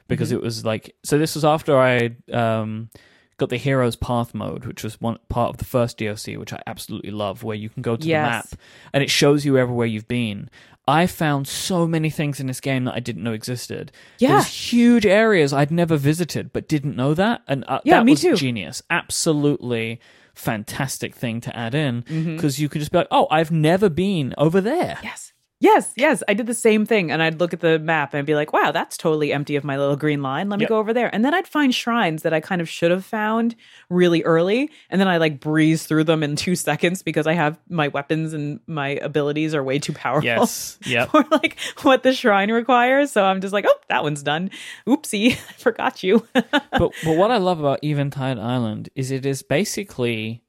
because 0.09 0.29
Mm-hmm. 0.31 0.39
it 0.39 0.43
was 0.43 0.65
like 0.65 0.95
so. 1.05 1.17
This 1.19 1.35
was 1.37 1.45
after 1.45 1.79
I 1.79 2.17
um, 2.33 2.91
got 3.37 3.49
the 3.49 3.57
Heroes 3.57 3.97
Path 3.97 4.35
mode, 4.35 4.65
which 4.65 4.85
was 4.85 5.01
one 5.01 5.19
part 5.29 5.51
of 5.51 5.57
the 5.59 5.65
first 5.65 5.99
DLC, 5.99 6.39
which 6.39 6.53
I 6.53 6.61
absolutely 6.67 7.11
love, 7.11 7.43
where 7.43 7.57
you 7.57 7.69
can 7.69 7.83
go 7.83 7.97
to 7.97 8.07
Yes. 8.07 8.27
the 8.51 8.57
map 8.57 8.61
and 8.93 9.03
it 9.03 9.11
shows 9.11 9.45
you 9.45 9.59
everywhere 9.59 9.87
you've 9.87 10.07
been. 10.09 10.49
I 10.87 11.07
found 11.07 11.49
so 11.49 11.87
many 11.87 12.11
things 12.11 12.41
in 12.41 12.47
this 12.47 12.61
game 12.61 12.85
that 12.85 12.95
I 12.95 13.01
didn't 13.01 13.23
know 13.23 13.33
existed. 13.33 13.91
Yeah. 14.19 14.33
There's 14.33 14.47
huge 14.73 15.07
areas 15.07 15.53
I'd 15.53 15.71
never 15.71 15.97
visited, 15.97 16.53
but 16.53 16.69
didn't 16.69 16.95
know 16.95 17.15
that, 17.15 17.43
and 17.49 17.65
uh, 17.67 17.81
Yeah, 17.85 17.99
that 18.01 18.05
me 18.05 18.13
was 18.13 18.21
too. 18.21 18.37
genius. 18.37 18.83
Absolutely 18.91 19.99
fantastic 20.35 21.15
thing 21.15 21.41
to 21.41 21.57
add 21.57 21.75
in 21.75 22.03
Mm-hmm. 22.03 22.37
because 22.37 22.61
you 22.61 22.69
could 22.69 22.81
just 22.81 22.91
be 22.93 22.99
like, 22.99 23.07
"Oh, 23.11 23.27
I've 23.31 23.51
never 23.51 23.89
been 23.89 24.35
over 24.37 24.61
there." 24.61 24.99
yes 25.03 25.33
yes 25.61 25.93
yes 25.97 26.23
i 26.29 26.35
did 26.35 26.47
the 26.47 26.53
same 26.53 26.85
thing 26.85 27.11
and 27.13 27.23
i'd 27.23 27.39
look 27.41 27.53
at 27.55 27.61
the 27.61 27.79
map 27.79 28.13
and 28.13 28.27
be 28.27 28.35
like 28.35 28.53
wow 28.53 28.71
that's 28.73 28.97
totally 28.97 29.33
empty 29.33 29.55
of 29.57 29.63
my 29.65 29.79
little 29.79 29.97
green 29.97 30.21
line 30.21 30.49
let 30.49 30.59
me 30.59 30.65
Yep. 30.65 30.69
go 30.69 30.79
over 30.79 30.93
there 30.93 31.15
and 31.15 31.25
then 31.25 31.33
i'd 31.33 31.47
find 31.47 31.75
shrines 31.75 32.23
that 32.23 32.35
i 32.35 32.41
kind 32.41 32.61
of 32.61 32.69
should 32.69 32.91
have 32.91 33.05
found 33.05 33.55
really 33.89 34.23
early 34.25 34.69
and 34.91 35.01
then 35.01 35.09
i 35.09 35.17
like 35.17 35.39
breeze 35.41 35.87
through 35.87 36.05
them 36.05 36.23
in 36.23 36.35
two 36.45 36.57
seconds 36.57 37.03
because 37.03 37.27
i 37.27 37.33
have 37.33 37.59
my 37.69 37.89
weapons 37.89 38.33
and 38.33 38.61
my 38.67 38.91
abilities 38.91 39.55
are 39.55 39.63
way 39.63 39.79
too 39.79 39.93
powerful 39.93 40.25
Yes. 40.27 40.79
Yep. 40.87 41.11
for 41.11 41.25
like 41.31 41.57
what 41.83 42.03
the 42.03 42.13
shrine 42.13 42.51
requires 42.51 43.13
so 43.13 43.25
i'm 43.25 43.41
just 43.41 43.53
like 43.53 43.65
oh 43.67 43.79
that 43.89 44.03
one's 44.03 44.23
done 44.23 44.51
oopsie 44.89 45.33
i 45.49 45.53
forgot 45.55 46.03
you 46.03 46.27
but 46.35 46.51
but 46.73 47.17
what 47.17 47.31
I 47.31 47.39
love 47.39 47.61
about 47.61 47.83
Eventide 47.85 48.39
Island 48.39 48.89
is 48.97 49.11
it 49.11 49.25
is 49.25 49.43
basically 49.43 50.43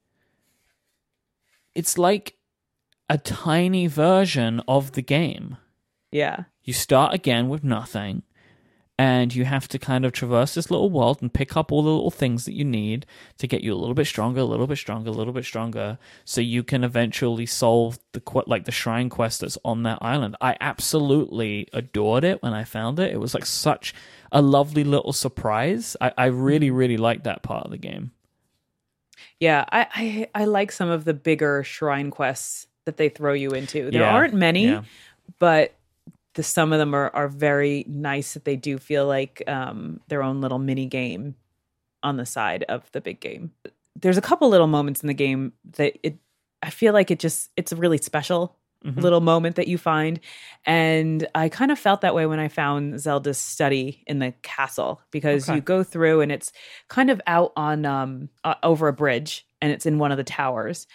it's 1.74 1.96
like 1.98 2.35
a 3.08 3.18
tiny 3.18 3.86
version 3.86 4.60
of 4.66 4.92
the 4.92 5.02
game. 5.02 5.56
yeah 6.10 6.44
You 6.62 6.72
start 6.72 7.14
again 7.14 7.48
with 7.48 7.62
nothing 7.64 8.22
and 8.98 9.34
you 9.34 9.44
have 9.44 9.68
to 9.68 9.78
kind 9.78 10.04
of 10.06 10.12
traverse 10.12 10.54
this 10.54 10.70
little 10.70 10.88
world 10.88 11.18
and 11.20 11.32
pick 11.32 11.56
up 11.56 11.70
all 11.70 11.82
the 11.82 11.90
little 11.90 12.10
things 12.10 12.46
that 12.46 12.54
you 12.54 12.64
need 12.64 13.04
to 13.36 13.46
get 13.46 13.60
you 13.60 13.74
a 13.74 13.76
little 13.76 13.94
bit 13.94 14.06
stronger, 14.06 14.40
a 14.40 14.44
little 14.44 14.66
bit 14.66 14.78
stronger, 14.78 15.10
a 15.10 15.12
little 15.12 15.34
bit 15.34 15.44
stronger 15.44 15.98
so 16.24 16.40
you 16.40 16.62
can 16.62 16.82
eventually 16.82 17.44
solve 17.44 17.98
the 18.12 18.22
like 18.46 18.64
the 18.64 18.72
shrine 18.72 19.10
quest 19.10 19.42
that's 19.42 19.58
on 19.64 19.82
that 19.82 19.98
island. 20.00 20.36
I 20.40 20.56
absolutely 20.60 21.68
adored 21.74 22.24
it 22.24 22.42
when 22.42 22.54
I 22.54 22.64
found 22.64 22.98
it. 22.98 23.12
It 23.12 23.20
was 23.20 23.34
like 23.34 23.44
such 23.44 23.94
a 24.32 24.40
lovely 24.40 24.84
little 24.84 25.12
surprise. 25.12 25.96
I, 26.00 26.12
I 26.16 26.26
really, 26.26 26.68
mm-hmm. 26.68 26.76
really 26.76 26.96
liked 26.96 27.24
that 27.24 27.42
part 27.42 27.66
of 27.66 27.70
the 27.70 27.78
game. 27.78 28.12
Yeah, 29.38 29.66
I, 29.70 29.86
I 30.34 30.42
I 30.42 30.44
like 30.46 30.72
some 30.72 30.88
of 30.88 31.04
the 31.04 31.12
bigger 31.12 31.62
shrine 31.62 32.10
quests 32.10 32.66
that 32.86 32.96
they 32.96 33.08
throw 33.10 33.34
you 33.34 33.50
into. 33.50 33.90
There 33.90 34.00
Yeah, 34.02 34.14
aren't 34.14 34.34
many, 34.34 34.64
yeah. 34.64 34.82
but 35.38 35.74
the 36.34 36.42
some 36.42 36.72
of 36.72 36.78
them 36.78 36.94
are 36.94 37.10
are 37.14 37.28
very 37.28 37.84
nice 37.88 38.34
that 38.34 38.44
they 38.44 38.56
do 38.56 38.78
feel 38.78 39.06
like 39.06 39.42
um 39.46 40.00
their 40.08 40.22
own 40.22 40.40
little 40.40 40.58
mini 40.58 40.86
game 40.86 41.34
on 42.02 42.16
the 42.16 42.26
side 42.26 42.62
of 42.64 42.90
the 42.92 43.00
big 43.00 43.20
game. 43.20 43.52
There's 44.00 44.18
a 44.18 44.22
couple 44.22 44.48
little 44.48 44.66
moments 44.66 45.02
in 45.02 45.06
the 45.08 45.14
game 45.14 45.52
that 45.76 45.94
it 46.02 46.16
I 46.62 46.70
feel 46.70 46.92
like 46.94 47.10
it 47.10 47.18
just 47.18 47.50
it's 47.56 47.72
a 47.72 47.76
really 47.76 47.98
special 47.98 48.56
Mhm. 48.84 49.02
little 49.02 49.22
moment 49.22 49.56
that 49.56 49.66
you 49.66 49.78
find 49.78 50.20
and 50.64 51.26
I 51.34 51.48
kind 51.48 51.72
of 51.72 51.78
felt 51.78 52.02
that 52.02 52.14
way 52.14 52.26
when 52.26 52.38
I 52.38 52.48
found 52.48 53.00
Zelda's 53.00 53.38
study 53.38 54.04
in 54.06 54.18
the 54.20 54.32
castle 54.42 55.00
because 55.10 55.48
Okay. 55.48 55.56
you 55.56 55.60
go 55.62 55.82
through 55.82 56.20
and 56.20 56.30
it's 56.30 56.52
kind 56.88 57.10
of 57.10 57.20
out 57.26 57.52
on 57.56 57.84
um 57.86 58.28
uh, 58.44 58.54
over 58.62 58.86
a 58.88 58.92
bridge 58.92 59.46
and 59.62 59.72
it's 59.72 59.86
in 59.86 59.98
one 59.98 60.12
of 60.12 60.18
the 60.18 60.24
towers 60.24 60.86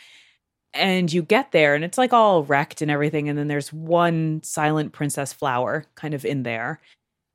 and 0.73 1.11
you 1.11 1.22
get 1.22 1.52
there 1.52 1.76
and 1.76 1.84
it's 1.84 1.98
like 1.98 2.14
all 2.14 2.43
wrecked 2.43 2.81
and 2.81 2.89
everything 2.89 3.27
and 3.27 3.38
then 3.38 3.48
there's 3.48 3.73
one 3.73 4.41
silent 4.43 4.93
princess 4.93 5.34
flower 5.34 5.85
kind 5.95 6.14
of 6.14 6.26
in 6.26 6.43
there 6.43 6.80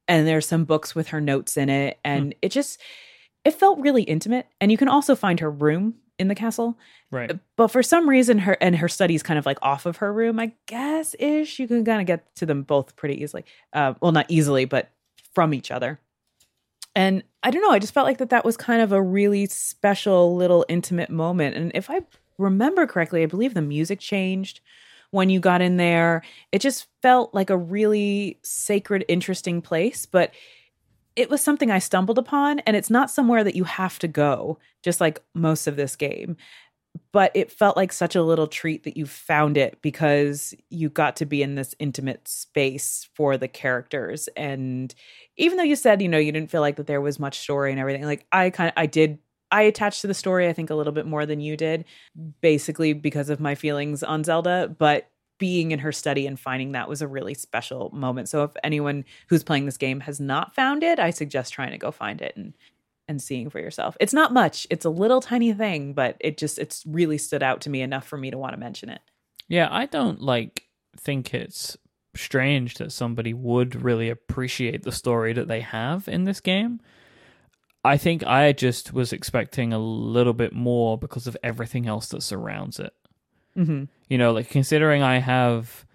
and 0.09 0.27
there's 0.27 0.47
some 0.47 0.65
books 0.65 0.95
with 0.95 1.09
her 1.09 1.21
notes 1.21 1.57
in 1.57 1.69
it 1.69 1.99
and 2.05 2.35
it 2.43 2.51
just 2.51 2.81
it 3.45 3.53
felt 3.53 3.79
really 3.79 4.03
intimate 4.03 4.47
and 4.61 4.73
you 4.73 4.79
can 4.79 4.89
also 4.89 5.15
find 5.15 5.41
her 5.41 5.51
room 5.51 5.95
in 6.19 6.29
the 6.29 6.35
castle. 6.35 6.79
Right. 7.11 7.39
but 7.57 7.69
for 7.69 7.83
some 7.83 8.09
reason 8.09 8.39
her 8.39 8.57
and 8.61 8.77
her 8.77 8.89
studies 8.89 9.23
kind 9.23 9.39
of 9.39 9.47
like 9.47 9.59
off 9.63 9.87
of 9.87 9.99
her 9.99 10.13
room 10.13 10.41
i 10.41 10.53
guess 10.67 11.15
ish 11.21 11.61
you 11.61 11.69
can 11.69 11.85
kind 11.85 12.01
of 12.01 12.07
get 12.07 12.35
to 12.37 12.47
them 12.47 12.63
both 12.63 12.97
pretty 12.97 13.23
easily 13.23 13.45
uh, 13.73 13.95
well 14.01 14.11
not 14.11 14.27
easily 14.29 14.65
but 14.65 14.91
from 15.35 15.55
each 15.55 15.71
other. 15.71 16.01
And 16.95 17.23
i 17.43 17.51
don't 17.51 17.63
know 17.63 17.71
i 17.71 17.79
just 17.79 17.95
felt 17.95 18.07
like 18.07 18.19
that 18.19 18.31
that 18.31 18.45
was 18.45 18.57
kind 18.57 18.83
of 18.83 18.91
a 18.91 19.01
really 19.01 19.47
special 19.47 20.35
little 20.35 20.65
intimate 20.69 21.11
moment 21.11 21.55
and 21.55 21.71
if 21.75 21.91
i 21.91 22.01
remember 22.39 22.87
correctly 22.87 23.23
i 23.23 23.27
believe 23.27 23.55
the 23.55 23.63
music 23.63 24.01
changed 24.01 24.61
when 25.11 25.31
you 25.31 25.41
got 25.41 25.63
in 25.63 25.77
there 25.77 26.23
it 26.53 26.61
just 26.61 26.87
felt 27.03 27.33
like 27.35 27.51
a 27.51 27.57
really 27.57 28.39
sacred 28.43 29.05
interesting 29.09 29.63
place 29.63 30.07
but 30.07 30.33
it 31.17 31.31
was 31.31 31.41
something 31.41 31.71
I 31.71 31.79
stumbled 31.79 32.19
upon, 32.19 32.61
and 32.61 32.77
it's 32.77 32.91
not 32.91 33.11
somewhere 33.11 33.43
that 33.43 33.57
you 33.57 33.65
have 33.65 33.99
to 34.01 34.09
go, 34.09 34.59
just 34.83 35.01
like 35.01 35.23
most 35.35 35.67
of 35.67 35.77
this 35.77 35.97
game. 35.97 36.37
But 37.13 37.31
it 37.35 37.53
felt 37.53 37.77
like 37.77 37.93
such 37.93 38.17
a 38.17 38.23
little 38.23 38.47
treat 38.47 38.85
that 38.85 38.97
you 38.97 39.07
found 39.07 39.57
it 39.57 39.81
because 39.83 40.55
you 40.71 40.89
got 40.89 41.17
to 41.17 41.27
be 41.27 41.43
in 41.43 41.55
this 41.55 41.75
intimate 41.79 42.27
space 42.29 43.09
for 43.15 43.37
the 43.37 43.49
characters. 43.49 44.29
And 44.37 44.95
even 45.37 45.59
though 45.59 45.63
you 45.65 45.77
said, 45.77 46.01
you 46.01 46.09
know, 46.09 46.19
you 46.19 46.33
didn't 46.33 46.51
feel 46.51 46.63
like 46.63 46.77
that 46.77 46.87
there 46.87 47.01
was 47.03 47.19
much 47.19 47.39
story 47.39 47.71
and 47.71 47.81
everything, 47.81 48.05
like 48.05 48.27
I 48.33 48.49
kind 48.49 48.69
of, 48.69 48.75
I 48.77 48.87
did, 48.87 49.19
I 49.51 49.63
attached 49.63 50.01
to 50.01 50.07
the 50.07 50.15
story, 50.15 50.49
I 50.49 50.53
think 50.53 50.71
a 50.71 50.75
little 50.75 50.93
bit 50.93 51.07
more 51.07 51.27
than 51.27 51.41
you 51.41 51.57
did, 51.57 51.85
basically 52.41 52.93
because 52.93 53.31
of 53.31 53.41
my 53.41 53.55
feelings 53.55 54.03
on 54.03 54.25
Zelda. 54.25 54.75
But 54.79 55.09
being 55.39 55.71
in 55.71 55.79
her 55.81 55.93
study 55.93 56.27
and 56.27 56.41
finding 56.41 56.73
that 56.73 56.89
was 56.89 57.03
a 57.03 57.09
really 57.09 57.35
special 57.35 57.91
moment. 57.93 58.29
So 58.29 58.43
if 58.45 58.53
anyone 58.65 59.05
who's 59.29 59.45
playing 59.45 59.67
this 59.67 59.77
game 59.77 60.01
has 60.01 60.19
not 60.19 60.55
found 60.55 60.83
it, 60.83 60.99
I 60.99 61.11
suggest 61.11 61.53
trying 61.53 61.73
to 61.73 61.79
go 61.79 61.91
find 61.91 62.21
it 62.21 62.35
and 62.37 62.55
and 63.09 63.23
seeing 63.23 63.51
for 63.51 63.61
yourself. 63.61 63.97
It's 64.01 64.13
not 64.13 64.33
much. 64.33 64.67
It's 64.69 64.85
a 64.85 64.91
little 64.91 65.21
tiny 65.21 65.53
thing, 65.53 65.93
but 65.93 66.17
it 66.21 66.37
just 66.39 66.59
it's 66.59 66.85
really 66.87 67.19
stood 67.19 67.43
out 67.43 67.61
to 67.63 67.71
me 67.71 67.83
enough 67.83 68.07
for 68.07 68.17
me 68.17 68.31
to 68.31 68.39
want 68.39 68.55
to 68.55 68.59
mention 68.59 68.89
it. 68.89 69.01
Yeah, 69.49 69.69
I 69.71 69.87
don't 69.87 70.21
like 70.21 70.65
think 70.99 71.33
it's 71.33 71.77
strange 72.17 72.75
that 72.75 72.93
somebody 72.93 73.35
would 73.35 73.83
really 73.83 74.09
appreciate 74.09 74.83
the 74.83 74.93
story 74.93 75.33
that 75.35 75.49
they 75.49 75.61
have 75.61 76.09
in 76.09 76.25
this 76.25 76.41
game. 76.41 76.81
I 77.87 77.97
think 77.97 78.27
I 78.27 78.53
just 78.53 78.93
was 78.93 79.13
expecting 79.13 79.73
a 79.73 79.79
little 79.79 80.33
bit 80.33 80.53
more 80.53 80.99
because 80.99 81.27
of 81.27 81.37
everything 81.43 81.87
else 81.87 82.09
that 82.09 82.23
surrounds 82.23 82.79
it. 82.81 82.93
Mm-hmm. 83.57 83.85
You 84.09 84.19
know, 84.19 84.33
like 84.33 84.51
considering 84.51 85.03
I 85.03 85.19
have 85.19 85.87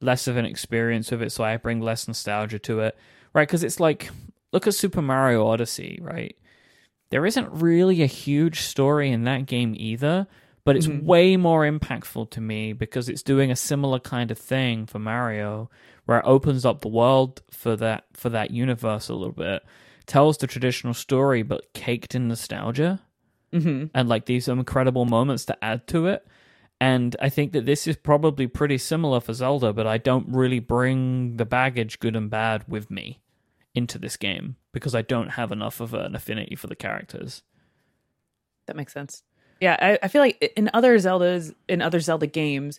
less 0.00 0.26
of 0.28 0.36
an 0.36 0.44
experience 0.44 1.10
with 1.10 1.22
it, 1.22 1.32
so 1.32 1.44
I 1.44 1.56
bring 1.56 1.80
less 1.80 2.06
nostalgia 2.06 2.58
to 2.60 2.80
it, 2.80 2.96
right? 3.32 3.46
Because 3.48 3.64
it's 3.64 3.80
like, 3.80 4.10
look 4.52 4.66
at 4.66 4.74
Super 4.74 5.00
Mario 5.02 5.46
Odyssey, 5.46 5.98
right? 6.02 6.36
There 7.10 7.24
isn't 7.24 7.48
really 7.52 8.02
a 8.02 8.06
huge 8.06 8.60
story 8.60 9.10
in 9.10 9.24
that 9.24 9.46
game 9.46 9.74
either, 9.78 10.26
but 10.64 10.76
it's 10.76 10.88
Mhm. 10.88 11.04
way 11.04 11.36
more 11.36 11.62
impactful 11.62 12.30
to 12.30 12.40
me 12.40 12.72
because 12.72 13.08
it's 13.08 13.22
doing 13.22 13.50
a 13.50 13.56
similar 13.56 14.00
kind 14.00 14.30
of 14.30 14.38
thing 14.38 14.84
for 14.86 14.98
Mario, 14.98 15.70
where 16.04 16.18
it 16.18 16.24
opens 16.26 16.64
up 16.64 16.80
the 16.80 16.88
world 16.88 17.42
for 17.50 17.76
that 17.76 18.04
for 18.12 18.28
that 18.30 18.50
universe 18.50 19.08
a 19.08 19.14
little 19.14 19.32
bit, 19.32 19.62
tells 20.06 20.38
the 20.38 20.46
traditional 20.46 20.94
story 20.94 21.42
but 21.42 21.72
caked 21.72 22.14
in 22.14 22.28
nostalgia 22.28 23.00
hmm 23.52 23.84
and 23.94 24.08
like 24.08 24.26
these 24.26 24.48
incredible 24.48 25.04
moments 25.04 25.44
to 25.44 25.64
add 25.64 25.86
to 25.88 26.06
it. 26.06 26.26
And 26.80 27.16
I 27.20 27.30
think 27.30 27.52
that 27.52 27.64
this 27.64 27.86
is 27.86 27.96
probably 27.96 28.46
pretty 28.46 28.76
similar 28.76 29.20
for 29.20 29.32
Zelda, 29.32 29.72
but 29.72 29.86
I 29.86 29.96
don't 29.96 30.28
really 30.28 30.58
bring 30.58 31.38
the 31.38 31.46
baggage, 31.46 31.98
good 32.00 32.14
and 32.14 32.28
bad, 32.28 32.64
with 32.68 32.90
me 32.90 33.20
into 33.74 33.98
this 33.98 34.16
game 34.16 34.56
because 34.72 34.94
I 34.94 35.00
don't 35.00 35.30
have 35.30 35.52
enough 35.52 35.80
of 35.80 35.94
an 35.94 36.14
affinity 36.14 36.54
for 36.54 36.66
the 36.66 36.76
characters. 36.76 37.42
That 38.66 38.76
makes 38.76 38.92
sense. 38.92 39.22
Yeah, 39.60 39.76
I, 39.80 39.98
I 40.02 40.08
feel 40.08 40.20
like 40.20 40.52
in 40.54 40.68
other 40.74 40.96
Zeldas, 40.96 41.54
in 41.66 41.80
other 41.80 42.00
Zelda 42.00 42.26
games, 42.26 42.78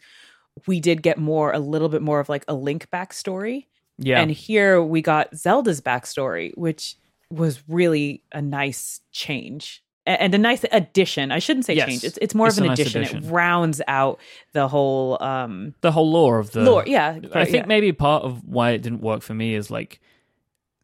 we 0.67 0.79
did 0.79 1.01
get 1.01 1.17
more, 1.17 1.51
a 1.51 1.59
little 1.59 1.89
bit 1.89 2.03
more 2.03 2.19
of 2.19 2.29
like 2.29 2.45
a 2.47 2.53
Link 2.53 2.87
backstory. 2.91 3.65
Yeah. 3.97 4.21
And 4.21 4.29
here 4.29 4.81
we 4.81 5.01
got 5.01 5.35
Zelda's 5.35 5.81
backstory, 5.81 6.55
which 6.55 6.97
was 7.29 7.61
really 7.67 8.23
a 8.31 8.41
nice 8.41 9.01
change 9.11 9.83
and 10.05 10.33
a 10.33 10.37
nice 10.37 10.63
addition. 10.71 11.31
I 11.31 11.39
shouldn't 11.39 11.65
say 11.65 11.73
Yes. 11.75 11.89
change. 11.89 12.03
It's 12.05 12.17
it's 12.21 12.33
more 12.33 12.47
It's 12.47 12.57
of 12.57 12.63
an 12.63 12.69
nice 12.69 12.79
addition. 12.79 13.01
addition. 13.01 13.23
It 13.25 13.29
rounds 13.31 13.81
out 13.87 14.19
the 14.53 14.67
whole 14.67 15.21
um 15.21 15.73
the 15.81 15.91
whole 15.91 16.09
lore 16.09 16.39
of 16.39 16.51
the 16.51 16.61
lore. 16.61 16.83
Yeah. 16.87 17.19
I 17.33 17.43
think 17.45 17.55
yeah. 17.63 17.65
maybe 17.65 17.91
part 17.91 18.23
of 18.23 18.41
why 18.45 18.71
it 18.71 18.81
didn't 18.81 19.01
work 19.01 19.21
for 19.21 19.33
me 19.33 19.53
is 19.53 19.69
like 19.69 19.99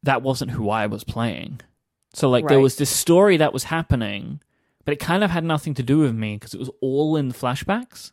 that 0.04 0.22
wasn't 0.22 0.52
who 0.52 0.70
I 0.70 0.88
was 0.88 1.04
playing. 1.06 1.62
So 2.14 2.30
like 2.30 2.48
there 2.48 2.60
was 2.60 2.76
this 2.76 2.90
story 2.90 3.38
that 3.38 3.54
was 3.54 3.64
happening, 3.66 4.42
but 4.84 4.94
it 4.94 5.00
kind 5.00 5.24
of 5.24 5.32
had 5.32 5.46
nothing 5.46 5.74
to 5.76 5.84
do 5.84 6.00
with 6.00 6.14
me 6.14 6.36
because 6.36 6.54
it 6.54 6.60
was 6.60 6.70
all 6.82 7.16
in 7.16 7.32
flashbacks. 7.32 8.12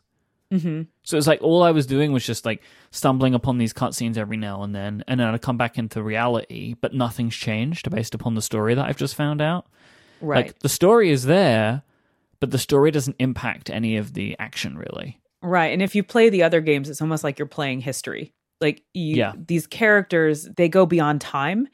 Mhm. 0.51 0.87
So 1.03 1.17
it's 1.17 1.27
like 1.27 1.41
all 1.41 1.63
I 1.63 1.71
was 1.71 1.85
doing 1.85 2.11
was 2.11 2.25
just 2.25 2.45
like 2.45 2.61
stumbling 2.91 3.33
upon 3.33 3.57
these 3.57 3.73
cutscenes 3.73 4.17
every 4.17 4.37
now 4.37 4.63
and 4.63 4.75
then, 4.75 5.03
and 5.07 5.19
then 5.19 5.27
I'd 5.27 5.41
come 5.41 5.57
back 5.57 5.77
into 5.77 6.03
reality, 6.03 6.75
but 6.81 6.93
nothing's 6.93 7.35
changed 7.35 7.89
based 7.89 8.13
upon 8.13 8.35
the 8.35 8.41
story 8.41 8.75
that 8.75 8.85
I've 8.85 8.97
just 8.97 9.15
found 9.15 9.41
out. 9.41 9.65
right. 10.19 10.47
Like 10.47 10.59
the 10.59 10.69
story 10.69 11.09
is 11.09 11.23
there, 11.23 11.83
but 12.39 12.51
the 12.51 12.57
story 12.57 12.91
doesn't 12.91 13.15
impact 13.19 13.69
any 13.69 13.97
of 13.97 14.13
the 14.13 14.35
action 14.39 14.77
really. 14.77 15.19
Right. 15.41 15.73
And 15.73 15.81
if 15.81 15.95
you 15.95 16.03
play 16.03 16.29
the 16.29 16.43
other 16.43 16.61
games, 16.61 16.89
it's 16.89 17.01
almost 17.01 17.23
like 17.23 17.39
you're 17.39 17.47
playing 17.47 17.81
history. 17.81 18.33
Like 18.59 18.83
you 18.93 19.15
Yeah. 19.15 19.33
these 19.35 19.65
characters, 19.65 20.47
they 20.57 20.69
go 20.69 20.85
beyond 20.85 21.21
time 21.21 21.67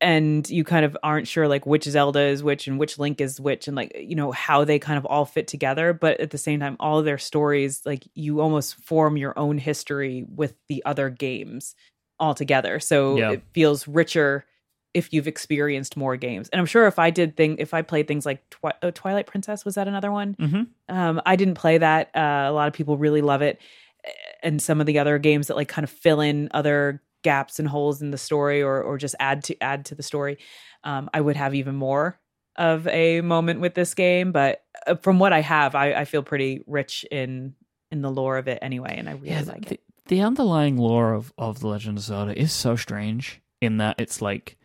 and 0.00 0.48
you 0.50 0.62
kind 0.64 0.84
of 0.84 0.96
aren't 1.02 1.26
sure 1.26 1.48
like 1.48 1.64
which 1.66 1.84
Zelda 1.84 2.20
is 2.20 2.42
which 2.42 2.66
and 2.66 2.78
which 2.78 2.98
Link 2.98 3.20
is 3.20 3.40
which 3.40 3.66
and 3.66 3.76
like 3.76 3.92
you 3.98 4.14
know 4.14 4.30
how 4.32 4.64
they 4.64 4.78
kind 4.78 4.98
of 4.98 5.06
all 5.06 5.24
fit 5.24 5.48
together, 5.48 5.92
but 5.92 6.20
at 6.20 6.30
the 6.30 6.38
same 6.38 6.60
time 6.60 6.76
all 6.80 6.98
of 6.98 7.04
their 7.04 7.18
stories 7.18 7.82
like 7.86 8.04
you 8.14 8.40
almost 8.40 8.76
form 8.84 9.16
your 9.16 9.38
own 9.38 9.58
history 9.58 10.24
with 10.34 10.54
the 10.68 10.82
other 10.84 11.08
games 11.10 11.74
all 12.18 12.34
together. 12.34 12.78
So 12.80 13.16
Yeah. 13.16 13.30
it 13.32 13.42
feels 13.52 13.86
richer 13.88 14.44
if 14.94 15.12
you've 15.12 15.28
experienced 15.28 15.96
more 15.96 16.16
games. 16.16 16.48
And 16.50 16.58
I'm 16.60 16.64
sure 16.66 16.86
if 16.86 16.98
I 16.98 17.10
did 17.10 17.36
thing 17.36 17.56
if 17.58 17.74
I 17.74 17.82
played 17.82 18.08
things 18.08 18.24
like 18.26 18.48
Twi- 18.50 18.72
oh, 18.82 18.90
Twilight 18.90 19.26
Princess 19.26 19.64
was 19.64 19.74
that 19.76 19.88
another 19.88 20.10
one? 20.12 20.34
Mm-hmm. 20.40 20.62
Um, 20.96 21.20
I 21.26 21.36
didn't 21.36 21.54
play 21.56 21.78
that. 21.78 22.10
Uh, 22.14 22.46
a 22.48 22.52
lot 22.52 22.68
of 22.68 22.74
people 22.74 22.96
really 22.96 23.20
love 23.22 23.42
it, 23.42 23.60
and 24.42 24.60
some 24.62 24.80
of 24.80 24.86
the 24.86 24.98
other 24.98 25.18
games 25.18 25.48
that 25.48 25.56
like 25.56 25.68
kind 25.68 25.84
of 25.84 25.90
fill 25.90 26.20
in 26.20 26.48
other 26.52 27.02
gaps 27.30 27.58
and 27.58 27.68
holes 27.68 28.00
in 28.02 28.10
the 28.12 28.18
story, 28.30 28.62
or 28.62 28.82
or 28.82 28.98
just 28.98 29.16
add 29.18 29.42
to 29.44 29.54
add 29.60 29.84
to 29.86 29.94
the 29.94 30.02
story. 30.02 30.36
Um, 30.84 31.10
I 31.16 31.20
would 31.20 31.36
have 31.36 31.54
even 31.54 31.74
more 31.74 32.18
of 32.56 32.86
a 32.88 33.20
moment 33.20 33.60
with 33.60 33.74
this 33.74 33.94
game, 33.94 34.32
but 34.32 34.62
uh, 34.86 34.94
from 35.04 35.18
what 35.18 35.32
I 35.32 35.42
have, 35.42 35.74
I, 35.74 35.86
I 36.02 36.04
feel 36.06 36.22
pretty 36.22 36.62
rich 36.66 37.04
in 37.10 37.54
in 37.90 38.02
the 38.02 38.10
lore 38.10 38.38
of 38.38 38.48
it 38.48 38.58
anyway, 38.62 38.94
and 38.98 39.08
I 39.08 39.12
really 39.12 39.28
Yeah, 39.34 39.42
like 39.46 39.66
the, 39.66 39.74
it. 39.74 39.80
the 40.06 40.20
underlying 40.22 40.76
lore 40.76 41.12
of, 41.14 41.32
of 41.36 41.60
The 41.60 41.68
Legend 41.68 41.98
of 41.98 42.04
Zelda 42.04 42.32
is 42.44 42.52
so 42.52 42.76
strange 42.76 43.40
in 43.60 43.76
that 43.78 43.96
it's 43.98 44.20
like 44.22 44.56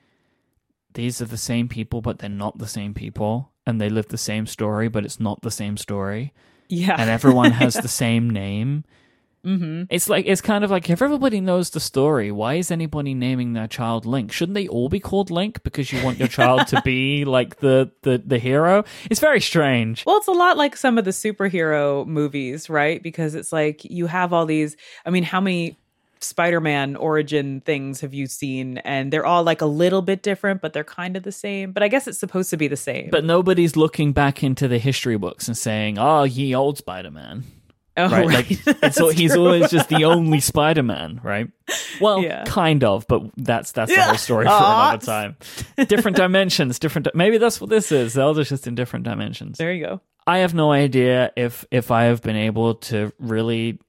these 0.93 1.21
are 1.21 1.29
the 1.29 1.38
same 1.38 1.67
people, 1.67 2.01
but 2.01 2.19
they're 2.19 2.29
not 2.45 2.57
the 2.57 2.67
same 2.67 2.93
people, 2.93 3.51
and 3.65 3.79
they 3.79 3.89
live 3.89 4.07
the 4.09 4.17
same 4.31 4.45
story, 4.45 4.89
but 4.89 5.05
it's 5.05 5.19
not 5.19 5.41
the 5.41 5.51
same 5.51 5.77
story, 5.77 6.33
Yeah, 6.69 6.95
and 6.99 7.09
everyone 7.09 7.51
has 7.51 7.73
the 7.88 7.88
same 8.03 8.29
name. 8.29 8.83
Hmm 9.43 9.84
It's 9.89 10.07
like 10.09 10.26
it's 10.27 10.41
kind 10.41 10.63
of 10.63 10.72
like 10.72 10.89
if 10.89 11.01
everybody 11.01 11.41
knows 11.41 11.72
the 11.72 11.80
story, 11.80 12.31
why 12.31 12.55
is 12.55 12.72
anybody 12.72 13.13
naming 13.13 13.53
their 13.53 13.68
child 13.68 14.05
Link? 14.05 14.31
Shouldn't 14.31 14.55
they 14.55 14.68
all 14.68 14.89
be 14.89 14.99
called 14.99 15.31
Link 15.31 15.63
because 15.63 15.91
you 15.91 16.03
want 16.03 16.19
your 16.19 16.27
child 16.39 16.68
to 16.68 16.81
be 16.84 17.26
like 17.26 17.57
the, 17.59 17.91
the 18.03 18.22
the 18.26 18.39
hero? 18.39 18.84
It's 19.09 19.19
very 19.19 19.41
strange. 19.41 20.05
Well, 20.05 20.18
it's 20.18 20.27
a 20.27 20.31
lot 20.31 20.57
like 20.57 20.77
some 20.77 20.97
of 20.97 21.05
the 21.05 21.11
superhero 21.11 22.05
movies, 22.05 22.69
right? 22.69 23.01
Because 23.01 23.35
it's 23.35 23.51
like 23.51 23.84
you 23.85 24.07
have 24.07 24.34
all 24.34 24.45
these. 24.45 24.77
I 25.05 25.09
mean, 25.09 25.23
how 25.23 25.41
many 25.41 25.77
Spider-Man 26.19 26.95
origin 26.95 27.61
things 27.61 28.01
have 28.01 28.13
you 28.13 28.27
seen? 28.27 28.77
And 28.80 29.11
they're 29.11 29.26
all 29.26 29.43
like 29.43 29.61
a 29.61 29.65
little 29.65 30.03
bit 30.03 30.22
different, 30.22 30.61
but 30.61 30.73
they're 30.73 30.84
kind 30.84 31.18
of 31.18 31.23
the 31.23 31.31
same. 31.31 31.72
But 31.72 31.81
I 31.81 31.88
guess 31.88 32.07
it's 32.07 32.19
supposed 32.19 32.51
to 32.51 32.57
be 32.57 32.68
the 32.68 32.77
same. 32.77 33.09
But 33.09 33.26
nobody's 33.26 33.76
looking 33.76 34.13
back 34.13 34.43
into 34.43 34.68
the 34.68 34.77
history 34.77 35.18
books 35.18 35.47
and 35.47 35.57
saying, 35.57 35.97
"Oh, 35.97 36.23
ye 36.23 36.53
old 36.53 36.77
Spider-Man." 36.77 37.43
Oh, 37.97 38.09
right? 38.09 38.26
Like 38.27 38.51
it's 38.51 38.63
That's 38.80 38.99
he's 39.13 39.34
true. 39.34 39.45
always 39.45 39.69
just 39.72 39.89
the 39.89 40.05
only 40.05 40.39
Spider-Man, 40.39 41.22
right? 41.23 41.49
Well, 41.99 42.22
Yeah. 42.22 42.43
kind 42.45 42.84
of, 42.84 43.07
but 43.07 43.23
that's 43.38 43.72
that's 43.72 43.93
the 43.93 44.01
whole 44.01 44.15
story 44.15 44.45
for 44.45 44.51
another 44.53 45.05
time. 45.05 45.35
Different 45.88 46.18
dimensions, 46.18 46.80
different. 46.80 47.05
di- 47.05 47.11
Maybe 47.15 47.38
that's 47.38 47.59
what 47.59 47.69
this 47.69 47.91
is. 47.91 48.13
Zelda's 48.13 48.49
just 48.49 48.68
in 48.68 48.76
different 48.76 49.05
dimensions. 49.05 49.57
There 49.57 49.72
you 49.73 49.85
go. 49.85 50.01
I 50.27 50.39
have 50.39 50.53
no 50.53 50.72
idea 50.72 51.31
if 51.35 51.65
if 51.72 51.91
I 51.91 52.03
have 52.03 52.22
been 52.22 52.35
able 52.35 52.76
to 52.76 53.11
really 53.19 53.80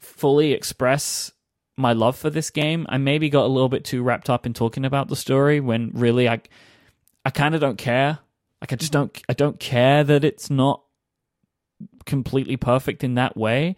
fully 0.00 0.52
express 0.52 1.32
my 1.76 1.92
love 1.94 2.16
for 2.16 2.30
this 2.30 2.50
game. 2.50 2.86
I 2.88 2.98
maybe 2.98 3.30
got 3.30 3.44
a 3.44 3.48
little 3.48 3.68
bit 3.68 3.84
too 3.84 4.02
wrapped 4.02 4.28
up 4.28 4.44
in 4.46 4.52
talking 4.52 4.84
about 4.84 5.08
the 5.08 5.16
story 5.16 5.60
when 5.60 5.90
really 5.94 6.28
I 6.28 6.40
I 7.24 7.30
kind 7.30 7.54
of 7.54 7.60
don't 7.60 7.78
care. 7.78 8.18
Like 8.60 8.72
I 8.72 8.76
just 8.76 8.92
mm-hmm. 8.92 9.02
don't 9.02 9.22
I 9.28 9.32
don't 9.32 9.58
care 9.58 10.04
that 10.04 10.24
it's 10.24 10.50
not 10.50 10.82
completely 12.04 12.56
perfect 12.56 13.04
in 13.04 13.14
that 13.14 13.36
way 13.36 13.76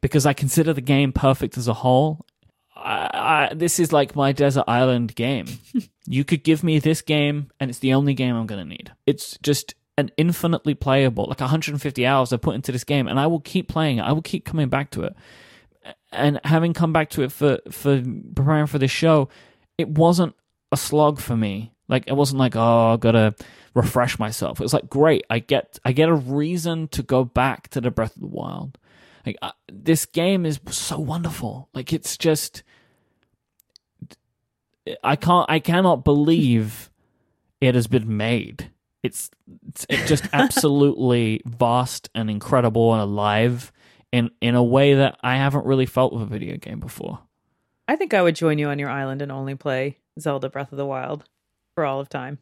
because 0.00 0.26
I 0.26 0.32
consider 0.32 0.72
the 0.72 0.80
game 0.80 1.12
perfect 1.12 1.58
as 1.58 1.68
a 1.68 1.74
whole. 1.74 2.24
I, 2.74 3.48
I, 3.50 3.54
this 3.54 3.78
is 3.78 3.92
like 3.92 4.16
my 4.16 4.32
desert 4.32 4.64
island 4.66 5.14
game. 5.14 5.46
you 6.06 6.24
could 6.24 6.42
give 6.44 6.64
me 6.64 6.78
this 6.78 7.02
game, 7.02 7.50
and 7.60 7.70
it's 7.70 7.80
the 7.80 7.94
only 7.94 8.14
game 8.14 8.34
I'm 8.34 8.46
going 8.46 8.62
to 8.62 8.68
need. 8.68 8.92
It's 9.06 9.38
just 9.42 9.74
an 9.98 10.10
infinitely 10.16 10.74
playable, 10.74 11.26
like 11.26 11.40
150 11.40 12.06
hours 12.06 12.32
I 12.32 12.38
put 12.38 12.54
into 12.54 12.72
this 12.72 12.84
game, 12.84 13.06
and 13.06 13.20
I 13.20 13.26
will 13.26 13.40
keep 13.40 13.68
playing 13.68 13.98
it. 13.98 14.02
I 14.02 14.12
will 14.12 14.22
keep 14.22 14.44
coming 14.44 14.68
back 14.68 14.90
to 14.92 15.02
it. 15.02 15.14
And 16.12 16.40
having 16.44 16.72
come 16.72 16.92
back 16.92 17.10
to 17.10 17.22
it 17.22 17.32
for 17.32 17.58
for 17.70 18.02
preparing 18.34 18.66
for 18.66 18.78
this 18.78 18.90
show, 18.90 19.28
it 19.78 19.88
wasn't 19.88 20.34
a 20.72 20.76
slog 20.76 21.20
for 21.20 21.36
me. 21.36 21.72
Like 21.88 22.04
it 22.06 22.14
wasn't 22.14 22.38
like 22.38 22.54
oh, 22.54 22.94
I 22.94 22.96
gotta 22.96 23.34
refresh 23.74 24.18
myself. 24.18 24.60
It 24.60 24.64
was 24.64 24.72
like 24.72 24.88
great. 24.88 25.24
I 25.30 25.38
get 25.38 25.78
I 25.84 25.92
get 25.92 26.08
a 26.08 26.14
reason 26.14 26.88
to 26.88 27.02
go 27.02 27.24
back 27.24 27.68
to 27.68 27.80
the 27.80 27.90
Breath 27.90 28.16
of 28.16 28.22
the 28.22 28.28
Wild. 28.28 28.78
Like 29.24 29.36
uh, 29.42 29.52
this 29.70 30.06
game 30.06 30.46
is 30.46 30.60
so 30.70 30.98
wonderful. 30.98 31.68
Like 31.74 31.92
it's 31.92 32.16
just 32.16 32.62
I 35.04 35.16
can't 35.16 35.46
I 35.48 35.58
cannot 35.58 36.04
believe 36.04 36.90
it 37.60 37.74
has 37.74 37.86
been 37.86 38.16
made. 38.16 38.70
It's 39.02 39.30
it's 39.68 39.86
it 39.88 40.06
just 40.06 40.24
absolutely 40.32 41.42
vast 41.44 42.10
and 42.14 42.30
incredible 42.30 42.92
and 42.92 43.02
alive 43.02 43.72
in 44.12 44.30
in 44.40 44.54
a 44.54 44.64
way 44.64 44.94
that 44.94 45.18
I 45.22 45.36
haven't 45.36 45.66
really 45.66 45.86
felt 45.86 46.12
with 46.12 46.22
a 46.22 46.26
video 46.26 46.56
game 46.56 46.80
before. 46.80 47.20
I 47.86 47.96
think 47.96 48.14
I 48.14 48.22
would 48.22 48.36
join 48.36 48.58
you 48.58 48.68
on 48.68 48.78
your 48.78 48.90
island 48.90 49.20
and 49.20 49.32
only 49.32 49.54
play 49.54 49.98
Zelda 50.18 50.48
Breath 50.48 50.70
of 50.70 50.78
the 50.78 50.86
Wild 50.86 51.24
for 51.74 51.84
all 51.84 52.00
of 52.00 52.08
time. 52.08 52.38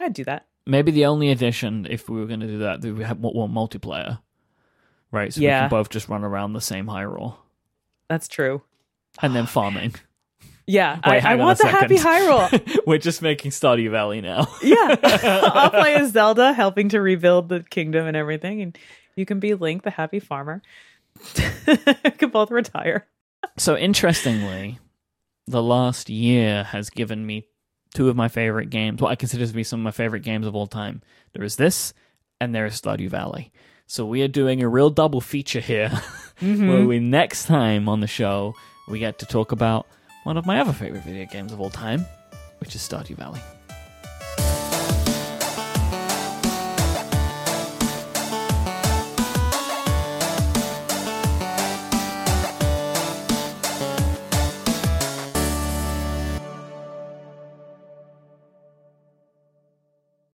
I'd 0.00 0.14
do 0.14 0.24
that. 0.24 0.46
Maybe 0.66 0.90
the 0.92 1.06
only 1.06 1.30
addition, 1.30 1.86
if 1.90 2.08
we 2.08 2.18
were 2.20 2.26
going 2.26 2.40
to 2.40 2.46
do 2.46 2.58
that, 2.58 2.80
that 2.80 2.94
we 2.94 3.04
have 3.04 3.20
more 3.20 3.48
multiplayer, 3.48 4.18
right? 5.10 5.32
So 5.32 5.40
we 5.40 5.46
can 5.46 5.68
both 5.68 5.90
just 5.90 6.08
run 6.08 6.24
around 6.24 6.54
the 6.54 6.60
same 6.60 6.86
Hyrule 6.86 7.36
That's 8.08 8.28
true. 8.28 8.62
and 9.20 9.34
then 9.36 9.46
farming. 9.46 9.94
Yeah, 10.66 10.98
Wait, 11.06 11.22
I, 11.22 11.32
I 11.32 11.34
want 11.34 11.58
the 11.58 11.68
happy. 11.68 11.96
Hyrule. 11.98 12.84
We're 12.86 12.96
just 12.96 13.20
making 13.20 13.50
Stardew 13.50 13.90
Valley 13.90 14.22
now. 14.22 14.46
Yeah, 14.62 14.96
I'll 15.02 15.68
play 15.68 15.94
as 15.94 16.12
Zelda, 16.12 16.54
helping 16.54 16.88
to 16.90 17.00
rebuild 17.02 17.50
the 17.50 17.60
kingdom 17.62 18.06
and 18.06 18.16
everything, 18.16 18.62
and 18.62 18.78
you 19.14 19.26
can 19.26 19.40
be 19.40 19.52
Link, 19.52 19.82
the 19.82 19.90
happy 19.90 20.20
farmer. 20.20 20.62
We 21.66 22.10
can 22.12 22.30
both 22.30 22.50
retire. 22.50 23.06
So 23.58 23.76
interestingly, 23.76 24.78
the 25.46 25.62
last 25.62 26.08
year 26.08 26.64
has 26.64 26.88
given 26.88 27.26
me 27.26 27.46
two 27.94 28.08
of 28.08 28.16
my 28.16 28.28
favorite 28.28 28.68
games. 28.68 29.00
What 29.00 29.10
I 29.10 29.16
consider 29.16 29.46
to 29.46 29.52
be 29.52 29.64
some 29.64 29.80
of 29.80 29.84
my 29.84 29.90
favorite 29.90 30.20
games 30.20 30.46
of 30.46 30.54
all 30.54 30.66
time. 30.66 31.00
There 31.32 31.44
is 31.44 31.56
this, 31.56 31.94
and 32.40 32.54
there 32.54 32.66
is 32.66 32.80
Stardew 32.80 33.08
Valley. 33.08 33.50
So 33.86 34.04
we 34.04 34.22
are 34.22 34.28
doing 34.28 34.62
a 34.62 34.68
real 34.68 34.90
double 34.90 35.20
feature 35.20 35.60
here, 35.60 35.88
mm-hmm. 36.40 36.68
where 36.68 36.86
we 36.86 36.98
next 36.98 37.46
time 37.46 37.88
on 37.88 38.00
the 38.00 38.06
show 38.06 38.54
we 38.88 38.98
get 38.98 39.18
to 39.20 39.26
talk 39.26 39.52
about 39.52 39.86
one 40.24 40.36
of 40.36 40.46
my 40.46 40.60
other 40.60 40.72
favorite 40.72 41.04
video 41.04 41.26
games 41.26 41.52
of 41.52 41.60
all 41.60 41.70
time, 41.70 42.04
which 42.58 42.74
is 42.74 42.82
Stardew 42.82 43.16
Valley. 43.16 43.40